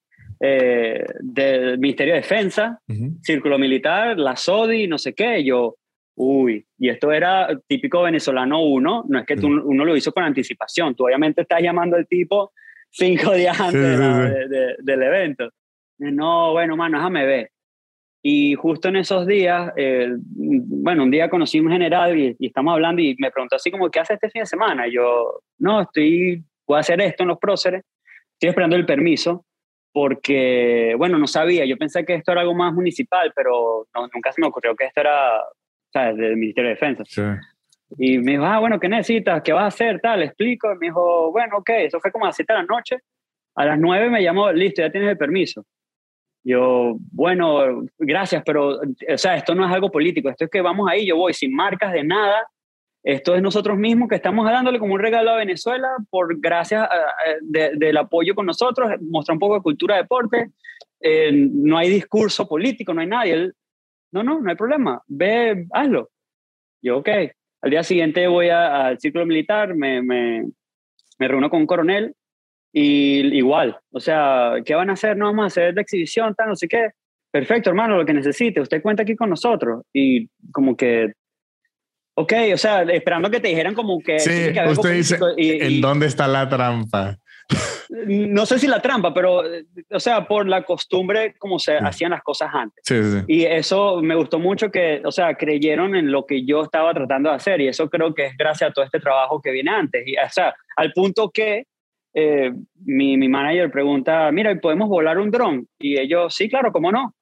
eh, 0.46 1.06
del 1.22 1.80
Ministerio 1.80 2.16
de 2.16 2.20
Defensa, 2.20 2.78
Círculo 3.22 3.58
Militar, 3.58 4.20
la 4.20 4.36
SODI, 4.36 4.88
no 4.88 4.98
sé 4.98 5.14
qué. 5.14 5.41
Yo, 5.41 5.78
uy, 6.18 6.66
y 6.78 6.89
esto 6.89 7.14
era 7.14 7.48
típico 7.66 8.02
venezolano 8.02 8.62
uno, 8.62 9.06
no 9.08 9.20
es 9.20 9.26
que 9.26 9.38
tú, 9.38 9.48
uno 9.48 9.86
lo 9.86 9.96
hizo 9.96 10.12
con 10.12 10.26
anticipación, 10.26 10.96
tú 10.96 11.06
obviamente 11.06 11.44
estás 11.44 11.62
llamando 11.62 11.96
al 11.96 12.06
tipo 12.08 12.52
cinco 12.89 13.32
días 13.32 13.58
antes 13.58 13.98
del 14.80 15.04
evento. 15.04 15.50
No, 15.98 16.52
bueno, 16.52 16.76
mano, 16.76 16.98
déjame 16.98 17.26
ver. 17.26 17.50
Y 18.22 18.56
justo 18.56 18.89
en 18.89 18.98
esos 18.98 19.26
días, 19.26 19.72
eh, 19.78 20.10
bueno, 20.26 21.04
un 21.04 21.12
día 21.12 21.30
conocí 21.30 21.62
un 21.62 21.72
general 21.72 22.20
y, 22.20 22.36
estamos 22.46 22.74
hablando 22.74 23.02
y 23.02 23.16
me 23.18 23.32
preguntó 23.32 23.56
así 23.56 23.72
como, 23.72 23.89
¿qué 23.89 24.02
hace 24.02 24.16
este 24.16 24.30
fin 24.30 24.41
de 24.41 24.48
semana? 24.48 24.89
Y 24.89 24.96
yo, 24.96 25.39
no, 25.60 25.84
estoy, 25.84 26.44
voy 26.68 26.76
a 26.76 26.82
hacer 26.82 27.00
esto 27.00 27.24
en 27.24 27.30
los 27.30 27.39
próceres, 27.39 27.86
estoy 28.34 28.50
esperando 28.50 28.76
el 28.76 28.86
permiso 28.86 29.46
porque, 29.94 30.96
bueno, 30.98 31.18
no 31.20 31.28
sabía, 31.28 31.66
yo 31.66 31.78
pensé 31.78 32.04
que 32.04 32.16
esto 32.16 32.32
era 32.32 32.41
algo 32.41 32.56
más 32.56 32.74
municipal, 32.74 33.32
pero 33.36 33.88
nunca 34.14 34.32
se 34.32 34.41
me 34.41 34.48
ocurrió 34.48 34.76
que 34.76 34.86
esto 34.86 35.02
era, 35.02 35.41
¿sabes?, 35.94 36.18
del 36.18 36.36
Ministerio 36.36 36.70
de 36.70 36.76
Defensa. 36.76 37.04
Sí. 37.06 37.22
Y 37.98 38.18
me 38.18 38.32
dijo, 38.32 38.44
ah, 38.44 38.60
bueno, 38.60 38.80
¿qué 38.80 38.89
necesitas? 38.89 39.44
¿Qué 39.44 39.54
vas 39.54 39.66
a 39.66 39.68
hacer? 39.68 40.02
Tal, 40.02 40.22
le 40.22 40.26
explico. 40.26 40.74
Y 40.74 40.78
me 40.80 40.88
dijo, 40.88 41.32
bueno, 41.32 41.58
ok, 41.58 41.70
eso 41.70 42.00
fue 42.00 42.12
como 42.12 42.26
a 42.26 42.30
las 42.30 42.36
7 42.36 42.52
de 42.52 42.60
la 42.60 42.66
noche. 42.66 42.98
A 43.56 43.66
las 43.66 43.80
9 43.80 44.10
me 44.10 44.24
llamó, 44.24 44.52
listo, 44.52 44.82
ya 44.82 44.91
tienes 44.91 45.12
el 45.12 45.18
permiso. 45.18 45.64
Yo, 46.44 46.96
bueno, 47.12 47.84
gracias, 48.00 48.44
pero, 48.46 48.80
o 48.80 49.18
sea, 49.18 49.38
esto 49.38 49.54
no 49.56 49.66
es 49.66 49.72
algo 49.72 49.89
político, 49.91 50.28
esto 50.28 50.46
es 50.46 50.52
que 50.52 50.62
vamos 50.62 50.89
ahí, 50.89 51.06
yo 51.06 51.16
voy 51.16 51.34
sin 51.34 51.56
marcas 51.56 51.94
de 51.94 52.04
nada, 52.04 52.46
esto 53.04 53.36
es 53.36 53.41
nosotros 53.41 53.78
mismos 53.78 54.08
que 54.08 54.16
estamos 54.16 54.45
dándole 54.45 54.80
como 54.80 54.93
un 54.93 54.99
regalo 55.01 55.32
a 55.32 55.38
Venezuela 55.38 55.89
por 56.10 56.39
gracias 56.39 56.88
del 57.41 57.97
apoyo 57.97 58.34
con 58.34 58.45
nosotros, 58.45 58.89
mostrar 59.01 59.36
un 59.36 59.39
poco 59.39 59.56
de 59.56 59.62
cultura 59.62 59.95
de 59.95 60.04
deporte. 60.04 60.51
Eh, 61.01 61.32
no 61.34 61.78
hay 61.78 61.89
discurso 61.89 62.47
político, 62.47 62.93
no 62.93 63.01
hay 63.01 63.08
nadie. 63.08 63.51
no, 64.12 64.24
no, 64.24 64.39
no 64.39 64.49
hay 64.49 64.56
problema. 64.56 65.04
Ve, 65.08 65.66
hazlo. 65.72 66.10
Yo, 66.82 66.97
ok. 66.97 67.10
Al 67.62 67.70
día 67.70 67.84
siguiente 67.84 68.28
voy 68.28 68.49
al 68.49 68.99
círculo 68.99 69.26
militar, 69.26 69.76
me, 69.76 70.01
me, 70.01 70.45
me 71.20 71.28
reúno 71.28 71.49
con 71.49 71.62
un 71.62 71.68
coronel 71.68 72.16
y 72.74 73.38
igual, 73.38 73.78
o 73.91 73.99
sea, 73.99 74.56
¿qué 74.66 74.74
van 74.74 74.89
a 74.89 74.93
hacer? 74.93 75.16
No 75.16 75.26
vamos 75.26 75.43
a 75.43 75.47
hacer 75.47 75.76
la 75.76 75.82
exhibición, 75.82 76.34
tal, 76.36 76.49
no 76.49 76.56
sé 76.56 76.68
qué. 76.68 76.89
Perfecto, 77.32 77.70
hermano, 77.70 77.97
lo 77.97 78.06
que 78.06 78.14
necesite, 78.14 78.62
usted 78.62 78.82
cuenta 78.82 79.04
aquí 79.04 79.16
con 79.16 79.30
nosotros. 79.30 79.84
Y 79.93 80.30
como 80.51 80.76
que 80.76 81.14
Ok, 82.16 82.34
o 82.53 82.57
sea, 82.57 82.84
esperando 82.84 83.30
que 83.32 83.39
te 83.39 83.47
dijeran 83.47 83.74
como 83.74 83.99
que... 83.99 84.20
Sí, 84.20 84.53
usted 84.68 84.93
dice, 84.93 85.18
¿en 85.38 85.82
dónde 85.82 86.05
está 86.05 86.28
la 86.28 86.47
trampa? 86.47 87.18
No 87.89 88.45
sé 88.45 88.59
si 88.59 88.68
la 88.68 88.82
trampa, 88.82 89.14
pero, 89.14 89.43
o 89.89 89.99
sea, 89.99 90.28
por 90.28 90.47
la 90.47 90.64
costumbre 90.64 91.36
como 91.38 91.59
se 91.59 91.76
hacían 91.78 92.11
las 92.11 92.22
cosas 92.22 92.49
antes. 92.53 92.84
Sí, 92.84 93.03
sí. 93.03 93.20
Y 93.28 93.45
eso 93.45 94.01
me 94.01 94.16
gustó 94.16 94.39
mucho 94.39 94.72
que, 94.72 95.01
o 95.03 95.11
sea, 95.11 95.36
creyeron 95.36 95.95
en 95.95 96.11
lo 96.11 96.26
que 96.26 96.45
yo 96.45 96.64
estaba 96.64 96.93
tratando 96.93 97.30
de 97.30 97.36
hacer 97.36 97.61
y 97.61 97.68
eso 97.68 97.89
creo 97.89 98.14
que 98.14 98.28
es 98.28 98.38
gracias 98.38 98.70
a 98.70 98.74
todo 98.74 98.86
este 98.86 98.99
trabajo 98.99 99.41
que 99.41 99.51
viene 99.51 99.72
antes. 99.72 100.03
Y, 100.07 100.16
o 100.16 100.30
sea, 100.30 100.55
al 100.76 100.91
punto 100.93 101.30
que 101.32 101.66
eh, 102.14 102.51
mi, 102.86 103.18
mi 103.18 103.28
manager 103.28 103.72
pregunta, 103.72 104.32
mira, 104.32 104.55
¿podemos 104.59 104.88
volar 104.88 105.18
un 105.18 105.32
dron? 105.32 105.68
Y 105.80 105.99
ellos, 105.99 106.34
sí, 106.34 106.49
claro, 106.49 106.72
¿cómo 106.72 106.91
no? 106.91 107.14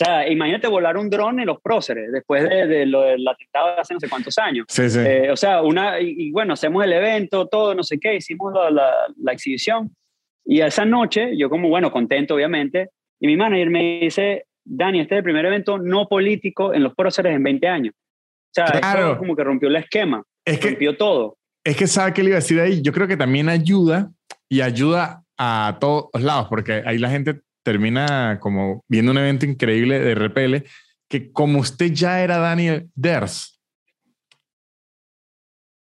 O 0.00 0.04
sea, 0.04 0.26
imagínate 0.26 0.66
volar 0.66 0.96
un 0.96 1.10
dron 1.10 1.40
en 1.40 1.46
los 1.46 1.60
próceres 1.60 2.10
después 2.10 2.48
de, 2.48 2.86
lo 2.86 3.02
del 3.02 3.26
atentado 3.28 3.74
de 3.74 3.80
hace 3.80 3.92
no 3.92 4.00
sé 4.00 4.08
cuántos 4.08 4.38
años. 4.38 4.64
Sí, 4.68 4.88
sí. 4.88 4.98
Eh, 4.98 5.30
o 5.30 5.36
sea, 5.36 5.60
una, 5.60 6.00
y, 6.00 6.30
bueno, 6.30 6.54
hacemos 6.54 6.82
el 6.84 6.94
evento, 6.94 7.46
todo, 7.48 7.74
no 7.74 7.82
sé 7.82 7.98
qué, 8.00 8.16
hicimos 8.16 8.54
la, 8.54 8.94
la, 9.22 9.32
exhibición. 9.32 9.94
Y 10.46 10.62
esa 10.62 10.86
noche, 10.86 11.36
yo 11.36 11.50
como, 11.50 11.68
bueno, 11.68 11.92
contento 11.92 12.34
obviamente, 12.34 12.88
y 13.20 13.26
mi 13.26 13.36
manager 13.36 13.68
me 13.68 14.00
dice, 14.00 14.46
Dani, 14.64 15.00
este 15.00 15.16
es 15.16 15.18
el 15.18 15.24
primer 15.24 15.44
evento 15.44 15.76
no 15.76 16.08
político 16.08 16.72
en 16.72 16.82
los 16.82 16.94
próceres 16.94 17.36
en 17.36 17.42
20 17.42 17.68
años. 17.68 17.94
O 17.94 18.52
sea, 18.52 18.66
claro. 18.66 19.18
como 19.18 19.36
que 19.36 19.44
rompió 19.44 19.68
el 19.68 19.76
esquema, 19.76 20.22
es 20.46 20.62
rompió 20.64 20.96
todo. 20.96 21.36
Es 21.62 21.76
que, 21.76 21.86
¿sabe 21.86 22.14
qué 22.14 22.22
le 22.22 22.30
iba 22.30 22.38
a 22.38 22.40
decir 22.40 22.58
ahí? 22.58 22.80
Yo 22.80 22.92
creo 22.92 23.06
que 23.06 23.18
también 23.18 23.50
ayuda 23.50 24.10
y 24.48 24.62
ayuda 24.62 25.24
a 25.36 25.76
todos 25.78 26.08
lados, 26.22 26.48
porque 26.48 26.82
ahí 26.86 26.96
la 26.96 27.10
gente 27.10 27.42
termina 27.62 28.38
como 28.40 28.84
viendo 28.88 29.12
un 29.12 29.18
evento 29.18 29.46
increíble 29.46 30.00
de 30.00 30.14
repele, 30.14 30.64
que 31.08 31.32
como 31.32 31.58
usted 31.58 31.92
ya 31.92 32.22
era 32.22 32.38
Daniel 32.38 32.88
Ders, 32.94 33.60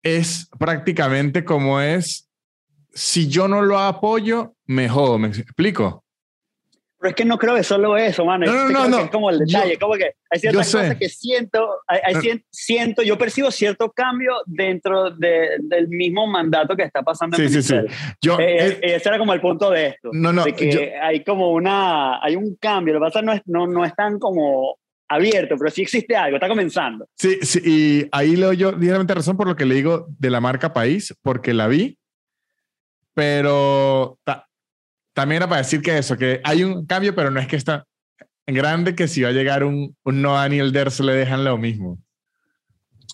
es 0.03 0.49
prácticamente 0.57 1.43
como 1.43 1.81
es, 1.81 2.29
si 2.93 3.27
yo 3.27 3.47
no 3.47 3.61
lo 3.61 3.79
apoyo, 3.79 4.55
me 4.65 4.87
jodo, 4.87 5.19
¿me 5.19 5.27
explico? 5.27 6.05
Pero 6.99 7.09
es 7.09 7.15
que 7.15 7.25
no 7.25 7.37
creo 7.37 7.55
que 7.55 7.63
solo 7.63 7.95
eso, 7.95 8.25
mano. 8.25 8.45
No, 8.45 8.69
no, 8.69 8.87
no, 8.87 8.99
Es 9.01 9.11
como 9.11 9.29
el 9.29 9.39
detalle, 9.39 9.77
como 9.77 9.93
que 9.93 10.13
hay 10.31 10.39
ciertas 10.39 10.71
cosas 10.71 10.95
que 10.95 11.09
siento, 11.09 11.81
hay, 11.87 12.43
siento, 12.49 13.03
yo 13.03 13.17
percibo 13.17 13.51
cierto 13.51 13.91
cambio 13.91 14.33
dentro 14.47 15.11
de, 15.11 15.57
del 15.59 15.87
mismo 15.89 16.25
mandato 16.25 16.75
que 16.75 16.83
está 16.83 17.03
pasando. 17.03 17.37
Sí, 17.37 17.49
sí, 17.49 17.61
sí. 17.61 17.75
Yo, 18.19 18.39
eh, 18.39 18.79
eh, 18.81 18.95
ese 18.95 19.09
era 19.09 19.19
como 19.19 19.33
el 19.33 19.41
punto 19.41 19.69
de 19.69 19.87
esto. 19.87 20.09
No, 20.11 20.33
no. 20.33 20.43
De 20.43 20.53
que 20.53 20.95
hay 20.99 21.23
como 21.23 21.51
una, 21.51 22.23
hay 22.23 22.35
un 22.35 22.55
cambio. 22.55 22.95
Lo 22.95 22.99
que 22.99 23.05
pasa 23.05 23.21
no 23.21 23.33
es, 23.33 23.41
no, 23.45 23.67
no 23.67 23.85
es 23.85 23.93
tan 23.95 24.17
como 24.17 24.77
abierto, 25.07 25.55
pero 25.57 25.71
sí 25.71 25.83
existe 25.83 26.15
algo, 26.15 26.37
está 26.37 26.47
comenzando. 26.47 27.07
Sí, 27.15 27.37
sí, 27.41 27.61
y 27.63 28.07
ahí 28.11 28.35
leo 28.35 28.53
yo 28.53 28.71
directamente 28.71 29.13
razón 29.13 29.37
por 29.37 29.47
lo 29.47 29.55
que 29.55 29.65
le 29.65 29.75
digo 29.75 30.07
de 30.17 30.29
la 30.29 30.41
marca 30.41 30.73
País, 30.73 31.15
porque 31.21 31.53
la 31.53 31.67
vi, 31.67 31.97
pero 33.13 34.19
también 35.17 35.37
era 35.37 35.49
para 35.49 35.61
decir 35.61 35.81
que 35.81 35.97
eso, 35.97 36.15
que 36.15 36.41
hay 36.43 36.63
un 36.63 36.85
cambio, 36.85 37.15
pero 37.15 37.31
no 37.31 37.39
es 37.39 37.47
que 37.47 37.55
está 37.55 37.87
grande 38.45 38.93
que 38.93 39.07
si 39.07 39.23
va 39.23 39.29
a 39.29 39.31
llegar 39.31 39.63
un, 39.63 39.95
un 40.03 40.21
no 40.21 40.35
Daniel 40.35 40.71
Derso 40.71 41.01
le 41.01 41.13
dejan 41.13 41.43
lo 41.43 41.57
mismo. 41.57 41.97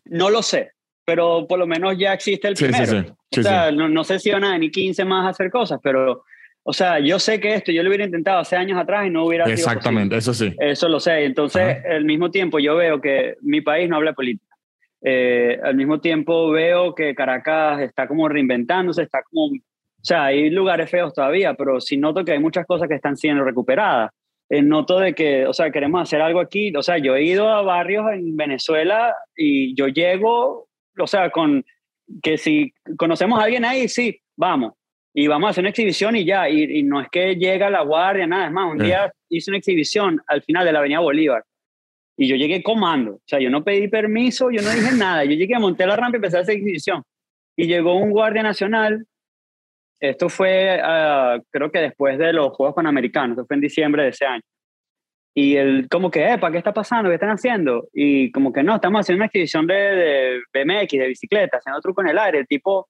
No 0.04 0.30
lo 0.30 0.42
sé, 0.42 0.72
pero 1.06 1.48
por 1.48 1.60
lo 1.60 1.66
menos 1.66 1.98
ya 1.98 2.12
existe 2.12 2.50
el 2.50 2.56
primero. 2.56 3.04
Sí, 3.04 3.14
sí, 3.32 3.40
o 3.40 3.44
sea, 3.44 3.72
no, 3.72 3.88
no, 3.88 4.04
sé 4.04 4.20
si 4.20 4.32
van 4.32 4.44
a 4.44 4.58
ni 4.58 4.70
15 4.70 5.06
más 5.06 5.26
a 5.26 5.30
hacer 5.30 5.50
cosas, 5.50 5.80
pero, 5.82 6.26
o 6.64 6.74
sea, 6.74 7.00
yo 7.00 7.20
sé 7.20 7.40
que 7.40 7.54
esto 7.54 7.72
yo 7.72 7.82
lo 7.84 7.88
hubiera 7.88 8.04
intentado 8.04 8.40
hace 8.40 8.58
años 8.58 8.78
atrás 8.78 9.08
y 9.08 9.10
no 9.10 9.26
hubiera 9.26 9.46
Exactamente, 9.46 10.18
eso 10.18 10.34
sí. 10.34 10.54
Eso 10.60 10.90
lo 10.90 11.00
sé. 11.00 11.24
Entonces, 11.24 11.78
al 11.90 12.04
mismo 12.04 12.32
tiempo, 12.32 12.60
yo 12.60 12.76
veo 12.76 13.00
que 13.00 13.38
mi 13.40 13.62
país 13.62 13.88
no 13.88 13.96
habla 13.96 14.12
política. 14.12 14.54
Eh, 15.02 15.58
al 15.64 15.76
mismo 15.76 16.02
tiempo, 16.02 16.52
veo 16.52 16.96
que 16.96 17.16
Caracas 17.16 17.80
está 17.80 18.10
como 18.10 18.28
reinventándose, 18.28 19.04
está 19.04 19.24
como 19.24 19.52
o 20.04 20.06
sea, 20.06 20.26
hay 20.26 20.50
lugares 20.50 20.92
feos 20.92 21.14
todavía, 21.14 21.54
pero 21.54 21.80
sí 21.80 21.96
noto 21.96 22.26
que 22.26 22.34
hay 22.34 22.40
muchas 22.40 22.66
cosas 22.66 22.90
que 22.90 22.96
están 22.96 23.16
siendo 23.16 23.46
recuperadas. 23.46 24.12
Eh, 24.50 24.62
noto 24.62 25.00
de 25.00 25.16
que, 25.16 25.48
o 25.48 25.54
sea, 25.54 25.72
queremos 25.72 26.02
hacer 26.02 26.22
algo 26.22 26.42
aquí. 26.42 26.76
O 26.76 26.84
sea, 26.84 26.98
yo 26.98 27.16
he 27.16 27.24
ido 27.24 27.48
a 27.48 27.62
barrios 27.62 28.12
en 28.12 28.36
Venezuela 28.36 29.16
y 29.34 29.74
yo 29.76 29.88
llego, 29.88 30.68
o 31.00 31.08
sea, 31.08 31.30
con 31.30 31.64
que 32.22 32.38
si 32.38 32.74
conocemos 32.98 33.40
a 33.40 33.44
alguien 33.44 33.64
ahí, 33.64 33.88
sí, 33.88 34.20
vamos. 34.36 34.74
Y 35.14 35.28
vamos 35.28 35.48
a 35.48 35.52
hacer 35.52 35.62
una 35.62 35.70
exhibición 35.70 36.18
y 36.18 36.26
ya. 36.26 36.50
Y, 36.50 36.84
no 36.84 37.00
es 37.00 37.08
que 37.10 37.38
llega 37.38 37.70
la 37.70 37.84
guardia, 37.84 38.28
nada. 38.28 38.48
Es 38.48 38.52
más, 38.52 38.74
un 38.74 38.80
día 38.80 39.10
hice 39.30 39.52
una 39.52 39.60
exhibición 39.60 40.22
al 40.28 40.42
final 40.42 40.66
de 40.66 40.74
la 40.74 40.80
Avenida 40.80 41.00
Bolívar. 41.00 41.46
Y 42.18 42.28
yo 42.28 42.36
llegué 42.36 42.62
comando. 42.62 43.14
O 43.14 43.22
sea, 43.26 43.40
yo 43.40 43.50
no 43.50 43.64
pedí 43.64 43.88
permiso, 43.88 44.52
yo 44.52 44.62
no 44.62 44.70
dije 44.70 44.92
nada. 44.98 45.24
Yo 45.24 45.32
llegué, 45.32 45.56
a 45.56 45.60
montar 45.60 45.88
la 45.88 45.96
rampa 45.96 46.18
y 46.18 46.20
empecé 46.20 46.38
a 46.40 46.42
hacer 46.42 46.58
exhibición. 46.58 47.04
Y 47.56 47.68
llegó 47.68 47.96
un 47.96 48.12
guardia 48.12 48.44
nacional 48.44 49.08
esto 50.04 50.30
fue, 50.30 50.80
ah, 50.84 51.40
creo 51.50 51.72
que 51.72 51.80
después 51.80 52.18
de 52.18 52.34
los 52.34 52.50
Juegos 52.50 52.76
Panamericanos, 52.76 53.38
esto 53.38 53.46
fue 53.46 53.56
en 53.56 53.62
diciembre 53.62 54.04
de 54.04 54.10
ese 54.10 54.26
año. 54.26 54.44
Y 55.34 55.56
él 55.56 55.88
como 55.90 56.12
que, 56.12 56.38
¿para 56.40 56.52
¿qué 56.52 56.58
está 56.58 56.74
pasando? 56.74 57.10
¿Qué 57.10 57.16
están 57.16 57.32
haciendo? 57.32 57.88
Y 57.94 58.32
como 58.32 58.52
que 58.52 58.64
no, 58.64 58.76
estamos 58.76 59.02
haciendo 59.02 59.20
una 59.20 59.28
exhibición 59.28 59.66
de, 59.66 59.74
de 59.74 60.42
BMX, 60.54 60.92
de 60.92 61.08
bicicleta, 61.08 61.58
haciendo 61.58 61.82
truco 61.82 62.02
en 62.02 62.10
el 62.10 62.20
aire. 62.20 62.40
El 62.40 62.48
tipo, 62.48 62.90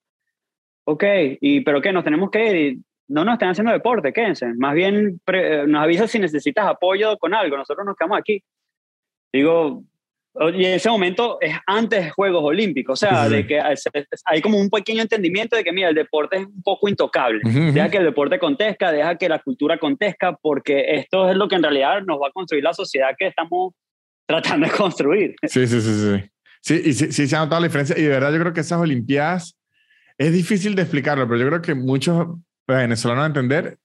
ok, 0.85 1.03
¿y 1.39 1.61
pero 1.61 1.81
qué? 1.81 1.93
¿Nos 1.93 2.03
tenemos 2.03 2.31
que 2.31 2.51
ir? 2.51 2.77
no, 3.07 3.23
no, 3.23 3.33
están 3.33 3.49
haciendo 3.49 3.71
deporte, 3.71 4.11
quédense. 4.11 4.53
Más 4.55 4.73
bien 4.73 5.21
nos 5.67 5.83
avisa 5.83 6.07
si 6.07 6.19
necesitas 6.19 6.65
apoyo 6.65 7.17
con 7.17 7.33
algo, 7.33 7.57
nosotros 7.57 7.85
nos 7.85 7.95
quedamos 7.95 8.17
aquí. 8.17 8.43
Digo, 9.31 9.83
y 10.55 10.65
en 10.65 10.73
ese 10.73 10.89
momento 10.89 11.37
es 11.41 11.55
antes 11.67 12.05
de 12.05 12.09
Juegos 12.09 12.43
Olímpicos, 12.43 12.93
o 12.93 13.07
sea, 13.07 13.29
de 13.29 13.45
que 13.45 13.61
hay 14.25 14.41
como 14.41 14.57
un 14.57 14.69
pequeño 14.69 15.01
entendimiento 15.03 15.55
de 15.55 15.63
que, 15.63 15.71
mira, 15.71 15.89
el 15.89 15.95
deporte 15.95 16.37
es 16.37 16.45
un 16.45 16.63
poco 16.63 16.89
intocable. 16.89 17.41
Deja 17.43 17.89
que 17.89 17.97
el 17.97 18.05
deporte 18.05 18.39
contezca, 18.39 18.91
deja 18.91 19.15
que 19.15 19.29
la 19.29 19.39
cultura 19.39 19.77
contezca, 19.77 20.35
porque 20.41 20.95
esto 20.95 21.29
es 21.29 21.35
lo 21.35 21.47
que 21.47 21.55
en 21.55 21.63
realidad 21.63 22.01
nos 22.01 22.19
va 22.19 22.29
a 22.29 22.31
construir 22.31 22.63
la 22.63 22.73
sociedad 22.73 23.09
que 23.17 23.27
estamos 23.27 23.73
tratando 24.25 24.67
de 24.67 24.73
construir. 24.73 25.35
Sí, 25.43 25.67
sí, 25.67 25.81
sí, 25.81 25.93
sí. 25.93 26.29
Sí, 26.61 26.81
y 26.85 26.93
sí, 26.93 27.11
sí 27.11 27.27
se 27.27 27.35
ha 27.35 27.39
notado 27.39 27.61
la 27.61 27.67
diferencia. 27.67 27.97
Y 27.97 28.03
de 28.03 28.09
verdad 28.09 28.31
yo 28.31 28.39
creo 28.39 28.53
que 28.53 28.61
esas 28.61 28.79
Olimpiadas 28.79 29.59
es 30.17 30.31
difícil 30.31 30.75
de 30.75 30.83
explicarlo, 30.83 31.27
pero 31.27 31.39
yo 31.41 31.47
creo 31.47 31.61
que 31.61 31.75
muchos 31.75 32.27
venezolanos 32.65 33.21
van 33.21 33.23
a 33.23 33.39
entender 33.39 33.77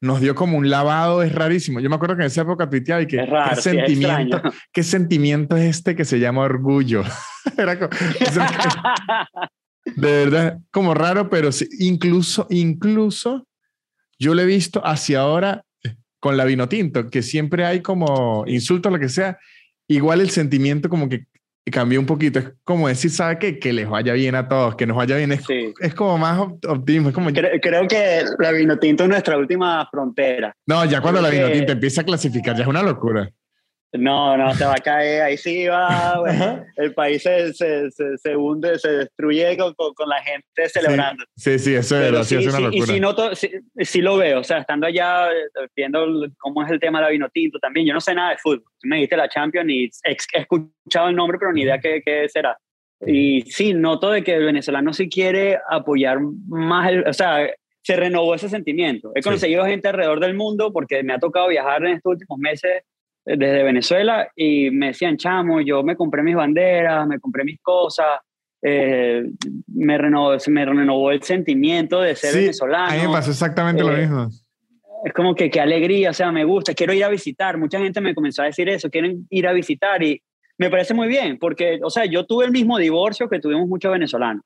nos 0.00 0.20
dio 0.20 0.34
como 0.34 0.58
un 0.58 0.68
lavado, 0.68 1.22
es 1.22 1.32
rarísimo. 1.32 1.80
Yo 1.80 1.88
me 1.88 1.96
acuerdo 1.96 2.16
que 2.16 2.22
en 2.22 2.26
esa 2.26 2.42
época 2.42 2.68
tuiteaba 2.68 3.02
y 3.02 3.06
que 3.06 3.22
es 3.22 3.28
¿qué, 3.28 3.60
sentimiento, 3.60 4.42
¿qué 4.72 4.82
sentimiento 4.82 5.56
es 5.56 5.76
este 5.76 5.96
que 5.96 6.04
se 6.04 6.20
llama 6.20 6.42
orgullo? 6.42 7.02
Era 7.56 7.78
como, 7.78 7.90
de 9.84 10.12
verdad, 10.12 10.58
como 10.70 10.94
raro, 10.94 11.30
pero 11.30 11.52
sí, 11.52 11.68
incluso, 11.78 12.46
incluso 12.50 13.46
yo 14.18 14.34
lo 14.34 14.42
he 14.42 14.46
visto 14.46 14.84
hacia 14.84 15.20
ahora 15.20 15.64
con 16.20 16.36
la 16.36 16.44
vino 16.44 16.68
tinto, 16.68 17.10
que 17.10 17.22
siempre 17.22 17.66
hay 17.66 17.82
como 17.82 18.44
insultos, 18.46 18.90
lo 18.90 18.98
que 18.98 19.10
sea, 19.10 19.38
igual 19.88 20.20
el 20.20 20.30
sentimiento 20.30 20.88
como 20.88 21.08
que 21.08 21.26
cambió 21.70 21.98
un 21.98 22.06
poquito. 22.06 22.38
Es 22.38 22.52
como 22.62 22.88
decir, 22.88 23.10
¿sabe 23.10 23.38
qué? 23.38 23.58
Que 23.58 23.72
les 23.72 23.88
vaya 23.88 24.12
bien 24.12 24.34
a 24.34 24.48
todos, 24.48 24.76
que 24.76 24.86
nos 24.86 24.96
vaya 24.96 25.16
bien. 25.16 25.32
Es, 25.32 25.44
es 25.80 25.94
como 25.94 26.18
más 26.18 26.38
optimismo. 26.38 27.08
Es 27.08 27.14
como... 27.14 27.30
Creo, 27.32 27.88
que 27.88 28.24
la 28.38 28.52
vino 28.52 28.78
tinto 28.78 29.04
es 29.04 29.08
nuestra 29.08 29.38
última 29.38 29.88
frontera. 29.90 30.54
No, 30.66 30.84
ya 30.84 31.00
cuando 31.00 31.20
la 31.20 31.30
vino 31.30 31.50
tinto 31.50 31.72
empieza 31.72 32.02
a 32.02 32.04
clasificar, 32.04 32.54
ya 32.56 32.62
es 32.62 32.68
una 32.68 32.82
locura. 32.82 33.30
No, 33.98 34.36
no, 34.36 34.52
se 34.54 34.64
va 34.64 34.74
a 34.74 34.82
caer, 34.82 35.22
ahí 35.22 35.36
sí 35.36 35.66
va, 35.66 36.20
el 36.76 36.94
país 36.94 37.22
se, 37.22 37.52
se, 37.52 37.90
se, 37.90 38.36
hunde, 38.36 38.76
se 38.78 38.90
destruye 38.90 39.56
con, 39.56 39.72
con, 39.74 40.08
la 40.08 40.20
gente 40.22 40.68
celebrando. 40.68 41.24
Sí, 41.36 41.58
sí, 41.60 41.74
eso 41.74 42.00
es, 42.00 42.26
sí, 42.26 42.36
una 42.36 42.60
locura. 42.60 42.76
Y 42.76 42.82
si 42.82 42.98
noto, 42.98 43.30
sí, 43.34 44.00
lo 44.00 44.16
veo, 44.16 44.40
o 44.40 44.44
sea, 44.44 44.58
estando 44.58 44.86
allá, 44.86 45.30
eh, 45.30 45.68
viendo 45.76 46.04
cómo 46.38 46.64
es 46.64 46.70
el 46.72 46.80
tema 46.80 46.98
de 46.98 47.04
la 47.04 47.10
vino 47.10 47.28
tinto 47.28 47.58
también, 47.60 47.86
yo 47.86 47.94
no 47.94 48.00
sé 48.00 48.14
nada 48.14 48.30
de 48.30 48.38
fútbol, 48.38 48.64
me 48.82 48.96
dijiste 48.96 49.16
la 49.16 49.28
Champions 49.28 49.70
y 49.70 49.90
he 50.04 50.16
escuchado 50.40 51.08
el 51.08 51.16
nombre, 51.16 51.38
pero 51.38 51.52
ni 51.52 51.62
idea 51.62 51.78
qué, 51.78 52.02
qué 52.04 52.28
será. 52.28 52.58
Y 53.06 53.42
sí, 53.42 53.74
noto 53.74 54.10
de 54.10 54.24
que 54.24 54.34
el 54.34 54.44
venezolano 54.44 54.92
sí 54.92 55.08
quiere 55.08 55.58
apoyar 55.68 56.18
más, 56.48 56.92
o 57.06 57.12
sea, 57.12 57.48
se 57.82 57.96
renovó 57.96 58.34
ese 58.34 58.48
sentimiento. 58.48 59.12
He 59.14 59.22
conseguido 59.22 59.64
gente 59.66 59.88
alrededor 59.88 60.18
del 60.18 60.34
mundo 60.34 60.72
porque 60.72 61.02
me 61.02 61.12
ha 61.12 61.18
tocado 61.18 61.48
viajar 61.48 61.84
en 61.84 61.96
estos 61.96 62.12
últimos 62.12 62.38
meses 62.38 62.82
desde 63.24 63.62
Venezuela 63.62 64.28
y 64.36 64.70
me 64.70 64.88
decían, 64.88 65.16
chamo, 65.16 65.60
yo 65.60 65.82
me 65.82 65.96
compré 65.96 66.22
mis 66.22 66.36
banderas, 66.36 67.06
me 67.06 67.18
compré 67.18 67.44
mis 67.44 67.60
cosas, 67.60 68.20
eh, 68.62 69.24
me, 69.74 69.98
renovó, 69.98 70.36
me 70.48 70.64
renovó 70.64 71.10
el 71.10 71.22
sentimiento 71.22 72.00
de 72.00 72.16
ser 72.16 72.34
venezolano. 72.34 72.92
A 72.92 72.94
mí 72.94 73.06
me 73.06 73.12
pasó 73.12 73.30
exactamente 73.30 73.82
lo 73.82 73.94
eh, 73.94 74.00
mismo. 74.02 74.28
Es 75.04 75.12
como 75.12 75.34
que 75.34 75.50
qué 75.50 75.60
alegría, 75.60 76.10
o 76.10 76.14
sea, 76.14 76.32
me 76.32 76.44
gusta, 76.44 76.74
quiero 76.74 76.92
ir 76.92 77.04
a 77.04 77.08
visitar. 77.08 77.58
Mucha 77.58 77.78
gente 77.78 78.00
me 78.00 78.14
comenzó 78.14 78.42
a 78.42 78.46
decir 78.46 78.68
eso, 78.68 78.88
quieren 78.90 79.26
ir 79.30 79.46
a 79.46 79.52
visitar 79.52 80.02
y 80.02 80.22
me 80.56 80.70
parece 80.70 80.94
muy 80.94 81.08
bien, 81.08 81.38
porque, 81.38 81.80
o 81.82 81.90
sea, 81.90 82.04
yo 82.04 82.24
tuve 82.26 82.46
el 82.46 82.52
mismo 82.52 82.78
divorcio 82.78 83.28
que 83.28 83.40
tuvimos 83.40 83.68
muchos 83.68 83.92
venezolanos. 83.92 84.44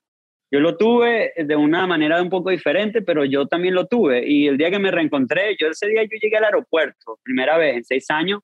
Yo 0.51 0.59
lo 0.59 0.75
tuve 0.77 1.31
de 1.37 1.55
una 1.55 1.85
manera 1.85 2.21
un 2.21 2.29
poco 2.29 2.49
diferente, 2.49 3.03
pero 3.03 3.23
yo 3.23 3.45
también 3.47 3.75
lo 3.75 3.85
tuve. 3.85 4.27
Y 4.27 4.47
el 4.47 4.57
día 4.57 4.71
que 4.71 4.79
me 4.79 4.89
reencontré, 4.89 5.55
yo 5.59 5.67
ese 5.67 5.87
día 5.87 6.01
yo 6.03 6.17
llegué 6.19 6.37
al 6.37 6.45
aeropuerto, 6.45 7.19
primera 7.23 7.57
vez 7.57 7.75
en 7.77 7.83
seis 7.83 8.09
años, 8.09 8.41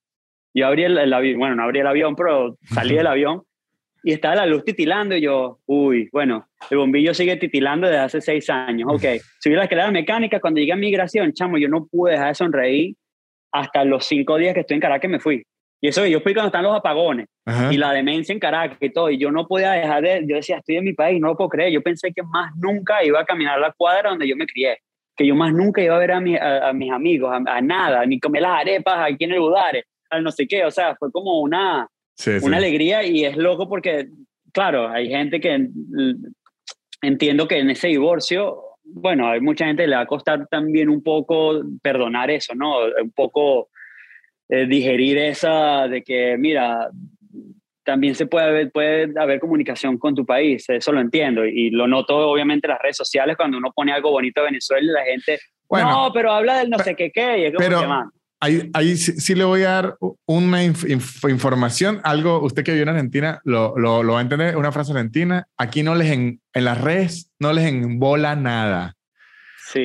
yo 0.55 0.67
abrí 0.67 0.85
el, 0.85 1.13
avión, 1.13 1.37
bueno, 1.37 1.55
no 1.55 1.63
abrí 1.63 1.79
el 1.79 1.87
avión, 1.87 2.15
pero 2.15 2.57
salí 2.73 2.95
del 2.95 3.07
avión 3.07 3.43
y 4.03 4.13
estaba 4.13 4.35
la 4.35 4.45
luz 4.45 4.63
titilando 4.63 5.15
y 5.15 5.21
yo, 5.21 5.59
uy, 5.65 6.09
bueno, 6.13 6.47
el 6.69 6.77
bombillo 6.77 7.13
sigue 7.13 7.35
titilando 7.35 7.87
desde 7.87 7.99
hace 7.99 8.21
seis 8.21 8.49
años, 8.49 8.87
ok. 8.89 9.03
Subí 9.39 9.55
la 9.55 9.63
escalera 9.63 9.91
mecánica, 9.91 10.39
cuando 10.39 10.59
llegué 10.59 10.71
a 10.71 10.77
migración, 10.77 11.33
chamo, 11.33 11.57
yo 11.57 11.67
no 11.67 11.85
pude 11.87 12.13
dejar 12.13 12.29
de 12.29 12.35
sonreír 12.35 12.95
hasta 13.51 13.83
los 13.83 14.05
cinco 14.05 14.37
días 14.37 14.53
que 14.53 14.61
estoy 14.61 14.75
en 14.75 14.81
Caracas 14.81 15.11
me 15.11 15.19
fui. 15.19 15.43
Y 15.81 15.89
eso 15.89 16.05
yo 16.05 16.21
fui 16.21 16.33
cuando 16.33 16.47
están 16.47 16.63
los 16.63 16.75
apagones 16.75 17.27
y 17.69 17.77
la 17.77 17.91
demencia 17.91 18.31
en 18.31 18.39
Caracas 18.39 18.77
y 18.79 18.91
todo, 18.91 19.09
y 19.09 19.17
yo 19.17 19.29
no 19.31 19.45
podía 19.45 19.71
dejar 19.71 20.03
de, 20.03 20.23
yo 20.27 20.37
decía, 20.37 20.57
estoy 20.57 20.77
en 20.77 20.85
mi 20.85 20.93
país, 20.93 21.19
no 21.19 21.27
lo 21.27 21.35
puedo 21.35 21.49
creer, 21.49 21.71
yo 21.71 21.81
pensé 21.81 22.11
que 22.13 22.23
más 22.23 22.51
nunca 22.55 23.03
iba 23.03 23.19
a 23.19 23.25
caminar 23.25 23.59
la 23.59 23.71
cuadra 23.71 24.09
donde 24.09 24.27
yo 24.27 24.35
me 24.35 24.47
crié, 24.47 24.79
que 25.15 25.27
yo 25.27 25.35
más 25.35 25.53
nunca 25.53 25.81
iba 25.81 25.95
a 25.95 25.99
ver 25.99 26.11
a, 26.11 26.69
a, 26.69 26.73
mis 26.73 26.91
amigos, 26.91 27.31
a, 27.33 27.61
nada, 27.61 28.05
ni 28.05 28.19
comer 28.19 28.43
las 28.43 28.61
arepas 28.61 29.11
aquí 29.11 29.25
en 29.25 29.33
el 29.33 29.39
Budare 29.39 29.83
al 30.09 30.23
no 30.23 30.31
sé 30.31 30.47
qué, 30.47 30.65
o 30.65 30.71
sea, 30.71 30.95
fue 30.95 31.11
como 31.11 31.39
una, 31.39 31.87
una 32.41 32.57
alegría 32.57 33.03
y 33.03 33.25
es 33.25 33.37
loco 33.37 33.67
porque, 33.67 34.07
claro, 34.51 34.87
hay 34.89 35.09
gente 35.09 35.39
que 35.39 35.69
entiendo 37.01 37.47
que 37.47 37.59
en 37.59 37.69
ese 37.69 37.87
divorcio, 37.87 38.61
bueno, 38.83 39.27
hay 39.27 39.41
mucha 39.41 39.65
gente 39.65 39.83
que 39.83 39.87
le 39.87 39.95
va 39.95 40.03
a 40.03 40.07
costar 40.07 40.47
también 40.47 40.89
un 40.89 41.03
poco 41.03 41.61
perdonar 41.81 42.29
eso, 42.31 42.53
¿no? 42.55 42.79
Un 43.01 43.11
poco 43.11 43.69
eh, 44.49 44.65
digerir 44.67 45.17
esa 45.17 45.87
de 45.87 46.03
que, 46.03 46.37
mira, 46.37 46.89
también 47.83 48.15
se 48.15 48.25
puede 48.25 48.45
haber, 48.47 48.71
puede 48.71 49.13
haber 49.17 49.39
comunicación 49.39 49.97
con 49.97 50.15
tu 50.15 50.25
país, 50.25 50.67
eso 50.69 50.91
lo 50.91 50.99
entiendo 50.99 51.45
y 51.45 51.69
lo 51.69 51.87
noto 51.87 52.17
obviamente 52.17 52.67
en 52.67 52.71
las 52.71 52.81
redes 52.81 52.97
sociales 52.97 53.37
cuando 53.37 53.57
uno 53.57 53.71
pone 53.73 53.93
algo 53.93 54.11
bonito 54.11 54.41
de 54.41 54.47
Venezuela 54.47 54.83
y 54.83 54.93
la 54.93 55.03
gente, 55.03 55.39
no, 55.69 56.11
pero 56.13 56.31
habla 56.31 56.57
del 56.57 56.69
no 56.69 56.79
sé 56.79 56.95
qué 56.95 57.11
qué, 57.11 57.39
y 57.39 57.45
es 57.45 57.53
como 57.53 57.67
pero, 57.67 58.11
ahí, 58.39 58.97
sí, 58.97 59.35
le 59.35 59.43
voy 59.43 59.63
a 59.63 59.69
dar 59.69 59.97
una 60.25 60.63
información, 60.63 62.01
algo, 62.03 62.41
usted 62.41 62.63
que 62.63 62.71
vive 62.71 62.83
en 62.83 62.89
Argentina 62.89 63.41
lo, 63.43 63.77
lo, 63.77 64.03
lo, 64.03 64.13
va 64.13 64.19
a 64.19 64.21
entender, 64.21 64.57
una 64.57 64.71
frase 64.71 64.91
argentina, 64.91 65.47
aquí 65.57 65.83
no 65.83 65.95
les 65.95 66.11
en, 66.11 66.41
en 66.53 66.65
las 66.65 66.79
redes 66.79 67.31
no 67.39 67.53
les 67.53 67.65
embola 67.65 68.35
nada. 68.35 68.95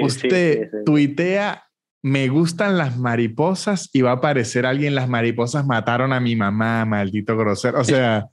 usted 0.03 0.68
tuitea, 0.84 1.64
me 2.03 2.28
gustan 2.28 2.78
las 2.78 2.96
mariposas 2.96 3.90
y 3.92 4.01
va 4.01 4.11
a 4.12 4.14
aparecer 4.14 4.64
alguien, 4.64 4.94
las 4.94 5.09
mariposas 5.09 5.66
mataron 5.66 6.12
a 6.12 6.20
mi 6.20 6.34
mamá, 6.34 6.84
maldito 6.86 7.36
grosero. 7.36 7.80
O 7.80 7.84
sea, 7.84 8.26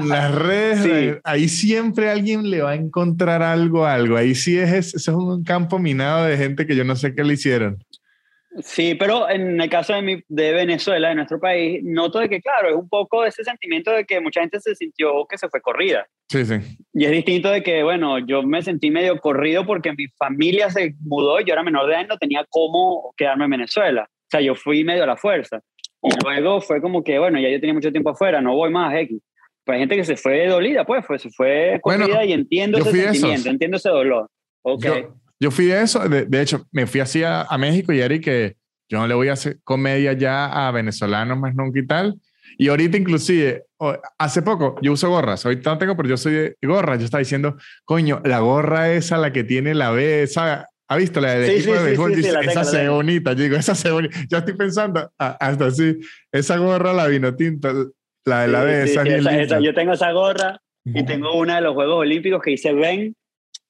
en 0.00 0.08
las 0.08 0.34
redes, 0.34 1.18
ahí, 1.22 1.48
siempre 1.48 2.10
alguien 2.10 2.50
le 2.50 2.62
va 2.62 2.70
a 2.70 2.74
encontrar 2.74 3.42
algo, 3.42 3.86
algo. 3.86 4.16
Ahí 4.16 4.34
sí 4.34 4.58
es, 4.58 4.94
eso 4.94 4.96
es 4.96 5.16
un 5.16 5.44
campo 5.44 5.78
minado 5.78 6.24
de 6.24 6.36
gente 6.36 6.66
que 6.66 6.74
yo 6.74 6.84
no 6.84 6.96
sé 6.96 7.14
qué 7.14 7.22
le 7.22 7.34
hicieron. 7.34 7.78
Sí, 8.60 8.94
pero 8.94 9.28
en 9.28 9.60
el 9.60 9.68
caso 9.68 9.94
de, 9.94 10.02
mi, 10.02 10.22
de 10.28 10.52
Venezuela, 10.52 11.08
de 11.08 11.14
nuestro 11.14 11.38
país, 11.38 11.80
noto 11.84 12.18
de 12.18 12.28
que, 12.28 12.40
claro, 12.40 12.68
es 12.68 12.74
un 12.74 12.88
poco 12.88 13.24
ese 13.24 13.44
sentimiento 13.44 13.90
de 13.90 14.04
que 14.04 14.20
mucha 14.20 14.40
gente 14.40 14.60
se 14.60 14.74
sintió 14.74 15.26
que 15.28 15.38
se 15.38 15.48
fue 15.48 15.60
corrida. 15.60 16.06
Sí, 16.28 16.44
sí. 16.44 16.54
Y 16.92 17.04
es 17.04 17.10
distinto 17.10 17.50
de 17.50 17.62
que, 17.62 17.82
bueno, 17.82 18.18
yo 18.18 18.42
me 18.42 18.62
sentí 18.62 18.90
medio 18.90 19.18
corrido 19.18 19.64
porque 19.64 19.92
mi 19.92 20.06
familia 20.18 20.70
se 20.70 20.94
mudó 21.00 21.40
y 21.40 21.44
yo 21.44 21.52
era 21.52 21.62
menor 21.62 21.86
de 21.86 21.94
edad 21.94 22.04
y 22.04 22.08
no 22.08 22.18
tenía 22.18 22.44
cómo 22.48 23.14
quedarme 23.16 23.44
en 23.44 23.50
Venezuela. 23.50 24.08
O 24.10 24.30
sea, 24.30 24.40
yo 24.40 24.54
fui 24.54 24.84
medio 24.84 25.04
a 25.04 25.06
la 25.06 25.16
fuerza. 25.16 25.60
Y 26.02 26.10
luego 26.40 26.60
fue 26.60 26.80
como 26.80 27.02
que, 27.02 27.18
bueno, 27.18 27.40
ya 27.40 27.48
yo 27.48 27.60
tenía 27.60 27.74
mucho 27.74 27.90
tiempo 27.90 28.10
afuera, 28.10 28.40
no 28.40 28.54
voy 28.54 28.70
más, 28.70 28.94
X. 28.94 29.20
Pues 29.64 29.74
hay 29.74 29.80
gente 29.80 29.96
que 29.96 30.04
se 30.04 30.16
fue 30.16 30.46
dolida, 30.46 30.84
pues, 30.84 31.04
fue, 31.04 31.18
se 31.18 31.30
fue 31.30 31.78
corrida 31.82 32.24
y 32.24 32.32
entiendo 32.32 32.78
ese 32.78 32.90
sentimiento, 32.90 33.50
entiendo 33.50 33.76
ese 33.76 33.88
dolor. 33.90 34.30
Ok. 34.62 34.84
Yo 34.84 35.14
fui 35.50 35.66
de 35.66 35.82
eso, 35.82 36.00
de, 36.08 36.42
hecho, 36.42 36.66
me 36.72 36.86
fui 36.86 37.00
así 37.00 37.22
a, 37.22 37.46
México 37.58 37.92
y 37.92 38.00
Eric, 38.00 38.24
que 38.24 38.56
yo 38.88 38.98
no 38.98 39.06
le 39.06 39.14
voy 39.14 39.28
a 39.28 39.34
hacer 39.34 39.58
comedia 39.62 40.12
ya 40.12 40.46
a 40.46 40.70
venezolanos 40.72 41.38
más 41.38 41.54
nunca 41.54 41.78
y 41.78 41.86
tal. 41.86 42.18
Y 42.56 42.68
ahorita 42.68 42.96
inclusive, 42.96 43.64
hace 44.18 44.42
poco, 44.42 44.76
yo 44.82 44.92
uso 44.92 45.08
gorras, 45.10 45.44
ahorita 45.44 45.70
no 45.70 45.78
tengo, 45.78 45.96
pero 45.96 46.08
yo 46.08 46.16
soy 46.16 46.32
de 46.32 46.56
gorras. 46.62 46.98
Yo 46.98 47.04
estaba 47.04 47.20
diciendo, 47.20 47.56
coño, 47.84 48.20
la 48.24 48.40
gorra 48.40 48.92
esa, 48.92 49.16
la 49.16 49.32
que 49.32 49.44
tiene 49.44 49.74
la 49.74 49.92
B, 49.92 50.24
esa, 50.24 50.66
¿ha 50.88 50.96
visto 50.96 51.20
la 51.20 51.34
de 51.34 51.54
equipo 51.54 51.74
de 51.74 51.84
béisbol? 51.84 52.12
esa 52.14 52.64
se 52.64 52.78
ve 52.78 52.88
bonita, 52.88 53.32
yo 53.34 53.44
digo, 53.44 53.56
esa 53.56 53.76
se 53.76 53.88
ve 53.88 53.94
bonita. 53.94 54.18
Yo 54.28 54.38
estoy 54.38 54.54
pensando, 54.54 55.08
hasta 55.18 55.66
así, 55.66 55.98
esa 56.32 56.56
gorra 56.56 56.92
la 56.92 57.06
vino 57.06 57.36
tinta, 57.36 57.72
la 58.24 58.42
de 58.42 58.48
la 58.48 58.64
B, 58.64 58.82
esa, 58.82 59.02
esa, 59.02 59.60
Yo 59.60 59.72
tengo 59.72 59.92
esa 59.92 60.10
gorra 60.10 60.58
y 60.84 61.04
tengo 61.04 61.36
una 61.36 61.56
de 61.56 61.60
los 61.60 61.74
Juegos 61.74 61.98
Olímpicos 62.00 62.42
que 62.42 62.52
dice 62.52 62.72
ven 62.72 63.14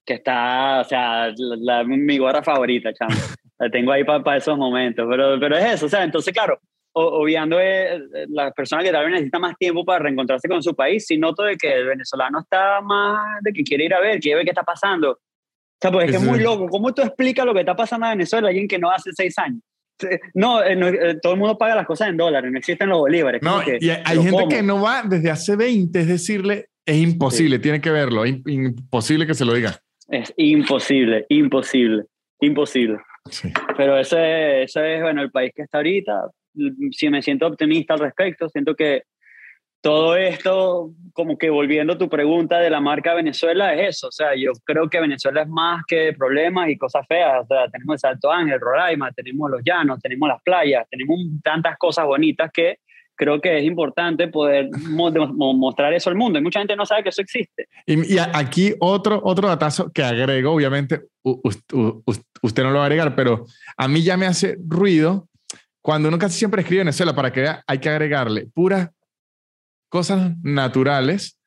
que 0.08 0.14
está, 0.14 0.80
o 0.80 0.84
sea, 0.84 1.30
la, 1.36 1.84
mi 1.84 2.16
gorra 2.16 2.42
favorita, 2.42 2.94
chamo. 2.94 3.10
la 3.58 3.68
tengo 3.68 3.92
ahí 3.92 4.04
para 4.04 4.38
esos 4.38 4.56
momentos, 4.56 5.06
pero, 5.08 5.38
pero 5.38 5.58
es 5.58 5.74
eso, 5.74 5.86
o 5.86 5.88
sea, 5.88 6.02
entonces, 6.02 6.32
claro, 6.32 6.58
obviando 6.94 7.60
eh, 7.60 8.00
las 8.30 8.54
personas 8.54 8.86
que 8.86 8.90
tal 8.90 9.04
vez 9.04 9.12
necesitan 9.12 9.42
más 9.42 9.56
tiempo 9.58 9.84
para 9.84 10.04
reencontrarse 10.04 10.48
con 10.48 10.62
su 10.62 10.74
país, 10.74 11.04
si 11.06 11.18
noto 11.18 11.42
de 11.42 11.56
que 11.56 11.70
el 11.74 11.86
venezolano 11.86 12.40
está 12.40 12.80
más 12.80 13.42
de 13.42 13.52
que 13.52 13.62
quiere 13.62 13.84
ir 13.84 13.92
a 13.92 14.00
ver, 14.00 14.18
quiere 14.18 14.36
ver 14.36 14.44
qué 14.44 14.50
está 14.50 14.62
pasando. 14.62 15.10
O 15.10 15.80
sea, 15.80 15.92
pues 15.92 16.06
es 16.06 16.10
que 16.12 16.16
es 16.16 16.24
muy 16.24 16.40
loco. 16.40 16.66
¿Cómo 16.68 16.92
tú 16.92 17.02
explicas 17.02 17.44
lo 17.44 17.52
que 17.52 17.60
está 17.60 17.76
pasando 17.76 18.06
en 18.06 18.12
Venezuela 18.12 18.48
a 18.48 18.50
alguien 18.50 18.66
que 18.66 18.78
no 18.78 18.90
hace 18.90 19.10
seis 19.12 19.38
años? 19.38 19.60
No, 20.34 20.62
eh, 20.62 20.72
eh, 20.72 21.16
todo 21.22 21.34
el 21.34 21.38
mundo 21.38 21.58
paga 21.58 21.74
las 21.74 21.86
cosas 21.86 22.08
en 22.08 22.16
dólares, 22.16 22.50
no 22.50 22.58
existen 22.58 22.88
los 22.88 22.98
bolívares. 22.98 23.42
No, 23.42 23.60
y 23.62 23.90
hay 23.90 24.22
gente 24.22 24.48
que 24.48 24.62
no 24.62 24.80
va 24.80 25.02
desde 25.02 25.30
hace 25.30 25.54
20, 25.54 26.00
es 26.00 26.08
decirle, 26.08 26.70
es 26.86 26.96
imposible, 26.96 27.58
tiene 27.58 27.80
que 27.80 27.90
verlo, 27.90 28.24
imposible 28.24 29.26
que 29.26 29.34
se 29.34 29.44
lo 29.44 29.52
diga. 29.52 29.78
Es 30.08 30.32
imposible, 30.36 31.26
imposible, 31.28 32.04
imposible. 32.40 32.98
Pero 33.76 33.98
ese, 33.98 34.62
ese 34.62 34.96
es, 34.96 35.02
bueno, 35.02 35.22
el 35.22 35.30
país 35.30 35.52
que 35.54 35.62
está 35.62 35.78
ahorita. 35.78 36.30
Si 36.92 37.10
me 37.10 37.22
siento 37.22 37.46
optimista 37.46 37.94
al 37.94 38.00
respecto, 38.00 38.48
siento 38.48 38.74
que 38.74 39.02
todo 39.80 40.16
esto, 40.16 40.90
como 41.12 41.38
que 41.38 41.50
volviendo 41.50 41.92
a 41.92 41.98
tu 41.98 42.08
pregunta 42.08 42.58
de 42.58 42.70
la 42.70 42.80
marca 42.80 43.14
Venezuela, 43.14 43.74
es 43.74 43.96
eso. 43.96 44.08
O 44.08 44.12
sea, 44.12 44.34
yo 44.34 44.52
creo 44.64 44.88
que 44.88 45.00
Venezuela 45.00 45.42
es 45.42 45.48
más 45.48 45.82
que 45.86 46.12
problemas 46.14 46.68
y 46.70 46.78
cosas 46.78 47.06
feas. 47.06 47.44
O 47.44 47.46
sea, 47.46 47.68
tenemos 47.68 47.94
el 47.94 47.98
Salto 47.98 48.32
Ángel, 48.32 48.60
Roraima, 48.60 49.12
tenemos 49.12 49.50
los 49.50 49.62
llanos, 49.64 50.00
tenemos 50.00 50.28
las 50.28 50.42
playas, 50.42 50.86
tenemos 50.90 51.18
tantas 51.44 51.76
cosas 51.78 52.06
bonitas 52.06 52.50
que 52.52 52.78
creo 53.18 53.40
que 53.40 53.58
es 53.58 53.64
importante 53.64 54.28
poder 54.28 54.70
mostrar 54.88 55.92
eso 55.92 56.08
al 56.08 56.16
mundo. 56.16 56.38
Y 56.38 56.42
mucha 56.42 56.60
gente 56.60 56.76
no 56.76 56.86
sabe 56.86 57.02
que 57.02 57.08
eso 57.10 57.20
existe. 57.20 57.68
Y, 57.84 58.16
aquí 58.18 58.74
otro, 58.80 59.20
otro 59.22 59.48
datazo 59.48 59.90
que 59.92 60.02
agrego, 60.02 60.52
obviamente 60.52 61.02
usted 61.22 62.62
no 62.62 62.70
lo 62.70 62.78
va 62.78 62.84
a 62.84 62.86
agregar, 62.86 63.14
pero 63.14 63.44
a 63.76 63.88
mí 63.88 64.02
ya 64.02 64.16
me 64.16 64.26
hace 64.26 64.56
ruido 64.66 65.28
cuando 65.82 66.08
uno 66.08 66.18
casi 66.18 66.38
siempre 66.38 66.62
escribe 66.62 66.80
Venezuela 66.80 67.14
para 67.14 67.32
que 67.32 67.40
vea, 67.42 67.62
hay 67.66 67.78
que 67.78 67.88
agregarle 67.88 68.46
puras 68.46 68.90
cosas 69.88 70.32
naturales 70.42 71.37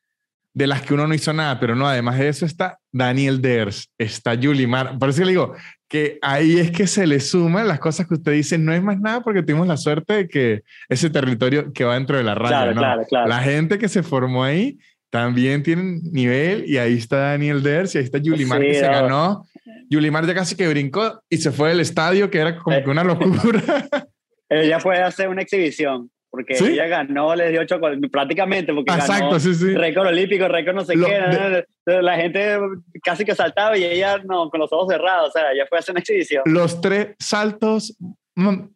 de 0.54 0.68
las 0.68 0.82
que 0.82 0.94
uno 0.94 1.08
no 1.08 1.14
hizo 1.14 1.32
nada, 1.32 1.60
pero 1.60 1.76
no, 1.76 1.88
además 1.88 2.20
de 2.20 2.28
eso 2.28 2.46
está 2.46 2.78
Daniel 2.92 3.42
Ders, 3.42 3.90
está 3.98 4.34
Yulimar. 4.34 4.98
Por 5.00 5.10
eso 5.10 5.24
le 5.24 5.32
digo 5.32 5.56
que 5.88 6.20
ahí 6.22 6.58
es 6.58 6.72
que 6.72 6.88
se 6.88 7.08
le 7.08 7.20
suman 7.20 7.68
las 7.68 7.80
cosas 7.80 8.08
que 8.08 8.16
usted 8.16 8.34
dice, 8.34 8.58
no 8.58 8.74
es 8.74 8.84
más 8.84 9.00
nada 9.00 9.22
porque 9.22 9.44
tuvimos 9.44 9.68
la 9.68 9.78
suerte 9.78 10.14
de 10.14 10.28
que 10.28 10.64
ese 10.90 11.10
territorio 11.10 11.72
que 11.74 11.84
va 11.84 11.96
dentro 11.96 12.18
de 12.18 12.24
la 12.24 12.36
radio, 12.36 12.74
claro, 12.74 13.04
claro, 13.08 13.28
La 13.28 13.40
gente 13.40 13.78
que 13.78 13.88
se 13.88 14.04
formó 14.04 14.44
ahí 14.44 14.78
también 15.10 15.64
tiene 15.64 16.00
nivel 16.12 16.66
y 16.68 16.78
ahí 16.78 16.98
está 16.98 17.18
Daniel 17.18 17.64
Ders 17.64 17.96
y 17.96 18.00
ahí 18.00 18.04
está 18.04 18.18
Yulimar 18.18 18.62
que 18.62 18.76
se 18.76 18.88
ganó. 18.88 19.46
Yulimar 19.90 20.26
ya 20.26 20.34
casi 20.34 20.56
que 20.56 20.68
brincó 20.68 21.22
y 21.30 21.38
se 21.38 21.52
fue 21.52 21.70
del 21.70 21.82
estadio, 21.82 22.30
que 22.30 22.40
era 22.40 22.58
como 22.58 22.82
que 22.82 22.90
una 22.90 23.04
locura. 23.04 23.62
Ella 24.50 24.80
fue 24.82 25.00
a 25.00 25.08
hacer 25.08 25.30
una 25.30 25.42
exhibición 25.42 26.10
porque 26.32 26.56
ella 26.58 26.88
ganó, 26.88 27.36
le 27.36 27.52
dio 27.52 27.66
chocolate, 27.66 28.08
prácticamente, 28.08 28.74
porque 28.74 28.94
Exacto, 28.94 29.38
ganó 29.38 29.80
récord 29.80 30.08
olímpico, 30.08 30.48
récord 30.48 30.76
no 30.76 30.86
sé 30.86 30.94
qué, 30.96 31.66
la 31.86 32.16
gente 32.16 32.58
casi 33.04 33.26
que 33.26 33.36
saltaba 33.36 33.78
y 33.78 33.84
ella 33.84 34.18
no, 34.20 34.50
con 34.50 34.62
los 34.62 34.72
ojos 34.72 34.88
cerrados, 34.94 35.30
o 35.30 35.32
sea, 35.32 35.52
ella 35.52 35.66
fue 35.68 35.78
a 35.78 35.80
hacer 35.80 35.92
una 35.92 36.00
exhibición. 36.00 36.44
Los 36.46 36.80
tres 36.80 37.16
saltos 37.20 37.98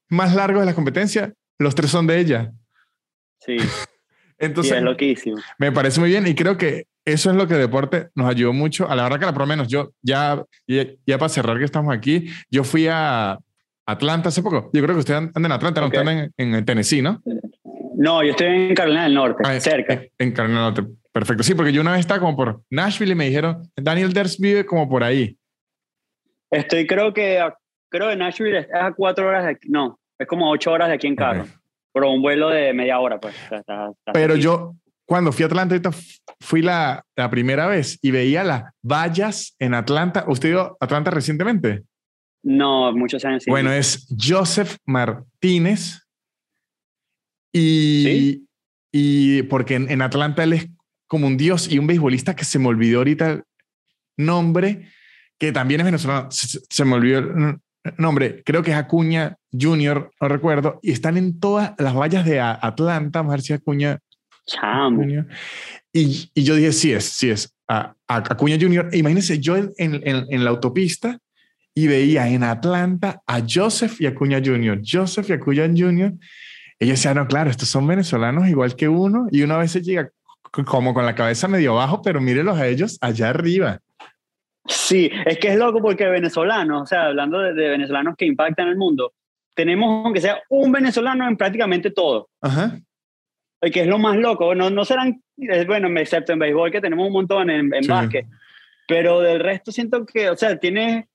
más 0.10 0.36
largos 0.36 0.62
de 0.62 0.66
la 0.66 0.76
competencia, 0.76 1.34
los 1.58 1.74
tres 1.74 1.90
son 1.90 2.06
de 2.08 2.20
ella. 2.20 2.52
Sí. 3.40 3.56
Entonces, 4.38 4.74
es 4.74 4.84
loquísimo. 4.84 5.38
Me 5.58 5.72
parece 5.72 6.02
muy 6.02 6.10
bien 6.10 6.28
y 6.28 6.36
creo 6.36 6.58
que 6.58 6.88
eso 7.06 7.30
es 7.30 7.38
lo 7.38 7.48
que 7.48 7.54
deporte 7.54 8.10
nos 8.16 8.30
ayudó 8.30 8.52
mucho. 8.52 8.90
A 8.90 8.98
la 8.98 9.04
verdad 9.04 9.20
que, 9.20 9.26
por 9.28 9.44
lo 9.44 9.48
menos, 9.48 9.70
yo 9.70 9.94
ya, 10.02 10.44
ya, 10.68 10.86
ya 11.06 11.18
para 11.18 11.30
cerrar 11.30 11.58
que 11.58 11.64
estamos 11.64 11.96
aquí, 11.96 12.30
yo 12.50 12.66
fui 12.66 12.88
a 12.90 13.40
Atlanta 13.86 14.30
hace 14.30 14.42
poco. 14.42 14.72
Yo 14.74 14.82
creo 14.82 14.96
que 14.96 15.00
ustedes 15.00 15.20
andan 15.20 15.46
en 15.46 15.52
Atlanta, 15.52 15.82
no 15.82 15.88
están 15.88 16.34
en, 16.36 16.66
Tennessee, 16.66 17.02
¿no? 17.02 17.22
No, 17.98 18.24
yo 18.24 18.32
estoy 18.32 18.48
en 18.48 18.76
Carolina 18.76 19.04
del 19.04 19.14
Norte, 19.14 19.44
ah, 19.46 19.60
cerca. 19.60 20.02
En, 20.18 20.32
Carolina 20.32 20.66
del 20.66 20.74
Norte, 20.74 20.94
perfecto. 21.12 21.44
Sí, 21.44 21.56
porque 21.56 21.72
yo 21.72 21.82
una 21.82 21.92
vez 21.92 22.02
estaba 22.02 22.20
como 22.20 22.36
por 22.36 22.62
Nashville 22.70 23.14
y 23.14 23.16
me 23.16 23.26
dijeron, 23.26 23.70
Daniel 23.76 24.14
Ders 24.14 24.40
vive 24.40 24.66
como 24.66 24.90
por 24.90 25.04
ahí. 25.04 25.38
Estoy, 26.52 26.86
creo 26.86 27.14
que, 27.14 27.42
creo 27.90 28.10
que 28.10 28.16
Nashville 28.16 28.60
es 28.60 28.68
a 28.74 28.92
cuatro 28.94 29.28
horas 29.28 29.46
de 29.46 29.52
aquí, 29.52 29.70
no, 29.70 30.00
es 30.20 30.28
como 30.28 30.50
ocho 30.50 30.72
horas 30.72 30.90
de 30.90 30.96
aquí 30.96 31.08
en 31.08 31.16
carro. 31.16 31.46
Pero 31.94 32.12
un 32.12 32.22
vuelo 32.22 32.50
de 32.50 32.74
media 32.74 33.00
hora, 33.00 33.20
pues. 33.20 33.36
Pero 34.12 34.36
yo, 34.36 34.76
cuando 35.06 35.32
fui 35.32 35.44
a 35.44 35.46
Atlanta, 35.46 35.92
fui 36.42 36.62
la, 36.62 37.06
la 37.16 37.30
primera 37.30 37.68
vez 37.68 37.98
y 38.02 38.12
veía 38.12 38.44
las 38.44 38.64
vallas 38.82 39.56
en 39.60 39.74
Atlanta. 39.74 40.26
¿Usted 40.28 40.58
a 40.58 40.74
Atlanta 40.82 41.12
recientemente? 41.12 41.84
No, 42.44 42.92
muchos 42.92 43.24
años. 43.24 43.46
Bueno, 43.48 43.72
es 43.72 44.08
Joseph 44.20 44.76
Martínez. 44.86 46.05
Y, 47.58 48.50
y 48.92 49.44
porque 49.44 49.76
en, 49.76 50.02
Atlanta 50.02 50.44
él 50.44 50.52
es 50.52 50.68
como 51.08 51.26
un 51.26 51.38
dios 51.38 51.72
y 51.72 51.80
un 51.80 51.88
beisbolista 51.88 52.36
que 52.36 52.44
se 52.44 52.60
me 52.60 52.68
olvidó 52.68 52.98
ahorita 52.98 53.32
el 53.32 53.44
nombre, 54.18 54.90
que 55.40 55.54
también 55.54 55.80
es 55.80 55.86
venezolano. 55.86 56.28
Se, 56.32 56.84
me 56.84 56.96
olvidó 56.96 57.20
el 57.20 57.60
nombre. 57.98 58.44
Creo 58.44 58.62
que 58.62 58.72
es 58.72 58.78
Acuña 58.78 59.38
Junior, 59.58 60.12
no 60.20 60.28
recuerdo. 60.28 60.80
Y 60.82 60.92
están 60.92 61.16
en 61.16 61.40
todas 61.40 61.72
las 61.78 61.96
vallas 61.96 62.26
de 62.26 62.42
Atlanta. 62.42 63.22
A 63.22 63.38
si 63.38 63.54
Acuña. 63.54 64.00
Chamo. 64.46 65.06
Y, 65.94 66.30
y, 66.34 66.44
yo 66.44 66.56
dije, 66.56 66.74
sí 66.74 66.92
es, 66.92 67.06
sí 67.06 67.30
es. 67.30 67.56
A, 67.70 67.96
Acuña 68.06 68.58
Junior. 68.60 68.90
Imagínense, 68.92 69.40
yo 69.40 69.56
en, 69.56 69.72
en, 69.78 70.04
en 70.04 70.44
la 70.44 70.50
autopista 70.50 71.20
y 71.74 71.88
veía 71.88 72.28
en 72.28 72.44
Atlanta 72.44 73.22
a 73.26 73.42
Joseph 73.48 74.02
y 74.02 74.08
Acuña 74.08 74.42
Jr., 74.44 74.82
Joseph 74.86 75.30
y 75.30 75.34
Acuña 75.34 75.68
Jr., 75.68 76.14
ellos 76.80 76.98
decían, 76.98 77.16
no, 77.16 77.28
claro, 77.28 77.50
estos 77.50 77.70
son 77.70 77.88
venezolanos 77.88 78.48
igual 78.48 78.76
que 78.76 78.90
uno, 78.90 79.28
y 79.32 79.44
una 79.44 79.58
vez 79.58 79.72
se 79.72 79.82
llega 79.82 80.10
como 80.66 80.94
con 80.94 81.06
la 81.06 81.16
cabeza 81.16 81.48
medio 81.48 81.74
abajo, 81.74 82.02
pero 82.02 82.22
mírelos 82.22 82.58
a 82.58 82.68
ellos 82.68 82.98
allá 83.02 83.30
arriba. 83.30 83.80
Sí, 84.68 85.12
es 85.26 85.38
que 85.38 85.50
es 85.50 85.58
loco 85.58 85.80
porque 85.82 86.06
venezolanos, 86.06 86.84
o 86.84 86.86
sea, 86.86 87.06
hablando 87.06 87.40
de, 87.40 87.54
venezolanos 87.54 88.16
que 88.18 88.26
impactan 88.26 88.68
el 88.68 88.78
mundo, 88.78 89.14
tenemos, 89.54 90.06
aunque 90.06 90.22
sea 90.22 90.42
un 90.50 90.72
venezolano 90.72 91.28
en 91.28 91.38
prácticamente 91.38 91.92
todo. 91.92 92.30
Ajá. 92.42 92.80
Que 93.62 93.82
es 93.82 93.88
lo 93.88 93.98
más 93.98 94.18
loco. 94.18 94.54
No, 94.54 94.70
no 94.70 94.86
serán, 94.86 95.22
bueno, 95.66 95.88
excepto 96.00 96.34
en 96.34 96.40
béisbol, 96.40 96.72
que 96.72 96.82
tenemos 96.82 97.08
un 97.08 97.14
montón 97.14 97.50
en, 97.50 97.74
en 97.74 97.88
básquet. 97.88 98.28
Pero 98.88 99.22
del 99.22 99.40
resto 99.40 99.72
siento 99.72 100.06
que, 100.06 100.30
o 100.30 100.36
sea, 100.36 100.58
tiene 100.60 101.08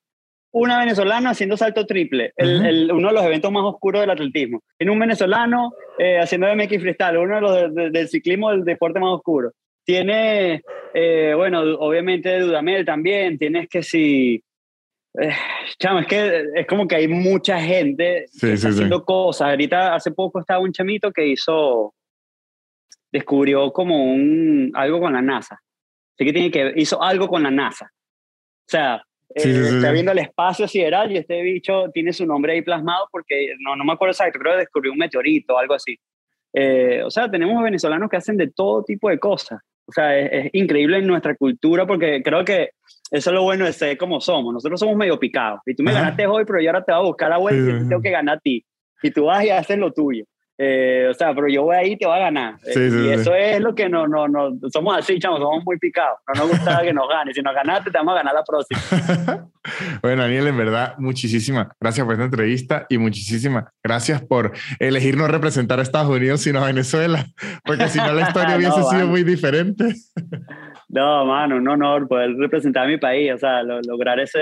una 0.53 0.80
venezolana 0.80 1.30
haciendo 1.30 1.57
salto 1.57 1.86
triple, 1.86 2.32
el, 2.36 2.90
uno 2.92 3.09
de 3.09 3.14
los 3.14 3.24
eventos 3.24 3.53
más 3.53 3.62
oscuros 3.64 4.01
del 4.01 4.11
atletismo. 4.11 4.62
Tiene 4.76 4.92
un 4.92 4.98
venezolano 4.98 5.72
eh, 5.98 6.18
haciendo 6.18 6.48
BMX 6.48 6.80
freestyle, 6.80 7.18
uno 7.18 7.34
de 7.36 7.40
los 7.40 7.92
del 7.92 8.09
ciclismo, 8.09 8.51
del 8.51 8.64
deporte 8.64 8.98
más 8.98 9.11
oscuro. 9.11 9.53
Tiene, 9.84 10.62
eh, 10.94 11.34
bueno, 11.36 11.61
obviamente 11.78 12.40
Dudamel 12.40 12.84
también, 12.84 13.38
tienes 13.38 13.68
que 13.68 13.82
si... 13.82 14.42
Eh, 15.20 15.32
chamo, 15.78 16.01
es 16.01 16.07
que 16.07 16.44
es 16.55 16.66
como 16.66 16.86
que 16.86 16.96
hay 16.96 17.09
mucha 17.09 17.61
gente 17.61 18.26
haciendo 18.40 19.05
cosas. 19.05 19.48
Ahorita, 19.51 19.94
hace 19.94 20.12
poco 20.12 20.40
estaba 20.40 20.61
un 20.61 20.72
chamito 20.72 21.12
que 21.12 21.26
hizo, 21.26 21.94
descubrió 23.11 23.72
como 23.72 24.05
un, 24.05 24.70
algo 24.74 25.01
con 25.01 25.12
la 25.12 25.22
NASA. 25.22 25.61
Así 26.14 26.24
que 26.24 26.32
tiene 26.32 26.51
que, 26.51 26.72
hizo 26.76 27.03
algo 27.03 27.28
con 27.28 27.42
la 27.42 27.51
NASA. 27.51 27.86
O 27.86 28.70
sea, 28.70 29.03
eh, 29.35 29.70
está 29.76 29.93
viendo 29.93 30.12
el 30.12 30.18
espacio 30.18 30.66
sideral 30.66 31.12
y 31.12 31.18
este 31.18 31.41
bicho 31.43 31.91
tiene 31.93 32.12
su 32.12 32.26
nombre 32.26 32.53
ahí 32.53 32.62
plasmado 32.62 33.07
porque 33.12 33.55
no, 33.61 33.76
no 33.76 33.85
me 33.85 33.93
acuerdo 33.93 34.12
exacto, 34.12 34.39
creo 34.39 34.55
que 34.55 34.61
descubrió 34.61 34.93
un 34.93 34.99
meteorito 34.99 35.55
o 35.55 35.59
algo 35.59 35.74
así. 35.74 35.99
Eh, 36.53 37.03
o 37.05 37.11
sea, 37.11 37.31
tenemos 37.31 37.62
venezolanos 37.62 38.11
que 38.11 38.16
hacen 38.16 38.37
de 38.37 38.51
todo 38.51 38.83
tipo 38.83 39.09
de 39.09 39.18
cosas. 39.18 39.61
O 39.87 39.93
sea, 39.93 40.18
es, 40.18 40.51
increíble 40.53 40.99
en 40.99 41.07
nuestra 41.07 41.35
cultura 41.37 41.87
porque 41.87 42.22
creo 42.22 42.45
que 42.45 42.70
eso 43.11 43.31
es 43.31 43.35
lo 43.35 43.43
bueno 43.43 43.64
de 43.64 43.72
ser 43.72 43.97
como 43.97 44.20
somos. 44.20 44.53
Nosotros 44.53 44.81
somos 44.81 44.97
medio 44.97 45.18
picados. 45.18 45.61
Y 45.66 45.74
tú 45.74 45.83
me 45.83 45.93
ganaste 45.93 46.26
hoy, 46.26 46.45
pero 46.45 46.61
yo 46.61 46.70
ahora 46.70 46.85
te 46.85 46.93
voy 46.93 47.01
a 47.01 47.05
buscar 47.05 47.31
la 47.31 47.39
vuelta 47.39 47.70
y 47.70 47.89
tengo 47.89 48.03
que 48.03 48.11
ganar 48.11 48.37
a 48.37 48.41
ti. 48.41 48.64
Y 49.03 49.11
tú 49.11 49.24
vas 49.24 49.45
y 49.45 49.51
haces 49.51 49.78
lo 49.78 49.93
tuyo. 49.93 50.24
Eh, 50.62 51.06
o 51.11 51.14
sea, 51.14 51.34
pero 51.34 51.48
yo 51.48 51.62
voy 51.62 51.74
ahí 51.74 51.92
y 51.92 51.96
te 51.96 52.04
voy 52.04 52.16
a 52.16 52.20
ganar. 52.20 52.56
Eh, 52.66 52.90
y 53.06 53.08
eso 53.08 53.34
es 53.34 53.61
lo 53.61 53.74
que 53.74 53.88
no, 53.88 54.06
no, 54.06 54.28
no, 54.28 54.50
somos 54.70 54.94
así, 54.94 55.18
chamos, 55.18 55.38
somos 55.38 55.64
muy 55.64 55.78
picados. 55.78 56.18
No 56.28 56.42
nos 56.42 56.50
gusta 56.50 56.82
que 56.82 56.92
nos 56.92 57.08
gane. 57.08 57.32
Si 57.32 57.40
nos 57.40 57.54
ganaste, 57.54 57.90
te 57.90 57.96
vamos 57.96 58.12
a 58.12 58.16
ganar 58.18 58.34
la 58.34 58.44
próxima. 58.44 59.48
bueno, 60.02 60.20
Daniel, 60.20 60.48
en 60.48 60.58
verdad, 60.58 60.96
muchísimas 60.98 61.68
gracias 61.80 62.04
por 62.04 62.12
esta 62.12 62.26
entrevista 62.26 62.86
y 62.90 62.98
muchísimas 62.98 63.64
gracias 63.82 64.20
por 64.20 64.52
elegirnos 64.78 65.30
representar 65.30 65.78
a 65.78 65.82
Estados 65.82 66.14
Unidos 66.14 66.42
sino 66.42 66.62
a 66.62 66.66
Venezuela, 66.66 67.24
porque 67.64 67.88
si 67.88 67.96
no 67.96 68.12
la 68.12 68.20
historia 68.28 68.56
hubiese 68.58 68.82
sido 68.82 69.06
muy 69.06 69.24
diferente. 69.24 69.94
no, 70.93 71.24
mano, 71.24 71.57
un 71.57 71.68
honor 71.68 72.09
poder 72.09 72.34
representar 72.36 72.84
a 72.84 72.88
mi 72.88 72.99
país, 72.99 73.32
o 73.32 73.38
sea, 73.38 73.62
lograr 73.62 74.18
ese 74.18 74.41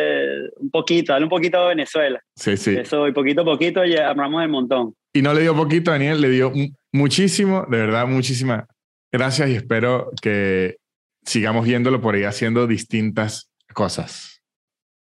un 0.57 0.71
poquito, 0.71 1.13
darle 1.13 1.27
un 1.27 1.31
poquito 1.31 1.59
a 1.59 1.69
Venezuela. 1.69 2.21
Sí, 2.35 2.57
sí. 2.57 2.75
Eso, 2.75 3.07
y 3.07 3.13
poquito 3.13 3.43
a 3.43 3.45
poquito 3.45 3.85
ya 3.85 4.09
armamos 4.09 4.43
el 4.43 4.49
montón. 4.49 4.95
Y 5.13 5.21
no 5.21 5.35
le 5.35 5.43
dio 5.43 5.55
poquito, 5.55 5.91
Daniel, 5.91 6.21
le 6.21 6.31
dio 6.31 6.53
muchísimo, 6.93 7.67
de 7.69 7.79
verdad, 7.79 8.07
muchísimas 8.07 8.65
gracias 9.13 9.51
y 9.51 9.57
espero 9.57 10.11
que 10.23 10.77
sigamos 11.23 11.67
viéndolo 11.67 12.01
por 12.01 12.15
ahí 12.15 12.25
haciendo 12.25 12.67
distintas 12.67 13.51
cosas. 13.75 14.41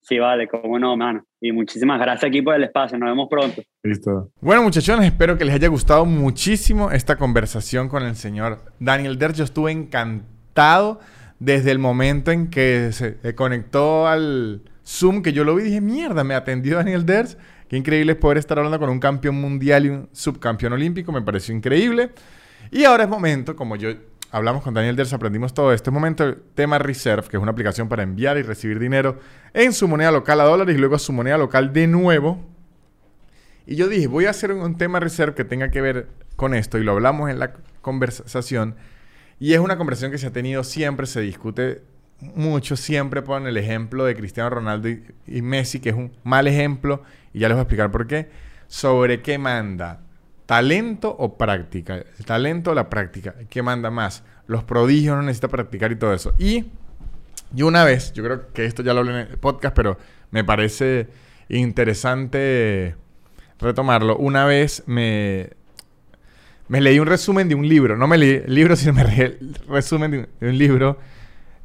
Sí, 0.01 0.19
vale, 0.19 0.47
como 0.47 0.80
no, 0.80 0.95
mano. 0.95 1.26
Y 1.41 1.51
muchísimas 1.51 1.99
gracias 1.99 2.30
aquí 2.30 2.41
por 2.41 2.55
el 2.55 2.63
espacio. 2.63 2.97
Nos 2.97 3.09
vemos 3.09 3.27
pronto. 3.30 3.61
Listo. 3.84 4.30
Bueno, 4.41 4.63
muchachones, 4.63 5.05
espero 5.05 5.38
que 5.38 5.45
les 5.45 5.55
haya 5.55 5.69
gustado 5.69 6.05
muchísimo 6.05 6.91
esta 6.91 7.17
conversación 7.17 7.88
con 7.88 8.03
el 8.03 8.15
señor 8.15 8.59
Daniel 8.80 9.17
Der. 9.17 9.34
Yo 9.34 9.45
estuve 9.45 9.72
encantado 9.72 10.99
desde 11.43 11.71
el 11.71 11.79
momento 11.79 12.31
en 12.31 12.49
que 12.49 12.91
se 12.91 13.35
conectó 13.35 14.07
al 14.07 14.61
Zoom, 14.85 15.21
que 15.21 15.33
yo 15.33 15.43
lo 15.43 15.55
vi 15.55 15.63
dije, 15.63 15.81
mierda, 15.81 16.23
me 16.23 16.35
atendió 16.35 16.77
Daniel 16.77 17.05
Ders 17.05 17.37
Qué 17.73 17.77
increíble 17.77 18.11
es 18.11 18.19
poder 18.19 18.37
estar 18.37 18.55
hablando 18.59 18.77
con 18.77 18.91
un 18.91 18.99
campeón 18.99 19.33
mundial 19.33 19.87
y 19.87 19.89
un 19.89 20.07
subcampeón 20.11 20.73
olímpico. 20.73 21.11
Me 21.11 21.23
pareció 21.23 21.55
increíble. 21.55 22.11
Y 22.69 22.83
ahora 22.83 23.05
es 23.05 23.09
momento, 23.09 23.55
como 23.55 23.75
yo 23.75 23.89
hablamos 24.29 24.61
con 24.61 24.75
Daniel 24.75 24.95
Ders, 24.95 25.11
aprendimos 25.11 25.55
todo 25.55 25.73
esto. 25.73 25.89
Es 25.89 25.93
momento 25.93 26.23
el 26.23 26.37
tema 26.53 26.77
Reserve, 26.77 27.27
que 27.27 27.37
es 27.37 27.41
una 27.41 27.51
aplicación 27.51 27.89
para 27.89 28.03
enviar 28.03 28.37
y 28.37 28.43
recibir 28.43 28.77
dinero 28.77 29.17
en 29.55 29.73
su 29.73 29.87
moneda 29.87 30.11
local 30.11 30.39
a 30.41 30.43
dólares 30.43 30.75
y 30.75 30.77
luego 30.77 30.97
a 30.97 30.99
su 30.99 31.13
moneda 31.13 31.39
local 31.39 31.73
de 31.73 31.87
nuevo. 31.87 32.45
Y 33.65 33.75
yo 33.75 33.87
dije, 33.87 34.05
voy 34.05 34.25
a 34.25 34.29
hacer 34.29 34.51
un 34.51 34.77
tema 34.77 34.99
Reserve 34.99 35.33
que 35.33 35.43
tenga 35.43 35.71
que 35.71 35.81
ver 35.81 36.09
con 36.35 36.53
esto. 36.53 36.77
Y 36.77 36.83
lo 36.83 36.91
hablamos 36.91 37.31
en 37.31 37.39
la 37.39 37.53
conversación. 37.81 38.75
Y 39.43 39.53
es 39.53 39.59
una 39.59 39.77
conversación 39.77 40.09
que 40.09 40.17
se 40.17 40.27
ha 40.27 40.31
tenido 40.31 40.63
siempre, 40.63 41.05
se 41.05 41.19
discute 41.19 41.83
mucho, 42.21 42.77
siempre 42.77 43.21
ponen 43.21 43.49
el 43.49 43.57
ejemplo 43.57 44.05
de 44.05 44.15
Cristiano 44.15 44.49
Ronaldo 44.49 44.87
y 44.87 45.41
Messi, 45.41 45.81
que 45.81 45.89
es 45.89 45.95
un 45.95 46.13
mal 46.23 46.47
ejemplo 46.47 47.03
y 47.33 47.39
ya 47.39 47.49
les 47.49 47.55
voy 47.55 47.59
a 47.59 47.63
explicar 47.63 47.91
por 47.91 48.07
qué, 48.07 48.29
sobre 48.67 49.21
qué 49.21 49.37
manda, 49.37 49.99
talento 50.45 51.13
o 51.19 51.37
práctica. 51.37 52.05
El 52.17 52.23
talento 52.23 52.71
o 52.71 52.73
la 52.73 52.89
práctica, 52.89 53.35
¿qué 53.49 53.61
manda 53.61 53.91
más? 53.91 54.23
Los 54.47 54.63
prodigios 54.63 55.17
no 55.17 55.23
necesitan 55.23 55.49
practicar 55.49 55.91
y 55.91 55.97
todo 55.97 56.13
eso. 56.13 56.33
Y 56.39 56.67
yo 57.51 57.67
una 57.67 57.83
vez, 57.83 58.13
yo 58.13 58.23
creo 58.23 58.53
que 58.53 58.63
esto 58.63 58.81
ya 58.81 58.93
lo 58.93 59.01
hablé 59.01 59.11
en 59.11 59.27
el 59.29 59.37
podcast, 59.39 59.75
pero 59.75 59.97
me 60.31 60.45
parece 60.45 61.09
interesante 61.49 62.95
retomarlo. 63.59 64.15
Una 64.15 64.45
vez 64.45 64.83
me, 64.85 65.49
me 66.68 66.81
leí 66.81 66.99
un 66.99 67.07
resumen 67.07 67.49
de 67.49 67.56
un 67.56 67.68
libro. 67.68 67.98
No 67.98 68.07
me 68.07 68.18
leí 68.18 68.41
el 68.45 68.53
libro, 68.53 68.76
sino 68.77 68.94
me 68.94 69.03
leí 69.03 69.22
el 69.22 69.56
resumen 69.68 70.11
de 70.11 70.48
un, 70.48 70.57
libro 70.57 70.98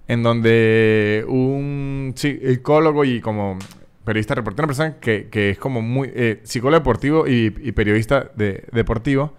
en 0.07 0.23
donde 0.23 1.25
un 1.29 2.13
psicólogo 2.17 3.05
y 3.05 3.21
como 3.21 3.59
periodista 4.05 4.35
reportero, 4.35 4.65
una 4.65 4.69
persona 4.69 4.95
que, 5.01 5.29
que 5.29 5.51
es 5.51 5.59
como 5.59 5.83
muy 5.83 6.11
eh, 6.15 6.41
psicólogo 6.45 6.81
deportivo 6.81 7.27
y, 7.27 7.51
periodista 7.73 8.31
de, 8.35 8.65
deportivo, 8.73 9.35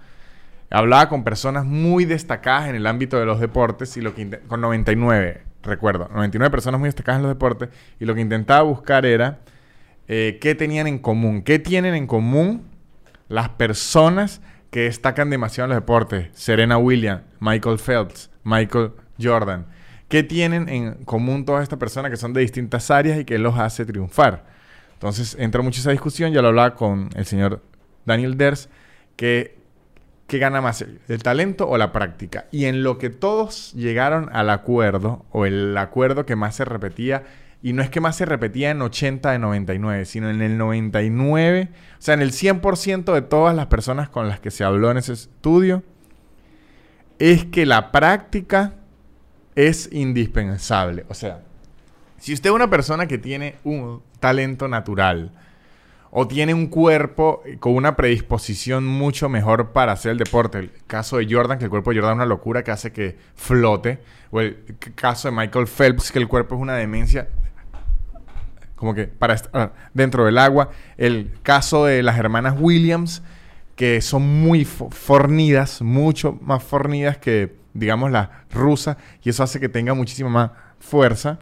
hablaba 0.69 1.09
con 1.09 1.23
personas 1.23 1.65
muy 1.65 2.05
destacadas 2.05 2.69
en 2.69 2.75
el 2.75 2.85
ámbito 2.85 3.19
de 3.19 3.25
los 3.25 3.39
deportes 3.39 3.97
y 3.97 4.01
lo 4.01 4.13
que 4.13 4.39
con 4.47 4.61
99, 4.61 5.41
recuerdo, 5.63 6.07
99 6.13 6.51
personas 6.51 6.79
muy 6.79 6.87
destacadas 6.87 7.17
en 7.17 7.23
los 7.23 7.31
deportes 7.31 7.69
y 7.99 8.05
lo 8.05 8.13
que 8.13 8.21
intentaba 8.21 8.61
buscar 8.61 9.07
era 9.07 9.39
eh, 10.07 10.37
qué 10.39 10.53
tenían 10.53 10.85
en 10.85 10.99
común, 10.99 11.41
qué 11.41 11.57
tienen 11.57 11.95
en 11.95 12.05
común 12.05 12.61
las 13.27 13.49
personas 13.49 14.39
que 14.69 14.81
destacan 14.81 15.29
demasiado 15.29 15.65
en 15.65 15.75
los 15.75 15.83
deportes, 15.83 16.29
Serena 16.33 16.77
Williams, 16.77 17.23
Michael 17.39 17.79
Phelps, 17.79 18.29
Michael 18.43 18.91
Jordan. 19.21 19.65
¿Qué 20.07 20.23
tienen 20.23 20.69
en 20.69 21.03
común 21.05 21.45
todas 21.45 21.63
estas 21.63 21.79
personas 21.79 22.11
que 22.11 22.17
son 22.17 22.33
de 22.33 22.41
distintas 22.41 22.89
áreas 22.89 23.19
y 23.19 23.25
que 23.25 23.37
los 23.37 23.57
hace 23.57 23.85
triunfar? 23.85 24.45
Entonces 24.93 25.35
entra 25.39 25.61
mucho 25.61 25.79
esa 25.79 25.91
discusión, 25.91 26.33
ya 26.33 26.41
lo 26.41 26.49
hablaba 26.49 26.75
con 26.75 27.09
el 27.15 27.25
señor 27.25 27.61
Daniel 28.05 28.37
Ders, 28.37 28.69
que 29.15 29.59
¿qué 30.29 30.37
gana 30.37 30.61
más, 30.61 30.85
el 31.07 31.23
talento 31.23 31.67
o 31.67 31.77
la 31.77 31.91
práctica? 31.91 32.45
Y 32.51 32.65
en 32.65 32.83
lo 32.83 32.97
que 32.97 33.09
todos 33.09 33.73
llegaron 33.73 34.29
al 34.31 34.49
acuerdo, 34.49 35.25
o 35.31 35.45
el 35.45 35.77
acuerdo 35.77 36.25
que 36.25 36.37
más 36.37 36.55
se 36.55 36.63
repetía, 36.63 37.23
y 37.61 37.73
no 37.73 37.81
es 37.81 37.89
que 37.89 37.99
más 37.99 38.15
se 38.15 38.25
repetía 38.25 38.71
en 38.71 38.81
80 38.81 39.31
de 39.31 39.39
99, 39.39 40.05
sino 40.05 40.29
en 40.29 40.41
el 40.41 40.57
99, 40.57 41.69
o 41.71 42.01
sea, 42.01 42.13
en 42.13 42.21
el 42.21 42.31
100% 42.31 43.13
de 43.13 43.21
todas 43.21 43.55
las 43.55 43.67
personas 43.67 44.09
con 44.09 44.29
las 44.29 44.39
que 44.39 44.51
se 44.51 44.63
habló 44.63 44.91
en 44.91 44.97
ese 44.97 45.13
estudio, 45.13 45.83
es 47.19 47.45
que 47.45 47.65
la 47.65 47.91
práctica 47.91 48.75
es 49.55 49.89
indispensable. 49.91 51.05
O 51.09 51.13
sea, 51.13 51.41
si 52.17 52.33
usted 52.33 52.49
es 52.49 52.55
una 52.55 52.69
persona 52.69 53.07
que 53.07 53.17
tiene 53.17 53.55
un 53.65 54.01
talento 54.21 54.69
natural, 54.69 55.31
o 56.11 56.27
tiene 56.27 56.53
un 56.53 56.67
cuerpo 56.67 57.43
con 57.59 57.75
una 57.75 57.95
predisposición 57.95 58.85
mucho 58.85 59.29
mejor 59.29 59.71
para 59.73 59.91
hacer 59.91 60.13
el 60.13 60.17
deporte. 60.17 60.57
El 60.57 60.71
caso 60.87 61.17
de 61.17 61.27
Jordan, 61.29 61.59
que 61.59 61.65
el 61.65 61.69
cuerpo 61.69 61.91
de 61.91 61.97
Jordan 61.97 62.13
es 62.13 62.15
una 62.15 62.25
locura 62.25 62.63
que 62.63 62.71
hace 62.71 62.91
que 62.91 63.17
flote. 63.35 63.99
O 64.31 64.41
el 64.41 64.57
caso 64.95 65.29
de 65.29 65.35
Michael 65.35 65.67
Phelps, 65.67 66.11
que 66.11 66.17
el 66.17 66.27
cuerpo 66.27 66.55
es 66.55 66.61
una 66.61 66.75
demencia 66.75 67.29
como 68.79 68.93
que 68.93 69.07
para 69.07 69.33
estar 69.33 69.51
ah, 69.53 69.71
dentro 69.93 70.23
del 70.23 70.37
agua. 70.37 70.69
El 70.95 71.31
caso 71.43 71.83
de 71.83 72.01
las 72.01 72.17
hermanas 72.17 72.55
Williams, 72.57 73.21
que 73.75 73.99
son 73.99 74.41
muy 74.41 74.63
fornidas, 74.63 75.81
mucho 75.81 76.39
más 76.41 76.63
fornidas 76.63 77.17
que, 77.17 77.57
digamos, 77.73 78.09
las 78.09 78.29
rusas, 78.49 78.95
y 79.21 79.31
eso 79.31 79.43
hace 79.43 79.59
que 79.59 79.67
tenga 79.67 79.93
muchísima 79.93 80.29
más 80.29 80.51
fuerza. 80.79 81.39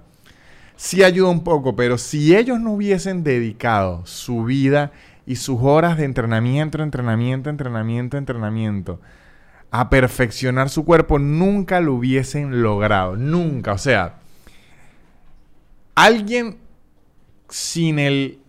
Sí 0.78 1.04
ayuda 1.04 1.30
un 1.30 1.44
poco, 1.44 1.76
pero 1.76 2.00
si 2.00 2.36
ellos 2.36 2.60
no 2.60 2.72
hubiesen 2.72 3.24
dedicado 3.24 4.04
su 4.08 4.44
vida 4.44 4.92
y 5.28 5.36
sus 5.36 5.60
horas 5.62 5.96
de 5.98 6.06
entrenamiento, 6.06 6.82
entrenamiento, 6.82 7.52
entrenamiento, 7.52 8.18
entrenamiento, 8.18 9.00
a 9.70 9.92
perfeccionar 9.92 10.70
su 10.70 10.86
cuerpo, 10.86 11.20
nunca 11.20 11.82
lo 11.82 11.94
hubiesen 11.94 12.64
logrado. 12.64 13.16
Nunca. 13.16 13.74
O 13.74 13.78
sea, 13.78 14.16
alguien 15.94 16.58
sin 17.50 18.00
el 18.00 18.40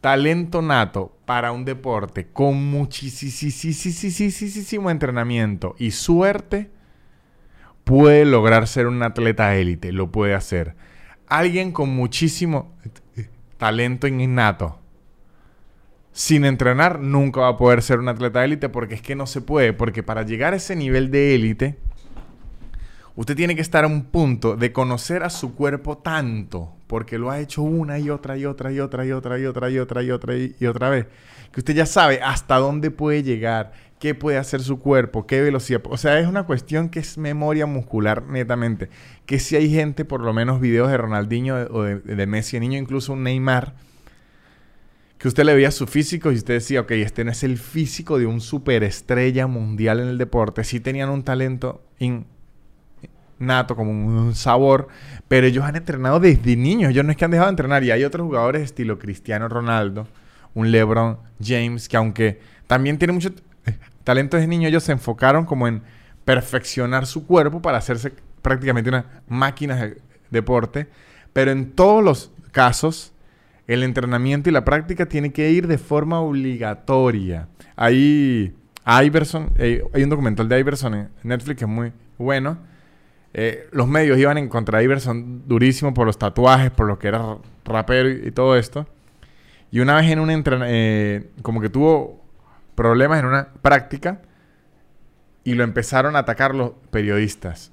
talento 0.00 0.62
nato 0.62 1.16
para 1.24 1.52
un 1.52 1.64
deporte 1.64 2.28
con 2.28 2.70
muchísimo 2.70 4.90
entrenamiento 4.90 5.74
y 5.78 5.90
suerte, 5.90 6.70
puede 7.84 8.24
lograr 8.24 8.68
ser 8.68 8.86
un 8.86 9.02
atleta 9.02 9.56
élite, 9.56 9.92
lo 9.92 10.10
puede 10.10 10.34
hacer. 10.34 10.76
Alguien 11.26 11.72
con 11.72 11.90
muchísimo 11.90 12.72
talento 13.56 14.06
innato, 14.06 14.78
sin 16.12 16.44
entrenar, 16.44 17.00
nunca 17.00 17.40
va 17.40 17.48
a 17.48 17.56
poder 17.56 17.82
ser 17.82 17.98
un 17.98 18.08
atleta 18.08 18.44
élite 18.44 18.68
porque 18.68 18.94
es 18.94 19.02
que 19.02 19.16
no 19.16 19.26
se 19.26 19.40
puede, 19.40 19.72
porque 19.72 20.02
para 20.02 20.22
llegar 20.22 20.52
a 20.52 20.56
ese 20.56 20.76
nivel 20.76 21.10
de 21.10 21.34
élite, 21.34 21.78
Usted 23.16 23.34
tiene 23.34 23.56
que 23.56 23.62
estar 23.62 23.84
a 23.84 23.86
un 23.86 24.04
punto 24.04 24.56
de 24.56 24.72
conocer 24.72 25.22
a 25.22 25.30
su 25.30 25.54
cuerpo 25.54 25.96
tanto, 25.96 26.76
porque 26.86 27.16
lo 27.16 27.30
ha 27.30 27.40
hecho 27.40 27.62
una 27.62 27.98
y 27.98 28.10
otra 28.10 28.36
y 28.36 28.44
otra 28.44 28.70
y 28.70 28.78
otra 28.78 29.06
y 29.06 29.12
otra 29.12 29.38
y 29.38 29.46
otra 29.46 29.70
y 29.70 29.78
otra 29.78 30.02
y 30.02 30.10
otra 30.10 30.36
y 30.36 30.66
otra 30.66 30.90
vez, 30.90 31.06
que 31.50 31.60
usted 31.60 31.74
ya 31.74 31.86
sabe 31.86 32.20
hasta 32.22 32.56
dónde 32.56 32.90
puede 32.90 33.22
llegar, 33.22 33.72
qué 33.98 34.14
puede 34.14 34.36
hacer 34.36 34.60
su 34.60 34.80
cuerpo, 34.80 35.26
qué 35.26 35.40
velocidad. 35.40 35.80
O 35.88 35.96
sea, 35.96 36.20
es 36.20 36.26
una 36.26 36.44
cuestión 36.44 36.90
que 36.90 36.98
es 36.98 37.16
memoria 37.16 37.64
muscular 37.64 38.24
netamente. 38.26 38.90
Que 39.24 39.38
si 39.38 39.56
hay 39.56 39.70
gente, 39.70 40.04
por 40.04 40.20
lo 40.20 40.34
menos 40.34 40.60
videos 40.60 40.90
de 40.90 40.98
Ronaldinho 40.98 41.56
o 41.70 41.84
de, 41.84 42.26
Messi, 42.26 42.60
niño, 42.60 42.78
incluso 42.78 43.14
un 43.14 43.22
Neymar, 43.22 43.74
que 45.16 45.28
usted 45.28 45.44
le 45.44 45.54
veía 45.54 45.70
su 45.70 45.86
físico 45.86 46.30
y 46.30 46.34
usted 46.34 46.54
decía, 46.54 46.82
ok, 46.82 46.90
este 46.90 47.24
no 47.24 47.30
es 47.30 47.42
el 47.42 47.56
físico 47.56 48.18
de 48.18 48.26
un 48.26 48.42
superestrella 48.42 49.46
mundial 49.46 50.00
en 50.00 50.08
el 50.08 50.18
deporte. 50.18 50.62
Sí 50.64 50.80
tenían 50.80 51.08
un 51.08 51.22
talento 51.22 51.82
nato, 53.38 53.76
como 53.76 53.90
un, 53.90 54.34
sabor, 54.34 54.88
pero 55.28 55.46
ellos 55.46 55.64
han 55.64 55.76
entrenado 55.76 56.20
desde 56.20 56.56
niños, 56.56 56.90
ellos 56.90 57.04
no 57.04 57.10
es 57.10 57.16
que 57.16 57.24
han 57.24 57.30
dejado 57.30 57.48
de 57.48 57.52
entrenar. 57.52 57.84
Y 57.84 57.90
hay 57.90 58.04
otros 58.04 58.26
jugadores 58.26 58.62
estilo 58.62 58.98
Cristiano 58.98 59.48
Ronaldo, 59.48 60.06
un 60.54 60.70
LeBron 60.70 61.18
James, 61.42 61.88
que 61.88 61.96
aunque 61.96 62.40
también 62.66 62.98
tiene 62.98 63.12
mucho 63.12 63.30
talento 64.04 64.36
desde 64.36 64.48
niño, 64.48 64.68
ellos 64.68 64.84
se 64.84 64.92
enfocaron 64.92 65.44
como 65.44 65.68
en 65.68 65.82
perfeccionar 66.24 67.06
su 67.06 67.26
cuerpo 67.26 67.62
para 67.62 67.78
hacerse 67.78 68.12
prácticamente 68.42 68.90
una 68.90 69.22
máquina 69.28 69.76
de 69.76 69.98
deporte, 70.30 70.88
pero 71.32 71.50
en 71.50 71.72
todos 71.72 72.02
los 72.02 72.30
casos 72.52 73.12
el 73.66 73.82
entrenamiento 73.82 74.48
y 74.48 74.52
la 74.52 74.64
práctica 74.64 75.06
tiene 75.06 75.32
que 75.32 75.50
ir 75.50 75.66
de 75.66 75.78
forma 75.78 76.20
obligatoria. 76.20 77.48
Ahí 77.74 78.54
Iverson, 79.04 79.50
eh, 79.56 79.82
hay 79.92 80.02
un 80.04 80.10
documental 80.10 80.48
de 80.48 80.60
Iverson 80.60 80.94
en 80.94 81.08
Netflix 81.24 81.58
que 81.58 81.64
es 81.64 81.70
muy 81.70 81.92
bueno 82.18 82.58
eh, 83.38 83.68
los 83.70 83.86
medios 83.86 84.16
iban 84.16 84.38
en 84.38 84.48
contra 84.48 84.78
de 84.78 84.84
Iverson 84.84 85.46
durísimo 85.46 85.92
por 85.92 86.06
los 86.06 86.18
tatuajes, 86.18 86.70
por 86.70 86.86
lo 86.86 86.98
que 86.98 87.08
era 87.08 87.36
rapero 87.66 88.08
y, 88.08 88.30
todo 88.30 88.56
esto. 88.56 88.86
Y 89.70 89.80
una 89.80 89.94
vez 89.94 90.10
en 90.10 90.20
un 90.20 90.30
eh, 90.30 91.28
como 91.42 91.60
que 91.60 91.68
tuvo 91.68 92.24
problemas 92.74 93.20
en 93.20 93.26
una 93.26 93.52
práctica 93.60 94.22
y 95.44 95.52
lo 95.52 95.64
empezaron 95.64 96.16
a 96.16 96.20
atacar 96.20 96.54
los 96.54 96.72
periodistas. 96.90 97.72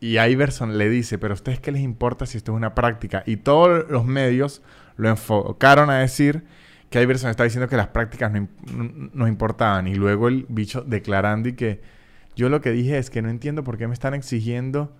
Y 0.00 0.18
Iverson 0.18 0.76
le 0.76 0.90
dice, 0.90 1.16
pero 1.16 1.32
a 1.32 1.36
ustedes 1.36 1.60
qué 1.60 1.72
les 1.72 1.80
importa 1.80 2.26
si 2.26 2.36
esto 2.36 2.52
es 2.52 2.56
una 2.56 2.74
práctica? 2.74 3.22
Y 3.24 3.38
todos 3.38 3.88
los 3.88 4.04
medios 4.04 4.60
lo 4.98 5.08
enfocaron 5.08 5.88
a 5.88 6.00
decir 6.00 6.44
que 6.90 7.00
Iverson 7.00 7.30
estaba 7.30 7.46
diciendo 7.46 7.70
que 7.70 7.76
las 7.78 7.88
prácticas 7.88 8.30
no, 8.32 8.48
no 9.14 9.26
importaban. 9.26 9.88
Y 9.88 9.94
luego 9.94 10.28
el 10.28 10.44
bicho 10.50 10.82
declarando 10.82 11.48
y 11.48 11.54
que 11.54 11.80
yo 12.40 12.48
lo 12.48 12.62
que 12.62 12.70
dije 12.70 12.96
es 12.96 13.10
que 13.10 13.20
no 13.20 13.28
entiendo 13.28 13.64
por 13.64 13.76
qué 13.76 13.86
me 13.86 13.92
están 13.92 14.14
exigiendo 14.14 14.96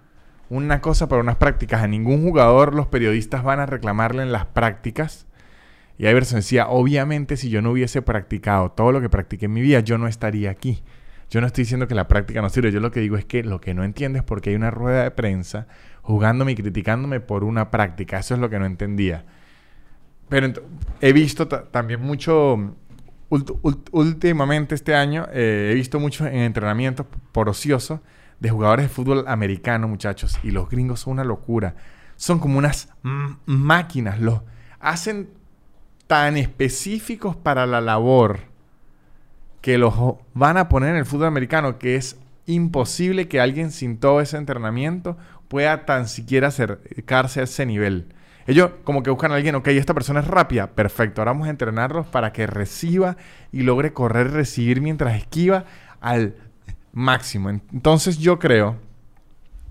una 0.51 0.83
cosa 0.83 1.09
para 1.09 1.23
unas 1.23 1.37
prácticas. 1.37 1.83
A 1.83 1.87
ningún 1.87 2.23
jugador 2.23 2.75
los 2.75 2.87
periodistas 2.87 3.43
van 3.43 3.61
a 3.61 3.67
reclamarle 3.67 4.23
en 4.23 4.31
las 4.31 4.45
prácticas. 4.45 5.27
Y 5.97 6.07
Iverson 6.07 6.41
decía, 6.41 6.69
obviamente 6.69 7.39
si 7.39 7.49
yo 7.49 7.63
no 7.63 7.71
hubiese 7.71 8.03
practicado 8.03 8.73
todo 8.73 8.93
lo 8.93 9.01
que 9.01 9.09
practiqué 9.09 9.47
en 9.47 9.55
mi 9.55 9.63
vida, 9.63 9.81
yo 9.81 9.97
no 9.97 10.07
estaría 10.07 10.51
aquí. 10.51 10.83
Yo 11.31 11.41
no 11.41 11.47
estoy 11.47 11.65
diciendo 11.65 11.89
que 11.89 11.95
la 11.95 12.09
práctica 12.09 12.43
no 12.43 12.51
sirve. 12.51 12.73
Yo 12.73 12.81
lo 12.81 12.91
que 12.91 13.01
digo 13.01 13.17
es 13.17 13.25
que 13.25 13.43
lo 13.43 13.59
que 13.59 13.73
no 13.73 13.85
entiendo 13.85 14.19
es 14.19 14.25
por 14.25 14.43
qué 14.43 14.51
hay 14.51 14.57
una 14.57 14.71
rueda 14.71 15.05
de 15.05 15.11
prensa 15.11 15.67
jugándome 16.03 16.53
y 16.53 16.57
criticándome 16.57 17.21
por 17.21 17.43
una 17.43 17.71
práctica. 17.71 18.19
Eso 18.19 18.35
es 18.35 18.41
lo 18.41 18.51
que 18.51 18.59
no 18.59 18.67
entendía. 18.67 19.25
Pero 20.29 20.53
he 21.01 21.15
visto 21.15 21.49
también 21.49 22.03
mucho 22.03 22.77
últimamente 23.93 24.75
este 24.75 24.95
año 24.95 25.27
eh, 25.33 25.71
he 25.71 25.75
visto 25.75 26.01
mucho 26.01 26.27
en 26.27 26.41
entrenamientos 26.41 27.07
por 27.33 27.49
ocioso 27.49 28.03
de 28.41 28.51
jugadores 28.51 28.87
de 28.87 28.89
fútbol 28.89 29.25
americano, 29.29 29.87
muchachos. 29.87 30.39
Y 30.43 30.51
los 30.51 30.69
gringos 30.69 31.01
son 31.01 31.15
una 31.15 31.25
locura. 31.25 31.77
Son 32.17 32.39
como 32.39 32.59
unas 32.59 32.93
máquinas. 33.47 34.21
Los 34.21 34.41
hacen 34.81 35.31
tan 36.07 36.37
específicos 36.37 37.37
para 37.37 37.67
la 37.67 37.81
labor 37.81 38.41
que 39.61 39.79
los 39.79 39.95
van 40.35 40.57
a 40.57 40.69
poner 40.69 40.91
en 40.91 40.97
el 40.97 41.07
fútbol 41.07 41.29
americano 41.29 41.79
que 41.79 41.97
es 41.97 42.19
imposible 42.47 43.29
que 43.29 43.41
alguien 43.41 43.71
sin 43.71 43.99
todo 43.99 44.21
ese 44.21 44.37
entrenamiento 44.37 45.17
pueda 45.49 45.85
tan 45.85 46.09
siquiera 46.09 46.49
acercarse 46.49 47.41
a 47.41 47.45
ese 47.45 47.67
nivel. 47.67 48.07
Ellos 48.51 48.73
como 48.83 49.05
que 49.05 49.11
buscan 49.11 49.31
a 49.31 49.37
alguien, 49.37 49.55
ok, 49.55 49.69
esta 49.69 49.95
persona 49.95 50.19
es 50.19 50.27
rápida, 50.27 50.73
perfecto, 50.73 51.21
ahora 51.21 51.31
vamos 51.31 51.47
a 51.47 51.51
entrenarlos 51.51 52.09
para 52.09 52.33
que 52.33 52.49
reciba 52.49 53.17
y 53.53 53.63
logre 53.63 53.93
correr 53.93 54.33
recibir 54.33 54.81
mientras 54.81 55.15
esquiva 55.15 55.67
al 56.01 56.35
máximo. 56.93 57.49
Entonces 57.49 58.19
yo 58.19 58.41
creo, 58.41 58.75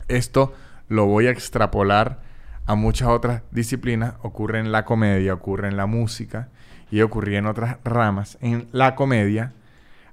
esto 0.07 0.53
lo 0.88 1.07
voy 1.07 1.27
a 1.27 1.31
extrapolar 1.31 2.22
a 2.68 2.76
muchas 2.76 3.10
otras 3.10 3.41
disciplinas, 3.51 4.14
ocurre 4.22 4.60
en 4.61 4.72
la 4.72 4.85
comedia, 4.85 5.34
ocurre 5.34 5.68
en 5.68 5.76
la 5.76 5.85
música 5.85 6.47
y 6.89 7.01
ocurre 7.01 7.35
en 7.35 7.47
otras 7.47 7.80
ramas. 7.84 8.38
En 8.39 8.69
la 8.72 8.95
comedia 8.95 9.51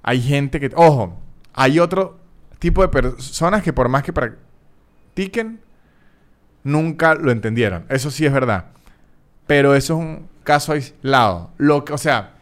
hay 0.03 0.21
gente 0.21 0.59
que, 0.59 0.71
ojo, 0.75 1.17
Hay 1.53 1.79
otro 1.79 2.19
tipo 2.59 2.81
de 2.81 2.89
personas 2.89 3.63
que 3.63 3.71
por 3.71 3.87
más 3.87 4.03
que 4.03 4.11
practiquen, 4.11 5.61
nunca 6.67 7.15
lo 7.15 7.31
entendieron. 7.31 7.85
Eso 7.89 8.11
sí 8.11 8.25
es 8.25 8.33
verdad. 8.33 8.65
Pero 9.47 9.73
eso 9.73 9.93
es 9.93 9.99
un 9.99 10.27
caso 10.43 10.73
aislado. 10.73 11.51
Lo 11.57 11.85
que, 11.85 11.93
o 11.93 11.97
sea, 11.97 12.33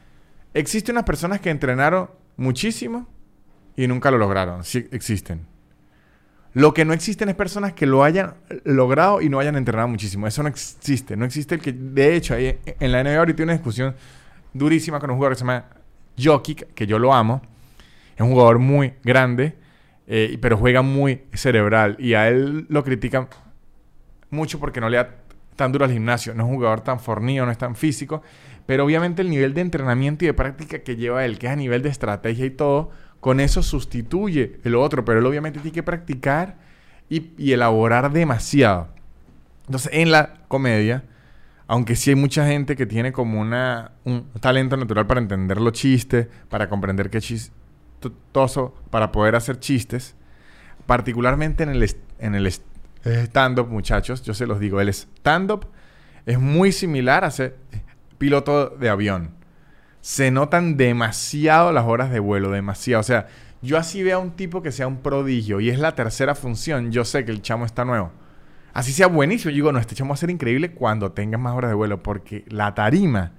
existen 0.54 0.96
unas 0.96 1.06
personas 1.06 1.40
que 1.40 1.52
entrenaron 1.52 2.10
muchísimo 2.36 3.08
y 3.76 3.88
nunca 3.88 4.10
lo 4.10 4.18
lograron. 4.18 4.64
Sí 4.64 4.88
existen. 4.92 5.46
Lo 6.54 6.74
que 6.74 6.86
no 6.86 6.94
existen 6.94 7.30
es 7.30 7.36
personas 7.36 7.74
que 7.74 7.86
lo 7.86 8.04
hayan 8.04 8.34
logrado 8.64 9.22
y 9.22 9.30
no 9.30 9.40
hayan 9.40 9.58
entrenado 9.58 9.88
muchísimo. 9.90 10.26
Eso 10.26 10.42
no 10.42 10.50
existe. 10.50 11.16
No 11.16 11.26
existe 11.26 11.56
el 11.56 11.62
que, 11.62 11.74
de 11.74 12.16
hecho, 12.16 12.34
hay, 12.34 12.58
en 12.66 12.92
la 12.92 13.04
NBA 13.04 13.18
ahorita 13.18 13.42
hay 13.42 13.44
una 13.44 13.54
discusión 13.54 13.96
durísima 14.54 15.00
con 15.00 15.12
un 15.12 15.18
jugador 15.18 15.34
que 15.34 15.40
se 15.40 15.46
llama 15.46 15.66
Jokic, 16.18 16.74
que 16.74 16.88
yo 16.88 16.98
lo 16.98 17.14
amo. 17.14 17.42
Es 18.16 18.22
un 18.22 18.32
jugador 18.32 18.58
muy 18.58 18.94
grande, 19.04 19.56
eh, 20.08 20.38
pero 20.42 20.58
juega 20.58 20.82
muy 20.82 21.24
cerebral. 21.34 21.98
Y 22.00 22.14
a 22.14 22.30
él 22.30 22.66
lo 22.70 22.84
critican 22.84 23.28
mucho 24.30 24.60
porque 24.60 24.82
no 24.82 24.90
le 24.90 24.98
da 24.98 25.16
tan 25.56 25.72
duro 25.72 25.86
al 25.86 25.92
gimnasio. 25.92 26.34
No 26.34 26.44
es 26.44 26.50
un 26.50 26.56
jugador 26.56 26.82
tan 26.82 27.00
fornido, 27.00 27.46
no 27.46 27.52
es 27.52 27.58
tan 27.58 27.76
físico. 27.76 28.22
Pero 28.66 28.86
obviamente 28.86 29.22
el 29.22 29.30
nivel 29.30 29.54
de 29.54 29.62
entrenamiento 29.62 30.26
y 30.26 30.28
de 30.28 30.34
práctica 30.34 30.80
que 30.80 30.96
lleva 30.96 31.26
él, 31.26 31.38
que 31.38 31.48
es 31.48 31.54
a 31.54 31.56
nivel 31.56 31.82
de 31.82 31.90
estrategia 31.90 32.46
y 32.46 32.52
todo, 32.52 32.92
con 33.20 33.40
eso 33.40 33.64
sustituye 33.64 34.60
el 34.64 34.76
otro, 34.76 35.06
pero 35.06 35.20
él 35.20 35.26
obviamente 35.26 35.60
tiene 35.60 35.74
que 35.74 35.84
practicar 35.84 36.58
y, 37.10 37.52
elaborar 37.52 38.12
demasiado. 38.12 38.90
Entonces, 39.66 39.92
en 39.94 40.12
la 40.12 40.42
comedia, 40.48 41.04
aunque 41.68 41.96
sí 41.96 42.12
hay 42.12 42.16
mucha 42.16 42.46
gente 42.46 42.76
que 42.76 42.86
tiene 42.86 43.12
como 43.12 43.40
una, 43.40 43.92
un 44.04 44.30
talento 44.40 44.78
natural 44.78 45.08
para 45.08 45.22
entender 45.22 45.60
los 45.60 45.74
chistes, 45.74 46.28
para 46.50 46.70
comprender 46.70 47.10
qué 47.10 47.20
chistoso, 47.20 48.76
para 48.90 49.12
poder 49.12 49.36
hacer 49.36 49.60
chistes, 49.60 50.16
particularmente 50.86 51.64
en 51.64 51.70
el, 51.70 51.96
en 52.20 52.36
el 52.36 52.46
stand-up, 53.06 53.68
muchachos, 53.68 54.24
yo 54.24 54.34
se 54.34 54.48
los 54.48 54.60
digo, 54.60 54.82
el 54.82 54.90
stand-up 54.90 55.68
es 56.26 56.40
muy 56.40 56.72
similar 56.72 57.24
a 57.24 57.32
ser 57.32 57.58
piloto 58.18 58.70
de 58.70 58.90
avión 58.90 59.36
se 60.06 60.30
notan 60.30 60.78
demasiado 60.78 61.72
las 61.72 61.86
horas 61.86 62.12
de 62.12 62.20
vuelo, 62.20 62.52
demasiado. 62.52 63.00
O 63.00 63.04
sea, 63.04 63.26
yo 63.64 63.76
así 63.76 64.04
veo 64.04 64.20
a 64.20 64.22
un 64.22 64.36
tipo 64.36 64.62
que 64.62 64.72
sea 64.72 64.86
un 64.86 64.98
prodigio 64.98 65.60
y 65.60 65.72
es 65.72 65.80
la 65.80 65.96
tercera 65.96 66.36
función, 66.36 66.92
yo 66.92 67.04
sé 67.06 67.26
que 67.26 67.32
el 67.32 67.42
chamo 67.42 67.66
está 67.66 67.86
nuevo. 67.86 68.12
Así 68.72 68.94
sea 68.94 69.08
buenísimo, 69.08 69.50
yo 69.50 69.56
digo, 69.56 69.72
no, 69.72 69.80
este 69.80 69.96
chamo 69.96 70.10
va 70.10 70.14
a 70.14 70.18
ser 70.18 70.30
increíble 70.30 70.74
cuando 70.74 71.12
tenga 71.12 71.40
más 71.40 71.56
horas 71.56 71.72
de 71.72 71.76
vuelo, 71.76 72.04
porque 72.04 72.46
la 72.50 72.76
tarima 72.76 73.32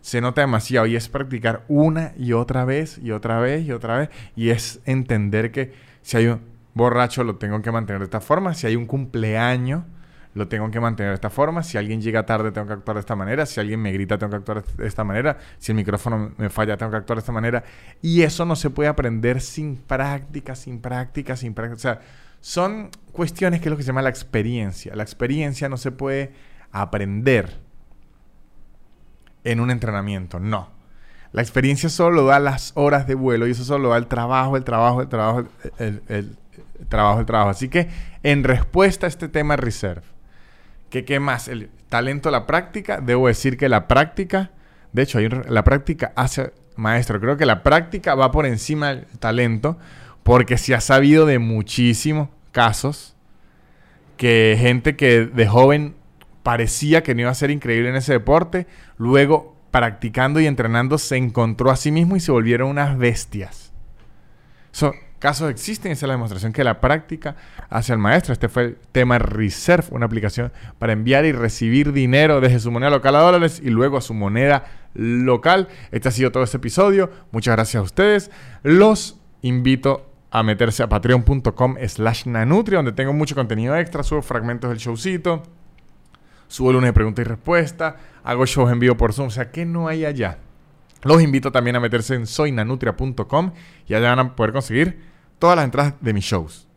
se 0.00 0.20
nota 0.20 0.42
demasiado 0.42 0.86
y 0.86 0.94
es 0.94 1.08
practicar 1.08 1.64
una 1.66 2.12
y 2.16 2.34
otra 2.34 2.64
vez 2.64 2.98
y 3.02 3.10
otra 3.10 3.40
vez 3.40 3.66
y 3.66 3.72
otra 3.72 3.98
vez 3.98 4.10
y 4.36 4.50
es 4.50 4.80
entender 4.84 5.50
que 5.50 5.72
si 6.02 6.18
hay 6.18 6.26
un 6.28 6.51
borracho 6.74 7.24
lo 7.24 7.36
tengo 7.36 7.60
que 7.62 7.70
mantener 7.70 8.00
de 8.00 8.04
esta 8.04 8.20
forma, 8.20 8.54
si 8.54 8.66
hay 8.66 8.76
un 8.76 8.86
cumpleaños 8.86 9.84
lo 10.34 10.48
tengo 10.48 10.70
que 10.70 10.80
mantener 10.80 11.10
de 11.10 11.14
esta 11.16 11.30
forma. 11.30 11.62
Si 11.62 11.76
alguien 11.76 12.00
llega 12.00 12.24
tarde, 12.24 12.52
tengo 12.52 12.66
que 12.66 12.72
actuar 12.72 12.96
de 12.96 13.00
esta 13.00 13.16
manera. 13.16 13.44
Si 13.44 13.60
alguien 13.60 13.80
me 13.80 13.92
grita, 13.92 14.16
tengo 14.18 14.30
que 14.30 14.36
actuar 14.36 14.64
de 14.64 14.86
esta 14.86 15.04
manera. 15.04 15.38
Si 15.58 15.72
el 15.72 15.76
micrófono 15.76 16.32
me 16.38 16.48
falla, 16.48 16.76
tengo 16.76 16.90
que 16.90 16.96
actuar 16.98 17.18
de 17.18 17.20
esta 17.20 17.32
manera. 17.32 17.64
Y 18.00 18.22
eso 18.22 18.44
no 18.46 18.56
se 18.56 18.70
puede 18.70 18.88
aprender 18.88 19.40
sin 19.40 19.76
práctica, 19.76 20.54
sin 20.54 20.80
práctica, 20.80 21.36
sin 21.36 21.54
práctica. 21.54 21.76
O 21.76 21.78
sea, 21.78 22.00
son 22.40 22.90
cuestiones 23.12 23.60
que 23.60 23.68
es 23.68 23.70
lo 23.70 23.76
que 23.76 23.82
se 23.82 23.88
llama 23.88 24.02
la 24.02 24.08
experiencia. 24.08 24.96
La 24.96 25.02
experiencia 25.02 25.68
no 25.68 25.76
se 25.76 25.92
puede 25.92 26.32
aprender 26.70 27.60
en 29.44 29.60
un 29.60 29.70
entrenamiento, 29.70 30.40
no. 30.40 30.70
La 31.32 31.42
experiencia 31.42 31.88
solo 31.88 32.24
da 32.24 32.38
las 32.38 32.72
horas 32.74 33.06
de 33.06 33.14
vuelo 33.14 33.46
y 33.46 33.50
eso 33.50 33.64
solo 33.64 33.90
da 33.90 33.96
el 33.96 34.06
trabajo, 34.06 34.56
el 34.56 34.64
trabajo, 34.64 35.00
el 35.02 35.08
trabajo, 35.08 35.44
el, 35.78 36.02
el 36.08 36.36
trabajo, 36.88 37.20
el 37.20 37.26
trabajo. 37.26 37.50
Así 37.50 37.68
que 37.68 37.88
en 38.22 38.44
respuesta 38.44 39.06
a 39.06 39.08
este 39.08 39.28
tema 39.28 39.56
reserve, 39.56 40.12
¿Qué, 41.00 41.20
más? 41.20 41.48
El 41.48 41.70
talento, 41.88 42.30
la 42.30 42.46
práctica. 42.46 43.00
Debo 43.00 43.28
decir 43.28 43.56
que 43.56 43.70
la 43.70 43.88
práctica, 43.88 44.50
de 44.92 45.02
hecho, 45.02 45.18
la 45.20 45.64
práctica 45.64 46.12
hace 46.16 46.52
maestro. 46.76 47.18
Creo 47.18 47.38
que 47.38 47.46
la 47.46 47.62
práctica 47.62 48.14
va 48.14 48.30
por 48.30 48.44
encima 48.44 48.94
del 48.94 49.06
talento 49.18 49.78
porque 50.22 50.58
se 50.58 50.74
ha 50.74 50.80
sabido 50.82 51.24
de 51.24 51.38
muchísimos 51.38 52.28
casos 52.52 53.16
que 54.18 54.56
gente 54.60 54.94
que 54.94 55.24
de 55.24 55.46
joven 55.48 55.94
parecía 56.42 57.02
que 57.02 57.14
no 57.14 57.22
iba 57.22 57.30
a 57.30 57.34
ser 57.34 57.50
increíble 57.50 57.88
en 57.88 57.96
ese 57.96 58.12
deporte, 58.12 58.66
luego 58.98 59.56
practicando 59.70 60.40
y 60.40 60.46
entrenando 60.46 60.98
se 60.98 61.16
encontró 61.16 61.70
a 61.70 61.76
sí 61.76 61.90
mismo 61.90 62.16
y 62.16 62.20
se 62.20 62.32
volvieron 62.32 62.68
unas 62.68 62.98
bestias. 62.98 63.72
Casos 65.22 65.48
existen, 65.50 65.92
esa 65.92 66.04
es 66.04 66.08
la 66.08 66.14
demostración 66.14 66.52
que 66.52 66.64
la 66.64 66.80
práctica 66.80 67.36
hace 67.70 67.92
al 67.92 67.98
maestro. 68.00 68.32
Este 68.32 68.48
fue 68.48 68.64
el 68.64 68.76
tema 68.90 69.20
Reserve, 69.20 69.86
una 69.92 70.06
aplicación 70.06 70.52
para 70.80 70.92
enviar 70.92 71.24
y 71.24 71.30
recibir 71.30 71.92
dinero 71.92 72.40
desde 72.40 72.58
su 72.58 72.72
moneda 72.72 72.90
local 72.90 73.14
a 73.14 73.20
dólares 73.20 73.62
y 73.64 73.70
luego 73.70 73.96
a 73.96 74.00
su 74.00 74.14
moneda 74.14 74.64
local. 74.94 75.68
Este 75.92 76.08
ha 76.08 76.10
sido 76.10 76.32
todo 76.32 76.42
este 76.42 76.56
episodio. 76.56 77.08
Muchas 77.30 77.54
gracias 77.54 77.80
a 77.80 77.84
ustedes. 77.84 78.32
Los 78.64 79.20
invito 79.42 80.10
a 80.32 80.42
meterse 80.42 80.82
a 80.82 80.88
patreon.com 80.88 81.76
slash 81.86 82.26
nanutria, 82.26 82.78
donde 82.78 82.90
tengo 82.90 83.12
mucho 83.12 83.36
contenido 83.36 83.76
extra, 83.76 84.02
subo 84.02 84.22
fragmentos 84.22 84.70
del 84.70 84.80
showcito, 84.80 85.44
subo 86.48 86.72
lunes 86.72 86.88
de 86.88 86.94
preguntas 86.94 87.24
y 87.24 87.28
respuestas, 87.28 87.94
hago 88.24 88.44
shows 88.44 88.72
en 88.72 88.80
vivo 88.80 88.96
por 88.96 89.12
Zoom, 89.12 89.28
o 89.28 89.30
sea, 89.30 89.52
¿qué 89.52 89.64
no 89.64 89.86
hay 89.86 90.04
allá? 90.04 90.38
Los 91.04 91.22
invito 91.22 91.52
también 91.52 91.76
a 91.76 91.80
meterse 91.80 92.16
en 92.16 92.26
soynanutria.com 92.26 93.52
y 93.86 93.94
allá 93.94 94.16
van 94.16 94.18
a 94.18 94.34
poder 94.34 94.52
conseguir 94.52 95.11
todas 95.42 95.56
las 95.56 95.64
entradas 95.64 95.94
de 96.00 96.12
mis 96.12 96.24
shows. 96.24 96.68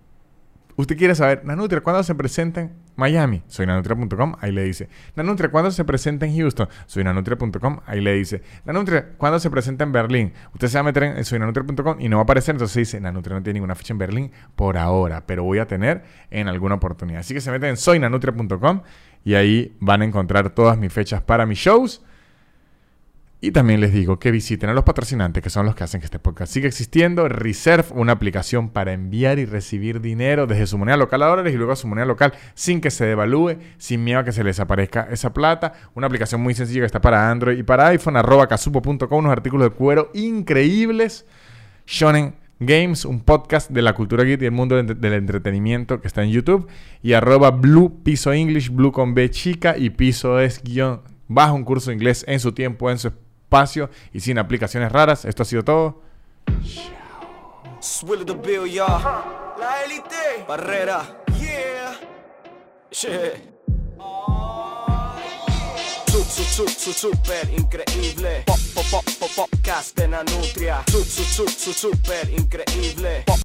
Usted 0.75 0.97
quiere 0.97 1.13
saber, 1.13 1.45
Nanutria, 1.45 1.81
¿cuándo 1.81 2.01
se 2.01 2.15
presenta 2.15 2.61
en 2.61 2.73
Miami? 2.95 3.43
Soy 3.45 3.67
nanutria.com, 3.67 4.37
ahí 4.41 4.51
le 4.51 4.63
dice. 4.63 4.89
Nanutria, 5.15 5.51
¿cuándo 5.51 5.69
se 5.69 5.85
presenta 5.85 6.25
en 6.25 6.35
Houston? 6.35 6.67
Soy 6.87 7.03
nanutria.com, 7.03 7.81
ahí 7.85 8.01
le 8.01 8.13
dice. 8.13 8.41
Nanutria, 8.65 9.09
¿cuándo 9.19 9.37
se 9.37 9.51
presenta 9.51 9.83
en 9.83 9.91
Berlín? 9.91 10.33
Usted 10.51 10.67
se 10.67 10.77
va 10.77 10.79
a 10.79 10.83
meter 10.83 11.03
en 11.03 11.23
soynanutria.com 11.23 12.01
y 12.01 12.09
no 12.09 12.15
va 12.17 12.21
a 12.21 12.23
aparecer, 12.23 12.55
entonces 12.55 12.75
dice, 12.75 12.99
Nanutria 12.99 13.35
no 13.35 13.43
tiene 13.43 13.59
ninguna 13.59 13.75
fecha 13.75 13.93
en 13.93 13.99
Berlín 13.99 14.31
por 14.55 14.79
ahora, 14.79 15.27
pero 15.27 15.43
voy 15.43 15.59
a 15.59 15.67
tener 15.67 16.03
en 16.31 16.47
alguna 16.47 16.73
oportunidad. 16.73 17.19
Así 17.19 17.35
que 17.35 17.41
se 17.41 17.51
meten 17.51 17.69
en 17.69 17.77
soynanutria.com 17.77 18.81
y 19.23 19.35
ahí 19.35 19.77
van 19.79 20.01
a 20.01 20.05
encontrar 20.05 20.49
todas 20.49 20.75
mis 20.75 20.91
fechas 20.91 21.21
para 21.21 21.45
mis 21.45 21.59
shows. 21.59 22.03
Y 23.41 23.51
también 23.51 23.81
les 23.81 23.93
digo 23.93 24.17
que 24.17 24.31
visiten 24.31 24.69
a 24.69 24.73
los 24.73 24.85
patrocinantes, 24.85 25.43
que 25.43 25.49
son 25.49 25.65
los 25.65 25.75
que 25.75 25.83
hacen 25.83 25.99
que 25.99 26.05
este 26.05 26.19
podcast 26.19 26.51
siga 26.51 26.67
existiendo. 26.67 27.27
Reserve, 27.27 27.89
una 27.91 28.13
aplicación 28.13 28.69
para 28.69 28.93
enviar 28.93 29.39
y 29.39 29.45
recibir 29.45 30.01
dinero 30.01 30.47
desde 30.47 30.65
su 30.67 30.77
moneda 30.77 30.97
local 30.97 31.21
a 31.21 31.27
dólares 31.27 31.53
y 31.53 31.57
luego 31.57 31.73
a 31.73 31.75
su 31.75 31.87
moneda 31.87 32.05
local 32.05 32.33
sin 32.55 32.81
que 32.81 32.89
se 32.89 33.05
devalúe, 33.05 33.57
sin 33.77 34.03
miedo 34.03 34.19
a 34.19 34.23
que 34.23 34.31
se 34.31 34.43
les 34.43 34.59
aparezca 34.59 35.09
esa 35.11 35.33
plata. 35.33 35.73
Una 35.93 36.07
aplicación 36.07 36.41
muy 36.41 36.55
sencilla 36.55 36.79
que 36.79 36.85
está 36.85 37.01
para 37.01 37.29
Android 37.29 37.57
y 37.57 37.63
para 37.63 37.87
iPhone, 37.87 38.17
arroba 38.17 38.47
casupo.com, 38.47 38.97
unos 39.11 39.31
artículos 39.31 39.69
de 39.69 39.75
cuero 39.75 40.11
increíbles. 40.13 41.25
Shonen 41.85 42.35
Games, 42.59 43.03
un 43.03 43.19
podcast 43.19 43.69
de 43.69 43.81
la 43.81 43.93
cultura 43.93 44.23
geek 44.23 44.41
y 44.41 44.45
el 44.45 44.53
mundo 44.53 44.81
del 44.81 45.13
entretenimiento 45.13 46.01
que 46.01 46.07
está 46.07 46.23
en 46.23 46.31
YouTube. 46.31 46.67
Y 47.03 47.13
arroba 47.13 47.51
Blue 47.51 48.01
Piso 48.01 48.31
English, 48.31 48.71
Blue 48.71 48.93
con 48.93 49.13
B 49.13 49.29
chica 49.29 49.77
y 49.77 49.91
Piso 49.91 50.39
es 50.39 50.63
guion 50.63 51.01
bajo 51.27 51.53
un 51.53 51.63
curso 51.63 51.89
de 51.89 51.95
inglés 51.95 52.23
en 52.27 52.39
su 52.39 52.53
tiempo, 52.53 52.89
en 52.89 52.97
su 52.97 53.09
espacio 53.09 53.24
y 54.13 54.19
sin 54.19 54.37
aplicaciones 54.37 54.91
raras. 54.91 55.25
Esto 55.25 55.43
ha 55.43 55.45
sido 55.45 55.63
todo. 55.63 56.01
La. 57.79 59.23
Barrera. 60.47 61.23
Yeah. 61.39 61.99
Su, 66.11 66.23
su, 66.23 66.67
su, 66.67 66.93
super 66.93 67.49
increíble. 67.57 68.43
Pop, 68.45 68.57
pop, 68.73 69.05
pop, 69.19 69.29
podcast 69.35 69.97
de 69.97 70.07
Nanutria. 70.07 70.83
Su, 70.89 71.03
su, 71.03 71.23
su, 71.23 71.47
su, 71.47 71.73
super 71.73 72.29
increíble. 72.29 73.23
Pop 73.25 73.44